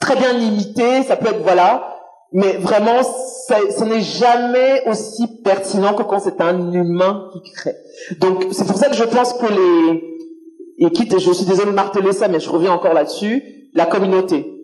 très 0.00 0.16
bien 0.16 0.32
limité, 0.34 1.02
ça 1.04 1.16
peut 1.16 1.28
être 1.28 1.42
voilà, 1.42 1.96
mais 2.32 2.58
vraiment, 2.58 3.02
ce 3.02 3.84
n'est 3.84 4.00
jamais 4.00 4.82
aussi 4.86 5.26
pertinent 5.42 5.94
que 5.94 6.02
quand 6.02 6.20
c'est 6.20 6.40
un 6.40 6.72
humain 6.72 7.30
qui 7.32 7.52
crée. 7.52 7.76
Donc 8.20 8.46
c'est 8.52 8.66
pour 8.66 8.76
ça 8.76 8.88
que 8.88 8.96
je 8.96 9.04
pense 9.04 9.32
que 9.32 9.46
les 9.46 10.16
et 10.78 10.90
quitte, 10.90 11.18
je 11.18 11.32
suis 11.32 11.46
désolée 11.46 11.70
de 11.70 11.76
marteler 11.76 12.12
ça, 12.12 12.28
mais 12.28 12.38
je 12.38 12.50
reviens 12.50 12.72
encore 12.72 12.92
là-dessus, 12.92 13.42
la 13.72 13.86
communauté. 13.86 14.55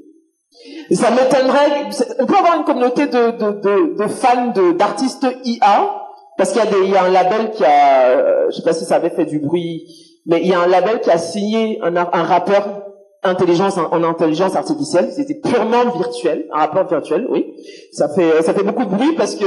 Ça 0.97 1.11
m'étonnerait, 1.11 1.89
on 2.19 2.27
peut 2.27 2.37
avoir 2.37 2.59
une 2.59 2.65
communauté 2.65 3.07
de, 3.07 3.31
de, 3.31 3.97
de, 3.97 4.07
fans 4.09 4.53
d'artistes 4.77 5.27
IA, 5.45 6.03
parce 6.37 6.53
qu'il 6.53 6.91
y 6.91 6.97
a 6.97 7.05
un 7.05 7.11
label 7.11 7.51
qui 7.53 7.65
a, 7.65 8.09
euh, 8.09 8.51
je 8.51 8.57
sais 8.57 8.63
pas 8.63 8.73
si 8.73 8.85
ça 8.85 8.97
avait 8.97 9.11
fait 9.11 9.25
du 9.25 9.39
bruit, 9.39 9.87
mais 10.27 10.41
il 10.41 10.49
y 10.49 10.55
a 10.55 10.61
un 10.61 10.67
label 10.67 11.01
qui 11.01 11.11
a 11.11 11.19
signé 11.19 11.81
un, 11.83 12.23
rappeur 12.23 12.83
intelligence 13.23 13.79
en, 13.79 14.03
intelligence 14.03 14.57
artificielle, 14.57 15.11
c'était 15.15 15.35
purement 15.35 15.85
virtuel, 15.97 16.47
un 16.53 16.59
rapport 16.59 16.89
virtuel, 16.89 17.27
oui. 17.29 17.55
Ça 17.93 18.09
fait 18.09 18.43
ça 18.43 18.53
fait 18.53 18.65
beaucoup 18.65 18.85
de 18.85 18.91
bruit 18.91 19.15
parce 19.17 19.37
que 19.37 19.45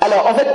alors 0.00 0.26
en 0.28 0.34
fait 0.34 0.46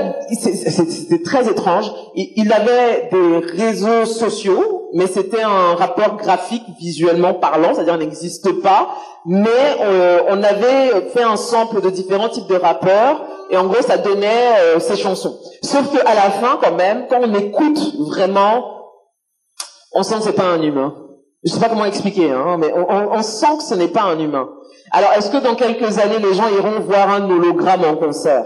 c'était 0.42 1.24
très 1.24 1.50
étrange. 1.50 1.92
Il, 2.16 2.52
avait 2.52 3.10
des 3.12 3.46
réseaux 3.62 4.06
sociaux, 4.06 4.73
mais 4.94 5.08
c'était 5.08 5.42
un 5.42 5.76
rapport 5.76 6.18
graphique 6.18 6.64
visuellement 6.80 7.34
parlant, 7.34 7.74
c'est-à-dire 7.74 7.98
n'existe 7.98 8.62
pas. 8.62 8.90
Mais 9.26 9.50
euh, 9.82 10.20
on 10.30 10.44
avait 10.44 11.10
fait 11.14 11.24
un 11.24 11.36
sample 11.36 11.82
de 11.82 11.90
différents 11.90 12.30
types 12.30 12.48
de 12.48 12.56
rappeurs 12.56 13.22
et 13.50 13.58
en 13.58 13.66
gros 13.66 13.82
ça 13.82 13.98
donnait 13.98 14.60
euh, 14.60 14.80
ces 14.80 14.96
chansons. 14.96 15.40
Sauf 15.62 15.92
que 15.92 16.00
à 16.06 16.14
la 16.14 16.30
fin 16.32 16.60
quand 16.62 16.76
même, 16.76 17.08
quand 17.10 17.20
on 17.22 17.34
écoute 17.34 17.80
vraiment, 18.00 18.74
on 19.94 20.04
sent 20.04 20.16
que 20.16 20.24
c'est 20.24 20.34
pas 20.34 20.46
un 20.46 20.62
humain. 20.62 20.96
Je 21.44 21.52
sais 21.52 21.60
pas 21.60 21.70
comment 21.70 21.86
expliquer, 21.86 22.32
hein, 22.32 22.58
mais 22.58 22.72
on, 22.74 23.14
on, 23.14 23.22
sent 23.22 23.58
que 23.58 23.64
ce 23.64 23.76
n'est 23.76 23.90
pas 23.90 24.04
un 24.04 24.18
humain. 24.18 24.48
Alors, 24.92 25.12
est-ce 25.18 25.30
que 25.30 25.44
dans 25.44 25.56
quelques 25.56 25.98
années, 26.00 26.20
les 26.20 26.34
gens 26.34 26.48
iront 26.48 26.80
voir 26.80 27.10
un 27.10 27.30
hologramme 27.30 27.84
en 27.84 27.98
concert? 27.98 28.46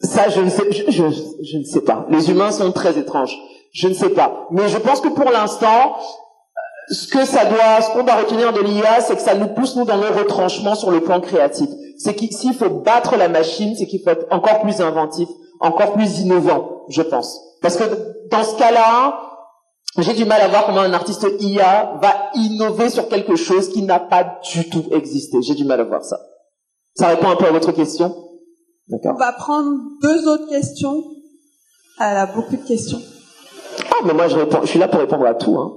Ça, 0.00 0.28
je 0.28 0.40
ne 0.40 0.50
sais, 0.50 0.64
je, 0.72 0.90
je, 0.90 1.04
je, 1.42 1.58
ne 1.58 1.64
sais 1.64 1.82
pas. 1.82 2.04
Les 2.10 2.28
humains 2.28 2.50
sont 2.50 2.72
très 2.72 2.98
étranges. 2.98 3.38
Je 3.76 3.88
ne 3.88 3.94
sais 3.94 4.08
pas. 4.08 4.46
Mais 4.50 4.68
je 4.68 4.78
pense 4.78 5.00
que 5.02 5.08
pour 5.08 5.30
l'instant, 5.30 5.96
ce 6.88 7.06
que 7.08 7.26
ça 7.26 7.44
doit, 7.44 7.82
ce 7.82 7.90
qu'on 7.90 8.04
doit 8.04 8.14
retenir 8.14 8.52
de 8.54 8.60
l'IA, 8.60 9.00
c'est 9.00 9.16
que 9.16 9.22
ça 9.22 9.34
nous 9.34 9.48
pousse 9.48 9.76
nous 9.76 9.84
dans 9.84 9.98
nos 9.98 10.12
retranchements 10.18 10.74
sur 10.74 10.90
le 10.90 11.02
plan 11.02 11.20
créatif. 11.20 11.68
C'est 11.98 12.14
qu'ici, 12.14 12.48
il 12.48 12.54
faut 12.54 12.70
battre 12.70 13.16
la 13.16 13.28
machine, 13.28 13.74
c'est 13.76 13.86
qu'il 13.86 14.00
faut 14.02 14.10
être 14.10 14.26
encore 14.30 14.62
plus 14.62 14.80
inventif, 14.80 15.28
encore 15.60 15.92
plus 15.92 16.20
innovant, 16.20 16.84
je 16.88 17.02
pense. 17.02 17.38
Parce 17.60 17.76
que 17.76 17.84
dans 18.30 18.44
ce 18.44 18.56
cas-là, 18.56 19.20
j'ai 19.98 20.14
du 20.14 20.24
mal 20.24 20.40
à 20.40 20.48
voir 20.48 20.66
comment 20.66 20.80
un 20.80 20.92
artiste 20.94 21.26
IA 21.40 21.98
va 22.00 22.30
innover 22.34 22.88
sur 22.88 23.08
quelque 23.08 23.36
chose 23.36 23.68
qui 23.70 23.82
n'a 23.82 24.00
pas 24.00 24.38
du 24.52 24.70
tout 24.70 24.84
existé. 24.90 25.42
J'ai 25.42 25.54
du 25.54 25.64
mal 25.64 25.80
à 25.80 25.84
voir 25.84 26.02
ça. 26.02 26.18
Ça 26.94 27.08
répond 27.08 27.28
un 27.28 27.36
peu 27.36 27.44
à 27.44 27.52
votre 27.52 27.72
question? 27.72 28.14
D'accord. 28.88 29.12
On 29.16 29.18
va 29.18 29.32
prendre 29.32 29.70
deux 30.02 30.28
autres 30.28 30.48
questions. 30.48 31.02
Elle 32.00 32.16
a 32.16 32.26
beaucoup 32.26 32.56
de 32.56 32.66
questions. 32.66 33.00
Ah, 33.98 34.02
mais 34.04 34.12
moi 34.12 34.28
je 34.28 34.36
réponds, 34.36 34.60
je 34.62 34.66
suis 34.66 34.78
là 34.78 34.88
pour 34.88 35.00
répondre 35.00 35.26
à 35.26 35.34
tout. 35.34 35.56
Hein. 35.58 35.72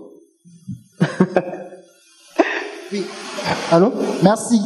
oui. 2.92 3.06
Allô? 3.72 3.94
Merci. 4.24 4.60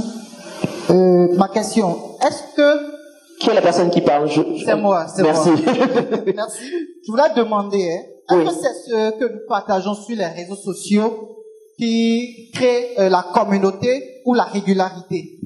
Euh, 0.89 1.35
ma 1.35 1.47
question, 1.49 2.17
est-ce 2.25 2.55
que... 2.55 3.39
Qui 3.39 3.49
est 3.49 3.53
la 3.53 3.61
personne 3.61 3.89
qui 3.89 4.01
parle? 4.01 4.29
C'est 4.65 4.75
moi, 4.75 5.05
c'est 5.13 5.23
moi. 5.23 5.33
Merci. 5.33 5.49
Merci. 6.35 6.63
Je 7.05 7.11
voulais 7.11 7.33
demander, 7.35 7.91
hein, 8.29 8.39
est-ce 8.39 8.49
que 8.49 8.55
c'est 8.61 8.91
ce 8.91 9.19
que 9.19 9.33
nous 9.33 9.39
partageons 9.47 9.93
sur 9.93 10.15
les 10.15 10.25
réseaux 10.25 10.55
sociaux 10.55 11.37
qui 11.77 12.49
crée 12.53 12.93
euh, 12.99 13.09
la 13.09 13.25
communauté 13.33 14.21
ou 14.25 14.33
la 14.33 14.43
régularité? 14.43 15.39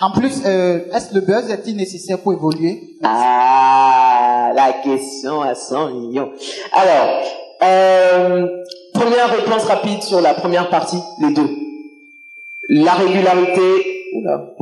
En 0.00 0.10
plus, 0.12 0.42
euh, 0.46 0.80
est-ce 0.94 1.14
le 1.14 1.20
buzz 1.20 1.50
est-il 1.50 1.76
nécessaire 1.76 2.18
pour 2.20 2.32
évoluer? 2.32 2.96
Ah, 3.02 4.09
la 4.52 4.72
question 4.82 5.40
à 5.40 5.54
100 5.54 5.90
millions. 5.90 6.32
Alors, 6.72 7.22
euh, 7.62 8.46
première 8.94 9.30
réponse 9.30 9.64
rapide 9.64 10.02
sur 10.02 10.20
la 10.20 10.34
première 10.34 10.70
partie, 10.70 11.00
les 11.20 11.34
deux. 11.34 11.48
La 12.68 12.92
régularité, 12.92 14.06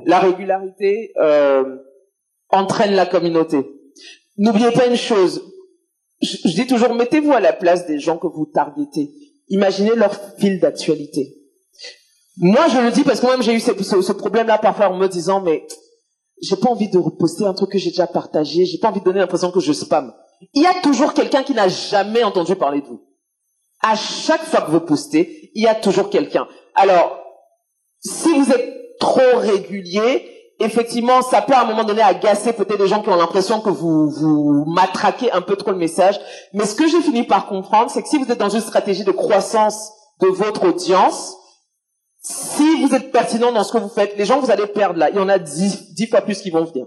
la 0.06 0.18
régularité 0.18 1.12
entraîne 2.50 2.94
la 2.94 3.06
communauté. 3.06 3.58
N'oubliez 4.38 4.70
pas 4.70 4.86
une 4.86 4.96
chose, 4.96 5.42
je, 6.20 6.48
dis 6.48 6.66
toujours, 6.66 6.94
mettez-vous 6.94 7.32
à 7.32 7.40
la 7.40 7.52
place 7.52 7.86
des 7.86 7.98
gens 7.98 8.18
que 8.18 8.26
vous 8.26 8.46
targetez. 8.46 9.10
Imaginez 9.48 9.94
leur 9.94 10.14
fil 10.38 10.58
d'actualité. 10.58 11.34
Moi, 12.36 12.66
je 12.72 12.78
le 12.78 12.90
dis 12.90 13.02
parce 13.02 13.20
que 13.20 13.26
moi-même, 13.26 13.42
j'ai 13.42 13.54
eu 13.54 13.60
ce, 13.60 14.12
problème-là 14.12 14.58
parfois 14.58 14.90
en 14.90 14.96
me 14.96 15.08
disant, 15.08 15.40
mais 15.40 15.66
j'ai 16.42 16.56
pas 16.56 16.68
envie 16.70 16.88
de 16.88 16.98
reposter 16.98 17.44
un 17.44 17.54
truc 17.54 17.70
que 17.70 17.78
j'ai 17.78 17.90
déjà 17.90 18.06
partagé, 18.06 18.64
j'ai 18.64 18.78
pas 18.78 18.88
envie 18.88 19.00
de 19.00 19.04
donner 19.04 19.20
l'impression 19.20 19.50
que 19.50 19.60
je 19.60 19.72
spam. 19.72 20.12
Il 20.54 20.62
y 20.62 20.66
a 20.66 20.74
toujours 20.82 21.14
quelqu'un 21.14 21.42
qui 21.42 21.54
n'a 21.54 21.68
jamais 21.68 22.22
entendu 22.22 22.54
parler 22.56 22.80
de 22.80 22.86
vous. 22.86 23.02
À 23.82 23.96
chaque 23.96 24.44
fois 24.44 24.60
que 24.62 24.70
vous 24.70 24.80
postez, 24.80 25.50
il 25.54 25.64
y 25.64 25.66
a 25.66 25.74
toujours 25.74 26.10
quelqu'un. 26.10 26.46
Alors, 26.74 27.18
si 28.00 28.32
vous 28.32 28.50
êtes 28.50 28.98
trop 29.00 29.38
régulier, 29.38 30.28
effectivement, 30.60 31.22
ça 31.22 31.42
peut 31.42 31.54
à 31.54 31.62
un 31.62 31.64
moment 31.64 31.84
donné 31.84 32.02
agacer 32.02 32.52
peut-être 32.52 32.78
des 32.78 32.88
gens 32.88 33.02
qui 33.02 33.08
ont 33.08 33.16
l'impression 33.16 33.60
que 33.60 33.70
vous 33.70 34.10
vous 34.10 34.64
matraquez 34.66 35.30
un 35.32 35.40
peu 35.40 35.56
trop 35.56 35.70
le 35.70 35.76
message. 35.76 36.18
Mais 36.52 36.66
ce 36.66 36.74
que 36.74 36.88
j'ai 36.88 37.00
fini 37.00 37.24
par 37.24 37.46
comprendre, 37.46 37.90
c'est 37.90 38.02
que 38.02 38.08
si 38.08 38.18
vous 38.18 38.30
êtes 38.30 38.38
dans 38.38 38.48
une 38.48 38.60
stratégie 38.60 39.04
de 39.04 39.12
croissance 39.12 39.92
de 40.20 40.28
votre 40.28 40.68
audience, 40.68 41.36
si 42.28 42.82
vous 42.82 42.94
êtes 42.94 43.10
pertinent 43.10 43.52
dans 43.52 43.64
ce 43.64 43.72
que 43.72 43.78
vous 43.78 43.88
faites, 43.88 44.18
les 44.18 44.26
gens 44.26 44.38
vous 44.38 44.50
allez 44.50 44.66
perdre 44.66 44.98
là, 44.98 45.08
il 45.08 45.16
y 45.16 45.18
en 45.18 45.30
a 45.30 45.38
dix, 45.38 45.94
dix 45.94 46.06
fois 46.06 46.20
plus 46.20 46.42
qui 46.42 46.50
vont 46.50 46.64
venir. 46.64 46.86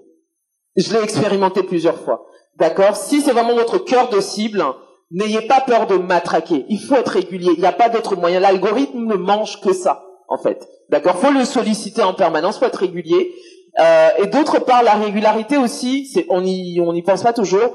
Je 0.75 0.93
l'ai 0.93 1.03
expérimenté 1.03 1.63
plusieurs 1.63 1.99
fois. 1.99 2.25
D'accord? 2.57 2.95
Si 2.95 3.21
c'est 3.21 3.31
vraiment 3.31 3.55
votre 3.55 3.79
cœur 3.79 4.09
de 4.09 4.21
cible, 4.21 4.63
n'ayez 5.09 5.41
pas 5.41 5.61
peur 5.61 5.87
de 5.87 5.95
matraquer. 5.95 6.65
Il 6.69 6.79
faut 6.79 6.95
être 6.95 7.13
régulier. 7.13 7.53
Il 7.55 7.59
n'y 7.59 7.65
a 7.65 7.71
pas 7.71 7.89
d'autre 7.89 8.15
moyen. 8.15 8.39
L'algorithme 8.39 9.05
ne 9.05 9.15
mange 9.15 9.59
que 9.61 9.73
ça, 9.73 10.05
en 10.29 10.37
fait. 10.37 10.67
D'accord? 10.89 11.17
Faut 11.17 11.31
le 11.31 11.43
solliciter 11.43 12.03
en 12.03 12.13
permanence, 12.13 12.59
faut 12.59 12.65
être 12.65 12.75
régulier. 12.75 13.33
Euh, 13.79 14.09
et 14.19 14.27
d'autre 14.27 14.59
part, 14.59 14.83
la 14.83 14.93
régularité 14.93 15.57
aussi, 15.57 16.05
c'est, 16.05 16.27
on 16.29 16.41
n'y 16.41 16.79
on 16.81 16.93
y 16.93 17.01
pense 17.01 17.23
pas 17.23 17.33
toujours, 17.33 17.73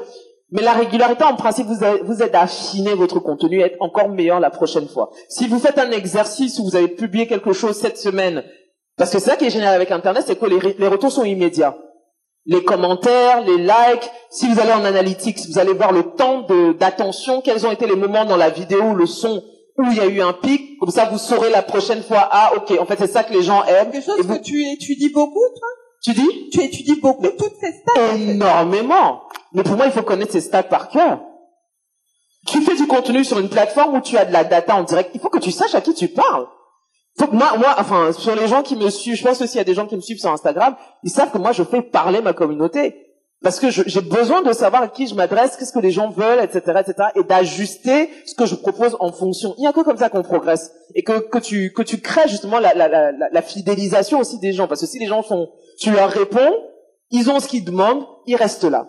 mais 0.51 0.63
la 0.63 0.73
régularité, 0.73 1.25
en 1.25 1.35
principe, 1.35 1.67
vous, 1.67 1.85
vous 2.05 2.23
aide 2.23 2.35
à 2.35 2.43
affiner 2.43 2.95
votre 2.95 3.19
contenu, 3.19 3.63
à 3.63 3.67
être 3.67 3.81
encore 3.81 4.09
meilleur 4.09 4.39
la 4.39 4.51
prochaine 4.51 4.89
fois. 4.89 5.11
Si 5.29 5.49
vous 5.49 5.59
faites 5.59 5.79
un 5.79 5.91
exercice 5.91 6.59
où 6.59 6.65
vous 6.65 6.77
avez 6.77 6.89
publié 6.89 7.27
quelque 7.27 7.53
chose 7.53 7.77
cette 7.77 7.99
semaine, 7.99 8.45
parce 8.97 9.11
que 9.11 9.19
c'est 9.19 9.31
ça 9.31 9.37
qui 9.37 9.47
est 9.47 9.51
génial 9.51 9.75
avec 9.75 9.91
Internet, 9.91 10.25
c'est 10.27 10.39
que 10.39 10.47
les, 10.47 10.77
les 10.79 10.89
retours 10.89 11.13
sont 11.13 11.25
immédiats. 11.25 11.77
Les 12.47 12.63
commentaires, 12.63 13.43
les 13.43 13.59
likes, 13.59 14.09
si 14.31 14.47
vous 14.49 14.61
allez 14.61 14.73
en 14.73 14.85
analytics, 14.85 15.49
vous 15.49 15.59
allez 15.59 15.73
voir 15.73 15.93
le 15.93 16.05
temps 16.15 16.47
d'attention, 16.79 17.41
quels 17.41 17.67
ont 17.67 17.73
été 17.73 17.87
les 17.87 17.97
moments 17.97 18.25
dans 18.25 18.37
la 18.37 18.51
vidéo, 18.51 18.95
le 18.95 19.07
son, 19.07 19.43
où 19.79 19.83
il 19.91 19.97
y 19.97 20.01
a 20.01 20.07
eu 20.07 20.21
un 20.21 20.33
pic, 20.33 20.79
comme 20.79 20.91
ça 20.91 21.07
vous 21.07 21.19
saurez 21.19 21.51
la 21.51 21.63
prochaine 21.63 22.03
fois, 22.03 22.29
ah 22.31 22.53
ok, 22.57 22.79
en 22.81 22.87
fait 22.87 22.97
c'est 22.99 23.09
ça 23.09 23.25
que 23.25 23.33
les 23.33 23.43
gens 23.43 23.65
aiment. 23.65 23.91
Quelque 23.91 24.05
chose 24.05 24.27
que 24.27 24.43
tu 24.43 24.65
étudies 24.71 25.11
beaucoup, 25.11 25.45
toi? 25.59 25.69
Tu 26.03 26.13
dis 26.13 26.51
Tu 26.53 26.63
étudies 26.63 27.01
beaucoup 27.01 27.29
toutes 27.29 27.57
ces 27.61 27.73
stats. 27.73 28.17
Énormément. 28.17 29.23
Mais 29.53 29.63
pour 29.63 29.77
moi, 29.77 29.87
il 29.87 29.93
faut 29.93 30.03
connaître 30.03 30.33
ces 30.33 30.41
stats 30.41 30.63
par 30.65 30.89
cœur. 30.89 31.21
Tu 32.47 32.61
fais 32.61 32.77
du 32.77 32.87
contenu 32.87 33.25
sur 33.25 33.39
une 33.39 33.49
plateforme 33.49 33.97
où 33.97 34.01
tu 34.01 34.17
as 34.17 34.25
de 34.25 34.33
la 34.33 34.45
data 34.45 34.77
en 34.77 34.85
direct. 34.85 35.11
Il 35.15 35.21
faut 35.21 35.31
que 35.31 35.39
tu 35.39 35.51
saches 35.51 35.75
à 35.75 35.81
qui 35.81 35.95
tu 35.95 36.09
parles. 36.09 36.47
Faut 37.19 37.33
moi, 37.33 37.57
moi, 37.57 37.75
enfin, 37.79 38.13
sur 38.13 38.37
les 38.37 38.47
gens 38.47 38.63
qui 38.63 38.77
me 38.77 38.91
suivent, 38.91 39.17
je 39.17 39.25
pense 39.25 39.41
aussi 39.41 39.55
il 39.55 39.59
y 39.59 39.61
a 39.61 39.65
des 39.65 39.75
gens 39.75 39.87
qui 39.87 39.97
me 39.97 40.03
suivent 40.03 40.21
sur 40.21 40.31
Instagram, 40.31 40.77
ils 41.03 41.11
savent 41.11 41.31
que 41.31 41.39
moi, 41.39 41.53
je 41.53 41.63
fais 41.63 41.81
parler 41.81 42.21
ma 42.21 42.35
communauté. 42.35 42.95
Parce 43.43 43.61
que 43.61 43.71
j'ai 43.71 44.01
besoin 44.01 44.43
de 44.43 44.53
savoir 44.53 44.83
à 44.83 44.89
qui 44.89 45.07
je 45.07 45.15
m'adresse, 45.15 45.57
qu'est-ce 45.57 45.73
que 45.73 45.79
les 45.79 45.91
gens 45.91 46.11
veulent, 46.11 46.43
etc., 46.43 46.81
etc., 46.81 47.09
et 47.15 47.23
d'ajuster 47.23 48.11
ce 48.25 48.35
que 48.35 48.47
je 48.47 48.55
propose 48.55 48.97
en 48.99 49.13
fonction. 49.13 49.55
Il 49.59 49.65
y 49.65 49.67
a 49.67 49.73
que 49.73 49.81
comme 49.81 49.99
ça 49.99 50.09
qu'on 50.09 50.23
progresse 50.23 50.73
et 50.95 51.03
que 51.03 51.19
que 51.19 51.39
tu 51.39 51.73
que 51.73 51.83
tu 51.83 52.01
crées 52.01 52.29
justement 52.29 52.59
la, 52.59 52.75
la, 52.75 52.89
la, 52.89 53.13
la 53.31 53.43
fidélisation 53.43 54.21
aussi 54.21 54.39
des 54.39 54.53
gens. 54.53 54.67
Parce 54.67 54.81
que 54.81 54.87
si 54.87 54.99
les 54.99 55.07
gens 55.07 55.23
font 55.23 55.51
tu 55.79 55.91
leur 55.91 56.11
réponds, 56.11 56.55
ils 57.11 57.31
ont 57.31 57.41
ce 57.41 57.49
qu'ils 57.49 57.65
demandent, 57.65 58.05
ils 58.27 58.37
restent 58.37 58.65
là. 58.65 58.89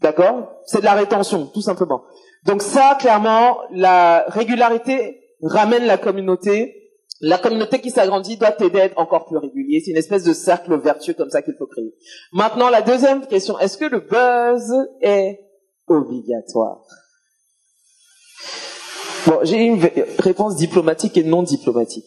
D'accord? 0.00 0.52
C'est 0.66 0.80
de 0.80 0.84
la 0.84 0.94
rétention, 0.94 1.46
tout 1.46 1.62
simplement. 1.62 2.02
Donc 2.44 2.62
ça, 2.62 2.96
clairement, 3.00 3.58
la 3.70 4.24
régularité 4.28 5.20
ramène 5.42 5.84
la 5.84 5.98
communauté. 5.98 6.82
La 7.22 7.38
communauté 7.38 7.80
qui 7.80 7.90
s'agrandit 7.90 8.36
doit 8.36 8.52
t'aider 8.52 8.80
à 8.80 8.84
être 8.84 8.98
encore 8.98 9.24
plus 9.24 9.38
régulier. 9.38 9.80
C'est 9.82 9.90
une 9.90 9.96
espèce 9.96 10.22
de 10.22 10.34
cercle 10.34 10.78
vertueux 10.78 11.14
comme 11.14 11.30
ça 11.30 11.40
qu'il 11.40 11.54
faut 11.58 11.66
créer. 11.66 11.94
Maintenant, 12.32 12.68
la 12.68 12.82
deuxième 12.82 13.26
question, 13.26 13.58
est-ce 13.58 13.78
que 13.78 13.86
le 13.86 14.00
buzz 14.00 14.70
est 15.00 15.40
obligatoire? 15.88 16.82
Bon, 19.26 19.38
j'ai 19.42 19.56
une 19.56 19.82
réponse 20.18 20.56
diplomatique 20.56 21.16
et 21.16 21.24
non 21.24 21.42
diplomatique. 21.42 22.06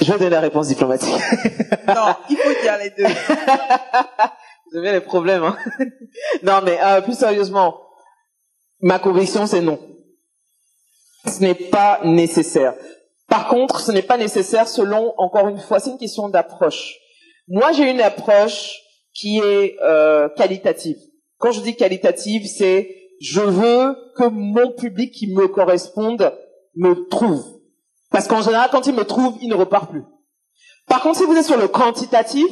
Je 0.00 0.12
vais 0.12 0.18
donner 0.18 0.30
la 0.30 0.40
réponse 0.40 0.68
diplomatique. 0.68 1.12
non, 1.88 2.14
il 2.30 2.36
faut 2.36 2.62
dire 2.62 2.78
les 2.78 2.90
deux. 2.90 3.04
Vous 4.72 4.78
avez 4.78 4.92
les 4.92 5.00
problèmes. 5.00 5.44
Hein 5.44 5.56
non, 6.42 6.60
mais 6.64 6.78
euh, 6.82 7.00
plus 7.00 7.18
sérieusement, 7.18 7.80
ma 8.80 8.98
conviction, 8.98 9.46
c'est 9.46 9.60
non. 9.60 9.78
Ce 11.26 11.40
n'est 11.40 11.54
pas 11.54 12.00
nécessaire. 12.04 12.74
Par 13.28 13.48
contre, 13.48 13.80
ce 13.80 13.92
n'est 13.92 14.02
pas 14.02 14.16
nécessaire 14.16 14.68
selon, 14.68 15.14
encore 15.18 15.48
une 15.48 15.58
fois, 15.58 15.80
c'est 15.80 15.90
une 15.90 15.98
question 15.98 16.28
d'approche. 16.28 16.94
Moi, 17.48 17.72
j'ai 17.72 17.90
une 17.90 18.00
approche 18.00 18.78
qui 19.14 19.38
est 19.38 19.76
euh, 19.82 20.28
qualitative. 20.36 20.96
Quand 21.38 21.52
je 21.52 21.60
dis 21.60 21.76
qualitative, 21.76 22.46
c'est 22.46 22.94
je 23.20 23.40
veux 23.40 23.96
que 24.16 24.28
mon 24.28 24.72
public 24.72 25.12
qui 25.12 25.34
me 25.34 25.48
corresponde 25.48 26.32
me 26.76 27.08
trouve. 27.08 27.57
Parce 28.18 28.26
qu'en 28.26 28.42
général, 28.42 28.68
quand 28.72 28.88
il 28.88 28.96
me 28.96 29.04
trouve, 29.04 29.36
il 29.40 29.48
ne 29.48 29.54
repart 29.54 29.88
plus. 29.88 30.02
Par 30.88 31.02
contre, 31.02 31.18
si 31.18 31.24
vous 31.24 31.36
êtes 31.36 31.44
sur 31.44 31.56
le 31.56 31.68
quantitatif, 31.68 32.48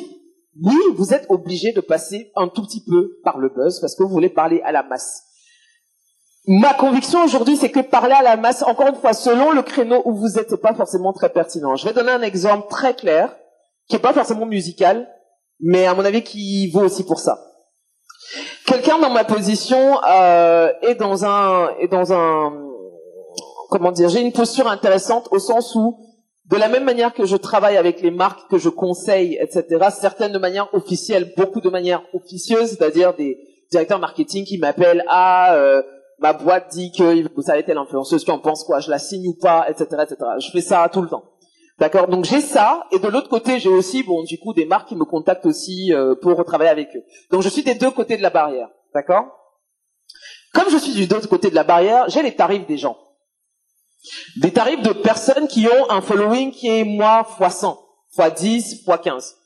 oui, 0.62 0.76
vous 0.94 1.12
êtes 1.12 1.26
obligé 1.28 1.72
de 1.72 1.80
passer 1.80 2.30
un 2.36 2.46
tout 2.46 2.62
petit 2.62 2.84
peu 2.84 3.18
par 3.24 3.38
le 3.38 3.48
buzz 3.48 3.80
parce 3.80 3.96
que 3.96 4.04
vous 4.04 4.08
voulez 4.08 4.28
parler 4.28 4.60
à 4.64 4.70
la 4.70 4.84
masse. 4.84 5.24
Ma 6.46 6.72
conviction 6.72 7.24
aujourd'hui, 7.24 7.56
c'est 7.56 7.72
que 7.72 7.80
parler 7.80 8.12
à 8.12 8.22
la 8.22 8.36
masse, 8.36 8.62
encore 8.62 8.86
une 8.86 8.94
fois, 8.94 9.12
selon 9.12 9.50
le 9.50 9.62
créneau 9.62 10.02
où 10.04 10.14
vous 10.14 10.38
êtes, 10.38 10.50
c'est 10.50 10.62
pas 10.62 10.72
forcément 10.72 11.12
très 11.12 11.30
pertinent. 11.30 11.74
Je 11.74 11.84
vais 11.84 11.92
donner 11.92 12.12
un 12.12 12.22
exemple 12.22 12.68
très 12.70 12.94
clair, 12.94 13.34
qui 13.88 13.96
est 13.96 13.98
pas 13.98 14.12
forcément 14.12 14.46
musical, 14.46 15.08
mais 15.58 15.86
à 15.86 15.94
mon 15.94 16.04
avis 16.04 16.22
qui 16.22 16.70
vaut 16.70 16.84
aussi 16.84 17.04
pour 17.04 17.18
ça. 17.18 17.40
Quelqu'un 18.66 19.00
dans 19.00 19.10
ma 19.10 19.24
position 19.24 19.98
euh, 20.08 20.72
est 20.82 20.94
dans 20.94 21.24
un 21.24 21.70
est 21.80 21.88
dans 21.88 22.12
un 22.12 22.65
comment 23.68 23.92
dire, 23.92 24.08
j'ai 24.08 24.20
une 24.20 24.32
posture 24.32 24.68
intéressante 24.68 25.28
au 25.30 25.38
sens 25.38 25.74
où, 25.74 25.98
de 26.46 26.56
la 26.56 26.68
même 26.68 26.84
manière 26.84 27.12
que 27.12 27.24
je 27.24 27.36
travaille 27.36 27.76
avec 27.76 28.00
les 28.00 28.10
marques 28.10 28.48
que 28.48 28.58
je 28.58 28.68
conseille, 28.68 29.36
etc., 29.40 29.88
certaines 29.90 30.32
de 30.32 30.38
manière 30.38 30.72
officielle, 30.74 31.32
beaucoup 31.36 31.60
de 31.60 31.70
manière 31.70 32.02
officieuse, 32.12 32.70
c'est-à-dire 32.70 33.14
des 33.14 33.38
directeurs 33.70 33.98
marketing 33.98 34.44
qui 34.44 34.58
m'appellent 34.58 35.04
à 35.08 35.50
ah, 35.50 35.54
euh, 35.56 35.82
ma 36.18 36.32
boîte 36.32 36.68
dit 36.70 36.92
que 36.92 37.34
vous 37.34 37.42
savez 37.42 37.64
telle 37.64 37.78
influenceuse, 37.78 38.24
tu 38.24 38.30
en 38.30 38.38
penses 38.38 38.64
quoi, 38.64 38.80
je 38.80 38.90
la 38.90 38.98
signe 38.98 39.26
ou 39.26 39.34
pas, 39.34 39.66
etc., 39.68 39.84
etc. 40.02 40.16
Je 40.38 40.50
fais 40.50 40.60
ça 40.60 40.88
tout 40.92 41.02
le 41.02 41.08
temps. 41.08 41.24
D'accord? 41.78 42.08
Donc 42.08 42.24
j'ai 42.24 42.40
ça, 42.40 42.86
et 42.90 42.98
de 42.98 43.08
l'autre 43.08 43.28
côté, 43.28 43.58
j'ai 43.58 43.68
aussi, 43.68 44.02
bon, 44.02 44.22
du 44.22 44.38
coup, 44.38 44.54
des 44.54 44.64
marques 44.64 44.88
qui 44.88 44.96
me 44.96 45.04
contactent 45.04 45.44
aussi 45.44 45.92
euh, 45.92 46.14
pour 46.14 46.42
travailler 46.44 46.70
avec 46.70 46.88
eux. 46.96 47.02
Donc 47.30 47.42
je 47.42 47.48
suis 47.48 47.62
des 47.62 47.74
deux 47.74 47.90
côtés 47.90 48.16
de 48.16 48.22
la 48.22 48.30
barrière. 48.30 48.68
D'accord? 48.94 49.26
Comme 50.54 50.70
je 50.70 50.78
suis 50.78 50.94
du 50.94 51.06
deux 51.06 51.20
côté 51.20 51.50
de 51.50 51.54
la 51.54 51.64
barrière, 51.64 52.08
j'ai 52.08 52.22
les 52.22 52.34
tarifs 52.34 52.66
des 52.66 52.78
gens. 52.78 52.96
Des 54.36 54.52
tarifs 54.52 54.82
de 54.82 54.92
personnes 54.92 55.48
qui 55.48 55.66
ont 55.66 55.90
un 55.90 56.00
following 56.00 56.52
qui 56.52 56.68
est 56.68 56.84
moi 56.84 57.24
fois 57.24 57.50
100, 57.50 57.78
fois 58.14 58.30
10, 58.30 58.84
fois 58.84 58.98
15. 58.98 59.36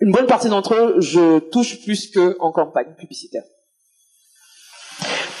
Une 0.00 0.12
bonne 0.12 0.26
partie 0.26 0.48
d'entre 0.48 0.74
eux, 0.74 0.96
je 0.98 1.38
touche 1.38 1.82
plus 1.84 2.10
que 2.10 2.36
en 2.40 2.52
campagne 2.52 2.94
publicitaire. 2.98 3.44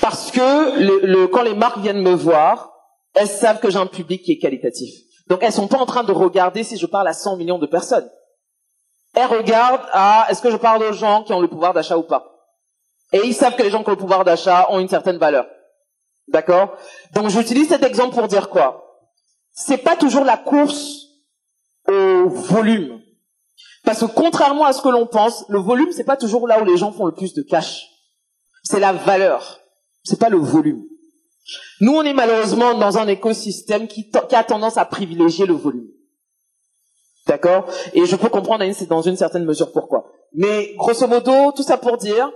Parce 0.00 0.30
que 0.30 1.26
quand 1.26 1.42
les 1.42 1.54
marques 1.54 1.78
viennent 1.78 2.02
me 2.02 2.14
voir, 2.14 2.72
elles 3.14 3.28
savent 3.28 3.60
que 3.60 3.70
j'ai 3.70 3.78
un 3.78 3.86
public 3.86 4.22
qui 4.22 4.32
est 4.32 4.38
qualitatif. 4.38 4.92
Donc 5.28 5.42
elles 5.42 5.52
sont 5.52 5.68
pas 5.68 5.78
en 5.78 5.86
train 5.86 6.04
de 6.04 6.12
regarder 6.12 6.64
si 6.64 6.76
je 6.76 6.86
parle 6.86 7.08
à 7.08 7.12
100 7.12 7.36
millions 7.36 7.58
de 7.58 7.66
personnes. 7.66 8.08
Elles 9.14 9.26
regardent 9.26 9.86
à 9.92 10.26
est-ce 10.30 10.42
que 10.42 10.50
je 10.50 10.56
parle 10.56 10.82
aux 10.82 10.92
gens 10.92 11.22
qui 11.22 11.32
ont 11.32 11.40
le 11.40 11.48
pouvoir 11.48 11.74
d'achat 11.74 11.96
ou 11.98 12.02
pas? 12.02 12.28
Et 13.12 13.20
ils 13.24 13.34
savent 13.34 13.56
que 13.56 13.62
les 13.62 13.70
gens 13.70 13.82
qui 13.82 13.88
ont 13.88 13.92
le 13.92 13.98
pouvoir 13.98 14.24
d'achat 14.24 14.66
ont 14.70 14.80
une 14.80 14.88
certaine 14.88 15.18
valeur. 15.18 15.46
D'accord? 16.32 16.76
Donc 17.14 17.28
j'utilise 17.28 17.68
cet 17.68 17.84
exemple 17.84 18.14
pour 18.14 18.26
dire 18.26 18.48
quoi? 18.48 18.84
C'est 19.52 19.78
pas 19.78 19.96
toujours 19.96 20.24
la 20.24 20.38
course 20.38 21.08
au 21.88 22.28
volume. 22.28 23.00
Parce 23.84 24.00
que 24.00 24.06
contrairement 24.06 24.64
à 24.64 24.72
ce 24.72 24.80
que 24.80 24.88
l'on 24.88 25.06
pense, 25.06 25.44
le 25.48 25.58
volume 25.58 25.92
c'est 25.92 26.04
pas 26.04 26.16
toujours 26.16 26.48
là 26.48 26.60
où 26.60 26.64
les 26.64 26.76
gens 26.76 26.92
font 26.92 27.06
le 27.06 27.12
plus 27.12 27.34
de 27.34 27.42
cash. 27.42 27.88
C'est 28.64 28.80
la 28.80 28.92
valeur. 28.92 29.60
C'est 30.04 30.18
pas 30.18 30.30
le 30.30 30.38
volume. 30.38 30.82
Nous, 31.80 31.92
on 31.92 32.02
est 32.02 32.12
malheureusement 32.12 32.74
dans 32.74 32.98
un 32.98 33.08
écosystème 33.08 33.88
qui, 33.88 34.08
qui 34.10 34.34
a 34.34 34.44
tendance 34.44 34.76
à 34.76 34.84
privilégier 34.84 35.46
le 35.46 35.54
volume. 35.54 35.88
D'accord? 37.26 37.66
Et 37.92 38.06
je 38.06 38.16
peux 38.16 38.28
comprendre 38.28 38.64
dans 38.88 39.02
une 39.02 39.16
certaine 39.16 39.44
mesure 39.44 39.72
pourquoi. 39.72 40.10
Mais 40.34 40.74
grosso 40.76 41.06
modo, 41.06 41.52
tout 41.52 41.62
ça 41.62 41.76
pour 41.76 41.98
dire 41.98 42.30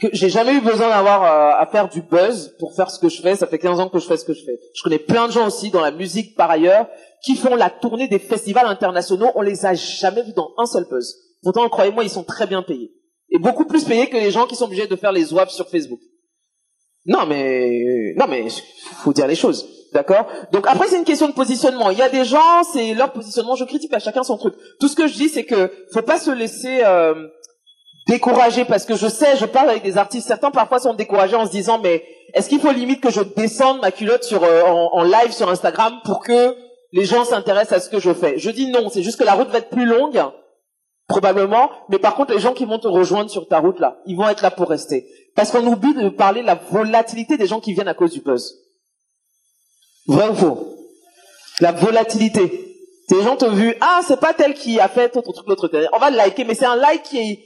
que 0.00 0.08
j'ai 0.12 0.28
jamais 0.28 0.54
eu 0.54 0.60
besoin 0.60 0.88
d'avoir 0.88 1.22
euh, 1.22 1.62
à 1.62 1.66
faire 1.66 1.88
du 1.88 2.02
buzz 2.02 2.54
pour 2.58 2.74
faire 2.74 2.90
ce 2.90 2.98
que 2.98 3.08
je 3.08 3.22
fais. 3.22 3.36
Ça 3.36 3.46
fait 3.46 3.58
15 3.58 3.80
ans 3.80 3.88
que 3.88 3.98
je 3.98 4.06
fais 4.06 4.16
ce 4.16 4.24
que 4.24 4.34
je 4.34 4.44
fais. 4.44 4.58
Je 4.74 4.82
connais 4.82 4.98
plein 4.98 5.28
de 5.28 5.32
gens 5.32 5.46
aussi 5.46 5.70
dans 5.70 5.80
la 5.80 5.92
musique 5.92 6.36
par 6.36 6.50
ailleurs 6.50 6.88
qui 7.22 7.36
font 7.36 7.54
la 7.54 7.70
tournée 7.70 8.08
des 8.08 8.18
festivals 8.18 8.66
internationaux. 8.66 9.30
On 9.34 9.42
les 9.42 9.64
a 9.66 9.74
jamais 9.74 10.22
vus 10.22 10.32
dans 10.34 10.52
un 10.58 10.66
seul 10.66 10.84
buzz. 10.90 11.14
Pourtant, 11.42 11.68
croyez-moi, 11.68 12.04
ils 12.04 12.10
sont 12.10 12.24
très 12.24 12.46
bien 12.46 12.62
payés. 12.62 12.92
Et 13.30 13.38
beaucoup 13.38 13.66
plus 13.66 13.84
payés 13.84 14.08
que 14.08 14.16
les 14.16 14.30
gens 14.30 14.46
qui 14.46 14.56
sont 14.56 14.66
obligés 14.66 14.86
de 14.86 14.96
faire 14.96 15.12
les 15.12 15.26
swaps 15.26 15.54
sur 15.54 15.68
Facebook. 15.68 16.00
Non, 17.06 17.26
mais, 17.26 18.14
non, 18.16 18.26
mais, 18.28 18.46
faut 19.02 19.12
dire 19.12 19.26
les 19.26 19.34
choses. 19.34 19.66
D'accord? 19.92 20.26
Donc 20.52 20.66
après, 20.66 20.88
c'est 20.88 20.98
une 20.98 21.04
question 21.04 21.28
de 21.28 21.34
positionnement. 21.34 21.90
Il 21.90 21.98
y 21.98 22.02
a 22.02 22.08
des 22.08 22.24
gens, 22.24 22.64
c'est 22.72 22.94
leur 22.94 23.12
positionnement. 23.12 23.54
Je 23.54 23.64
critique 23.64 23.92
à 23.94 24.00
chacun 24.00 24.24
son 24.24 24.36
truc. 24.36 24.54
Tout 24.80 24.88
ce 24.88 24.96
que 24.96 25.06
je 25.06 25.14
dis, 25.14 25.28
c'est 25.28 25.44
que 25.44 25.70
faut 25.92 26.02
pas 26.02 26.18
se 26.18 26.32
laisser 26.32 26.80
euh, 26.84 27.14
découragé 28.06 28.64
parce 28.64 28.84
que 28.84 28.96
je 28.96 29.08
sais, 29.08 29.36
je 29.36 29.46
parle 29.46 29.70
avec 29.70 29.82
des 29.82 29.96
artistes, 29.96 30.26
certains 30.26 30.50
parfois 30.50 30.78
sont 30.78 30.94
découragés 30.94 31.36
en 31.36 31.46
se 31.46 31.50
disant 31.50 31.78
mais 31.82 32.04
est-ce 32.34 32.48
qu'il 32.48 32.60
faut 32.60 32.72
limite 32.72 33.00
que 33.00 33.10
je 33.10 33.20
descende 33.20 33.80
ma 33.80 33.90
culotte 33.90 34.24
sur 34.24 34.42
euh, 34.44 34.62
en, 34.62 35.02
live 35.02 35.32
sur 35.32 35.48
Instagram 35.48 36.00
pour 36.04 36.20
que 36.20 36.56
les 36.92 37.04
gens 37.04 37.24
s'intéressent 37.24 37.78
à 37.78 37.80
ce 37.80 37.88
que 37.88 38.00
je 38.00 38.12
fais? 38.12 38.38
Je 38.38 38.50
dis 38.50 38.70
non, 38.70 38.88
c'est 38.90 39.02
juste 39.02 39.18
que 39.18 39.24
la 39.24 39.34
route 39.34 39.48
va 39.48 39.58
être 39.58 39.70
plus 39.70 39.86
longue 39.86 40.22
Probablement, 41.06 41.70
mais 41.90 41.98
par 41.98 42.14
contre, 42.14 42.32
les 42.32 42.40
gens 42.40 42.54
qui 42.54 42.64
vont 42.64 42.78
te 42.78 42.88
rejoindre 42.88 43.28
sur 43.28 43.46
ta 43.46 43.58
route 43.58 43.78
là, 43.78 43.98
ils 44.06 44.16
vont 44.16 44.26
être 44.26 44.40
là 44.40 44.50
pour 44.50 44.70
rester. 44.70 45.06
Parce 45.36 45.50
qu'on 45.50 45.66
oublie 45.66 45.92
de 45.92 46.08
parler 46.08 46.40
de 46.40 46.46
la 46.46 46.54
volatilité 46.54 47.36
des 47.36 47.46
gens 47.46 47.60
qui 47.60 47.74
viennent 47.74 47.88
à 47.88 47.94
cause 47.94 48.12
du 48.12 48.20
buzz. 48.20 48.54
Vrai 50.06 50.28
ou 50.28 50.34
faux? 50.34 50.76
La 51.60 51.72
volatilité. 51.72 52.74
Les 53.10 53.22
gens 53.22 53.36
t'ont 53.36 53.50
vu, 53.50 53.74
ah, 53.82 54.00
c'est 54.06 54.18
pas 54.18 54.32
tel 54.32 54.54
qui 54.54 54.80
a 54.80 54.88
fait 54.88 55.14
autre 55.14 55.32
truc, 55.32 55.46
l'autre. 55.46 55.70
On 55.92 55.98
va 55.98 56.10
le 56.10 56.16
liker, 56.16 56.44
mais 56.44 56.54
c'est 56.54 56.64
un 56.64 56.76
like 56.76 57.02
qui 57.02 57.18
est... 57.18 57.38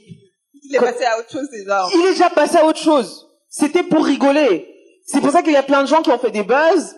Il 0.69 0.75
est 0.75 0.79
passé 0.79 1.03
à 1.03 1.19
autre 1.19 1.31
chose 1.31 1.49
déjà. 1.49 1.87
Il 1.93 2.05
est 2.05 2.11
déjà 2.11 2.29
passé 2.29 2.57
à 2.57 2.65
autre 2.65 2.79
chose. 2.79 3.27
C'était 3.49 3.83
pour 3.83 4.05
rigoler. 4.05 4.67
C'est 5.05 5.19
pour 5.19 5.31
ça 5.31 5.41
qu'il 5.41 5.53
y 5.53 5.57
a 5.57 5.63
plein 5.63 5.81
de 5.81 5.87
gens 5.87 6.01
qui 6.01 6.11
ont 6.11 6.19
fait 6.19 6.31
des 6.31 6.43
buzz. 6.43 6.95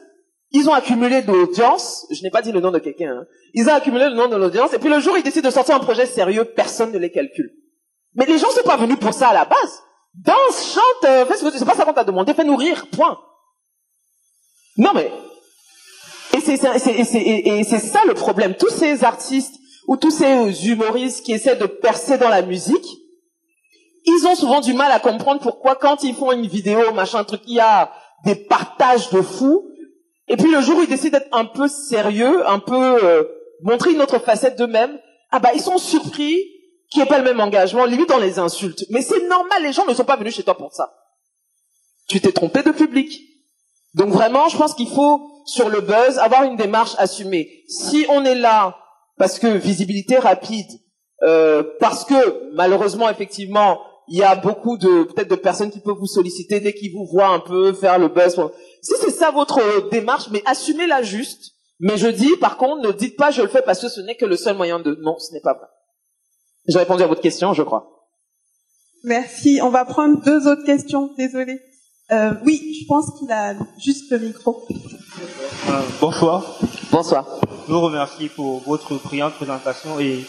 Ils 0.52 0.70
ont 0.70 0.74
accumulé 0.74 1.22
de 1.22 1.32
l'audience. 1.32 2.06
Je 2.12 2.22
n'ai 2.24 2.30
pas 2.30 2.42
dit 2.42 2.52
le 2.52 2.60
nom 2.60 2.72
de 2.72 2.80
quelqu'un. 2.80 3.22
Hein. 3.22 3.26
Ils 3.54 3.68
ont 3.70 3.74
accumulé 3.74 4.10
le 4.10 4.16
nom 4.16 4.28
de 4.28 4.36
l'audience. 4.36 4.74
Et 4.74 4.80
puis 4.80 4.90
le 4.90 5.00
jour, 5.00 5.18
ils 5.18 5.24
décident 5.24 5.48
de 5.48 5.54
sortir 5.54 5.76
un 5.76 5.80
projet 5.80 6.06
sérieux. 6.06 6.44
Personne 6.44 6.92
ne 6.92 6.98
les 7.00 7.12
calcule. 7.12 7.52
Mais 8.16 8.26
les 8.26 8.38
gens 8.38 8.50
sont 8.50 8.64
pas 8.64 8.78
venus 8.78 9.00
pour 9.00 9.14
ça 9.14 9.30
à 9.30 9.34
la 9.34 9.46
base. 9.46 9.84
Danse, 10.14 10.74
chante, 10.76 11.10
euh, 11.10 11.26
fais 11.26 11.38
ce 11.38 11.46
que 11.46 11.58
c'est 11.58 11.66
pas 11.66 11.76
ça 11.76 11.86
qu'on 11.86 11.94
t'a 11.94 12.04
demandé. 12.04 12.34
Fais 12.34 12.44
nourrir. 12.44 12.88
Point. 12.92 13.18
Non 14.78 14.92
mais 14.94 15.10
et 16.34 17.64
c'est 17.64 17.80
ça 17.80 18.02
le 18.06 18.14
problème. 18.14 18.56
Tous 18.56 18.70
ces 18.70 19.04
artistes 19.04 19.56
ou 19.88 19.98
tous 19.98 20.12
ces 20.12 20.68
humoristes 20.68 21.26
qui 21.26 21.34
essaient 21.34 21.56
de 21.56 21.66
percer 21.66 22.18
dans 22.18 22.30
la 22.30 22.42
musique, 22.42 22.86
ils 24.06 24.28
ont 24.28 24.36
souvent 24.36 24.62
du 24.62 24.74
mal 24.74 24.92
à 24.92 25.00
comprendre 25.00 25.42
pourquoi 25.42 25.76
quand 25.76 26.04
ils 26.04 26.16
font 26.16 26.32
une 26.32 26.48
vidéo, 26.48 26.92
machin 26.94 27.24
truc, 27.24 27.42
il 27.48 27.56
y 27.56 27.60
a 27.60 27.92
des 28.26 28.36
partages 28.36 29.10
de 29.10 29.22
fous. 29.22 29.68
Et 30.28 30.38
puis 30.38 30.52
le 30.52 30.62
jour 30.62 30.78
où 30.78 30.82
ils 30.82 30.90
décident 30.90 31.18
d'être 31.18 31.30
un 31.32 31.46
peu 31.46 31.68
sérieux, 31.68 32.48
un 32.48 32.60
peu 32.60 33.04
euh, 33.04 33.24
montrer 33.64 33.92
une 33.92 34.02
autre 34.02 34.20
facette 34.20 34.58
d'eux-mêmes, 34.58 34.98
ah 35.32 35.40
bah 35.40 35.52
ils 35.54 35.62
sont 35.62 35.78
surpris 35.78 36.38
qu'il 36.90 37.02
n'y 37.02 37.08
ait 37.08 37.10
pas 37.10 37.18
le 37.18 37.24
même 37.24 37.40
engagement, 37.40 37.86
limite 37.86 38.10
dans 38.10 38.18
les 38.18 38.40
insultes. 38.40 38.86
Mais 38.90 39.02
c'est 39.02 39.28
normal, 39.28 39.64
les 39.64 39.72
gens 39.72 39.86
ne 39.86 39.94
sont 39.94 40.04
pas 40.04 40.18
venus 40.18 40.36
chez 40.36 40.44
toi 40.44 40.58
pour 40.58 40.74
ça. 40.74 40.94
Tu 42.08 42.20
t'es 42.20 42.32
trompé 42.32 42.64
de 42.64 42.72
public. 42.72 43.22
Donc 43.94 44.10
vraiment, 44.10 44.48
je 44.50 44.58
pense 44.58 44.74
qu'il 44.74 44.90
faut 44.90 45.22
sur 45.46 45.70
le 45.70 45.82
buzz 45.82 46.18
avoir 46.20 46.44
une 46.44 46.56
démarche 46.56 46.96
assumée. 46.98 47.64
Si 47.68 48.06
on 48.10 48.24
est 48.26 48.36
là 48.36 48.78
parce 49.18 49.40
que 49.40 49.48
visibilité 49.48 50.18
rapide, 50.18 50.68
euh, 51.24 51.64
parce 51.80 52.06
que 52.06 52.52
malheureusement 52.54 53.10
effectivement 53.10 53.80
il 54.12 54.18
y 54.18 54.24
a 54.24 54.36
beaucoup 54.36 54.78
de 54.78 55.04
peut-être 55.04 55.30
de 55.30 55.36
personnes 55.36 55.72
qui 55.72 55.80
peuvent 55.80 55.96
vous 55.98 56.06
solliciter 56.06 56.60
dès 56.60 56.74
qu'ils 56.74 56.92
vous 56.92 57.06
voient 57.06 57.30
un 57.30 57.40
peu 57.40 57.72
faire 57.72 57.98
le 57.98 58.10
buzz. 58.10 58.36
Si 58.82 58.94
c'est 59.00 59.10
ça 59.10 59.32
votre 59.32 59.90
démarche, 59.90 60.28
mais 60.32 60.44
assumez-la 60.46 61.02
juste. 61.02 61.54
Mais 61.80 61.98
je 61.98 62.08
dis, 62.08 62.36
par 62.36 62.58
contre, 62.58 62.86
ne 62.86 62.92
dites 62.92 63.16
pas 63.16 63.32
je 63.32 63.42
le 63.42 63.48
fais 63.48 63.62
parce 63.62 63.80
que 63.80 63.88
ce 63.88 64.02
n'est 64.02 64.16
que 64.16 64.26
le 64.26 64.36
seul 64.36 64.58
moyen 64.58 64.80
de. 64.82 65.00
Non, 65.02 65.18
ce 65.18 65.34
n'est 65.34 65.40
pas 65.40 65.54
vrai. 65.54 65.68
J'ai 66.68 66.80
répondu 66.80 67.04
à 67.04 67.08
votre 67.08 67.22
question, 67.22 67.54
je 67.54 67.64
crois. 67.64 67.88
Merci. 69.06 69.62
On 69.64 69.70
va 69.70 69.86
prendre 69.86 70.22
deux 70.22 70.46
autres 70.46 70.66
questions. 70.66 71.12
Désolée. 71.18 71.62
Euh, 72.12 72.34
oui, 72.46 72.78
je 72.82 72.88
pense 72.88 73.18
qu'il 73.18 73.32
a 73.32 73.56
juste 73.82 74.12
le 74.12 74.20
micro. 74.20 74.68
Euh, 75.70 75.82
bonsoir. 76.02 76.60
Bonsoir. 76.92 77.40
Je 77.66 77.72
vous 77.72 77.80
remercie 77.80 78.28
pour 78.28 78.60
votre 78.64 78.96
brillante 78.96 79.36
présentation 79.36 80.02
et 80.02 80.26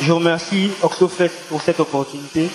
je 0.00 0.10
remercie 0.10 0.70
Oxofest 0.82 1.34
pour 1.48 1.62
cette 1.62 1.78
opportunité. 1.78 2.48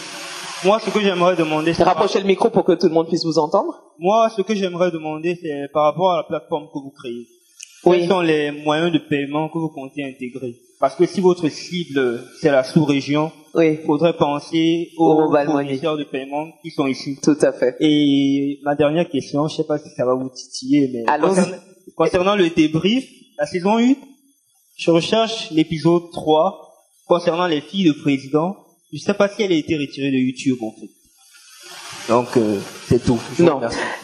Moi, 0.65 0.79
ce 0.79 0.89
que 0.89 0.99
j'aimerais 0.99 1.35
demander, 1.35 1.73
c'est... 1.73 1.83
Rapprochez 1.83 2.19
le 2.19 2.25
micro 2.25 2.49
pour 2.49 2.63
que 2.63 2.73
tout 2.73 2.87
le 2.87 2.93
monde 2.93 3.07
puisse 3.07 3.25
vous 3.25 3.37
entendre. 3.37 3.73
Moi, 3.99 4.29
ce 4.35 4.41
que 4.41 4.55
j'aimerais 4.55 4.91
demander, 4.91 5.37
c'est 5.41 5.71
par 5.71 5.83
rapport 5.83 6.11
à 6.11 6.17
la 6.17 6.23
plateforme 6.23 6.67
que 6.73 6.79
vous 6.79 6.91
créez. 6.91 7.27
Oui. 7.85 7.99
Quels 7.99 8.09
sont 8.09 8.21
les 8.21 8.51
moyens 8.51 8.91
de 8.91 8.97
paiement 8.97 9.49
que 9.49 9.59
vous 9.59 9.69
comptez 9.69 10.03
intégrer? 10.03 10.55
Parce 10.79 10.95
que 10.95 11.05
si 11.05 11.21
votre 11.21 11.47
cible, 11.49 12.23
c'est 12.39 12.51
la 12.51 12.63
sous-région, 12.63 13.31
il 13.55 13.79
faudrait 13.85 14.15
penser 14.15 14.91
aux 14.97 15.31
fournisseurs 15.45 15.97
de 15.97 16.03
paiement 16.03 16.47
qui 16.61 16.71
sont 16.71 16.87
ici. 16.87 17.17
Tout 17.21 17.37
à 17.41 17.51
fait. 17.51 17.75
Et 17.79 18.59
ma 18.63 18.75
dernière 18.75 19.09
question, 19.09 19.47
je 19.47 19.55
sais 19.55 19.63
pas 19.63 19.77
si 19.77 19.89
ça 19.89 20.05
va 20.05 20.13
vous 20.13 20.29
titiller, 20.29 20.91
mais 20.93 21.19
concernant, 21.19 21.57
concernant 21.95 22.35
le 22.35 22.49
débrief, 22.49 23.05
la 23.39 23.45
saison 23.45 23.77
1, 23.77 23.93
je 24.75 24.91
recherche 24.91 25.49
l'épisode 25.51 26.11
3 26.11 26.73
concernant 27.07 27.47
les 27.47 27.61
filles 27.61 27.85
de 27.85 27.93
président 27.93 28.55
je 28.91 28.99
sais 28.99 29.13
pas 29.13 29.27
si 29.27 29.43
elle 29.43 29.51
a 29.51 29.55
été 29.55 29.75
retirée 29.77 30.11
de 30.11 30.17
YouTube 30.17 30.57
en 30.61 30.71
fait. 30.71 30.89
Donc 32.09 32.37
euh, 32.37 32.59
c'est 32.87 33.03
tout. 33.03 33.19
non, 33.39 33.59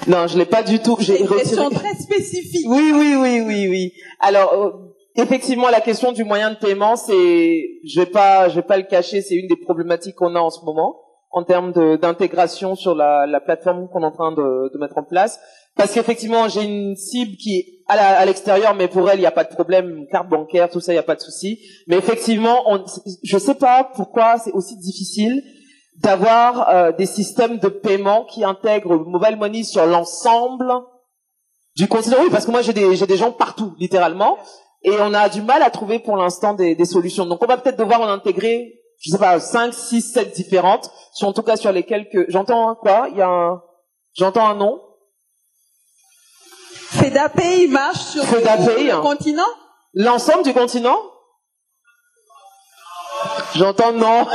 non, 0.08 0.28
je 0.28 0.38
l'ai 0.38 0.46
pas 0.46 0.64
du 0.64 0.80
tout. 0.80 0.98
J'ai 1.00 1.22
une 1.22 1.28
question 1.28 1.70
très 1.70 1.96
spécifique. 1.96 2.66
Oui, 2.68 2.92
oui, 2.94 3.16
oui, 3.16 3.42
oui, 3.42 3.68
oui. 3.70 3.94
Alors 4.20 4.54
euh, 4.54 4.72
effectivement, 5.16 5.70
la 5.70 5.82
question 5.82 6.12
du 6.12 6.24
moyen 6.24 6.52
de 6.52 6.58
paiement, 6.58 6.96
c'est, 6.96 7.64
je 7.86 8.00
vais 8.00 8.06
pas, 8.06 8.50
je 8.50 8.56
vais 8.56 8.64
pas 8.64 8.78
le 8.78 8.84
cacher, 8.84 9.22
c'est 9.22 9.36
une 9.36 9.48
des 9.48 9.56
problématiques 9.56 10.16
qu'on 10.16 10.36
a 10.36 10.40
en 10.40 10.50
ce 10.50 10.64
moment 10.66 11.00
en 11.32 11.44
termes 11.44 11.72
d'intégration 11.98 12.76
sur 12.76 12.94
la, 12.94 13.26
la 13.26 13.40
plateforme 13.40 13.88
qu'on 13.90 14.04
est 14.04 14.06
en 14.06 14.12
train 14.12 14.32
de, 14.34 14.72
de 14.72 14.78
mettre 14.78 15.00
en 15.00 15.04
place. 15.04 15.40
Parce 15.76 15.92
qu'effectivement, 15.92 16.48
j'ai 16.48 16.62
une 16.64 16.96
cible 16.96 17.36
qui 17.38 17.58
est 17.58 17.66
à 18.00 18.26
l'extérieur, 18.26 18.74
mais 18.76 18.88
pour 18.88 19.10
elle, 19.10 19.18
il 19.18 19.22
n'y 19.22 19.28
a 19.28 19.32
pas 19.32 19.44
de 19.44 19.54
problème, 19.54 20.06
carte 20.12 20.30
bancaire, 20.30 20.70
tout 20.70 20.80
ça, 20.80 20.92
il 20.92 20.96
n'y 20.96 21.00
a 21.00 21.04
pas 21.04 21.16
de 21.16 21.22
souci. 21.22 21.60
Mais 21.88 21.98
effectivement, 21.98 22.64
je 23.24 23.36
ne 23.36 23.40
sais 23.40 23.56
pas 23.56 23.90
pourquoi 23.96 24.38
c'est 24.38 24.52
aussi 24.52 24.78
difficile 24.78 25.44
d'avoir 26.02 26.70
euh, 26.70 26.92
des 26.92 27.06
systèmes 27.06 27.60
de 27.60 27.68
paiement 27.68 28.26
qui 28.26 28.44
intègrent 28.44 28.94
le 28.94 29.04
mobile 29.06 29.38
money 29.38 29.64
sur 29.64 29.86
l'ensemble 29.86 30.72
du 31.76 31.88
continent. 31.88 32.18
Oui, 32.22 32.30
parce 32.32 32.46
que 32.46 32.52
moi, 32.52 32.62
j'ai 32.62 32.74
des, 32.74 33.18
gens 33.18 33.32
partout, 33.32 33.74
littéralement, 33.80 34.38
et 34.84 34.92
on 35.00 35.14
a 35.14 35.30
du 35.30 35.42
mal 35.42 35.62
à 35.62 35.70
trouver 35.70 36.00
pour 36.00 36.18
l'instant 36.18 36.54
des, 36.54 36.86
solutions. 36.86 37.26
Donc, 37.26 37.44
on 37.44 37.48
va 37.48 37.58
peut-être 37.58 37.78
devoir 37.78 38.02
en 38.02 38.08
intégrer, 38.08 38.74
je 39.00 39.12
sais 39.12 39.18
pas, 39.18 39.40
5, 39.40 39.74
6, 39.74 40.14
7 40.14 40.36
différentes, 40.36 40.90
sur, 41.14 41.28
en 41.28 41.34
tout 41.34 41.44
cas 41.44 41.56
sur 41.56 41.72
lesquelles 41.72 42.10
que... 42.10 42.26
J'entends 42.30 42.76
quoi? 42.76 43.08
J'entends 44.14 44.48
un 44.48 44.56
nom? 44.56 44.80
FEDAPay 46.94 47.68
marche 47.68 47.98
sur 47.98 48.24
le, 48.24 49.02
continent 49.02 49.42
L'ensemble 49.96 50.44
du 50.44 50.54
continent 50.54 50.98
J'entends 53.56 53.94
non. 53.94 54.26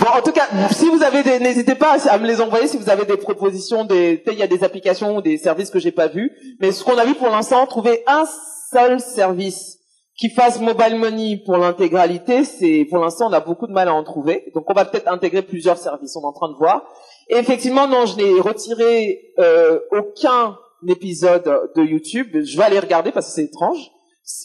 bon, 0.00 0.06
en 0.06 0.20
tout 0.22 0.32
cas, 0.32 0.48
si 0.70 0.88
vous 0.90 1.02
avez 1.02 1.22
des, 1.22 1.38
n'hésitez 1.38 1.74
pas 1.76 1.96
à 2.08 2.18
me 2.18 2.26
les 2.26 2.42
envoyer 2.42 2.66
si 2.66 2.76
vous 2.76 2.90
avez 2.90 3.06
des 3.06 3.16
propositions, 3.16 3.84
des, 3.84 4.22
il 4.26 4.38
y 4.38 4.42
a 4.42 4.46
des 4.46 4.64
applications 4.64 5.16
ou 5.16 5.22
des 5.22 5.38
services 5.38 5.70
que 5.70 5.78
j'ai 5.78 5.92
pas 5.92 6.08
vus. 6.08 6.30
Mais 6.60 6.70
ce 6.70 6.84
qu'on 6.84 6.98
a 6.98 7.04
vu 7.04 7.14
pour 7.14 7.28
l'instant, 7.28 7.66
trouver 7.66 8.02
un 8.06 8.24
seul 8.70 9.00
service 9.00 9.78
qui 10.16 10.28
fasse 10.30 10.60
mobile 10.60 10.96
money 10.96 11.42
pour 11.44 11.56
l'intégralité, 11.56 12.44
c'est, 12.44 12.86
pour 12.90 12.98
l'instant, 12.98 13.28
on 13.28 13.32
a 13.32 13.40
beaucoup 13.40 13.66
de 13.66 13.72
mal 13.72 13.88
à 13.88 13.94
en 13.94 14.04
trouver. 14.04 14.50
Donc, 14.54 14.68
on 14.68 14.74
va 14.74 14.84
peut-être 14.84 15.08
intégrer 15.08 15.42
plusieurs 15.42 15.78
services. 15.78 16.14
On 16.16 16.22
est 16.22 16.26
en 16.26 16.32
train 16.32 16.50
de 16.50 16.56
voir 16.56 16.82
effectivement, 17.28 17.86
non, 17.88 18.06
je 18.06 18.16
n'ai 18.16 18.40
retiré 18.40 19.32
euh, 19.38 19.80
aucun 19.92 20.58
épisode 20.88 21.70
de 21.76 21.82
YouTube. 21.82 22.28
Je 22.44 22.56
vais 22.56 22.64
aller 22.64 22.78
regarder 22.78 23.12
parce 23.12 23.28
que 23.28 23.32
c'est 23.32 23.44
étrange. 23.44 23.90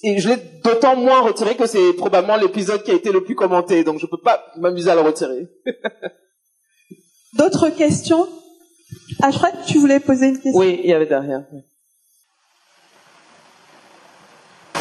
Et 0.04 0.20
je 0.20 0.30
l'ai 0.30 0.38
d'autant 0.64 0.96
moins 0.98 1.22
retiré 1.22 1.56
que 1.56 1.66
c'est 1.66 1.94
probablement 1.94 2.36
l'épisode 2.36 2.84
qui 2.84 2.92
a 2.92 2.96
été 2.96 3.12
le 3.12 3.24
plus 3.24 3.36
commenté. 3.36 3.84
Donc 3.84 4.00
je 4.00 4.06
peux 4.06 4.18
pas 4.22 4.46
m'amuser 4.58 4.90
à 4.90 4.96
le 4.96 5.02
retirer. 5.02 5.48
D'autres 7.34 7.70
questions? 7.70 8.28
Ah, 9.22 9.32
je 9.32 9.38
crois 9.38 9.52
que 9.52 9.66
tu 9.66 9.78
voulais 9.78 10.00
poser 10.00 10.28
une 10.28 10.40
question. 10.40 10.60
Oui, 10.60 10.82
il 10.84 10.90
y 10.90 10.94
avait 10.94 11.06
derrière. 11.06 11.44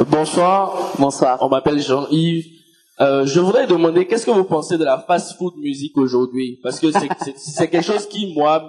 Bonsoir. 0.07 0.95
Bonsoir. 0.99 1.39
On 1.43 1.49
m'appelle 1.49 1.81
Jean-Yves. 1.81 2.47
Euh, 3.01 3.27
je 3.27 3.39
voudrais 3.41 3.67
demander 3.67 4.07
qu'est-ce 4.07 4.27
que 4.27 4.31
vous 4.31 4.45
pensez 4.45 4.77
de 4.77 4.85
la 4.85 4.99
fast-food 4.99 5.55
musique 5.57 5.97
aujourd'hui? 5.97 6.59
Parce 6.63 6.81
que 6.81 6.89
c'est 7.37 7.69
quelque 7.69 7.85
chose 7.85 8.07
qui, 8.09 8.35
moi, 8.35 8.69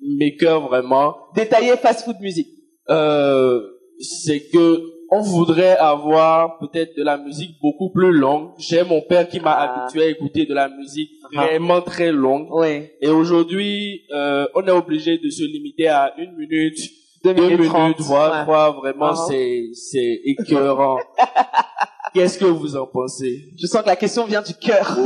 m'écœure 0.00 0.68
vraiment. 0.68 1.16
Détailler 1.34 1.76
fast-food 1.76 2.20
musique. 2.20 2.48
Euh, 2.88 3.60
c'est 3.98 4.48
que 4.48 4.94
on 5.10 5.20
voudrait 5.20 5.76
avoir 5.76 6.58
peut-être 6.58 6.96
de 6.96 7.02
la 7.02 7.18
musique 7.18 7.56
beaucoup 7.60 7.90
plus 7.90 8.12
longue. 8.12 8.50
J'ai 8.58 8.82
mon 8.82 9.00
père 9.02 9.28
qui 9.28 9.38
m'a 9.38 9.52
ah. 9.52 9.82
habitué 9.82 10.02
à 10.02 10.08
écouter 10.08 10.46
de 10.46 10.54
la 10.54 10.68
musique 10.68 11.10
vraiment 11.32 11.82
très 11.82 12.10
longue. 12.10 12.48
Oui. 12.50 12.88
Et 13.00 13.08
aujourd'hui, 13.08 14.02
euh, 14.12 14.46
on 14.54 14.66
est 14.66 14.72
obligé 14.72 15.18
de 15.18 15.30
se 15.30 15.42
limiter 15.42 15.88
à 15.88 16.14
une 16.18 16.36
minute, 16.36 16.78
deux, 17.24 17.34
minutes, 17.34 18.00
voire 18.00 18.44
trois. 18.44 18.72
Vraiment, 18.72 19.12
uh-huh. 19.12 19.28
c'est 19.28 19.70
c'est 19.74 20.20
écœurant. 20.24 20.98
Qu'est-ce 22.14 22.38
que 22.38 22.44
vous 22.44 22.76
en 22.76 22.86
pensez? 22.86 23.52
Je 23.58 23.66
sens 23.66 23.82
que 23.82 23.88
la 23.88 23.96
question 23.96 24.24
vient 24.24 24.42
du 24.42 24.54
cœur. 24.54 24.96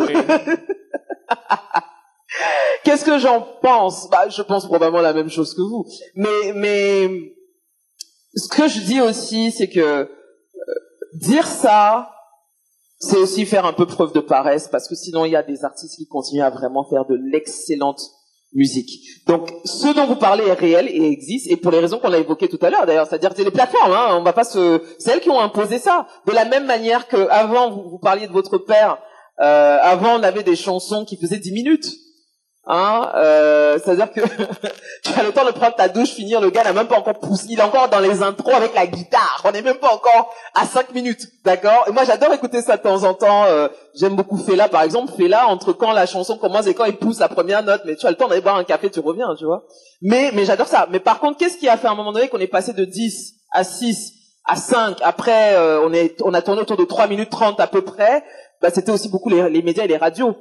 Qu'est-ce 2.84 3.04
que 3.04 3.18
j'en 3.18 3.40
pense? 3.62 4.10
Bah, 4.10 4.28
Je 4.28 4.42
pense 4.42 4.66
probablement 4.66 5.00
la 5.00 5.14
même 5.14 5.30
chose 5.30 5.54
que 5.54 5.62
vous. 5.62 5.86
Mais, 6.14 6.52
mais 6.54 7.34
ce 8.34 8.48
que 8.48 8.68
je 8.68 8.80
dis 8.80 9.00
aussi, 9.00 9.50
c'est 9.52 9.68
que 9.68 9.80
euh, 9.80 10.06
dire 11.14 11.46
ça, 11.46 12.12
c'est 12.98 13.16
aussi 13.16 13.46
faire 13.46 13.64
un 13.64 13.72
peu 13.72 13.86
preuve 13.86 14.12
de 14.12 14.20
paresse, 14.20 14.68
parce 14.68 14.88
que 14.88 14.94
sinon 14.94 15.24
il 15.24 15.32
y 15.32 15.36
a 15.36 15.42
des 15.42 15.64
artistes 15.64 15.96
qui 15.96 16.06
continuent 16.06 16.42
à 16.42 16.50
vraiment 16.50 16.84
faire 16.84 17.06
de 17.06 17.14
l'excellente 17.14 18.00
musique. 18.54 19.26
Donc, 19.26 19.50
ce 19.64 19.94
dont 19.94 20.06
vous 20.06 20.16
parlez 20.16 20.44
est 20.44 20.54
réel 20.54 20.88
et 20.88 21.10
existe, 21.10 21.50
et 21.50 21.56
pour 21.56 21.70
les 21.70 21.80
raisons 21.80 21.98
qu'on 21.98 22.12
a 22.12 22.18
évoquées 22.18 22.48
tout 22.48 22.58
à 22.62 22.70
l'heure 22.70 22.86
d'ailleurs, 22.86 23.06
c'est-à-dire 23.06 23.32
c'est 23.36 23.44
les 23.44 23.50
plateformes, 23.50 23.92
hein, 23.92 24.16
on 24.18 24.22
va 24.22 24.32
pas 24.32 24.44
se, 24.44 24.82
c'est 24.98 25.12
elles 25.12 25.20
qui 25.20 25.30
ont 25.30 25.40
imposé 25.40 25.78
ça. 25.78 26.06
De 26.26 26.32
la 26.32 26.44
même 26.44 26.66
manière 26.66 27.08
que 27.08 27.28
avant 27.28 27.70
vous, 27.70 27.98
parliez 27.98 28.26
de 28.26 28.32
votre 28.32 28.58
père, 28.58 28.98
euh, 29.40 29.78
avant 29.82 30.18
on 30.18 30.22
avait 30.22 30.42
des 30.42 30.56
chansons 30.56 31.04
qui 31.04 31.16
faisaient 31.16 31.38
10 31.38 31.52
minutes. 31.52 31.86
Hein, 32.70 33.10
euh, 33.14 33.78
c'est-à-dire 33.82 34.12
que 34.12 34.20
tu 35.02 35.18
as 35.18 35.22
le 35.22 35.32
temps 35.32 35.46
de 35.46 35.52
prendre 35.52 35.74
ta 35.74 35.88
douche, 35.88 36.10
finir, 36.10 36.38
le 36.38 36.50
gars 36.50 36.64
n'a 36.64 36.74
même 36.74 36.86
pas 36.86 36.98
encore 36.98 37.18
poussé, 37.18 37.46
il 37.48 37.58
est 37.58 37.62
encore 37.62 37.88
dans 37.88 37.98
les 37.98 38.22
intros 38.22 38.54
avec 38.54 38.74
la 38.74 38.86
guitare, 38.86 39.40
on 39.44 39.52
n'est 39.52 39.62
même 39.62 39.78
pas 39.78 39.94
encore 39.94 40.34
à 40.54 40.66
5 40.66 40.92
minutes, 40.92 41.28
d'accord? 41.46 41.86
Et 41.88 41.92
moi 41.92 42.04
j'adore 42.04 42.30
écouter 42.34 42.60
ça 42.60 42.76
de 42.76 42.82
temps 42.82 43.04
en 43.04 43.14
temps, 43.14 43.44
euh, 43.44 43.68
j'aime 43.98 44.16
beaucoup 44.16 44.36
Fela. 44.36 44.68
Par 44.68 44.82
exemple, 44.82 45.10
Fela, 45.16 45.46
entre 45.48 45.72
quand 45.72 45.92
la 45.92 46.04
chanson 46.04 46.36
commence 46.36 46.66
et 46.66 46.74
quand 46.74 46.84
il 46.84 46.98
pousse 46.98 47.20
la 47.20 47.30
première 47.30 47.62
note, 47.62 47.80
mais 47.86 47.96
tu 47.96 48.06
as 48.06 48.10
le 48.10 48.16
temps 48.16 48.28
d'aller 48.28 48.42
boire 48.42 48.56
un 48.56 48.64
café, 48.64 48.90
tu 48.90 49.00
reviens, 49.00 49.34
tu 49.38 49.46
vois? 49.46 49.64
Mais 50.02 50.30
mais 50.34 50.44
j'adore 50.44 50.68
ça, 50.68 50.88
mais 50.90 51.00
par 51.00 51.20
contre, 51.20 51.38
qu'est-ce 51.38 51.56
qui 51.56 51.70
a 51.70 51.78
fait 51.78 51.86
à 51.86 51.92
un 51.92 51.94
moment 51.94 52.12
donné 52.12 52.28
qu'on 52.28 52.38
est 52.38 52.48
passé 52.48 52.74
de 52.74 52.84
10 52.84 53.34
à 53.50 53.64
6 53.64 54.12
à 54.46 54.56
5, 54.56 54.98
après 55.02 55.54
euh, 55.54 55.80
on, 55.82 55.92
est, 55.94 56.20
on 56.22 56.34
a 56.34 56.42
tourné 56.42 56.60
autour 56.60 56.76
de 56.76 56.84
3 56.84 57.06
minutes 57.06 57.30
30 57.30 57.60
à 57.60 57.66
peu 57.66 57.80
près, 57.80 58.24
bah, 58.60 58.68
c'était 58.70 58.92
aussi 58.92 59.08
beaucoup 59.08 59.30
les, 59.30 59.48
les 59.48 59.62
médias 59.62 59.84
et 59.84 59.88
les 59.88 59.96
radios 59.96 60.36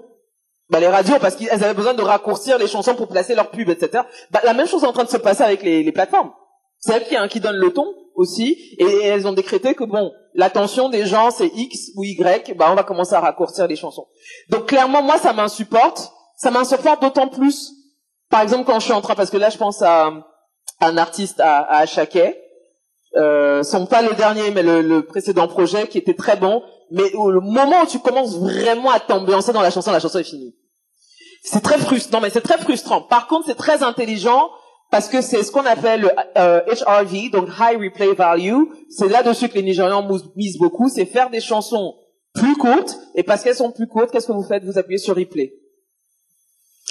bah, 0.69 0.79
les 0.79 0.87
radios 0.87 1.15
parce 1.19 1.35
qu'elles 1.35 1.63
avaient 1.63 1.73
besoin 1.73 1.93
de 1.93 2.01
raccourcir 2.01 2.57
les 2.57 2.67
chansons 2.67 2.95
pour 2.95 3.07
placer 3.07 3.35
leurs 3.35 3.51
pubs, 3.51 3.69
etc. 3.69 4.03
Bah, 4.31 4.41
la 4.43 4.53
même 4.53 4.67
chose 4.67 4.83
est 4.83 4.87
en 4.87 4.93
train 4.93 5.05
de 5.05 5.09
se 5.09 5.17
passer 5.17 5.43
avec 5.43 5.63
les, 5.63 5.83
les 5.83 5.91
plateformes. 5.91 6.31
C'est 6.79 6.93
elles 6.93 7.05
qui, 7.05 7.15
hein, 7.15 7.27
qui 7.27 7.39
donnent 7.39 7.57
le 7.57 7.71
ton 7.71 7.85
aussi, 8.15 8.75
et 8.79 9.05
elles 9.05 9.27
ont 9.27 9.33
décrété 9.33 9.75
que 9.75 9.83
bon, 9.83 10.11
l'attention 10.33 10.89
des 10.89 11.05
gens 11.05 11.29
c'est 11.29 11.51
X 11.53 11.91
ou 11.95 12.03
Y, 12.03 12.55
bah 12.57 12.67
on 12.71 12.75
va 12.75 12.83
commencer 12.83 13.13
à 13.13 13.19
raccourcir 13.19 13.67
les 13.67 13.75
chansons. 13.75 14.07
Donc 14.49 14.65
clairement, 14.65 15.03
moi 15.03 15.19
ça 15.19 15.33
m'insupporte, 15.33 16.11
ça 16.35 16.49
m'insupporte 16.49 17.01
d'autant 17.01 17.27
plus. 17.27 17.73
Par 18.29 18.41
exemple, 18.41 18.65
quand 18.65 18.79
je 18.79 18.85
suis 18.85 18.93
en 18.93 19.01
train, 19.01 19.15
parce 19.15 19.29
que 19.29 19.37
là 19.37 19.49
je 19.49 19.57
pense 19.57 19.83
à, 19.83 20.11
un 20.81 20.97
artiste 20.97 21.39
à, 21.39 21.59
à 21.59 21.77
Achaquet, 21.81 22.41
euh, 23.17 23.61
son 23.63 23.85
pas 23.85 24.01
le 24.01 24.15
dernier, 24.15 24.49
mais 24.51 24.63
le, 24.63 24.81
le 24.81 25.05
précédent 25.05 25.47
projet 25.47 25.87
qui 25.87 25.99
était 25.99 26.15
très 26.15 26.37
bon, 26.37 26.63
mais 26.91 27.13
au 27.13 27.31
moment 27.39 27.83
où 27.83 27.85
tu 27.85 27.99
commences 27.99 28.37
vraiment 28.37 28.89
à 28.89 28.99
t'ambiancer 28.99 29.53
dans 29.53 29.61
la 29.61 29.71
chanson, 29.71 29.91
la 29.91 29.99
chanson 29.99 30.19
est 30.19 30.23
finie. 30.23 30.55
C'est 31.43 31.61
très 31.61 31.77
frustrant, 31.77 32.21
mais 32.21 32.29
c'est 32.29 32.41
très 32.41 32.57
frustrant. 32.57 33.01
Par 33.01 33.27
contre, 33.27 33.47
c'est 33.47 33.55
très 33.55 33.83
intelligent 33.83 34.49
parce 34.91 35.09
que 35.09 35.21
c'est 35.21 35.43
ce 35.43 35.51
qu'on 35.51 35.65
appelle 35.65 36.01
le 36.01 36.09
HRV, 36.09 37.15
euh, 37.15 37.29
donc 37.31 37.49
High 37.59 37.77
Replay 37.81 38.13
Value. 38.13 38.63
C'est 38.89 39.09
là-dessus 39.09 39.49
que 39.49 39.55
les 39.55 39.63
Nigérians 39.63 40.07
misent 40.35 40.57
beaucoup, 40.57 40.89
c'est 40.89 41.05
faire 41.05 41.29
des 41.29 41.41
chansons 41.41 41.95
plus 42.33 42.55
courtes, 42.55 42.97
et 43.15 43.23
parce 43.23 43.43
qu'elles 43.43 43.55
sont 43.55 43.71
plus 43.71 43.87
courtes, 43.87 44.11
qu'est-ce 44.11 44.27
que 44.27 44.31
vous 44.31 44.43
faites? 44.43 44.63
Vous 44.63 44.77
appuyez 44.77 44.99
sur 44.99 45.15
Replay. 45.15 45.53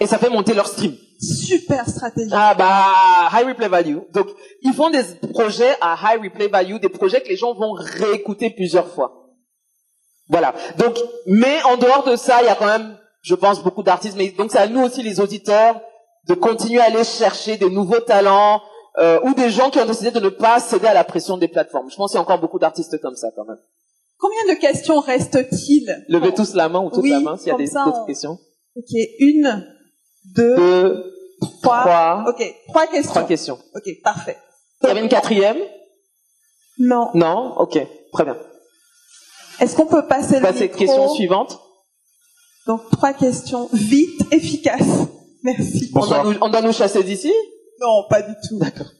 Et 0.01 0.07
ça 0.07 0.19
fait 0.19 0.29
monter 0.29 0.53
leur 0.53 0.67
stream. 0.67 0.95
Super 1.21 1.89
stratégie. 1.89 2.31
Ah 2.33 2.55
bah, 2.55 2.93
High 3.33 3.47
Replay 3.47 3.69
Value. 3.69 3.99
Donc, 4.13 4.29
ils 4.63 4.75
font 4.75 4.91
des 4.91 5.03
projets 5.33 5.75
à 5.81 5.97
High 6.03 6.23
Replay 6.23 6.49
Value, 6.49 6.79
des 6.79 6.91
projets 6.91 7.23
que 7.23 7.29
les 7.29 7.37
gens 7.37 7.55
vont 7.55 7.73
réécouter 7.73 8.51
plusieurs 8.51 8.89
fois. 8.89 9.31
Voilà. 10.29 10.55
Donc, 10.79 10.99
mais 11.27 11.63
en 11.63 11.77
dehors 11.77 12.05
de 12.05 12.17
ça, 12.17 12.43
il 12.43 12.47
y 12.47 12.51
a 12.51 12.57
quand 12.57 12.67
même, 12.67 12.99
je 13.27 13.35
pense, 13.35 13.63
beaucoup 13.63 13.83
d'artistes. 13.83 14.17
Mais 14.17 14.29
donc, 14.31 14.53
c'est 14.53 14.59
à 14.59 14.69
nous 14.69 14.83
aussi, 14.83 15.03
les 15.03 15.19
auditeurs, 15.19 15.81
de 16.29 16.35
continuer 16.35 16.81
à 16.81 16.85
aller 16.85 17.03
chercher 17.03 17.57
des 17.57 17.69
nouveaux 17.69 18.01
talents 18.01 18.63
euh, 18.99 19.19
ou 19.25 19.35
des 19.35 19.51
gens 19.51 19.69
qui 19.69 19.81
ont 19.81 19.85
décidé 19.85 20.13
de 20.13 20.21
ne 20.21 20.29
pas 20.29 20.61
céder 20.61 20.87
à 20.87 20.95
la 20.95 21.03
pression 21.03 21.37
des 21.37 21.49
plateformes. 21.49 21.91
Je 21.91 21.97
pense 21.97 22.13
qu'il 22.13 22.19
y 22.19 22.21
a 22.21 22.23
encore 22.23 22.41
beaucoup 22.41 22.61
d'artistes 22.61 23.01
comme 23.01 23.17
ça, 23.17 23.29
quand 23.35 23.45
même. 23.45 23.59
Combien 24.19 24.55
de 24.55 24.59
questions 24.61 25.01
reste-t-il 25.01 26.05
Levez 26.09 26.33
tous 26.35 26.55
la 26.55 26.69
main 26.69 26.81
ou 26.81 26.91
toute 26.91 27.07
la 27.07 27.21
main 27.21 27.37
s'il 27.37 27.49
y 27.49 27.51
a 27.51 27.57
des 27.57 27.67
d'autres 27.67 28.07
questions. 28.07 28.39
Ok, 28.77 28.97
une, 29.19 29.67
deux, 30.37 30.57
deux 30.57 31.13
trois. 31.41 31.81
trois. 31.81 32.25
Ok, 32.29 32.55
trois 32.69 32.87
questions. 32.87 33.11
Trois 33.11 33.25
questions. 33.25 33.59
Ok, 33.75 33.91
parfait. 34.05 34.39
Il 34.83 34.89
y 34.89 34.91
avait 34.91 35.03
une 35.03 35.09
quatrième? 35.09 35.59
Non. 36.79 37.11
Non? 37.15 37.55
Ok, 37.59 37.79
très 38.13 38.25
bien. 38.25 38.37
Est-ce 39.61 39.75
qu'on 39.75 39.87
peut 39.87 40.07
passer 40.07 40.39
la 40.41 40.53
question 40.53 41.09
suivante. 41.09 41.61
Donc 42.67 42.91
trois 42.91 43.13
questions 43.13 43.69
vite, 43.73 44.33
efficaces. 44.33 45.07
Merci. 45.43 45.91
Bonsoir. 45.93 46.27
On 46.41 46.49
doit 46.49 46.63
nous, 46.63 46.73
chasser 46.73 47.05
d'ici? 47.05 47.33
Non, 47.81 48.05
pas 48.11 48.23
du 48.23 48.33
tout. 48.49 48.59
D'accord. 48.59 48.91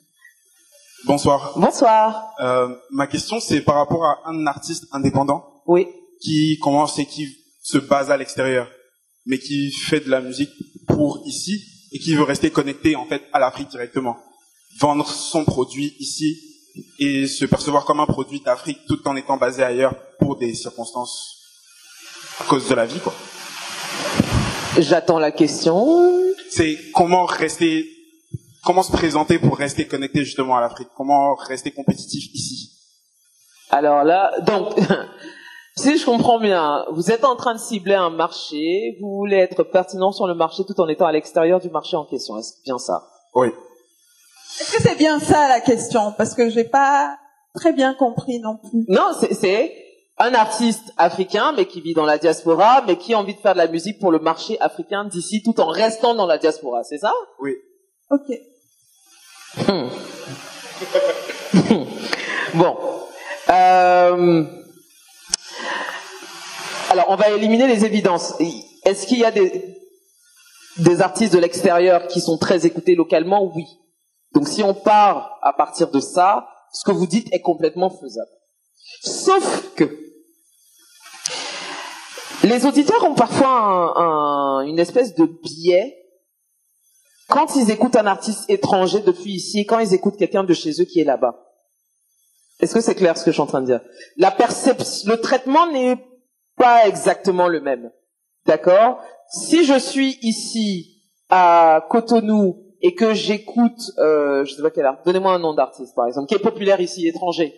Bonsoir. 1.05 1.53
Bonsoir. 1.59 2.35
Euh, 2.41 2.69
ma 2.91 3.07
question, 3.09 3.41
c'est 3.41 3.61
par 3.63 3.77
rapport 3.77 4.05
à 4.05 4.31
un 4.31 4.47
artiste 4.47 4.87
indépendant. 4.93 5.63
Oui. 5.67 5.89
Qui 6.21 6.59
commence 6.63 6.99
et 6.99 7.07
qui 7.07 7.27
se 7.63 7.79
base 7.79 8.11
à 8.11 8.17
l'extérieur, 8.17 8.69
mais 9.27 9.39
qui 9.39 9.73
fait 9.73 10.01
de 10.01 10.11
la 10.11 10.21
musique 10.21 10.53
pour 10.87 11.23
ici 11.27 11.61
et 11.93 11.99
qui 11.99 12.15
veut 12.15 12.23
rester 12.23 12.51
connecté 12.51 12.95
en 12.95 13.07
fait 13.07 13.23
à 13.33 13.41
l'Afrique 13.41 13.69
directement. 13.69 14.17
Vendre 14.79 15.09
son 15.09 15.45
produit 15.45 15.97
ici 15.99 16.39
et 17.01 17.27
se 17.27 17.45
percevoir 17.47 17.85
comme 17.85 18.01
un 18.01 18.07
produit 18.07 18.41
d'Afrique 18.41 18.79
tout 18.87 19.07
en 19.09 19.17
étant 19.17 19.37
basé 19.37 19.65
ailleurs 19.65 19.95
pour 20.21 20.37
des 20.37 20.55
circonstances 20.55 21.35
à 22.41 22.45
cause 22.45 22.69
de 22.69 22.75
la 22.75 22.87
vie, 22.87 23.01
quoi. 23.01 23.15
J'attends 24.79 25.19
la 25.19 25.33
question. 25.33 25.87
C'est 26.51 26.79
comment 26.95 27.25
rester, 27.25 27.87
comment 28.65 28.83
se 28.83 28.93
présenter 28.93 29.39
pour 29.39 29.57
rester 29.57 29.87
connecté 29.87 30.25
justement 30.25 30.57
à 30.57 30.61
l'Afrique, 30.61 30.89
comment 30.97 31.35
rester 31.35 31.71
compétitif 31.71 32.33
ici? 32.35 32.73
Alors 33.71 34.05
là, 34.05 34.33
donc, 34.43 34.75
si 35.77 35.99
je 35.99 36.05
comprends 36.05 36.39
bien, 36.39 36.85
vous 36.93 37.11
êtes 37.11 37.25
en 37.25 37.37
train 37.37 37.55
de 37.55 37.59
cibler 37.59 37.95
un 37.95 38.11
marché, 38.11 38.97
vous 39.01 39.17
voulez 39.17 39.39
être 39.39 39.63
pertinent 39.65 40.13
sur 40.13 40.27
le 40.27 40.35
marché 40.35 40.63
tout 40.67 40.79
en 40.81 40.89
étant 40.89 41.07
à 41.07 41.13
l'extérieur 41.13 41.61
du 41.61 41.71
marché 41.71 41.97
en 41.97 42.05
question. 42.05 42.39
Est-ce 42.39 42.63
bien 42.65 42.79
ça? 42.79 43.07
Oui. 43.35 43.49
Est-ce 44.61 44.77
que 44.77 44.83
c'est 44.83 44.97
bien 44.97 45.19
ça 45.21 45.49
la 45.49 45.61
question? 45.61 46.13
Parce 46.17 46.35
que 46.35 46.51
j'ai 46.51 46.65
pas 46.65 47.17
très 47.55 47.73
bien 47.73 47.95
compris 47.95 48.41
non 48.41 48.59
plus. 48.59 48.85
Non, 48.89 49.11
c'est 49.19 49.73
un 50.19 50.35
artiste 50.35 50.93
africain, 50.97 51.53
mais 51.57 51.67
qui 51.67 51.81
vit 51.81 51.95
dans 51.95 52.07
la 52.07 52.19
diaspora, 52.19 52.83
mais 52.87 52.97
qui 52.97 53.15
a 53.15 53.19
envie 53.19 53.35
de 53.35 53.41
faire 53.41 53.53
de 53.53 53.59
la 53.59 53.69
musique 53.69 53.99
pour 53.99 54.11
le 54.11 54.19
marché 54.19 54.59
africain 54.61 55.05
d'ici, 55.05 55.43
tout 55.43 55.61
en 55.61 55.69
restant 55.69 56.15
dans 56.15 56.27
la 56.27 56.39
diaspora, 56.39 56.85
c'est 56.85 56.99
ça? 56.99 57.13
Oui. 57.41 57.55
Ok. 58.11 58.39
Hmm. 59.69 59.89
bon. 62.55 62.77
Euh... 63.51 64.45
Alors, 66.91 67.07
on 67.09 67.17
va 67.17 67.31
éliminer 67.31 67.67
les 67.67 67.85
évidences. 67.85 68.35
Est-ce 68.85 69.07
qu'il 69.07 69.19
y 69.19 69.25
a 69.25 69.31
des, 69.31 69.77
des 70.79 71.03
artistes 71.03 71.35
de 71.35 71.39
l'extérieur 71.39 72.07
qui 72.07 72.21
sont 72.21 72.39
très 72.39 72.65
écoutés 72.65 72.95
localement? 72.95 73.53
Oui. 73.55 73.65
Donc 74.35 74.49
si 74.49 74.63
on 74.63 74.75
part 74.75 75.39
à 75.43 75.53
partir 75.53 75.91
de 75.91 76.01
ça, 76.01 76.49
ce 76.73 76.85
que 76.85 76.93
vous 76.93 77.07
dites 77.07 77.33
est 77.33 77.41
complètement 77.41 77.91
faisable. 77.91 78.31
Sauf 79.03 79.75
que 79.75 80.06
les 82.47 82.67
auditeurs 82.67 83.05
ont 83.05 83.15
parfois 83.15 84.65
une 84.67 84.79
espèce 84.79 85.15
de 85.15 85.25
biais 85.25 85.97
quand 87.29 87.57
ils 87.57 87.71
écoutent 87.71 87.97
un 87.97 88.07
artiste 88.07 88.49
étranger 88.49 89.01
depuis 89.01 89.33
ici, 89.35 89.67
quand 89.67 89.81
ils 89.81 89.95
écoutent 89.95 90.17
quelqu'un 90.17 90.45
de 90.45 90.55
chez 90.55 90.71
eux 90.81 90.85
qui 90.85 91.01
est 91.01 91.05
là-bas. 91.05 91.43
Est-ce 92.61 92.75
que 92.75 92.81
c'est 92.81 92.95
clair 92.95 93.17
ce 93.19 93.25
que 93.25 93.31
je 93.31 93.35
suis 93.35 93.43
en 93.43 93.47
train 93.47 93.61
de 93.61 93.67
dire? 93.67 93.81
La 94.17 94.31
perception, 94.31 95.11
le 95.11 95.21
traitement 95.21 95.71
n'est 95.71 95.99
pas 96.57 96.87
exactement 96.87 97.49
le 97.49 97.61
même. 97.61 97.91
D'accord? 98.47 99.01
Si 99.29 99.65
je 99.65 99.79
suis 99.79 100.19
ici 100.23 101.03
à 101.29 101.85
Cotonou 101.91 102.63
et 102.81 102.95
que 102.95 103.13
j'écoute, 103.13 103.91
euh, 103.99 104.45
je 104.45 104.55
sais 104.55 104.63
pas 104.63 104.71
quel 104.71 104.87
art, 104.87 104.99
donnez-moi 105.05 105.33
un 105.33 105.39
nom 105.39 105.53
d'artiste 105.53 105.95
par 105.95 106.07
exemple, 106.07 106.29
qui 106.29 106.35
est 106.35 106.39
populaire 106.39 106.81
ici, 106.81 107.09
étranger. 107.09 107.55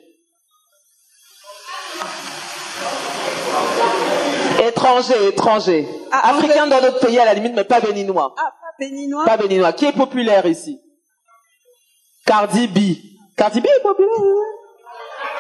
Étranger, 4.68 5.28
étranger. 5.28 5.88
Ah, 6.12 6.30
Africain 6.30 6.66
dans 6.66 6.80
notre 6.80 7.00
pays 7.00 7.18
à 7.18 7.24
la 7.24 7.34
limite, 7.34 7.54
mais 7.54 7.64
pas 7.64 7.80
béninois. 7.80 8.34
Ah, 8.36 8.52
pas 8.60 8.84
béninois. 8.84 9.24
Pas 9.24 9.36
béninois. 9.36 9.72
Qui 9.72 9.86
est 9.86 9.92
populaire 9.92 10.46
ici? 10.46 10.80
Cardi 12.26 12.68
B. 12.68 12.78
Cardi 13.36 13.60
B 13.60 13.66
est 13.66 13.82
populaire 13.82 14.10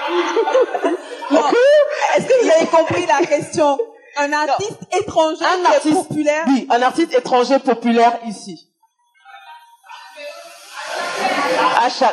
Est-ce 2.16 2.26
que 2.26 2.42
vous 2.42 2.50
avez 2.50 2.66
compris 2.66 3.06
la 3.06 3.26
question? 3.26 3.78
Un 4.16 4.32
artiste 4.32 4.78
étranger 4.98 5.44
un 5.44 5.64
artiste, 5.64 6.08
populaire? 6.08 6.44
Oui, 6.48 6.66
un 6.70 6.82
artiste 6.82 7.14
étranger 7.14 7.58
populaire 7.58 8.18
ici. 8.26 8.68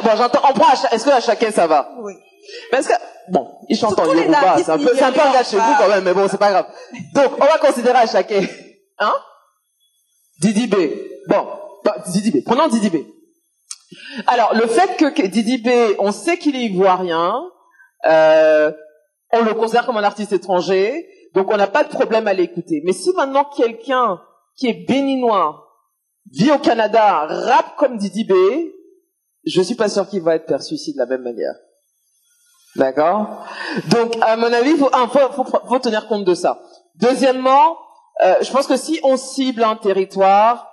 bon, 0.04 0.18
j'entends, 0.18 0.42
on 0.50 0.54
prend 0.54 0.74
est-ce 0.92 1.06
que 1.06 1.10
à 1.10 1.22
chacun 1.22 1.52
ça 1.52 1.66
va? 1.66 1.90
Oui. 2.00 2.14
Parce 2.72 2.88
que, 2.88 2.94
bon, 3.30 3.48
il 3.70 3.78
chante 3.78 4.00
en 4.00 4.06
Yoruba, 4.06 4.58
c'est 4.58 4.70
un 4.72 4.78
peu, 4.78 4.90
c'est 4.94 5.50
chez 5.50 5.58
vous 5.58 5.74
quand 5.80 5.90
même, 5.90 6.04
mais 6.04 6.14
bon, 6.14 6.28
c'est 6.30 6.38
pas 6.38 6.52
grave. 6.52 6.68
Donc, 7.14 7.32
on 7.40 7.46
va 7.46 7.58
considérer 7.58 8.00
à 8.00 8.08
chacun. 8.08 8.42
Hein? 9.00 9.14
Didi 10.42 10.68
B. 10.68 10.76
Bon, 11.28 11.48
Didi 12.08 12.32
B. 12.32 12.44
Prenons 12.46 12.68
Didi 12.68 12.90
B. 12.90 12.98
Alors, 14.28 14.54
le 14.54 14.68
fait 14.68 14.98
que 14.98 15.28
Didi 15.28 15.58
B, 15.58 15.96
on 16.00 16.12
sait 16.12 16.38
qu'il 16.38 16.56
est 16.56 16.66
ivoirien, 16.66 17.42
euh, 18.08 18.72
on 19.32 19.44
le 19.44 19.54
considère 19.54 19.86
comme 19.86 19.98
un 19.98 20.04
artiste 20.04 20.32
étranger, 20.32 21.08
donc 21.34 21.52
on 21.52 21.58
n'a 21.58 21.68
pas 21.68 21.84
de 21.84 21.90
problème 21.90 22.28
à 22.28 22.34
l'écouter. 22.34 22.82
Mais 22.86 22.94
si 22.94 23.12
maintenant 23.14 23.46
quelqu'un 23.46 24.22
qui 24.56 24.68
est 24.68 24.86
béninois 24.88 25.68
vit 26.32 26.52
au 26.52 26.60
Canada, 26.60 27.26
rap 27.28 27.76
comme 27.78 27.98
Didi 27.98 28.24
B, 28.24 28.34
je 29.46 29.62
suis 29.62 29.76
pas 29.76 29.90
sûr 29.90 30.08
qu'il 30.08 30.22
va 30.22 30.36
être 30.36 30.46
perçu 30.46 30.76
ici 30.76 30.94
de 30.94 31.00
la 31.00 31.06
même 31.06 31.22
manière. 31.22 31.54
D'accord? 32.76 33.46
Donc, 33.90 34.18
à 34.22 34.36
mon 34.36 34.52
avis, 34.52 34.72
il 34.72 34.78
faut, 34.78 34.90
faut, 35.68 35.80
tenir 35.80 36.08
compte 36.08 36.26
de 36.26 36.34
ça. 36.34 36.60
Deuxièmement, 36.96 37.78
euh, 38.26 38.36
je 38.42 38.52
pense 38.52 38.68
que 38.68 38.76
si 38.76 39.00
on 39.04 39.18
cible 39.18 39.64
un 39.64 39.76
territoire 39.76 40.70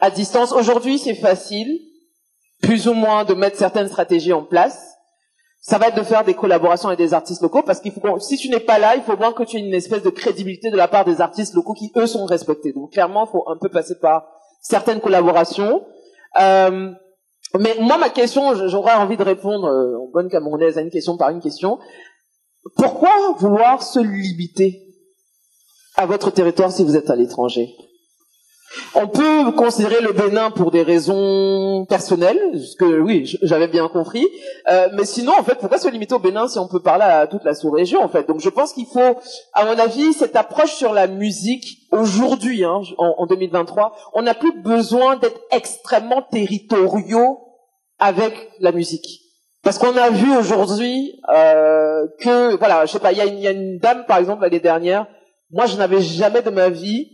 à 0.00 0.10
distance, 0.10 0.52
aujourd'hui 0.52 0.98
c'est 0.98 1.14
facile, 1.14 1.80
plus 2.62 2.88
ou 2.88 2.94
moins, 2.94 3.24
de 3.24 3.34
mettre 3.34 3.56
certaines 3.56 3.88
stratégies 3.88 4.32
en 4.32 4.42
place. 4.42 4.92
Ça 5.60 5.78
va 5.78 5.88
être 5.88 5.96
de 5.96 6.02
faire 6.02 6.24
des 6.24 6.34
collaborations 6.34 6.88
avec 6.88 6.98
des 6.98 7.12
artistes 7.12 7.42
locaux, 7.42 7.62
parce 7.62 7.80
qu'il 7.80 7.92
faut, 7.92 8.18
si 8.20 8.36
tu 8.36 8.48
n'es 8.50 8.60
pas 8.60 8.78
là, 8.78 8.94
il 8.94 9.02
faut 9.02 9.16
bien 9.16 9.32
que 9.32 9.42
tu 9.42 9.56
aies 9.56 9.60
une 9.60 9.74
espèce 9.74 10.02
de 10.02 10.10
crédibilité 10.10 10.70
de 10.70 10.76
la 10.76 10.88
part 10.88 11.04
des 11.04 11.20
artistes 11.20 11.54
locaux 11.54 11.74
qui, 11.74 11.90
eux, 11.96 12.06
sont 12.06 12.24
respectés. 12.24 12.72
Donc, 12.72 12.92
clairement, 12.92 13.26
il 13.26 13.30
faut 13.32 13.44
un 13.48 13.56
peu 13.56 13.68
passer 13.68 13.98
par 13.98 14.26
certaines 14.60 15.00
collaborations. 15.00 15.84
Euh, 16.40 16.92
mais 17.60 17.76
moi, 17.80 17.98
ma 17.98 18.10
question, 18.10 18.68
j'aurais 18.68 18.94
envie 18.94 19.16
de 19.16 19.22
répondre 19.22 19.66
euh, 19.66 19.98
en 19.98 20.08
bonne 20.12 20.28
camerounaise 20.28 20.78
à 20.78 20.80
une 20.80 20.90
question 20.90 21.16
par 21.16 21.30
une 21.30 21.40
question. 21.40 21.78
Pourquoi 22.76 23.10
vouloir 23.38 23.82
se 23.82 24.00
limiter 24.00 24.82
à 25.96 26.06
votre 26.06 26.30
territoire 26.30 26.72
si 26.72 26.84
vous 26.84 26.96
êtes 26.96 27.10
à 27.10 27.16
l'étranger? 27.16 27.74
On 28.94 29.06
peut 29.08 29.52
considérer 29.52 30.00
le 30.00 30.12
Bénin 30.12 30.50
pour 30.50 30.70
des 30.70 30.82
raisons 30.82 31.86
personnelles, 31.88 32.60
ce 32.60 32.76
que 32.76 33.00
oui, 33.00 33.36
j'avais 33.42 33.68
bien 33.68 33.88
compris. 33.88 34.26
Euh, 34.70 34.88
mais 34.94 35.04
sinon, 35.04 35.32
en 35.38 35.44
fait, 35.44 35.56
pourquoi 35.56 35.78
se 35.78 35.88
limiter 35.88 36.14
au 36.14 36.18
Bénin 36.18 36.48
si 36.48 36.58
on 36.58 36.66
peut 36.66 36.80
parler 36.80 37.04
à 37.04 37.26
toute 37.26 37.44
la 37.44 37.54
sous-région, 37.54 38.02
en 38.02 38.08
fait? 38.08 38.26
Donc, 38.26 38.40
je 38.40 38.48
pense 38.48 38.72
qu'il 38.72 38.86
faut, 38.86 39.16
à 39.54 39.64
mon 39.64 39.78
avis, 39.78 40.12
cette 40.12 40.36
approche 40.36 40.74
sur 40.74 40.92
la 40.92 41.06
musique 41.06 41.86
aujourd'hui, 41.92 42.64
hein, 42.64 42.80
en, 42.98 43.14
en 43.18 43.26
2023, 43.26 43.94
on 44.14 44.22
n'a 44.22 44.34
plus 44.34 44.60
besoin 44.60 45.16
d'être 45.16 45.40
extrêmement 45.52 46.22
territoriaux 46.22 47.45
avec 47.98 48.50
la 48.60 48.72
musique. 48.72 49.22
Parce 49.62 49.78
qu'on 49.78 49.96
a 49.96 50.10
vu 50.10 50.36
aujourd'hui 50.36 51.20
euh, 51.34 52.06
que, 52.20 52.56
voilà, 52.56 52.86
je 52.86 52.92
sais 52.92 53.00
pas, 53.00 53.12
il 53.12 53.18
y, 53.18 53.46
a 53.48 53.50
une 53.50 53.78
dame, 53.78 54.04
par 54.06 54.18
exemple, 54.18 54.42
l'année 54.42 54.60
dernière, 54.60 55.06
moi, 55.50 55.66
je 55.66 55.76
n'avais 55.76 56.00
jamais 56.00 56.42
de 56.42 56.50
ma 56.50 56.68
vie 56.68 57.08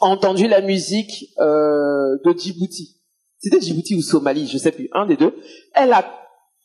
entendu 0.00 0.48
la 0.48 0.60
musique 0.60 1.26
euh, 1.38 2.16
de 2.24 2.36
Djibouti. 2.36 2.96
C'était 3.38 3.60
Djibouti 3.60 3.94
ou 3.94 4.02
Somalie, 4.02 4.48
je 4.48 4.58
sais 4.58 4.72
plus, 4.72 4.88
un 4.92 5.06
des 5.06 5.16
deux. 5.16 5.36
Elle 5.74 5.92
a 5.92 6.04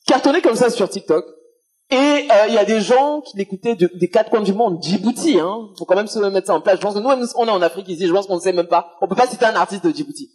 cartonné 0.08 0.42
comme 0.42 0.56
ça 0.56 0.70
sur 0.70 0.90
TikTok. 0.90 1.26
Et 1.92 1.96
euh, 1.96 2.48
il 2.48 2.54
y 2.54 2.58
a 2.58 2.64
des 2.64 2.80
gens 2.80 3.22
qui 3.22 3.38
l'écoutaient 3.38 3.76
des 3.76 4.10
quatre 4.10 4.30
coins 4.30 4.42
du 4.42 4.54
monde. 4.54 4.82
Djibouti, 4.82 5.40
hein. 5.40 5.68
Faut 5.78 5.86
quand 5.86 5.96
même 5.96 6.08
se 6.08 6.18
mettre 6.20 6.48
ça 6.48 6.56
en 6.56 6.62
place. 6.62 6.78
Je 6.78 6.82
pense 6.82 6.94
que 6.94 7.00
nous, 7.00 7.10
on 7.36 7.48
est 7.48 7.52
en 7.52 7.62
Afrique 7.62 7.90
ici. 7.90 8.08
Je 8.08 8.14
pense 8.14 8.28
qu'on 8.28 8.38
ne 8.38 8.42
sait 8.42 8.54
même 8.54 8.68
pas. 8.68 8.98
On 9.02 9.08
peut 9.08 9.16
pas 9.16 9.28
citer 9.28 9.46
un 9.46 9.56
artiste 9.56 9.86
de 9.86 9.92
Djibouti. 9.92 10.32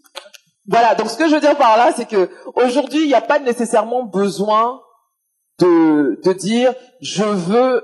Voilà. 0.68 0.94
Donc 0.94 1.08
ce 1.08 1.16
que 1.16 1.28
je 1.28 1.34
veux 1.34 1.40
dire 1.40 1.56
par 1.56 1.76
là, 1.76 1.92
c'est 1.94 2.08
que 2.08 2.30
aujourd'hui, 2.54 3.02
il 3.02 3.08
n'y 3.08 3.14
a 3.14 3.20
pas 3.20 3.38
nécessairement 3.38 4.04
besoin 4.04 4.80
de 5.58 6.20
de 6.22 6.32
dire 6.32 6.74
je 7.00 7.24
veux 7.24 7.82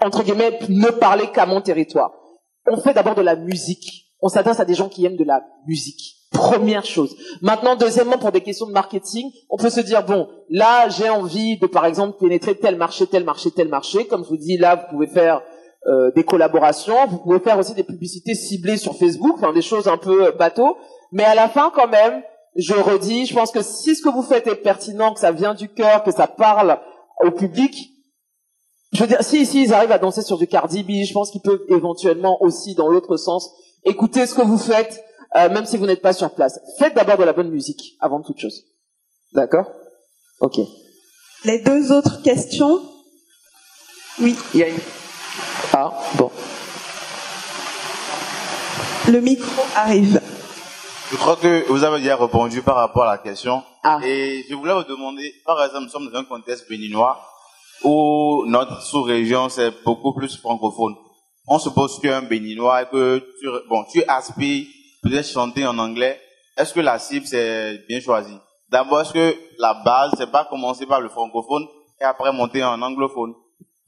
entre 0.00 0.22
guillemets 0.22 0.58
ne 0.68 0.90
parler 0.90 1.28
qu'à 1.30 1.46
mon 1.46 1.60
territoire 1.60 2.12
on 2.70 2.80
fait 2.80 2.94
d'abord 2.94 3.14
de 3.14 3.22
la 3.22 3.36
musique. 3.36 4.06
On 4.20 4.28
s'adresse 4.28 4.60
à 4.60 4.64
des 4.64 4.74
gens 4.74 4.88
qui 4.88 5.04
aiment 5.04 5.16
de 5.16 5.24
la 5.24 5.42
musique. 5.66 6.16
Première 6.32 6.84
chose. 6.84 7.16
Maintenant, 7.40 7.76
deuxièmement, 7.76 8.18
pour 8.18 8.32
des 8.32 8.42
questions 8.42 8.66
de 8.66 8.72
marketing, 8.72 9.30
on 9.48 9.56
peut 9.56 9.70
se 9.70 9.80
dire, 9.80 10.04
bon, 10.04 10.28
là, 10.50 10.88
j'ai 10.88 11.08
envie 11.08 11.58
de, 11.58 11.66
par 11.66 11.86
exemple, 11.86 12.18
pénétrer 12.18 12.56
tel 12.56 12.76
marché, 12.76 13.06
tel 13.06 13.24
marché, 13.24 13.50
tel 13.50 13.68
marché. 13.68 14.06
Comme 14.06 14.24
je 14.24 14.28
vous 14.28 14.36
dis, 14.36 14.58
là, 14.58 14.76
vous 14.76 14.96
pouvez 14.96 15.06
faire 15.06 15.40
euh, 15.86 16.10
des 16.14 16.24
collaborations. 16.24 17.06
Vous 17.06 17.18
pouvez 17.18 17.38
faire 17.38 17.58
aussi 17.58 17.74
des 17.74 17.84
publicités 17.84 18.34
ciblées 18.34 18.76
sur 18.76 18.94
Facebook, 18.96 19.36
enfin, 19.36 19.52
des 19.52 19.62
choses 19.62 19.88
un 19.88 19.96
peu 19.96 20.26
euh, 20.26 20.32
bateau. 20.32 20.76
Mais 21.12 21.24
à 21.24 21.34
la 21.34 21.48
fin, 21.48 21.70
quand 21.74 21.88
même, 21.88 22.22
je 22.56 22.74
redis, 22.74 23.26
je 23.26 23.34
pense 23.34 23.50
que 23.50 23.62
si 23.62 23.94
ce 23.94 24.02
que 24.02 24.08
vous 24.08 24.22
faites 24.22 24.46
est 24.46 24.56
pertinent, 24.56 25.14
que 25.14 25.20
ça 25.20 25.32
vient 25.32 25.54
du 25.54 25.68
cœur, 25.68 26.02
que 26.02 26.10
ça 26.10 26.26
parle 26.26 26.78
au 27.24 27.30
public, 27.30 27.90
je 28.92 29.00
veux 29.00 29.06
dire, 29.06 29.22
si, 29.22 29.44
si 29.44 29.62
ils 29.62 29.74
arrivent 29.74 29.92
à 29.92 29.98
danser 29.98 30.22
sur 30.22 30.38
du 30.38 30.46
Cardi 30.46 30.82
B, 30.82 31.04
je 31.06 31.12
pense 31.12 31.30
qu'ils 31.30 31.42
peuvent 31.42 31.62
éventuellement 31.68 32.42
aussi, 32.42 32.74
dans 32.74 32.88
l'autre 32.88 33.16
sens, 33.16 33.50
écouter 33.84 34.26
ce 34.26 34.34
que 34.34 34.42
vous 34.42 34.58
faites, 34.58 35.04
euh, 35.36 35.50
même 35.50 35.66
si 35.66 35.76
vous 35.76 35.86
n'êtes 35.86 36.00
pas 36.02 36.14
sur 36.14 36.34
place. 36.34 36.58
Faites 36.78 36.94
d'abord 36.94 37.18
de 37.18 37.24
la 37.24 37.32
bonne 37.32 37.50
musique, 37.50 37.96
avant 38.00 38.22
toute 38.22 38.38
chose. 38.38 38.64
D'accord? 39.34 39.70
Ok. 40.40 40.58
Les 41.44 41.60
deux 41.60 41.92
autres 41.92 42.22
questions? 42.22 42.80
Oui. 44.20 44.34
Il 44.54 44.60
y 44.60 44.62
a 44.64 44.68
une... 44.68 44.78
Ah, 45.72 45.92
bon. 46.16 46.30
Le 49.06 49.20
micro 49.20 49.62
arrive. 49.76 50.20
Je 51.10 51.16
crois 51.16 51.36
que 51.36 51.66
vous 51.68 51.84
avez 51.84 52.00
déjà 52.00 52.16
répondu 52.16 52.60
par 52.60 52.76
rapport 52.76 53.04
à 53.04 53.12
la 53.12 53.18
question. 53.18 53.62
Ah. 53.82 53.98
Et 54.04 54.44
je 54.46 54.54
voulais 54.54 54.74
vous 54.74 54.84
demander, 54.84 55.32
par 55.46 55.64
exemple, 55.64 55.84
nous 55.84 55.88
sommes 55.88 56.10
dans 56.10 56.18
un 56.18 56.24
contexte 56.24 56.68
béninois 56.68 57.18
où 57.82 58.44
notre 58.46 58.82
sous-région, 58.82 59.48
c'est 59.48 59.72
beaucoup 59.84 60.12
plus 60.12 60.36
francophone. 60.36 60.96
On 61.46 61.58
suppose 61.58 61.98
qu'un 61.98 62.20
béninois, 62.20 62.84
que 62.84 63.24
tu, 63.40 63.48
bon, 63.70 63.84
tu 63.90 64.04
aspires 64.06 64.66
peut-être 65.02 65.26
chanter 65.26 65.66
en 65.66 65.78
anglais. 65.78 66.20
Est-ce 66.58 66.74
que 66.74 66.80
la 66.80 66.98
cible, 66.98 67.26
c'est 67.26 67.86
bien 67.88 68.00
choisi? 68.00 68.36
D'abord, 68.68 69.00
est-ce 69.00 69.14
que 69.14 69.34
la 69.58 69.80
base, 69.82 70.10
c'est 70.18 70.30
pas 70.30 70.44
commencer 70.44 70.84
par 70.84 71.00
le 71.00 71.08
francophone 71.08 71.66
et 72.02 72.04
après 72.04 72.32
monter 72.32 72.62
en 72.62 72.82
anglophone? 72.82 73.32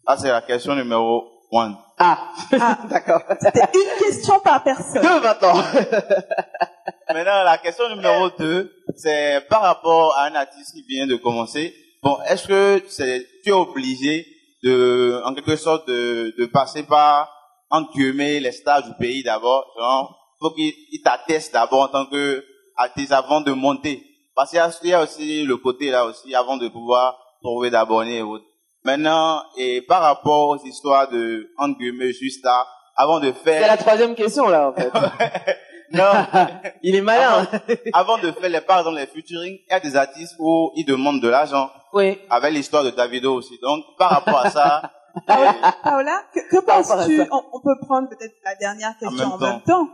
Ça, 0.06 0.16
c'est 0.16 0.30
la 0.30 0.40
question 0.40 0.74
numéro 0.74 1.28
one. 1.50 1.76
Ah, 1.98 2.32
ah 2.58 2.78
d'accord. 2.88 3.22
C'était 3.40 3.68
une 3.74 3.98
question 4.04 4.40
par 4.40 4.62
personne. 4.62 5.02
Deux 5.02 5.20
maintenant. 5.20 5.54
maintenant, 7.08 7.44
la 7.44 7.58
question 7.58 7.88
numéro 7.94 8.30
deux, 8.38 8.72
c'est 8.96 9.46
par 9.48 9.62
rapport 9.62 10.16
à 10.16 10.24
un 10.24 10.34
artiste 10.34 10.72
qui 10.72 10.82
vient 10.82 11.06
de 11.06 11.16
commencer. 11.16 11.74
Bon, 12.02 12.18
est-ce 12.28 12.46
que 12.46 12.82
c'est, 12.88 13.26
tu 13.44 13.50
es 13.50 13.52
obligé 13.52 14.26
de, 14.62 15.20
en 15.24 15.34
quelque 15.34 15.56
sorte, 15.56 15.86
de, 15.88 16.34
de 16.38 16.46
passer 16.46 16.82
par, 16.84 17.30
entre 17.70 17.92
guillemets, 17.92 18.40
les 18.40 18.52
stars 18.52 18.82
du 18.82 18.94
pays 18.94 19.22
d'abord, 19.22 19.66
genre, 19.78 20.16
faut 20.40 20.50
qu'il 20.52 21.02
t'atteste 21.04 21.52
d'abord 21.52 21.82
en 21.82 21.88
tant 21.88 22.06
que 22.06 22.44
artiste 22.76 23.12
avant 23.12 23.40
de 23.40 23.52
monter. 23.52 24.02
Parce 24.34 24.50
qu'il 24.50 24.88
y 24.88 24.94
a 24.94 25.02
aussi 25.02 25.44
le 25.44 25.56
côté 25.58 25.90
là 25.90 26.06
aussi, 26.06 26.34
avant 26.34 26.56
de 26.56 26.68
pouvoir 26.68 27.18
trouver 27.42 27.70
d'abonnés 27.70 28.18
et 28.18 28.22
autres. 28.22 28.44
Maintenant, 28.84 29.42
et 29.58 29.82
par 29.82 30.02
rapport 30.02 30.48
aux 30.48 30.64
histoires 30.64 31.08
de, 31.08 31.50
entre 31.58 31.78
guillemets, 31.78 32.12
juste 32.12 32.44
là, 32.44 32.66
avant 32.96 33.20
de 33.20 33.32
faire... 33.32 33.62
C'est 33.62 33.68
la 33.68 33.76
troisième 33.76 34.14
question 34.14 34.48
là, 34.48 34.70
en 34.70 34.74
fait. 34.74 34.90
Non. 35.92 36.04
il 36.82 36.94
est 36.94 37.00
malin. 37.00 37.46
Avant, 37.92 38.18
de 38.18 38.30
faire 38.32 38.48
les, 38.48 38.60
par 38.60 38.78
exemple, 38.80 38.98
les 38.98 39.06
featuring, 39.06 39.58
il 39.66 39.70
y 39.70 39.74
a 39.74 39.80
des 39.80 39.96
artistes 39.96 40.36
où 40.38 40.70
ils 40.76 40.84
demandent 40.84 41.20
de 41.20 41.28
l'argent. 41.28 41.70
Oui. 41.92 42.18
Avec 42.30 42.52
l'histoire 42.52 42.84
de 42.84 42.90
Davido 42.90 43.34
aussi. 43.34 43.58
Donc, 43.60 43.84
par 43.98 44.10
rapport 44.10 44.38
à 44.38 44.50
ça. 44.50 44.82
Paola, 45.26 46.22
que, 46.32 46.48
que 46.48 46.64
penses-tu 46.64 47.22
on, 47.32 47.60
peut 47.60 47.74
prendre 47.80 48.08
peut-être 48.08 48.34
la 48.44 48.54
dernière 48.54 48.96
question 48.96 49.26
en 49.26 49.38
même, 49.38 49.60
temps. 49.62 49.88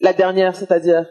La 0.00 0.12
dernière, 0.12 0.56
c'est-à-dire 0.56 1.06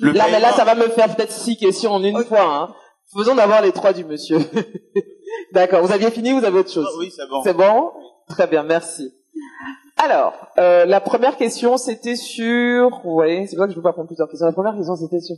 Là, 0.00 0.26
mais 0.30 0.40
là, 0.40 0.52
ça 0.52 0.64
va 0.64 0.74
me 0.74 0.88
faire 0.88 1.14
peut-être 1.14 1.32
six 1.32 1.56
questions 1.56 1.92
en 1.92 2.02
une 2.02 2.24
fois. 2.24 2.42
Hein. 2.42 2.74
Faisons 3.16 3.34
d'abord 3.34 3.62
les 3.62 3.72
trois 3.72 3.92
du 3.92 4.04
monsieur. 4.04 4.38
D'accord. 5.52 5.82
Vous 5.82 5.92
aviez 5.92 6.10
fini, 6.10 6.32
vous 6.32 6.44
avez 6.44 6.58
autre 6.58 6.70
chose 6.70 6.86
ah 6.88 6.96
Oui, 6.98 7.10
c'est 7.14 7.26
bon. 7.26 7.42
C'est 7.42 7.54
bon 7.54 7.92
Très 8.28 8.46
bien, 8.46 8.62
merci. 8.62 9.14
Alors, 9.96 10.34
euh, 10.58 10.84
la 10.84 11.00
première 11.00 11.36
question, 11.36 11.78
c'était 11.78 12.16
sur... 12.16 13.00
Oui, 13.04 13.48
c'est 13.48 13.56
vrai 13.56 13.66
que 13.66 13.72
je 13.72 13.78
ne 13.78 13.82
peux 13.82 13.88
pas 13.88 13.94
prendre 13.94 14.08
plusieurs 14.08 14.28
questions. 14.28 14.46
La 14.46 14.52
première 14.52 14.76
question, 14.76 14.94
c'était 14.96 15.20
sur... 15.20 15.36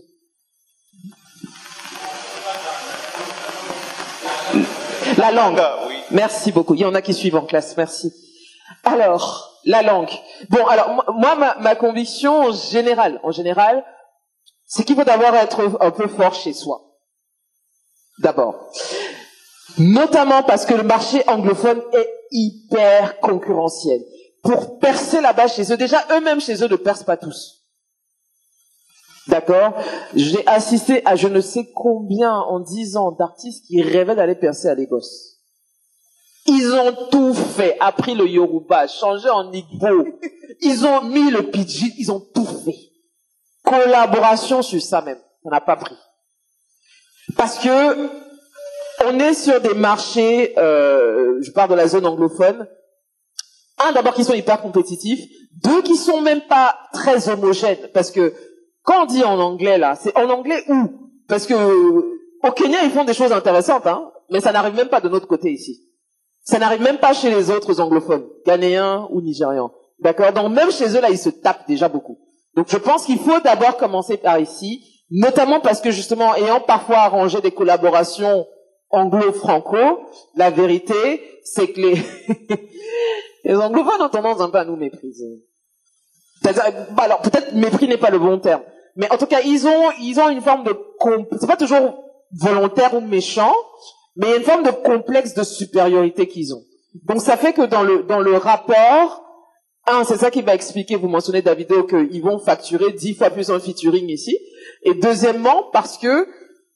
La 5.17 5.31
langue. 5.31 5.59
Ah, 5.61 5.79
oui. 5.87 5.95
Merci 6.11 6.51
beaucoup. 6.51 6.75
Il 6.75 6.81
y 6.81 6.85
en 6.85 6.95
a 6.95 7.03
qui 7.03 7.15
suivent 7.15 7.37
en 7.37 7.47
classe. 7.47 7.77
Merci. 7.77 8.13
Alors, 8.85 9.61
la 9.65 9.83
langue. 9.83 10.11
Bon, 10.49 10.67
alors 10.67 11.05
moi, 11.15 11.37
ma, 11.37 11.55
ma 11.61 11.77
conviction 11.77 12.51
générale, 12.53 13.21
en 13.23 13.31
général, 13.31 13.85
c'est 14.67 14.85
qu'il 14.85 14.97
faut 14.97 15.05
d'abord 15.05 15.35
être 15.35 15.79
un 15.81 15.91
peu 15.91 16.09
fort 16.09 16.35
chez 16.35 16.53
soi. 16.53 16.90
D'abord. 18.21 18.71
Notamment 19.79 20.43
parce 20.43 20.67
que 20.67 20.75
le 20.75 20.83
marché 20.83 21.27
anglophone 21.27 21.81
est 21.93 22.09
hyper 22.31 23.19
concurrentiel 23.21 24.01
pour 24.43 24.79
percer 24.79 25.21
là-bas 25.21 25.49
chez 25.49 25.73
eux. 25.73 25.77
Déjà, 25.77 26.05
eux-mêmes 26.13 26.41
chez 26.41 26.63
eux 26.63 26.69
ne 26.69 26.77
percent 26.77 27.05
pas 27.05 27.17
tous. 27.17 27.63
D'accord? 29.27 29.75
J'ai 30.15 30.47
assisté 30.47 31.03
à 31.07 31.17
je 31.17 31.29
ne 31.29 31.41
sais 31.41 31.71
combien 31.75 32.33
en 32.33 32.61
dix 32.61 32.97
ans 32.97 33.13
d'artistes 33.13 33.65
qui 33.67 33.81
rêvaient 33.83 34.17
d'aller 34.17 34.35
percer 34.35 34.69
à 34.69 34.75
Lagos. 34.75 35.01
Ils 36.47 36.73
ont 36.73 37.09
tout 37.11 37.35
fait, 37.35 37.77
appris 37.81 38.15
le 38.15 38.27
Yoruba, 38.27 38.87
changé 38.87 39.31
en 39.31 39.53
Igbo. 39.53 40.05
Ils 40.63 40.85
ont 40.85 41.03
mis 41.05 41.31
le 41.31 41.51
pidgin, 41.51 41.89
ils 41.97 42.11
ont 42.11 42.21
tout 42.21 42.45
fait. 42.45 42.77
Collaboration 43.63 44.63
sur 44.63 44.83
ça 44.83 45.01
même. 45.01 45.21
On 45.45 45.51
n'a 45.51 45.61
pas 45.61 45.77
pris. 45.77 45.97
Parce 47.37 47.59
que 47.59 48.09
on 49.07 49.19
est 49.19 49.35
sur 49.35 49.61
des 49.61 49.75
marchés, 49.75 50.55
euh, 50.59 51.39
je 51.43 51.51
parle 51.53 51.71
de 51.71 51.75
la 51.75 51.89
zone 51.89 52.07
anglophone, 52.07 52.69
un, 53.83 53.93
d'abord, 53.93 54.15
qui 54.15 54.25
sont 54.25 54.35
hyper 54.35 54.61
compétitifs. 54.61 55.25
Deux, 55.65 55.83
qui 55.83 55.97
sont 55.97 56.21
même 56.21 56.43
pas 56.43 56.77
très 56.93 57.29
homogènes. 57.29 57.89
Parce 57.93 58.11
que 58.11 58.33
Quand 58.83 59.03
on 59.03 59.07
dit 59.07 59.23
en 59.25 59.39
anglais 59.39 59.79
là, 59.79 59.95
c'est 60.01 60.17
en 60.17 60.29
anglais 60.31 60.65
où? 60.69 60.89
Parce 61.29 61.47
que 61.47 61.55
au 61.55 62.51
Kenya 62.53 62.79
ils 62.85 62.91
font 62.91 63.05
des 63.05 63.15
choses 63.15 63.33
intéressantes, 63.33 63.87
hein, 63.87 64.11
mais 64.31 64.41
ça 64.41 64.53
n'arrive 64.53 64.75
même 64.75 64.89
pas 64.89 65.01
de 65.01 65.09
notre 65.09 65.27
côté 65.27 65.53
ici. 65.53 65.81
Ça 66.43 66.59
n'arrive 66.59 66.83
même 66.83 66.99
pas 66.99 67.13
chez 67.13 67.31
les 67.31 67.51
autres 67.51 67.81
anglophones, 67.81 68.27
ghanéens 68.47 69.07
ou 69.11 69.21
nigérians. 69.21 69.71
D'accord? 69.99 70.33
Donc 70.33 70.51
même 70.53 70.71
chez 70.71 70.97
eux 70.97 71.01
là, 71.01 71.11
ils 71.11 71.19
se 71.19 71.29
tapent 71.29 71.69
déjà 71.69 71.89
beaucoup. 71.89 72.19
Donc 72.57 72.67
je 72.71 72.79
pense 72.79 73.05
qu'il 73.05 73.19
faut 73.19 73.39
d'abord 73.41 73.77
commencer 73.77 74.17
par 74.17 74.41
ici, 74.41 74.83
notamment 75.11 75.61
parce 75.61 75.81
que 75.81 75.91
justement, 75.91 76.35
ayant 76.37 76.61
parfois 76.61 76.99
arrangé 76.99 77.41
des 77.41 77.51
collaborations 77.51 78.47
anglo-franco, 78.91 80.01
la 80.35 80.51
vérité, 80.51 81.41
c'est 81.45 81.69
que 81.69 81.81
les, 81.81 81.95
les 83.45 83.57
anglophones 83.57 84.03
ont 84.03 84.09
tendance 84.09 84.41
un 84.41 84.51
peu 84.51 84.59
à 84.59 84.65
nous 84.65 84.77
mépriser. 84.77 85.45
Bah, 86.43 86.53
alors 86.99 87.21
peut-être 87.21 87.55
mépris 87.55 87.87
n'est 87.87 87.99
pas 87.99 88.11
le 88.11 88.19
bon 88.19 88.39
terme, 88.39 88.63
mais 88.97 89.11
en 89.13 89.19
tout 89.19 89.27
cas 89.27 89.41
ils 89.43 89.67
ont 89.67 89.91
ils 90.01 90.19
ont 90.19 90.31
une 90.31 90.41
forme 90.41 90.65
de 90.65 90.75
c'est 91.39 91.47
pas 91.47 91.59
toujours 91.59 92.03
volontaire 92.33 92.95
ou 92.95 93.01
méchant, 93.01 93.55
mais 94.17 94.29
il 94.29 94.31
y 94.31 94.33
a 94.33 94.37
une 94.37 94.45
forme 94.45 94.63
de 94.63 94.71
complexe 94.71 95.35
de 95.35 95.43
supériorité 95.43 96.29
qu'ils 96.29 96.55
ont. 96.55 96.63
Donc 97.05 97.21
ça 97.21 97.37
fait 97.37 97.53
que 97.53 97.63
dans 97.63 97.83
le 97.83 98.05
dans 98.05 98.21
le 98.21 98.37
rapport, 98.39 99.23
un 99.97 100.05
c'est 100.05 100.17
ça 100.17 100.31
qui 100.31 100.43
va 100.43 100.55
expliquer. 100.55 100.97
Vous 100.97 101.09
mentionnez 101.09 101.43
Davido 101.43 101.85
qu'ils 101.85 102.23
vont 102.23 102.39
facturer 102.39 102.93
dix 102.93 103.15
fois 103.15 103.31
plus 103.31 103.51
en 103.51 103.59
featuring 103.59 104.09
ici, 104.09 104.39
et 104.83 104.95
deuxièmement 104.95 105.65
parce 105.73 105.99
que 105.99 106.27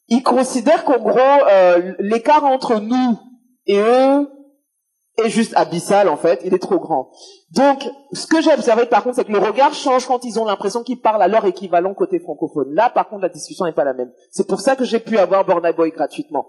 ils 0.09 0.23
considèrent 0.23 0.85
qu'en 0.85 0.99
gros 0.99 1.49
euh, 1.51 1.95
l'écart 1.99 2.45
entre 2.45 2.81
nous 2.81 3.19
et 3.67 3.79
eux 3.79 4.29
est 5.17 5.31
juste 5.31 5.53
abyssal 5.57 6.09
en 6.09 6.17
fait, 6.17 6.41
il 6.45 6.55
est 6.55 6.59
trop 6.59 6.79
grand. 6.79 7.11
Donc, 7.53 7.89
ce 8.13 8.27
que 8.27 8.43
j'ai 8.43 8.53
observé 8.53 8.87
par 8.87 9.05
contre, 9.05 9.17
c'est 9.17 9.25
que 9.25 9.33
le 9.33 9.39
regard 9.39 9.73
change 9.73 10.07
quand 10.07 10.25
ils 10.25 10.39
ont 10.39 10.45
l'impression 10.45 10.83
qu'ils 10.83 11.01
parlent 11.01 11.23
à 11.23 11.29
leur 11.29 11.45
équivalent 11.45 11.95
côté 11.95 12.19
francophone. 12.19 12.75
Là, 12.75 12.91
par 12.91 13.09
contre, 13.09 13.23
la 13.23 13.29
discussion 13.29 13.65
n'est 13.65 13.73
pas 13.73 13.85
la 13.85 13.95
même. 13.95 14.11
C'est 14.31 14.47
pour 14.49 14.61
ça 14.61 14.77
que 14.77 14.85
j'ai 14.85 14.99
pu 14.99 15.17
avoir 15.19 15.45
Burna 15.45 15.73
Boy 15.73 15.91
gratuitement. 15.91 16.47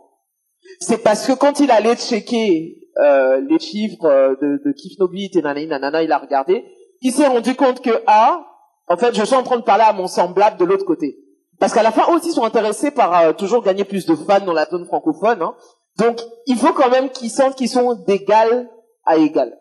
C'est 0.80 0.98
parce 0.98 1.28
que 1.28 1.34
quand 1.34 1.60
il 1.60 1.70
allait 1.70 1.96
checker 1.96 2.85
euh, 3.00 3.42
les 3.50 3.60
chiffres 3.60 4.06
euh, 4.06 4.36
de, 4.42 4.62
de 4.66 4.72
Kif 4.72 4.98
Nobit 5.00 5.32
et 5.34 5.42
nanana, 5.42 5.80
nanana, 5.80 6.04
il 6.04 6.12
a 6.12 6.18
regardé, 6.18 6.66
il 7.02 7.12
s'est 7.12 7.28
rendu 7.28 7.56
compte 7.56 7.82
que 7.82 8.02
ah, 8.08 8.46
en 8.88 8.98
fait, 8.98 9.16
je 9.16 9.24
suis 9.24 9.36
en 9.36 9.44
train 9.44 9.58
de 9.58 9.64
parler 9.64 9.84
à 9.84 9.94
mon 9.94 10.08
semblable 10.08 10.58
de 10.58 10.66
l'autre 10.66 10.86
côté. 10.86 11.18
Parce 11.60 11.74
qu'à 11.74 11.84
la 11.84 11.92
fin 11.92 12.14
aussi, 12.14 12.30
ils 12.30 12.34
sont 12.34 12.44
intéressés 12.44 12.92
par 12.92 13.18
euh, 13.20 13.34
toujours 13.34 13.64
gagner 13.64 13.86
plus 13.86 14.06
de 14.06 14.16
fans 14.16 14.46
dans 14.46 14.54
la 14.54 14.66
zone 14.66 14.86
francophone. 14.86 15.42
Hein. 15.42 15.56
Donc, 15.98 16.22
il 16.46 16.58
faut 16.58 16.74
quand 16.74 16.90
même 16.90 17.10
qu'ils 17.10 17.32
sentent 17.32 17.56
qu'ils 17.56 17.70
sont 17.70 17.96
d'égal 18.06 18.70
à 19.06 19.18
égal. 19.18 19.58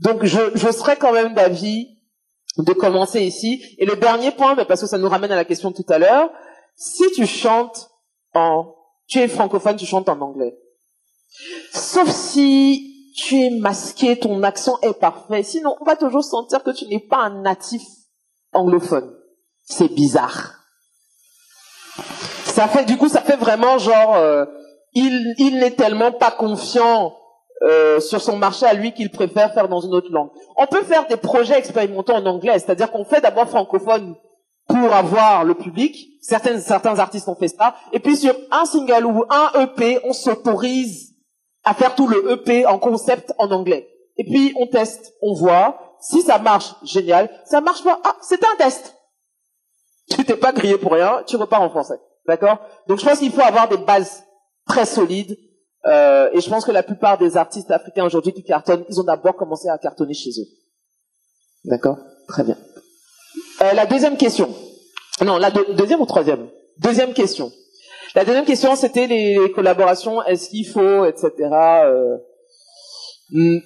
Donc, 0.00 0.24
je, 0.24 0.40
je 0.54 0.70
serais 0.70 0.96
quand 0.96 1.12
même 1.12 1.34
d'avis 1.34 1.88
de 2.58 2.72
commencer 2.72 3.20
ici. 3.22 3.62
Et 3.78 3.86
le 3.86 3.96
dernier 3.96 4.30
point, 4.30 4.54
mais 4.54 4.64
parce 4.64 4.80
que 4.80 4.86
ça 4.86 4.98
nous 4.98 5.08
ramène 5.08 5.32
à 5.32 5.36
la 5.36 5.44
question 5.44 5.70
de 5.70 5.76
tout 5.76 5.84
à 5.88 5.98
l'heure, 5.98 6.30
si 6.74 7.04
tu 7.14 7.26
chantes 7.26 7.90
en, 8.34 8.74
tu 9.06 9.18
es 9.18 9.28
francophone, 9.28 9.76
tu 9.76 9.86
chantes 9.86 10.08
en 10.08 10.20
anglais. 10.20 10.56
Sauf 11.72 12.08
si 12.10 13.12
tu 13.16 13.40
es 13.42 13.50
masqué, 13.50 14.18
ton 14.18 14.42
accent 14.42 14.78
est 14.82 14.98
parfait. 14.98 15.42
Sinon, 15.42 15.76
on 15.80 15.84
va 15.84 15.96
toujours 15.96 16.24
sentir 16.24 16.62
que 16.62 16.70
tu 16.70 16.86
n'es 16.86 17.00
pas 17.00 17.18
un 17.18 17.42
natif 17.42 17.82
anglophone. 18.52 19.14
C'est 19.64 19.92
bizarre. 19.92 20.54
Ça 22.44 22.68
fait, 22.68 22.84
du 22.84 22.96
coup, 22.96 23.08
ça 23.08 23.22
fait 23.22 23.36
vraiment 23.36 23.78
genre, 23.78 24.16
euh, 24.16 24.44
il, 24.92 25.34
il 25.38 25.58
n'est 25.58 25.72
tellement 25.72 26.12
pas 26.12 26.30
confiant 26.30 27.14
euh, 27.62 28.00
sur 28.00 28.20
son 28.20 28.36
marché 28.36 28.66
à 28.66 28.74
lui 28.74 28.92
qu'il 28.92 29.10
préfère 29.10 29.52
faire 29.54 29.68
dans 29.68 29.80
une 29.80 29.94
autre 29.94 30.10
langue. 30.10 30.28
On 30.56 30.66
peut 30.66 30.84
faire 30.84 31.06
des 31.06 31.16
projets 31.16 31.58
expérimentaux 31.58 32.12
en 32.12 32.26
anglais, 32.26 32.58
c'est-à-dire 32.58 32.92
qu'on 32.92 33.04
fait 33.04 33.22
d'abord 33.22 33.48
francophone 33.48 34.14
pour 34.68 34.92
avoir 34.92 35.44
le 35.44 35.54
public. 35.54 35.96
Certains, 36.20 36.58
certains 36.60 36.98
artistes 36.98 37.28
ont 37.28 37.34
fait 37.34 37.48
ça. 37.48 37.74
Et 37.92 37.98
puis 37.98 38.16
sur 38.16 38.34
un 38.50 38.66
single 38.66 39.06
ou 39.06 39.24
un 39.30 39.50
EP, 39.60 40.00
on 40.04 40.12
s'autorise 40.12 41.15
à 41.66 41.74
faire 41.74 41.94
tout 41.94 42.06
le 42.06 42.30
EP 42.30 42.64
en 42.64 42.78
concept 42.78 43.34
en 43.38 43.50
anglais. 43.50 43.88
Et 44.16 44.24
puis 44.24 44.54
on 44.58 44.66
teste, 44.66 45.12
on 45.20 45.34
voit. 45.34 45.98
Si 46.00 46.22
ça 46.22 46.38
marche, 46.38 46.74
génial. 46.84 47.28
Ça 47.44 47.60
marche 47.60 47.82
pas, 47.82 48.00
ah, 48.04 48.16
c'est 48.22 48.42
un 48.44 48.56
test. 48.56 48.94
Tu 50.08 50.24
t'es 50.24 50.36
pas 50.36 50.52
grillé 50.52 50.78
pour 50.78 50.92
rien, 50.92 51.22
tu 51.26 51.36
repars 51.36 51.60
en 51.60 51.68
français. 51.68 51.98
D'accord? 52.26 52.58
Donc 52.86 53.00
je 53.00 53.04
pense 53.04 53.18
qu'il 53.18 53.32
faut 53.32 53.42
avoir 53.42 53.68
des 53.68 53.76
bases 53.76 54.22
très 54.66 54.86
solides. 54.86 55.36
Euh, 55.86 56.30
et 56.32 56.40
je 56.40 56.48
pense 56.48 56.64
que 56.64 56.72
la 56.72 56.82
plupart 56.82 57.18
des 57.18 57.36
artistes 57.36 57.70
africains 57.70 58.04
aujourd'hui 58.04 58.32
qui 58.32 58.42
cartonnent, 58.42 58.84
ils 58.88 59.00
ont 59.00 59.04
d'abord 59.04 59.36
commencé 59.36 59.68
à 59.68 59.78
cartonner 59.78 60.14
chez 60.14 60.30
eux. 60.30 60.46
D'accord? 61.64 61.98
Très 62.28 62.44
bien. 62.44 62.56
Euh, 63.62 63.72
la 63.72 63.86
deuxième 63.86 64.16
question. 64.16 64.52
Non, 65.24 65.38
la 65.38 65.50
deuxième 65.50 66.00
ou 66.00 66.06
troisième? 66.06 66.48
Deuxième 66.78 67.12
question. 67.14 67.50
La 68.16 68.24
deuxième 68.24 68.44
question, 68.44 68.74
c'était 68.74 69.06
les, 69.06 69.52
collaborations. 69.54 70.20
Est-ce 70.24 70.48
qu'il 70.50 70.66
faut, 70.66 71.04
etc. 71.04 71.30
Euh, 71.38 72.16
hmm, 73.30 73.58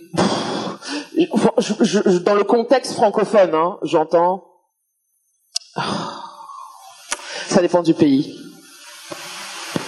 dans 2.24 2.34
le 2.34 2.44
contexte 2.44 2.92
francophone, 2.92 3.54
hein, 3.54 3.78
j'entends. 3.82 4.44
Ça 7.46 7.62
dépend 7.62 7.82
du 7.82 7.94
pays 7.94 8.36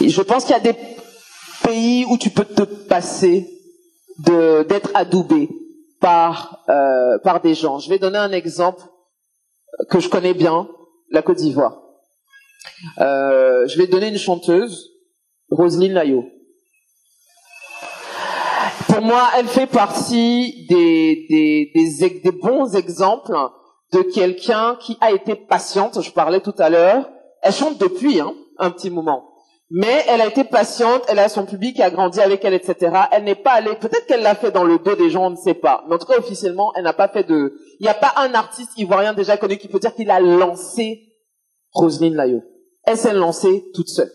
je 0.09 0.23
pense 0.23 0.45
qu'il 0.45 0.53
y 0.53 0.59
a 0.59 0.61
des 0.61 0.77
pays 1.63 2.05
où 2.09 2.19
tu 2.19 2.31
peux 2.31 2.45
te 2.45 2.63
passer 2.63 3.49
d'être 4.19 4.91
adoubé 4.95 5.49
euh, 5.49 7.19
par 7.23 7.41
des 7.43 7.55
gens. 7.55 7.79
Je 7.79 7.89
vais 7.89 7.99
donner 7.99 8.19
un 8.19 8.33
exemple 8.33 8.83
que 9.91 10.01
je 10.01 10.09
connais 10.09 10.35
bien, 10.35 10.69
la 11.11 11.23
Côte 11.23 11.39
d'Ivoire. 11.39 11.82
Euh, 13.01 13.67
je 13.67 13.79
vais 13.79 13.87
donner 13.87 14.09
une 14.09 14.19
chanteuse, 14.19 14.91
Roselyne 15.51 15.93
Layo. 15.93 16.25
Pour 18.89 19.03
moi, 19.03 19.29
elle 19.37 19.47
fait 19.47 19.67
partie 19.67 20.67
des, 20.69 21.27
des, 21.29 21.73
des, 21.75 22.21
des 22.21 22.33
bons 22.33 22.75
exemples 22.77 23.37
de 23.93 24.03
quelqu'un 24.03 24.77
qui 24.81 24.97
a 25.01 25.13
été 25.13 25.35
patiente. 25.35 26.01
Je 26.03 26.11
parlais 26.11 26.41
tout 26.41 26.55
à 26.59 26.69
l'heure. 26.71 27.09
Elle 27.43 27.53
chante 27.53 27.79
depuis 27.79 28.21
hein, 28.21 28.35
un 28.59 28.71
petit 28.71 28.91
moment. 28.91 29.29
Mais 29.75 30.05
elle 30.09 30.21
a 30.21 30.27
été 30.27 30.45
patiente, 30.45 31.03
elle 31.09 31.19
a 31.19 31.31
son 31.31 31.47
public 31.47 31.77
qui 31.77 31.83
a 31.83 31.91
grandi 31.91 32.21
avec 32.21 32.45
elle, 32.45 32.53
etc. 32.53 32.95
Elle 33.11 33.25
n'est 33.25 33.35
pas 33.35 33.53
allée, 33.53 33.75
peut-être 33.75 34.07
qu'elle 34.07 34.21
l'a 34.21 34.35
fait 34.35 34.51
dans 34.51 34.65
le 34.65 34.79
dos 34.79 34.95
des 34.95 35.09
gens, 35.09 35.29
on 35.29 35.31
ne 35.31 35.37
sait 35.37 35.55
pas. 35.55 35.83
Mais 35.89 35.95
en 35.95 35.99
tout 35.99 36.05
cas, 36.05 36.19
officiellement, 36.19 36.75
elle 36.77 36.85
n'a 36.85 36.93
pas 36.93 37.09
fait 37.09 37.25
de... 37.25 37.55
Il 37.81 37.85
n'y 37.85 37.89
a 37.89 37.95
pas 37.95 38.13
un 38.19 38.35
artiste 38.35 38.73
ivoirien 38.77 39.15
déjà 39.15 39.39
connu 39.39 39.57
qui 39.57 39.69
peut 39.69 39.79
dire 39.79 39.95
qu'il 39.95 40.11
a 40.11 40.21
lancé 40.21 41.01
Roselyne 41.73 42.15
Layo. 42.15 42.43
Elle 42.85 42.97
s'est 42.97 43.15
lancée 43.15 43.65
toute 43.75 43.89
seule. 43.89 44.11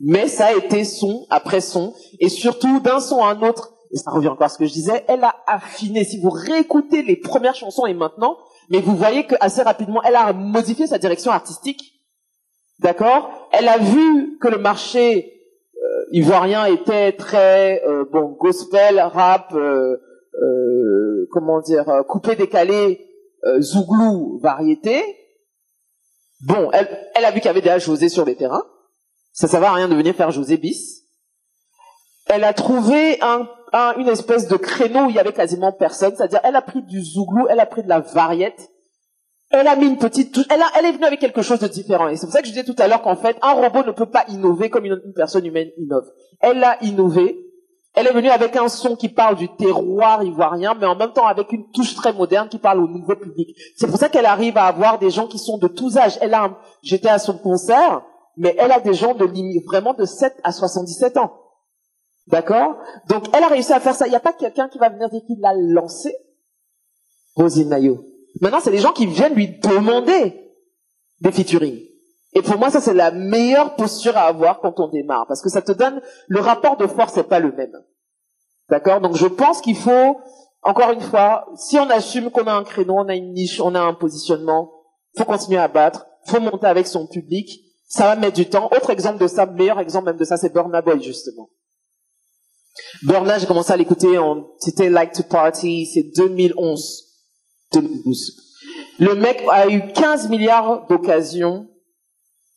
Mais 0.00 0.26
ça 0.26 0.46
a 0.46 0.54
été 0.54 0.84
son 0.84 1.26
après 1.30 1.60
son, 1.60 1.94
et 2.18 2.28
surtout 2.28 2.80
d'un 2.80 3.00
son 3.00 3.22
à 3.22 3.28
un 3.28 3.42
autre, 3.42 3.74
et 3.92 3.98
ça 3.98 4.10
revient 4.10 4.28
encore 4.28 4.46
à 4.46 4.48
ce 4.48 4.58
que 4.58 4.66
je 4.66 4.72
disais, 4.72 5.04
elle 5.06 5.22
a 5.22 5.36
affiné. 5.46 6.04
Si 6.04 6.18
vous 6.18 6.30
réécoutez 6.30 7.02
les 7.02 7.16
premières 7.16 7.54
chansons 7.54 7.86
et 7.86 7.94
maintenant, 7.94 8.36
mais 8.70 8.80
vous 8.80 8.96
voyez 8.96 9.26
que 9.26 9.34
assez 9.40 9.62
rapidement, 9.62 10.02
elle 10.02 10.16
a 10.16 10.32
modifié 10.32 10.86
sa 10.86 10.98
direction 10.98 11.30
artistique 11.30 11.92
D'accord? 12.82 13.48
Elle 13.52 13.68
a 13.68 13.78
vu 13.78 14.38
que 14.40 14.48
le 14.48 14.58
marché 14.58 15.40
euh, 15.76 16.04
ivoirien 16.10 16.64
était 16.64 17.12
très 17.12 17.80
euh, 17.86 18.04
bon 18.10 18.36
gospel, 18.40 18.98
rap, 18.98 19.52
euh, 19.54 19.96
euh 20.42 21.28
comment 21.30 21.60
dire, 21.60 21.86
coupé 22.08 22.34
décalé, 22.34 23.06
zouglou, 23.60 24.38
variété. 24.42 25.02
Bon, 26.42 26.70
elle, 26.72 27.24
a 27.24 27.30
vu 27.30 27.40
qu'il 27.40 27.46
y 27.46 27.48
avait 27.48 27.60
déjà 27.60 27.78
José 27.78 28.08
sur 28.08 28.24
les 28.24 28.36
terrains. 28.36 28.64
Ça 29.32 29.46
ne 29.46 29.64
à 29.64 29.72
rien 29.72 29.88
de 29.88 29.94
venir 29.94 30.14
faire 30.14 30.30
José 30.30 30.56
bis. 30.56 31.04
Elle 32.26 32.44
a 32.44 32.52
trouvé 32.52 33.18
un, 33.22 33.48
un, 33.72 33.94
une 33.96 34.08
espèce 34.08 34.48
de 34.48 34.56
créneau 34.56 35.06
où 35.06 35.10
il 35.10 35.16
y 35.16 35.18
avait 35.18 35.32
quasiment 35.32 35.72
personne, 35.72 36.14
c'est-à-dire 36.16 36.40
elle 36.44 36.56
a 36.56 36.62
pris 36.62 36.82
du 36.82 37.02
zouglou, 37.02 37.46
elle 37.48 37.60
a 37.60 37.66
pris 37.66 37.82
de 37.82 37.88
la 37.88 38.00
variette, 38.00 38.70
elle 39.52 39.68
a 39.68 39.76
mis 39.76 39.86
une 39.86 39.98
petite 39.98 40.38
elle, 40.48 40.86
est 40.86 40.92
venue 40.92 41.04
avec 41.04 41.20
quelque 41.20 41.42
chose 41.42 41.60
de 41.60 41.68
différent. 41.68 42.08
Et 42.08 42.16
c'est 42.16 42.26
pour 42.26 42.32
ça 42.32 42.40
que 42.40 42.46
je 42.46 42.52
disais 42.52 42.64
tout 42.64 42.74
à 42.78 42.88
l'heure 42.88 43.02
qu'en 43.02 43.16
fait, 43.16 43.36
un 43.42 43.52
robot 43.52 43.84
ne 43.84 43.92
peut 43.92 44.06
pas 44.06 44.24
innover 44.28 44.70
comme 44.70 44.86
une, 44.86 44.98
personne 45.14 45.44
humaine 45.44 45.68
innove. 45.76 46.10
Elle 46.40 46.64
a 46.64 46.82
innové. 46.82 47.36
Elle 47.94 48.06
est 48.06 48.12
venue 48.12 48.30
avec 48.30 48.56
un 48.56 48.68
son 48.68 48.96
qui 48.96 49.10
parle 49.10 49.36
du 49.36 49.48
terroir 49.54 50.22
ivoirien, 50.22 50.74
mais 50.74 50.86
en 50.86 50.96
même 50.96 51.12
temps 51.12 51.26
avec 51.26 51.52
une 51.52 51.70
touche 51.72 51.94
très 51.94 52.12
moderne 52.12 52.48
qui 52.48 52.58
parle 52.58 52.80
au 52.80 52.88
nouveau 52.88 53.16
public. 53.16 53.54
C'est 53.76 53.86
pour 53.86 53.98
ça 53.98 54.08
qu'elle 54.08 54.24
arrive 54.24 54.56
à 54.56 54.64
avoir 54.64 54.98
des 54.98 55.10
gens 55.10 55.26
qui 55.26 55.38
sont 55.38 55.58
de 55.58 55.68
tous 55.68 55.98
âges. 55.98 56.18
Elle 56.22 56.32
a, 56.32 56.58
j'étais 56.82 57.10
à 57.10 57.18
son 57.18 57.36
concert, 57.36 58.02
mais 58.36 58.54
elle 58.58 58.72
a 58.72 58.80
des 58.80 58.94
gens 58.94 59.14
de 59.14 59.26
vraiment 59.66 59.92
de 59.92 60.06
7 60.06 60.34
à 60.42 60.52
77 60.52 61.18
ans. 61.18 61.34
D'accord? 62.28 62.76
Donc 63.08 63.24
elle 63.34 63.42
a 63.42 63.48
réussi 63.48 63.72
à 63.74 63.80
faire 63.80 63.94
ça. 63.94 64.06
Il 64.06 64.10
n'y 64.10 64.16
a 64.16 64.20
pas 64.20 64.32
quelqu'un 64.32 64.68
qui 64.68 64.78
va 64.78 64.88
venir 64.88 65.10
dire 65.10 65.20
qu'il 65.26 65.40
l'a 65.40 65.52
lancé? 65.54 66.14
Rosine 67.34 67.68
Nayo. 67.68 68.04
Maintenant, 68.40 68.60
c'est 68.60 68.70
les 68.70 68.78
gens 68.78 68.92
qui 68.92 69.06
viennent 69.06 69.34
lui 69.34 69.58
demander 69.60 70.34
des 71.20 71.32
featuring. 71.32 71.91
Et 72.34 72.42
pour 72.42 72.58
moi, 72.58 72.70
ça, 72.70 72.80
c'est 72.80 72.94
la 72.94 73.10
meilleure 73.10 73.76
posture 73.76 74.16
à 74.16 74.22
avoir 74.22 74.60
quand 74.60 74.80
on 74.80 74.88
démarre. 74.88 75.26
Parce 75.28 75.42
que 75.42 75.50
ça 75.50 75.62
te 75.62 75.72
donne, 75.72 76.00
le 76.28 76.40
rapport 76.40 76.76
de 76.76 76.86
force 76.86 77.16
n'est 77.16 77.24
pas 77.24 77.40
le 77.40 77.52
même. 77.52 77.72
D'accord? 78.70 79.00
Donc, 79.00 79.16
je 79.16 79.26
pense 79.26 79.60
qu'il 79.60 79.76
faut, 79.76 80.18
encore 80.62 80.92
une 80.92 81.00
fois, 81.00 81.46
si 81.56 81.78
on 81.78 81.90
assume 81.90 82.30
qu'on 82.30 82.46
a 82.46 82.52
un 82.52 82.64
créneau, 82.64 82.94
on 82.94 83.08
a 83.08 83.14
une 83.14 83.32
niche, 83.32 83.60
on 83.60 83.74
a 83.74 83.80
un 83.80 83.92
positionnement, 83.94 84.70
faut 85.16 85.24
continuer 85.24 85.58
à 85.58 85.68
battre. 85.68 86.06
faut 86.26 86.40
monter 86.40 86.66
avec 86.66 86.86
son 86.86 87.06
public. 87.06 87.50
Ça 87.88 88.04
va 88.04 88.16
mettre 88.16 88.36
du 88.36 88.48
temps. 88.48 88.70
Autre 88.74 88.88
exemple 88.88 89.18
de 89.18 89.26
ça, 89.26 89.44
meilleur 89.44 89.78
exemple 89.78 90.06
même 90.06 90.16
de 90.16 90.24
ça, 90.24 90.38
c'est 90.38 90.52
Burna 90.52 90.80
Boy, 90.80 91.02
justement. 91.02 91.50
Burna, 93.02 93.38
j'ai 93.38 93.46
commencé 93.46 93.70
à 93.70 93.76
l'écouter, 93.76 94.18
c'était 94.58 94.88
Like 94.88 95.12
to 95.12 95.24
Party, 95.24 95.84
c'est 95.92 96.10
2011, 96.16 97.04
2012. 97.74 98.36
Le 98.98 99.14
mec 99.14 99.44
a 99.50 99.68
eu 99.68 99.92
15 99.92 100.30
milliards 100.30 100.86
d'occasions 100.86 101.68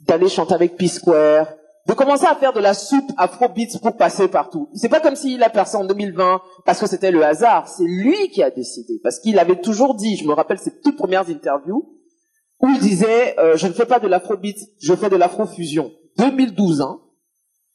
d'aller 0.07 0.29
chanter 0.29 0.53
avec 0.53 0.77
P-Square, 0.77 1.47
de 1.87 1.93
commencer 1.93 2.25
à 2.25 2.35
faire 2.35 2.53
de 2.53 2.59
la 2.59 2.73
soupe 2.73 3.11
afrobeats 3.17 3.77
pour 3.81 3.95
passer 3.95 4.27
partout. 4.27 4.69
C'est 4.73 4.89
pas 4.89 4.99
comme 4.99 5.15
s'il 5.15 5.43
a 5.43 5.49
percé 5.49 5.77
en 5.77 5.85
2020 5.85 6.41
parce 6.65 6.79
que 6.79 6.87
c'était 6.87 7.11
le 7.11 7.23
hasard. 7.23 7.67
C'est 7.67 7.83
lui 7.83 8.29
qui 8.29 8.41
a 8.41 8.49
décidé. 8.49 8.99
Parce 9.03 9.19
qu'il 9.19 9.37
avait 9.37 9.61
toujours 9.61 9.95
dit, 9.95 10.17
je 10.17 10.25
me 10.25 10.33
rappelle 10.33 10.57
ses 10.57 10.79
toutes 10.81 10.97
premières 10.97 11.29
interviews, 11.29 11.95
où 12.61 12.69
il 12.69 12.79
disait, 12.79 13.39
euh, 13.39 13.55
je 13.55 13.67
ne 13.67 13.73
fais 13.73 13.85
pas 13.85 13.99
de 13.99 14.07
l'afrobeat, 14.07 14.57
je 14.79 14.95
fais 14.95 15.09
de 15.09 15.15
l'afrofusion. 15.15 15.91
2012, 16.17 16.81
hein. 16.81 16.99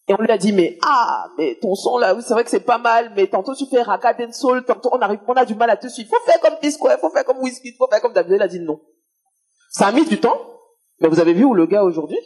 Et 0.08 0.14
on 0.18 0.22
lui 0.22 0.32
a 0.32 0.38
dit, 0.38 0.52
mais 0.52 0.76
ah, 0.84 1.28
mais 1.38 1.56
ton 1.62 1.76
son 1.76 1.98
là, 1.98 2.16
c'est 2.20 2.34
vrai 2.34 2.42
que 2.42 2.50
c'est 2.50 2.58
pas 2.58 2.78
mal, 2.78 3.12
mais 3.14 3.28
tantôt 3.28 3.54
tu 3.54 3.66
fais 3.66 3.80
Raka 3.80 4.16
Soul, 4.32 4.64
tantôt 4.64 4.90
on 4.92 5.34
a 5.34 5.44
du 5.44 5.54
mal 5.54 5.70
à 5.70 5.76
te 5.76 5.86
suivre. 5.86 6.10
Faut 6.10 6.24
faire 6.28 6.40
comme 6.40 6.58
Disco, 6.60 6.88
faut 7.00 7.10
faire 7.10 7.24
comme 7.24 7.38
Whiskey, 7.38 7.74
faut 7.78 7.86
faire 7.86 8.00
comme 8.00 8.12
David. 8.12 8.32
Il 8.34 8.42
a 8.42 8.48
dit 8.48 8.58
non. 8.58 8.80
Ça 9.70 9.86
a 9.86 9.92
mis 9.92 10.04
du 10.04 10.18
temps, 10.18 10.36
mais 11.00 11.08
vous 11.08 11.20
avez 11.20 11.32
vu 11.32 11.44
où 11.44 11.54
le 11.54 11.66
gars 11.66 11.82
aujourd'hui? 11.82 12.18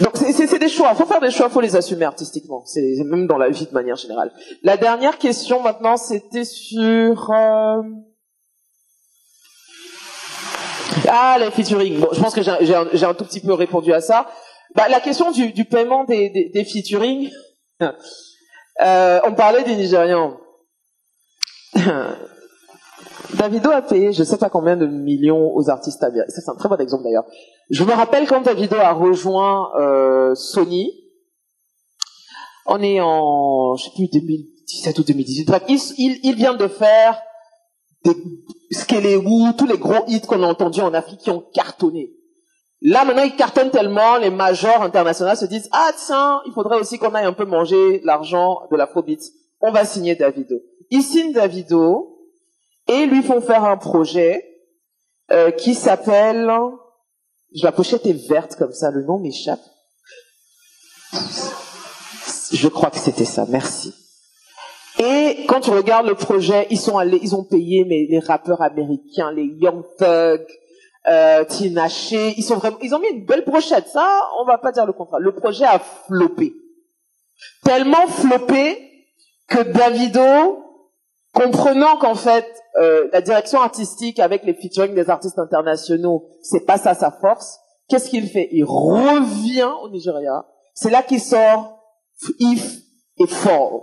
Donc 0.00 0.16
c'est 0.16 0.58
des 0.58 0.68
choix, 0.68 0.94
faut 0.94 1.04
faire 1.04 1.20
des 1.20 1.30
choix, 1.30 1.50
faut 1.50 1.60
les 1.60 1.76
assumer 1.76 2.06
artistiquement. 2.06 2.64
C'est 2.64 3.04
même 3.04 3.26
dans 3.26 3.36
la 3.36 3.50
vie 3.50 3.66
de 3.66 3.72
manière 3.72 3.96
générale. 3.96 4.32
La 4.62 4.78
dernière 4.78 5.18
question 5.18 5.62
maintenant, 5.62 5.98
c'était 5.98 6.44
sur 6.44 7.30
euh... 7.30 7.82
ah 11.06 11.36
les 11.38 11.50
featuring. 11.50 12.00
Bon, 12.00 12.08
je 12.12 12.20
pense 12.20 12.34
que 12.34 12.40
j'ai 12.42 13.04
un, 13.04 13.14
tout 13.14 13.24
petit 13.24 13.40
peu 13.40 13.52
répondu 13.52 13.92
à 13.92 14.00
ça. 14.00 14.26
Bah, 14.74 14.88
la 14.88 15.00
question 15.00 15.32
du, 15.32 15.52
du 15.52 15.66
paiement 15.66 16.04
des, 16.04 16.30
des, 16.30 16.48
des 16.48 16.64
featuring. 16.64 17.30
euh, 17.82 19.20
on 19.24 19.34
parlait 19.34 19.64
des 19.64 19.76
Nigérians. 19.76 20.38
Davido 23.36 23.70
a 23.70 23.82
payé, 23.82 24.12
je 24.12 24.22
sais 24.22 24.38
pas 24.38 24.50
combien 24.50 24.76
de 24.76 24.86
millions 24.86 25.54
aux 25.54 25.70
artistes 25.70 26.02
américains. 26.02 26.30
Ça, 26.30 26.40
c'est 26.42 26.50
un 26.50 26.56
très 26.56 26.68
bon 26.68 26.76
exemple 26.76 27.04
d'ailleurs. 27.04 27.24
Je 27.70 27.84
me 27.84 27.92
rappelle 27.92 28.26
quand 28.26 28.40
Davido 28.40 28.76
a 28.76 28.92
rejoint 28.92 29.70
euh, 29.78 30.34
Sony. 30.34 30.92
On 32.66 32.80
est 32.82 33.00
en, 33.00 33.76
je 33.76 33.84
sais 33.84 33.90
plus, 33.94 34.08
2017 34.08 34.98
ou 34.98 35.02
2018. 35.02 35.50
il, 35.68 36.20
il, 36.22 36.34
vient 36.34 36.54
de 36.54 36.68
faire 36.68 37.20
des 38.04 38.14
Skelewu, 38.70 39.52
tous 39.58 39.66
les 39.66 39.78
gros 39.78 40.04
hits 40.06 40.20
qu'on 40.20 40.42
a 40.42 40.46
entendus 40.46 40.80
en 40.80 40.94
Afrique 40.94 41.20
qui 41.20 41.30
ont 41.30 41.44
cartonné. 41.52 42.12
Là, 42.82 43.04
maintenant, 43.04 43.24
il 43.24 43.36
cartonne 43.36 43.70
tellement, 43.70 44.16
les 44.16 44.30
majors 44.30 44.82
internationaux 44.82 45.34
se 45.34 45.44
disent, 45.44 45.68
ah 45.72 45.90
tiens, 46.06 46.40
il 46.46 46.52
faudrait 46.52 46.78
aussi 46.78 46.98
qu'on 46.98 47.14
aille 47.14 47.26
un 47.26 47.32
peu 47.32 47.44
manger 47.44 48.00
l'argent 48.04 48.60
de 48.70 48.76
l'afrobeat. 48.76 49.20
On 49.60 49.70
va 49.70 49.84
signer 49.84 50.14
Davido. 50.14 50.56
Ils 50.90 51.02
signent 51.02 51.32
Davido, 51.32 52.09
et 52.88 53.06
lui 53.06 53.22
font 53.22 53.40
faire 53.40 53.64
un 53.64 53.76
projet 53.76 54.44
euh, 55.30 55.50
qui 55.50 55.74
s'appelle 55.74 56.50
la 57.62 57.72
pochette 57.72 58.06
est 58.06 58.28
verte 58.28 58.56
comme 58.56 58.72
ça, 58.72 58.90
le 58.90 59.02
nom 59.04 59.18
m'échappe. 59.18 59.60
Je 62.52 62.68
crois 62.68 62.90
que 62.90 62.98
c'était 62.98 63.24
ça, 63.24 63.44
merci. 63.48 63.94
Et 64.98 65.46
quand 65.48 65.60
tu 65.60 65.70
regardes 65.70 66.06
le 66.06 66.14
projet, 66.14 66.66
ils 66.70 66.78
sont 66.78 66.98
allés, 66.98 67.18
ils 67.22 67.34
ont 67.34 67.44
payé 67.44 67.84
mais 67.88 68.06
les 68.08 68.18
rappeurs 68.18 68.60
américains, 68.60 69.32
les 69.32 69.46
Young 69.46 69.82
Thug, 69.98 70.46
euh, 71.08 71.44
ils 71.60 71.74
vraiment, 71.74 72.78
ils 72.82 72.94
ont 72.94 72.98
mis 72.98 73.08
une 73.08 73.24
belle 73.24 73.44
brochette. 73.44 73.88
Ça, 73.88 74.06
on 74.40 74.44
va 74.44 74.58
pas 74.58 74.72
dire 74.72 74.86
le 74.86 74.92
contraire. 74.92 75.20
Le 75.20 75.32
projet 75.32 75.64
a 75.64 75.78
floppé, 75.78 76.52
tellement 77.64 78.06
floppé 78.08 79.06
que 79.48 79.62
Davido, 79.62 80.62
comprenant 81.32 81.96
qu'en 81.98 82.14
fait 82.14 82.46
euh, 82.80 83.08
la 83.12 83.20
direction 83.20 83.60
artistique 83.60 84.18
avec 84.18 84.44
les 84.44 84.54
featuring 84.54 84.94
des 84.94 85.10
artistes 85.10 85.38
internationaux, 85.38 86.26
c'est 86.42 86.64
pas 86.66 86.78
ça 86.78 86.94
sa 86.94 87.10
force. 87.10 87.58
Qu'est-ce 87.88 88.08
qu'il 88.08 88.28
fait? 88.28 88.48
Il 88.52 88.64
revient 88.64 89.72
au 89.82 89.88
Nigeria. 89.88 90.46
C'est 90.74 90.90
là 90.90 91.02
qu'il 91.02 91.20
sort 91.20 91.80
If 92.38 92.78
et 93.18 93.26
Fall. 93.26 93.80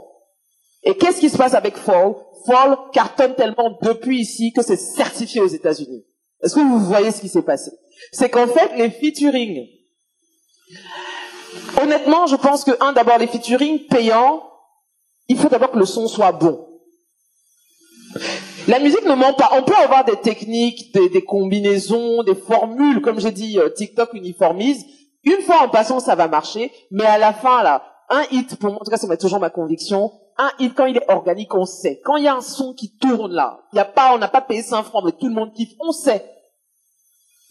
Et 0.84 0.96
qu'est-ce 0.96 1.20
qui 1.20 1.30
se 1.30 1.38
passe 1.38 1.54
avec 1.54 1.76
Fall? 1.76 2.14
Fall 2.46 2.78
cartonne 2.94 3.36
tellement 3.36 3.78
depuis 3.82 4.22
ici 4.22 4.54
que 4.54 4.64
c'est 4.64 4.78
certifié 4.78 5.42
aux 5.42 5.48
États-Unis. 5.48 6.06
Est-ce 6.42 6.56
que 6.56 6.60
vous 6.60 6.80
voyez 6.80 7.12
ce 7.12 7.20
qui 7.20 7.30
s'est 7.30 7.42
passé? 7.42 7.72
C'est 8.12 8.30
qu'en 8.30 8.48
fait, 8.48 8.78
les 8.78 8.90
featuring, 8.92 9.68
honnêtement, 11.82 12.28
je 12.28 12.36
pense 12.36 12.64
que, 12.64 12.72
un, 12.82 12.94
d'abord, 12.94 13.18
les 13.18 13.28
featuring 13.28 13.88
payants, 13.88 14.44
il 15.28 15.38
faut 15.38 15.50
d'abord 15.50 15.72
que 15.72 15.80
le 15.80 15.86
son 15.86 16.08
soit 16.08 16.32
bon. 16.32 16.67
La 18.68 18.80
musique 18.80 19.06
ne 19.06 19.14
ment 19.14 19.34
pas. 19.34 19.50
On 19.54 19.64
peut 19.64 19.76
avoir 19.84 20.04
des 20.04 20.18
techniques, 20.18 20.94
des, 20.94 21.24
combinaisons, 21.24 22.24
des 22.24 22.36
formules, 22.36 23.02
comme 23.02 23.20
j'ai 23.20 23.32
dit, 23.32 23.60
euh, 23.60 23.70
TikTok 23.70 24.14
uniformise. 24.14 24.86
Une 25.24 25.42
fois 25.42 25.64
en 25.64 25.70
passant, 25.70 26.00
ça 26.00 26.16
va 26.16 26.28
marcher, 26.28 26.72
mais 26.92 27.06
à 27.06 27.18
la 27.18 27.34
fin, 27.34 27.64
là, 27.64 27.84
un 28.10 28.24
hit, 28.32 28.58
pour 28.58 28.70
moi, 28.70 28.82
en 28.82 28.86
tout 28.86 28.92
cas, 28.92 28.98
c'est 28.98 29.18
toujours 29.18 29.40
ma 29.40 29.50
conviction, 29.50 30.12
un 30.38 30.52
hit, 30.60 30.74
quand 30.76 30.86
il 30.86 30.98
est 30.98 31.10
organique, 31.10 31.54
on 31.54 31.66
sait. 31.66 32.00
Quand 32.04 32.16
il 32.16 32.24
y 32.24 32.28
a 32.28 32.36
un 32.36 32.42
son 32.42 32.74
qui 32.74 32.96
tourne 32.98 33.34
là, 33.34 33.60
il 33.74 33.78
y 33.78 33.80
a 33.80 33.86
pas, 33.86 34.14
on 34.14 34.18
n'a 34.18 34.28
pas 34.28 34.42
payé 34.42 34.62
5 34.62 34.84
francs, 34.84 35.04
mais 35.06 35.12
tout 35.12 35.28
le 35.28 35.34
monde 35.34 35.54
kiffe, 35.54 35.74
on 35.80 35.92
sait. 35.92 36.24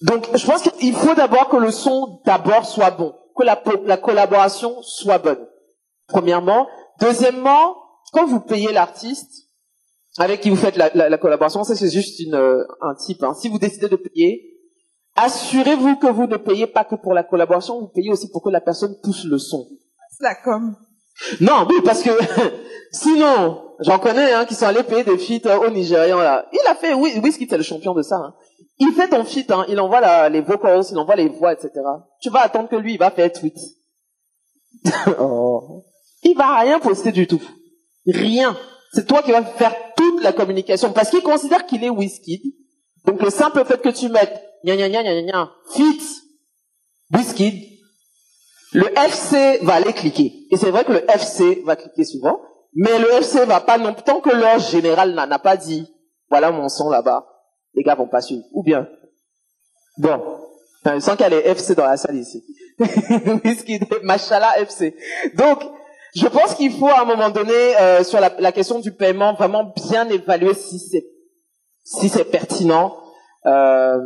Donc, 0.03 0.29
je 0.35 0.47
pense 0.47 0.63
qu'il 0.63 0.95
faut 0.95 1.15
d'abord 1.15 1.49
que 1.49 1.57
le 1.57 1.71
son, 1.71 2.21
d'abord, 2.25 2.67
soit 2.67 2.91
bon. 2.91 3.15
Que 3.37 3.45
la, 3.45 3.61
la 3.85 3.97
collaboration 3.97 4.83
soit 4.83 5.19
bonne. 5.19 5.47
Premièrement. 6.07 6.67
Deuxièmement, 7.01 7.77
quand 8.13 8.27
vous 8.27 8.41
payez 8.41 8.73
l'artiste, 8.73 9.46
avec 10.25 10.41
qui 10.41 10.51
vous 10.51 10.57
faites 10.57 10.77
la, 10.77 10.91
la, 10.95 11.09
la 11.09 11.19
collaboration, 11.19 11.63
ça 11.65 11.75
c'est 11.75 11.91
juste 11.91 12.21
une, 12.21 12.35
euh, 12.35 12.65
un 12.81 12.95
type. 12.95 13.23
Hein. 13.23 13.35
Si 13.35 13.49
vous 13.49 13.59
décidez 13.59 13.89
de 13.89 13.97
payer, 13.97 14.57
assurez-vous 15.15 15.97
que 15.97 16.07
vous 16.07 16.27
ne 16.27 16.37
payez 16.37 16.67
pas 16.67 16.85
que 16.85 16.95
pour 16.95 17.13
la 17.13 17.23
collaboration, 17.23 17.81
vous 17.81 17.89
payez 17.89 18.11
aussi 18.11 18.31
pour 18.31 18.43
que 18.43 18.51
la 18.51 18.61
personne 18.61 18.97
pousse 19.03 19.25
le 19.25 19.39
son. 19.39 19.67
C'est 20.11 20.25
la 20.25 20.35
com. 20.35 20.75
Non, 21.41 21.67
oui, 21.69 21.77
parce 21.85 22.03
que 22.03 22.11
sinon, 22.93 23.63
j'en 23.81 23.99
connais 23.99 24.33
hein, 24.33 24.45
qui 24.45 24.55
sont 24.55 24.67
allés 24.67 24.83
payer 24.83 25.05
des 25.05 25.19
feats 25.19 25.59
au 25.59 25.71
Nigérian 25.71 26.19
là. 26.19 26.47
Il 26.53 26.67
a 26.69 26.75
fait, 26.75 26.95
oui, 26.95 27.19
Whisky 27.23 27.47
c'est 27.49 27.57
le 27.57 27.63
champion 27.63 27.95
de 27.95 28.03
ça. 28.03 28.17
Hein. 28.17 28.35
Il 28.79 28.93
fait 28.93 29.09
ton 29.09 29.25
feat, 29.25 29.51
hein, 29.51 29.65
il 29.69 29.81
envoie 29.81 30.01
la, 30.01 30.29
les 30.29 30.43
vocals, 30.43 30.85
il 30.91 30.99
envoie 30.99 31.17
les 31.17 31.29
voix, 31.29 31.53
etc. 31.53 31.71
Tu 32.21 32.31
vas 32.31 32.41
attendre 32.41 32.69
que 32.69 32.77
lui, 32.77 32.95
il 32.95 32.99
va 32.99 33.11
faire 33.11 33.33
tweet. 33.33 33.57
oh. 35.19 35.85
Il 36.23 36.37
va 36.37 36.59
rien 36.61 36.79
poster 36.81 37.13
du 37.13 37.27
tout. 37.27 37.43
Rien. 38.07 38.57
C'est 38.93 39.07
toi 39.07 39.23
qui 39.23 39.33
vas 39.33 39.43
faire 39.43 39.75
toute 40.17 40.25
la 40.25 40.33
communication 40.33 40.93
parce 40.93 41.11
qu'il 41.11 41.23
considère 41.23 41.67
qu'il 41.67 41.85
est 41.85 41.91
whisky. 41.91 42.57
Donc 43.05 43.23
le 43.23 43.31
simple 43.31 43.65
fait 43.65 43.81
que 43.81 43.91
tu 43.91 44.09
mettes 44.09 44.43
gna 44.65 44.77
gna 44.77 44.89
gna 44.89 45.23
gna 45.23 45.53
fit 45.73 46.01
whisky, 47.13 47.81
le 48.73 48.87
FC 48.99 49.59
va 49.63 49.75
aller 49.75 49.93
cliquer. 49.93 50.33
Et 50.51 50.57
c'est 50.57 50.71
vrai 50.71 50.85
que 50.85 50.93
le 50.93 51.11
FC 51.11 51.63
va 51.65 51.77
cliquer 51.77 52.05
souvent, 52.05 52.41
mais 52.75 52.99
le 52.99 53.11
FC 53.13 53.45
va 53.45 53.61
pas 53.61 53.79
non 53.79 53.95
tant 53.95 54.21
que 54.21 54.31
leur 54.31 54.59
général 54.59 55.15
n'a 55.15 55.39
pas 55.39 55.57
dit 55.57 55.87
voilà 56.29 56.51
mon 56.51 56.69
son 56.69 56.91
là-bas, 56.91 57.27
les 57.75 57.83
gars 57.83 57.95
vont 57.95 58.09
pas 58.09 58.23
suivre. 58.23 58.45
Ou 58.53 58.63
bien 58.65 58.89
bon, 59.99 60.21
je 60.85 60.99
sens 60.99 61.17
qu'il 61.17 61.21
y 61.21 61.25
a 61.25 61.29
les 61.29 61.47
FC 61.49 61.75
dans 61.75 61.87
la 61.87 61.97
salle 61.97 62.17
ici. 62.17 62.43
whisky, 63.45 63.81
machallah 64.03 64.61
FC. 64.61 64.97
Donc 65.35 65.61
je 66.17 66.27
pense 66.27 66.55
qu'il 66.55 66.73
faut 66.73 66.89
à 66.89 67.03
un 67.03 67.05
moment 67.05 67.31
donné 67.31 67.53
euh, 67.53 68.03
sur 68.03 68.21
la, 68.21 68.33
la, 68.39 68.53
question 68.53 68.81
du 68.81 68.93
paiement 68.93 69.35
vraiment 69.35 69.73
bien 69.89 70.09
évaluer 70.09 70.55
si 70.55 70.79
c'est 70.79 71.07
si 71.85 72.09
c'est 72.09 72.25
pertinent 72.25 72.97
euh, 73.47 73.99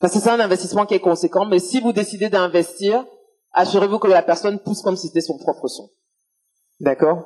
parce 0.00 0.12
que 0.12 0.20
c'est 0.20 0.30
un 0.30 0.40
investissement 0.40 0.86
qui 0.86 0.94
est 0.94 1.00
conséquent. 1.00 1.46
Mais 1.46 1.58
si 1.58 1.80
vous 1.80 1.92
décidez 1.92 2.28
d'investir, 2.28 3.04
assurez-vous 3.52 3.98
que 3.98 4.08
la 4.08 4.22
personne 4.22 4.58
pousse 4.58 4.82
comme 4.82 4.96
si 4.96 5.08
c'était 5.08 5.20
son 5.20 5.38
propre 5.38 5.68
son. 5.68 5.90
D'accord? 6.80 7.24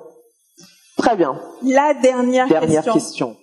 Très 0.97 1.17
bien. 1.17 1.41
La 1.63 1.95
dernière, 1.95 2.49
dernière 2.49 2.85
question. 2.85 3.37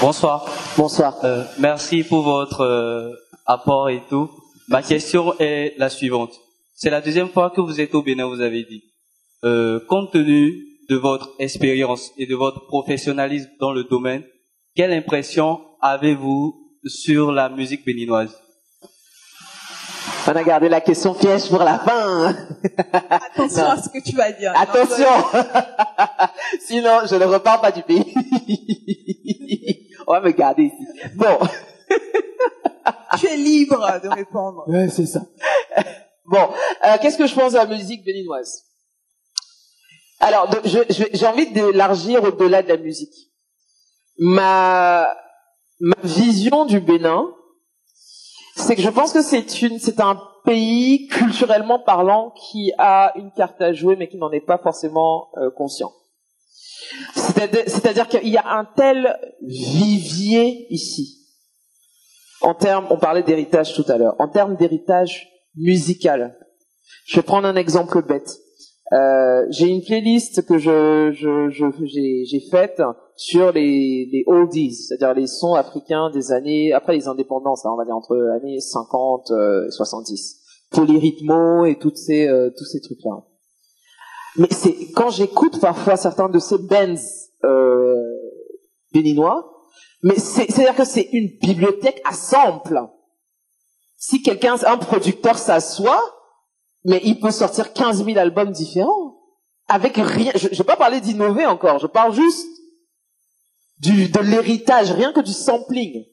Bonsoir. 0.00 0.59
Bonsoir. 0.80 1.18
Euh, 1.24 1.44
merci 1.58 2.04
pour 2.04 2.22
votre 2.22 2.62
euh, 2.62 3.12
apport 3.44 3.90
et 3.90 4.02
tout. 4.08 4.30
Ma 4.68 4.80
question 4.80 5.34
est 5.38 5.74
la 5.76 5.90
suivante. 5.90 6.32
C'est 6.74 6.88
la 6.88 7.02
deuxième 7.02 7.28
fois 7.28 7.50
que 7.50 7.60
vous 7.60 7.82
êtes 7.82 7.94
au 7.94 8.02
Bénin, 8.02 8.24
vous 8.24 8.40
avez 8.40 8.64
dit. 8.64 8.82
Euh, 9.44 9.78
compte 9.90 10.10
tenu 10.10 10.54
de 10.88 10.96
votre 10.96 11.32
expérience 11.38 12.12
et 12.16 12.24
de 12.24 12.34
votre 12.34 12.66
professionnalisme 12.66 13.50
dans 13.60 13.72
le 13.72 13.84
domaine, 13.84 14.22
quelle 14.74 14.94
impression 14.94 15.60
avez-vous 15.82 16.54
sur 16.86 17.30
la 17.30 17.50
musique 17.50 17.84
béninoise? 17.84 18.34
On 20.28 20.32
a 20.32 20.42
gardé 20.42 20.70
la 20.70 20.80
question 20.80 21.12
piège 21.12 21.50
pour 21.50 21.62
la 21.62 21.78
fin. 21.78 22.34
Attention 23.10 23.66
à 23.66 23.76
ce 23.76 23.90
que 23.90 24.02
tu 24.02 24.16
vas 24.16 24.32
dire. 24.32 24.54
Attention. 24.56 25.12
Sinon, 26.66 27.00
je 27.04 27.16
ne 27.16 27.24
repars 27.26 27.60
pas 27.60 27.70
du 27.70 27.82
pays. 27.82 28.14
On 30.10 30.14
va 30.14 30.20
me 30.22 30.32
garder 30.32 30.64
ici. 30.64 30.86
Bon. 31.14 31.38
tu 33.20 33.26
es 33.28 33.36
libre 33.36 34.00
de 34.02 34.08
répondre. 34.08 34.64
Ouais, 34.66 34.88
c'est 34.88 35.06
ça. 35.06 35.20
Bon, 36.24 36.48
euh, 36.84 36.96
qu'est-ce 37.00 37.16
que 37.16 37.28
je 37.28 37.34
pense 37.36 37.52
de 37.52 37.58
la 37.58 37.66
musique 37.66 38.04
béninoise? 38.04 38.64
Alors, 40.18 40.50
j'ai 40.64 41.26
envie 41.26 41.52
d'élargir 41.52 42.24
au-delà 42.24 42.60
de 42.64 42.68
la 42.68 42.76
musique. 42.76 43.14
Ma, 44.18 45.14
ma 45.78 45.96
vision 46.02 46.64
du 46.66 46.80
Bénin, 46.80 47.32
c'est 48.56 48.74
que 48.74 48.82
je 48.82 48.90
pense 48.90 49.12
que 49.12 49.22
c'est 49.22 49.62
une, 49.62 49.78
c'est 49.78 50.00
un 50.00 50.20
pays 50.44 51.06
culturellement 51.06 51.78
parlant 51.78 52.32
qui 52.32 52.72
a 52.78 53.12
une 53.14 53.30
carte 53.30 53.62
à 53.62 53.72
jouer, 53.72 53.94
mais 53.94 54.08
qui 54.08 54.16
n'en 54.16 54.32
est 54.32 54.44
pas 54.44 54.58
forcément 54.58 55.28
euh, 55.36 55.50
conscient. 55.56 55.92
C'est-à-dire 57.14 58.08
qu'il 58.08 58.28
y 58.28 58.36
a 58.36 58.58
un 58.58 58.64
tel 58.76 59.16
vivier 59.42 60.66
ici. 60.70 61.18
En 62.40 62.54
termes, 62.54 62.86
on 62.90 62.98
parlait 62.98 63.22
d'héritage 63.22 63.74
tout 63.74 63.84
à 63.88 63.98
l'heure. 63.98 64.16
En 64.18 64.28
termes 64.28 64.56
d'héritage 64.56 65.28
musical, 65.56 66.36
je 67.06 67.16
vais 67.16 67.22
prendre 67.22 67.46
un 67.46 67.56
exemple 67.56 68.02
bête. 68.02 68.38
Euh, 68.92 69.46
j'ai 69.50 69.68
une 69.68 69.82
playlist 69.82 70.44
que 70.46 70.58
j'ai, 70.58 72.40
faite 72.50 72.82
sur 73.14 73.52
les, 73.52 74.24
oldies, 74.26 74.74
c'est-à-dire 74.74 75.14
les 75.14 75.28
sons 75.28 75.54
africains 75.54 76.10
des 76.10 76.32
années 76.32 76.72
après 76.72 76.94
les 76.94 77.06
indépendances, 77.06 77.64
on 77.64 77.76
va 77.76 77.84
dire 77.84 77.94
entre 77.94 78.16
années 78.40 78.58
50 78.58 79.30
euh, 79.30 79.66
et 79.68 79.70
70, 79.70 80.40
rythmos 80.72 81.66
et 81.66 81.78
tous 81.78 81.94
ces 81.94 82.80
trucs-là. 82.82 83.29
Mais 84.36 84.48
c'est 84.50 84.90
quand 84.92 85.10
j'écoute 85.10 85.60
parfois 85.60 85.96
certains 85.96 86.28
de 86.28 86.38
ces 86.38 86.58
bands 86.58 86.94
euh, 87.44 87.94
béninois, 88.92 89.50
mais 90.02 90.18
c'est-à-dire 90.18 90.74
que 90.74 90.84
c'est 90.84 91.08
une 91.12 91.28
bibliothèque 91.40 92.00
à 92.04 92.12
samples. 92.12 92.80
Si 93.98 94.22
quelqu'un, 94.22 94.56
un 94.66 94.78
producteur 94.78 95.36
s'assoit, 95.36 96.02
mais 96.84 97.00
il 97.04 97.20
peut 97.20 97.30
sortir 97.30 97.72
15 97.72 98.04
000 98.04 98.18
albums 98.18 98.50
différents. 98.50 99.18
Avec 99.68 99.96
rien, 99.96 100.32
je 100.34 100.48
ne 100.48 100.54
vais 100.54 100.64
pas 100.64 100.76
parler 100.76 101.00
d'innover 101.00 101.46
encore, 101.46 101.78
je 101.78 101.86
parle 101.86 102.12
juste 102.12 102.48
du, 103.78 104.08
de 104.08 104.20
l'héritage, 104.20 104.90
rien 104.90 105.12
que 105.12 105.20
du 105.20 105.32
sampling. 105.32 106.04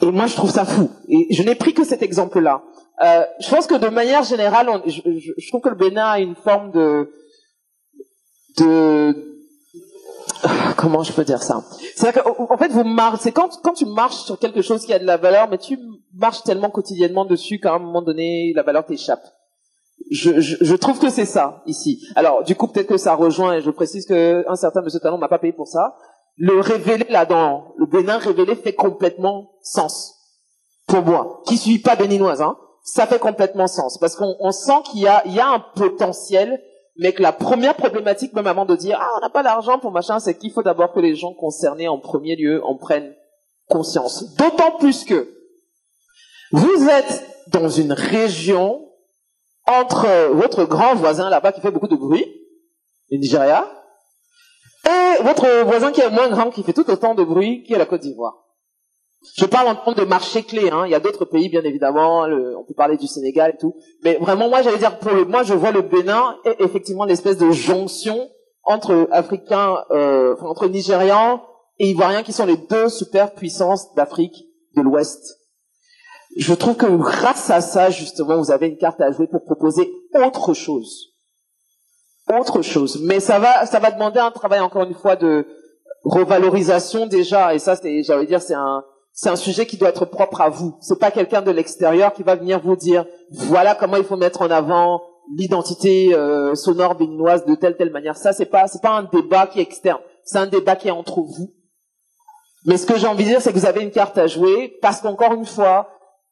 Et 0.00 0.10
moi, 0.10 0.26
je 0.26 0.34
trouve 0.34 0.50
ça 0.50 0.64
fou. 0.64 0.90
Et 1.08 1.26
je 1.30 1.42
n'ai 1.42 1.54
pris 1.54 1.74
que 1.74 1.84
cet 1.84 2.02
exemple-là. 2.02 2.64
Euh, 3.02 3.24
je 3.40 3.50
pense 3.50 3.66
que 3.66 3.74
de 3.74 3.88
manière 3.88 4.22
générale, 4.22 4.68
je, 4.86 5.00
je, 5.04 5.48
trouve 5.48 5.60
que 5.60 5.68
le 5.68 5.74
Bénin 5.74 6.06
a 6.06 6.20
une 6.20 6.36
forme 6.36 6.70
de, 6.70 7.10
de, 8.58 9.34
comment 10.76 11.02
je 11.02 11.12
peux 11.12 11.24
dire 11.24 11.42
ça? 11.42 11.64
C'est 11.96 12.14
en 12.24 12.56
fait, 12.56 12.68
vous 12.68 12.84
marchez. 12.84 13.22
C'est 13.24 13.32
quand 13.32 13.60
quand 13.62 13.72
tu 13.72 13.86
marches 13.86 14.22
sur 14.24 14.38
quelque 14.38 14.62
chose 14.62 14.86
qui 14.86 14.92
a 14.92 15.00
de 15.00 15.04
la 15.04 15.16
valeur, 15.16 15.48
mais 15.48 15.58
tu 15.58 15.78
marches 16.14 16.42
tellement 16.44 16.70
quotidiennement 16.70 17.24
dessus 17.24 17.58
qu'à 17.58 17.74
un 17.74 17.78
moment 17.80 18.02
donné, 18.02 18.52
la 18.54 18.62
valeur 18.62 18.86
t'échappe. 18.86 19.24
Je, 20.10 20.40
je, 20.40 20.56
je, 20.60 20.74
trouve 20.76 20.98
que 20.98 21.08
c'est 21.08 21.24
ça 21.24 21.62
ici. 21.66 22.04
Alors, 22.14 22.44
du 22.44 22.54
coup, 22.54 22.68
peut-être 22.68 22.88
que 22.88 22.96
ça 22.96 23.14
rejoint. 23.14 23.54
Et 23.54 23.60
je 23.60 23.70
précise 23.70 24.06
que 24.06 24.44
un 24.48 24.56
certain 24.56 24.82
Monsieur 24.82 25.00
Talon 25.00 25.18
m'a 25.18 25.28
pas 25.28 25.38
payé 25.38 25.52
pour 25.52 25.66
ça. 25.66 25.96
Le 26.36 26.60
révélé 26.60 27.06
là 27.10 27.26
dans 27.26 27.72
le 27.76 27.86
Bénin 27.86 28.18
révélé 28.18 28.54
fait 28.54 28.74
complètement 28.74 29.52
sens 29.62 30.14
pour 30.86 31.02
moi, 31.02 31.42
qui 31.46 31.56
suis 31.56 31.78
pas 31.78 31.96
béninoise. 31.96 32.42
Hein, 32.42 32.56
ça 32.84 33.06
fait 33.06 33.18
complètement 33.18 33.66
sens 33.66 33.98
parce 33.98 34.14
qu'on 34.14 34.36
on 34.38 34.52
sent 34.52 34.82
qu'il 34.90 35.00
y 35.00 35.08
a 35.08 35.22
il 35.24 35.34
y 35.34 35.40
a 35.40 35.48
un 35.48 35.58
potentiel 35.74 36.62
mais 36.96 37.12
que 37.12 37.22
la 37.22 37.32
première 37.32 37.74
problématique, 37.74 38.34
même 38.34 38.46
avant 38.46 38.66
de 38.66 38.76
dire 38.76 38.98
ah 39.00 39.08
on 39.16 39.20
n'a 39.20 39.30
pas 39.30 39.42
d'argent 39.42 39.80
pour 39.80 39.90
machin, 39.90 40.20
c'est 40.20 40.38
qu'il 40.38 40.52
faut 40.52 40.62
d'abord 40.62 40.92
que 40.92 41.00
les 41.00 41.16
gens 41.16 41.34
concernés 41.34 41.88
en 41.88 41.98
premier 41.98 42.36
lieu 42.36 42.62
en 42.64 42.76
prennent 42.76 43.14
conscience. 43.68 44.34
D'autant 44.36 44.72
plus 44.78 45.04
que 45.04 45.34
vous 46.52 46.88
êtes 46.88 47.26
dans 47.48 47.68
une 47.68 47.92
région 47.92 48.88
entre 49.66 50.30
votre 50.34 50.64
grand 50.64 50.94
voisin 50.94 51.30
là-bas 51.30 51.52
qui 51.52 51.60
fait 51.60 51.70
beaucoup 51.70 51.88
de 51.88 51.96
bruit, 51.96 52.26
le 53.10 53.18
Nigeria, 53.18 53.66
et 54.86 55.22
votre 55.22 55.62
voisin 55.64 55.90
qui 55.90 56.02
est 56.02 56.10
moins 56.10 56.28
grand, 56.28 56.50
qui 56.50 56.62
fait 56.62 56.74
tout 56.74 56.88
autant 56.90 57.14
de 57.14 57.24
bruit, 57.24 57.64
qui 57.64 57.72
est 57.72 57.78
la 57.78 57.86
Côte 57.86 58.02
d'Ivoire. 58.02 58.44
Je 59.36 59.46
parle 59.46 59.68
en 59.68 59.74
termes 59.74 59.96
de 59.96 60.04
marché 60.04 60.42
clé. 60.42 60.70
Hein. 60.70 60.84
Il 60.86 60.90
y 60.90 60.94
a 60.94 61.00
d'autres 61.00 61.24
pays, 61.24 61.48
bien 61.48 61.62
évidemment. 61.62 62.22
on 62.22 62.64
peut 62.64 62.74
parler 62.74 62.96
du 62.96 63.06
Sénégal 63.06 63.52
et 63.54 63.58
tout. 63.58 63.74
Mais 64.02 64.16
vraiment, 64.16 64.48
moi, 64.48 64.62
j'allais 64.62 64.78
dire, 64.78 64.98
pour 64.98 65.12
le, 65.12 65.24
moi, 65.24 65.42
je 65.42 65.54
vois 65.54 65.70
le 65.70 65.82
Bénin 65.82 66.36
et 66.44 66.62
effectivement 66.62 67.04
l'espèce 67.04 67.38
de 67.38 67.50
jonction 67.50 68.28
entre 68.64 69.08
Africains, 69.10 69.84
euh, 69.90 70.36
entre 70.40 70.68
Nigérians 70.68 71.42
et 71.78 71.90
Ivoiriens, 71.90 72.22
qui 72.22 72.32
sont 72.32 72.46
les 72.46 72.56
deux 72.56 72.88
superpuissances 72.88 73.94
d'Afrique 73.94 74.46
de 74.76 74.82
l'Ouest. 74.82 75.38
Je 76.36 76.54
trouve 76.54 76.76
que 76.76 76.86
grâce 76.86 77.50
à 77.50 77.60
ça, 77.60 77.90
justement, 77.90 78.38
vous 78.38 78.50
avez 78.50 78.68
une 78.68 78.76
carte 78.76 79.00
à 79.00 79.10
jouer 79.12 79.26
pour 79.26 79.44
proposer 79.44 79.90
autre 80.14 80.54
chose. 80.54 81.12
Autre 82.32 82.62
chose. 82.62 83.00
Mais 83.02 83.20
ça 83.20 83.38
va, 83.38 83.66
ça 83.66 83.78
va 83.78 83.90
demander 83.90 84.18
un 84.18 84.30
travail, 84.30 84.60
encore 84.60 84.84
une 84.84 84.94
fois, 84.94 85.16
de 85.16 85.46
revalorisation 86.02 87.06
déjà. 87.06 87.54
Et 87.54 87.58
ça, 87.58 87.76
c'est, 87.76 88.02
j'allais 88.02 88.26
dire, 88.26 88.40
c'est 88.40 88.54
un, 88.54 88.82
c'est 89.16 89.30
un 89.30 89.36
sujet 89.36 89.64
qui 89.64 89.76
doit 89.76 89.90
être 89.90 90.06
propre 90.06 90.40
à 90.40 90.48
vous. 90.48 90.76
C'est 90.80 90.98
pas 90.98 91.12
quelqu'un 91.12 91.40
de 91.40 91.52
l'extérieur 91.52 92.12
qui 92.12 92.24
va 92.24 92.34
venir 92.34 92.60
vous 92.60 92.74
dire 92.74 93.06
voilà 93.30 93.76
comment 93.76 93.96
il 93.96 94.02
faut 94.02 94.16
mettre 94.16 94.42
en 94.42 94.50
avant 94.50 95.02
l'identité 95.36 96.12
euh, 96.14 96.56
sonore 96.56 96.96
béninoise 96.96 97.46
de 97.46 97.54
telle 97.54 97.76
telle 97.76 97.92
manière. 97.92 98.16
Ça 98.16 98.32
c'est 98.32 98.46
pas 98.46 98.66
c'est 98.66 98.82
pas 98.82 98.90
un 98.90 99.04
débat 99.04 99.46
qui 99.46 99.60
est 99.60 99.62
externe. 99.62 100.00
C'est 100.24 100.38
un 100.38 100.46
débat 100.46 100.74
qui 100.74 100.88
est 100.88 100.90
entre 100.90 101.20
vous. 101.20 101.54
Mais 102.66 102.76
ce 102.76 102.86
que 102.86 102.98
j'ai 102.98 103.06
envie 103.06 103.22
de 103.22 103.28
dire 103.28 103.40
c'est 103.40 103.52
que 103.52 103.58
vous 103.58 103.66
avez 103.66 103.82
une 103.82 103.92
carte 103.92 104.18
à 104.18 104.26
jouer 104.26 104.76
parce 104.82 105.00
qu'encore 105.00 105.34
une 105.34 105.46
fois, 105.46 105.90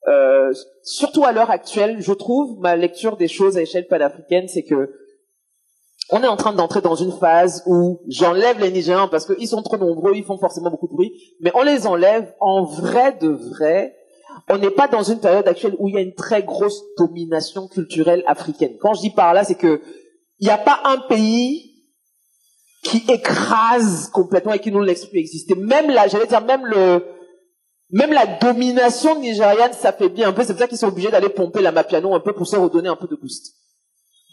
euh, 0.08 0.52
surtout 0.82 1.24
à 1.24 1.30
l'heure 1.30 1.50
actuelle, 1.50 1.98
je 2.00 2.12
trouve 2.12 2.58
ma 2.58 2.74
lecture 2.74 3.16
des 3.16 3.28
choses 3.28 3.56
à 3.56 3.62
échelle 3.62 3.86
panafricaine, 3.86 4.48
c'est 4.48 4.64
que 4.64 4.90
on 6.12 6.22
est 6.22 6.28
en 6.28 6.36
train 6.36 6.52
d'entrer 6.52 6.82
dans 6.82 6.94
une 6.94 7.10
phase 7.10 7.62
où 7.66 8.02
j'enlève 8.06 8.60
les 8.60 8.70
Nigériens 8.70 9.08
parce 9.08 9.26
qu'ils 9.26 9.48
sont 9.48 9.62
trop 9.62 9.78
nombreux, 9.78 10.12
ils 10.14 10.24
font 10.24 10.38
forcément 10.38 10.70
beaucoup 10.70 10.86
de 10.86 10.92
bruit, 10.92 11.12
mais 11.40 11.50
on 11.54 11.62
les 11.62 11.86
enlève 11.86 12.32
en 12.38 12.64
vrai 12.64 13.16
de 13.18 13.28
vrai. 13.28 13.96
On 14.50 14.58
n'est 14.58 14.70
pas 14.70 14.88
dans 14.88 15.02
une 15.02 15.20
période 15.20 15.48
actuelle 15.48 15.74
où 15.78 15.88
il 15.88 15.94
y 15.94 15.98
a 15.98 16.02
une 16.02 16.14
très 16.14 16.42
grosse 16.42 16.82
domination 16.98 17.66
culturelle 17.66 18.22
africaine. 18.26 18.76
Quand 18.78 18.92
je 18.92 19.00
dis 19.00 19.10
par 19.10 19.32
là, 19.32 19.42
c'est 19.44 19.54
que 19.54 19.80
il 20.38 20.46
n'y 20.46 20.50
a 20.50 20.58
pas 20.58 20.80
un 20.84 20.98
pays 20.98 21.72
qui 22.82 23.04
écrase 23.08 24.08
complètement 24.08 24.52
et 24.52 24.58
qui 24.58 24.70
nous 24.70 24.82
laisse 24.82 25.06
plus 25.06 25.20
exister. 25.20 25.54
Même 25.54 25.88
là, 25.88 26.08
j'allais 26.08 26.26
dire 26.26 26.44
même 26.44 26.66
le, 26.66 27.06
même 27.90 28.12
la 28.12 28.26
domination 28.26 29.18
nigériane 29.18 29.72
s'affaiblit 29.72 30.24
un 30.24 30.32
peu. 30.32 30.42
C'est 30.42 30.52
pour 30.52 30.60
ça 30.60 30.68
qu'ils 30.68 30.78
sont 30.78 30.88
obligés 30.88 31.10
d'aller 31.10 31.30
pomper 31.30 31.62
la 31.62 31.72
Mapiano 31.72 32.14
un 32.14 32.20
peu 32.20 32.34
pour 32.34 32.46
se 32.46 32.56
redonner 32.56 32.88
un 32.88 32.96
peu 32.96 33.06
de 33.06 33.16
boost. 33.16 33.54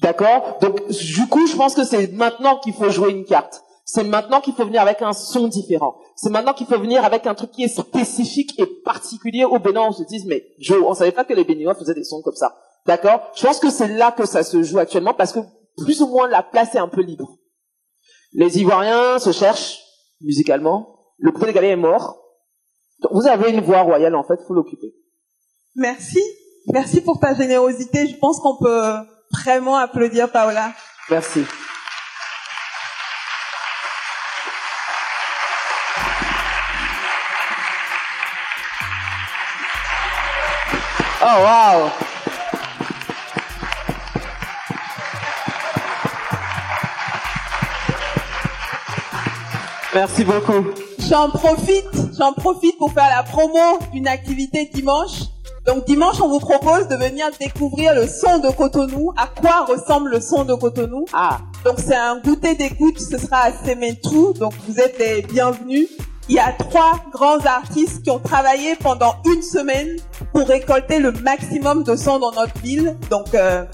D'accord? 0.02 0.58
Donc 0.62 0.88
du 0.88 1.28
coup, 1.28 1.46
je 1.48 1.56
pense 1.56 1.76
que 1.76 1.84
c'est 1.84 2.12
maintenant 2.14 2.60
qu'il 2.60 2.74
faut 2.74 2.90
jouer 2.90 3.12
une 3.12 3.26
carte. 3.26 3.64
C'est 3.86 4.04
maintenant 4.04 4.40
qu'il 4.40 4.54
faut 4.54 4.66
venir 4.66 4.82
avec 4.82 5.02
un 5.02 5.14
son 5.14 5.48
différent. 5.48 5.96
C'est 6.16 6.30
maintenant 6.30 6.54
qu'il 6.54 6.68
faut 6.68 6.80
venir 6.80 7.04
avec 7.04 7.26
un 7.26 7.34
truc 7.34 7.52
qui 7.52 7.64
est 7.64 7.68
spécifique 7.68 8.60
et 8.60 8.68
particulier 8.86 9.46
au 9.46 9.58
Bénin. 9.58 9.82
On 9.88 9.92
se 9.92 10.04
dise, 10.04 10.26
mais 10.26 10.44
je, 10.60 10.76
on 10.76 10.94
savait 10.94 11.12
pas 11.12 11.26
que 11.26 11.34
les 11.34 11.44
Béninois 11.44 11.74
faisaient 11.74 11.96
des 11.96 12.04
sons 12.04 12.22
comme 12.22 12.36
ça. 12.36 12.56
D'accord? 12.86 13.22
Je 13.36 13.46
pense 13.46 13.60
que 13.60 13.72
c'est 13.72 13.88
là 13.88 14.12
que 14.12 14.28
ça 14.28 14.44
se 14.44 14.62
joue 14.62 14.78
actuellement 14.78 15.16
parce 15.16 15.32
que 15.32 15.40
plus 15.78 16.02
ou 16.02 16.08
moins 16.08 16.28
la 16.28 16.44
place 16.44 16.76
est 16.76 16.80
un 16.80 16.88
peu 16.88 17.02
libre. 17.02 17.38
Les 18.34 18.60
Ivoiriens 18.60 19.18
se 19.18 19.32
cherchent 19.32 19.80
musicalement. 20.22 20.96
Le 21.18 21.32
Sénégalais 21.38 21.70
est 21.70 21.76
mort. 21.76 22.22
Donc, 23.02 23.14
vous 23.14 23.28
avez 23.28 23.50
une 23.50 23.62
voix 23.62 23.82
royale 23.82 24.16
en 24.16 24.24
fait, 24.24 24.40
faut 24.48 24.54
l'occuper. 24.54 24.94
Merci. 25.76 26.20
Merci 26.68 27.02
pour 27.02 27.20
ta 27.20 27.34
générosité. 27.34 28.06
Je 28.08 28.18
pense 28.18 28.40
qu'on 28.40 28.58
peut 28.58 28.94
vraiment 29.32 29.78
applaudir 29.78 30.30
Paola. 30.32 30.72
Merci. 31.10 31.46
Oh 41.22 41.26
wow! 41.26 41.92
Merci 49.94 50.24
beaucoup. 50.24 50.68
J'en 51.10 51.30
profite, 51.30 51.86
j'en 52.18 52.32
profite 52.34 52.78
pour 52.78 52.94
faire 52.94 53.10
la 53.10 53.24
promo 53.24 53.80
d'une 53.92 54.08
activité 54.08 54.70
dimanche 54.74 55.29
donc 55.66 55.86
dimanche, 55.86 56.20
on 56.22 56.30
vous 56.30 56.40
propose 56.40 56.88
de 56.88 56.96
venir 56.96 57.28
découvrir 57.40 57.94
le 57.94 58.08
son 58.08 58.40
de 58.40 58.50
Cotonou. 58.50 59.14
À 59.18 59.28
quoi 59.28 59.66
ressemble 59.66 60.10
le 60.12 60.22
son 60.22 60.46
de 60.46 60.54
Cotonou? 60.54 61.06
Ah. 61.14 61.40
Donc 61.66 61.76
c'est 61.78 61.96
un 61.96 62.20
goûter 62.20 62.56
d'écoute. 62.56 63.00
Ce 63.00 63.18
sera 63.18 63.46
à 63.46 63.52
Sementou. 63.52 64.34
Donc 64.34 64.54
vous 64.68 64.80
êtes 64.80 64.98
les 65.00 65.22
bienvenus. 65.22 65.88
il 66.28 66.36
y 66.36 66.40
a 66.40 66.54
trois 66.54 66.94
grands 67.12 67.40
artistes 67.46 68.04
qui 68.04 68.10
ont 68.12 68.20
travaillé 68.20 68.76
pendant 68.76 69.16
une 69.26 69.42
semaine 69.42 69.98
pour 70.32 70.48
récolter 70.48 71.00
le 71.00 71.12
maximum 71.12 71.84
de 71.84 71.96
sons 71.96 72.20
dans 72.20 72.32
notre 72.32 72.58
ville. 72.62 72.98
Donc, 73.10 73.34
euh, 73.34 73.66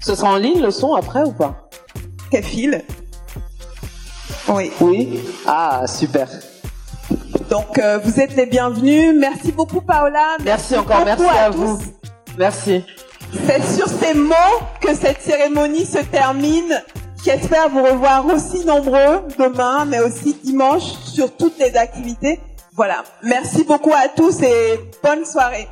ce 0.00 0.14
sera 0.14 0.32
en 0.32 0.36
ligne 0.36 0.60
le 0.60 0.70
son 0.70 0.94
après 0.94 1.22
ou 1.22 1.32
pas? 1.32 1.68
Quel 2.30 2.44
fil 2.44 2.82
Oui. 4.48 4.70
Oui. 4.80 5.20
Ah, 5.46 5.86
super. 5.86 6.28
Donc, 7.54 7.78
euh, 7.78 8.00
vous 8.02 8.18
êtes 8.18 8.34
les 8.34 8.46
bienvenus. 8.46 9.14
Merci 9.16 9.52
beaucoup, 9.52 9.80
Paola. 9.80 10.38
Merci, 10.42 10.76
encore, 10.76 11.04
merci 11.04 11.22
à, 11.24 11.50
vous. 11.50 11.78
Merci. 12.36 12.84
C'est 13.46 13.62
sur 13.62 13.86
ces 13.86 14.12
mots 14.12 14.58
que 14.80 14.92
cette 14.92 15.22
cérémonie 15.22 15.86
se 15.86 15.98
termine. 15.98 16.82
J'espère 17.24 17.68
vous 17.68 17.84
revoir 17.84 18.26
aussi 18.26 18.64
nombreux 18.64 19.22
demain, 19.38 19.84
mais 19.84 20.00
aussi 20.00 20.36
dimanche 20.42 20.82
sur 21.04 21.36
toutes 21.36 21.56
les 21.60 21.76
activités. 21.76 22.40
Voilà. 22.72 23.04
Merci 23.22 23.62
beaucoup 23.62 23.92
à 23.92 24.08
tous 24.08 24.42
et 24.42 24.80
bonne 25.00 25.24
soirée. 25.24 25.68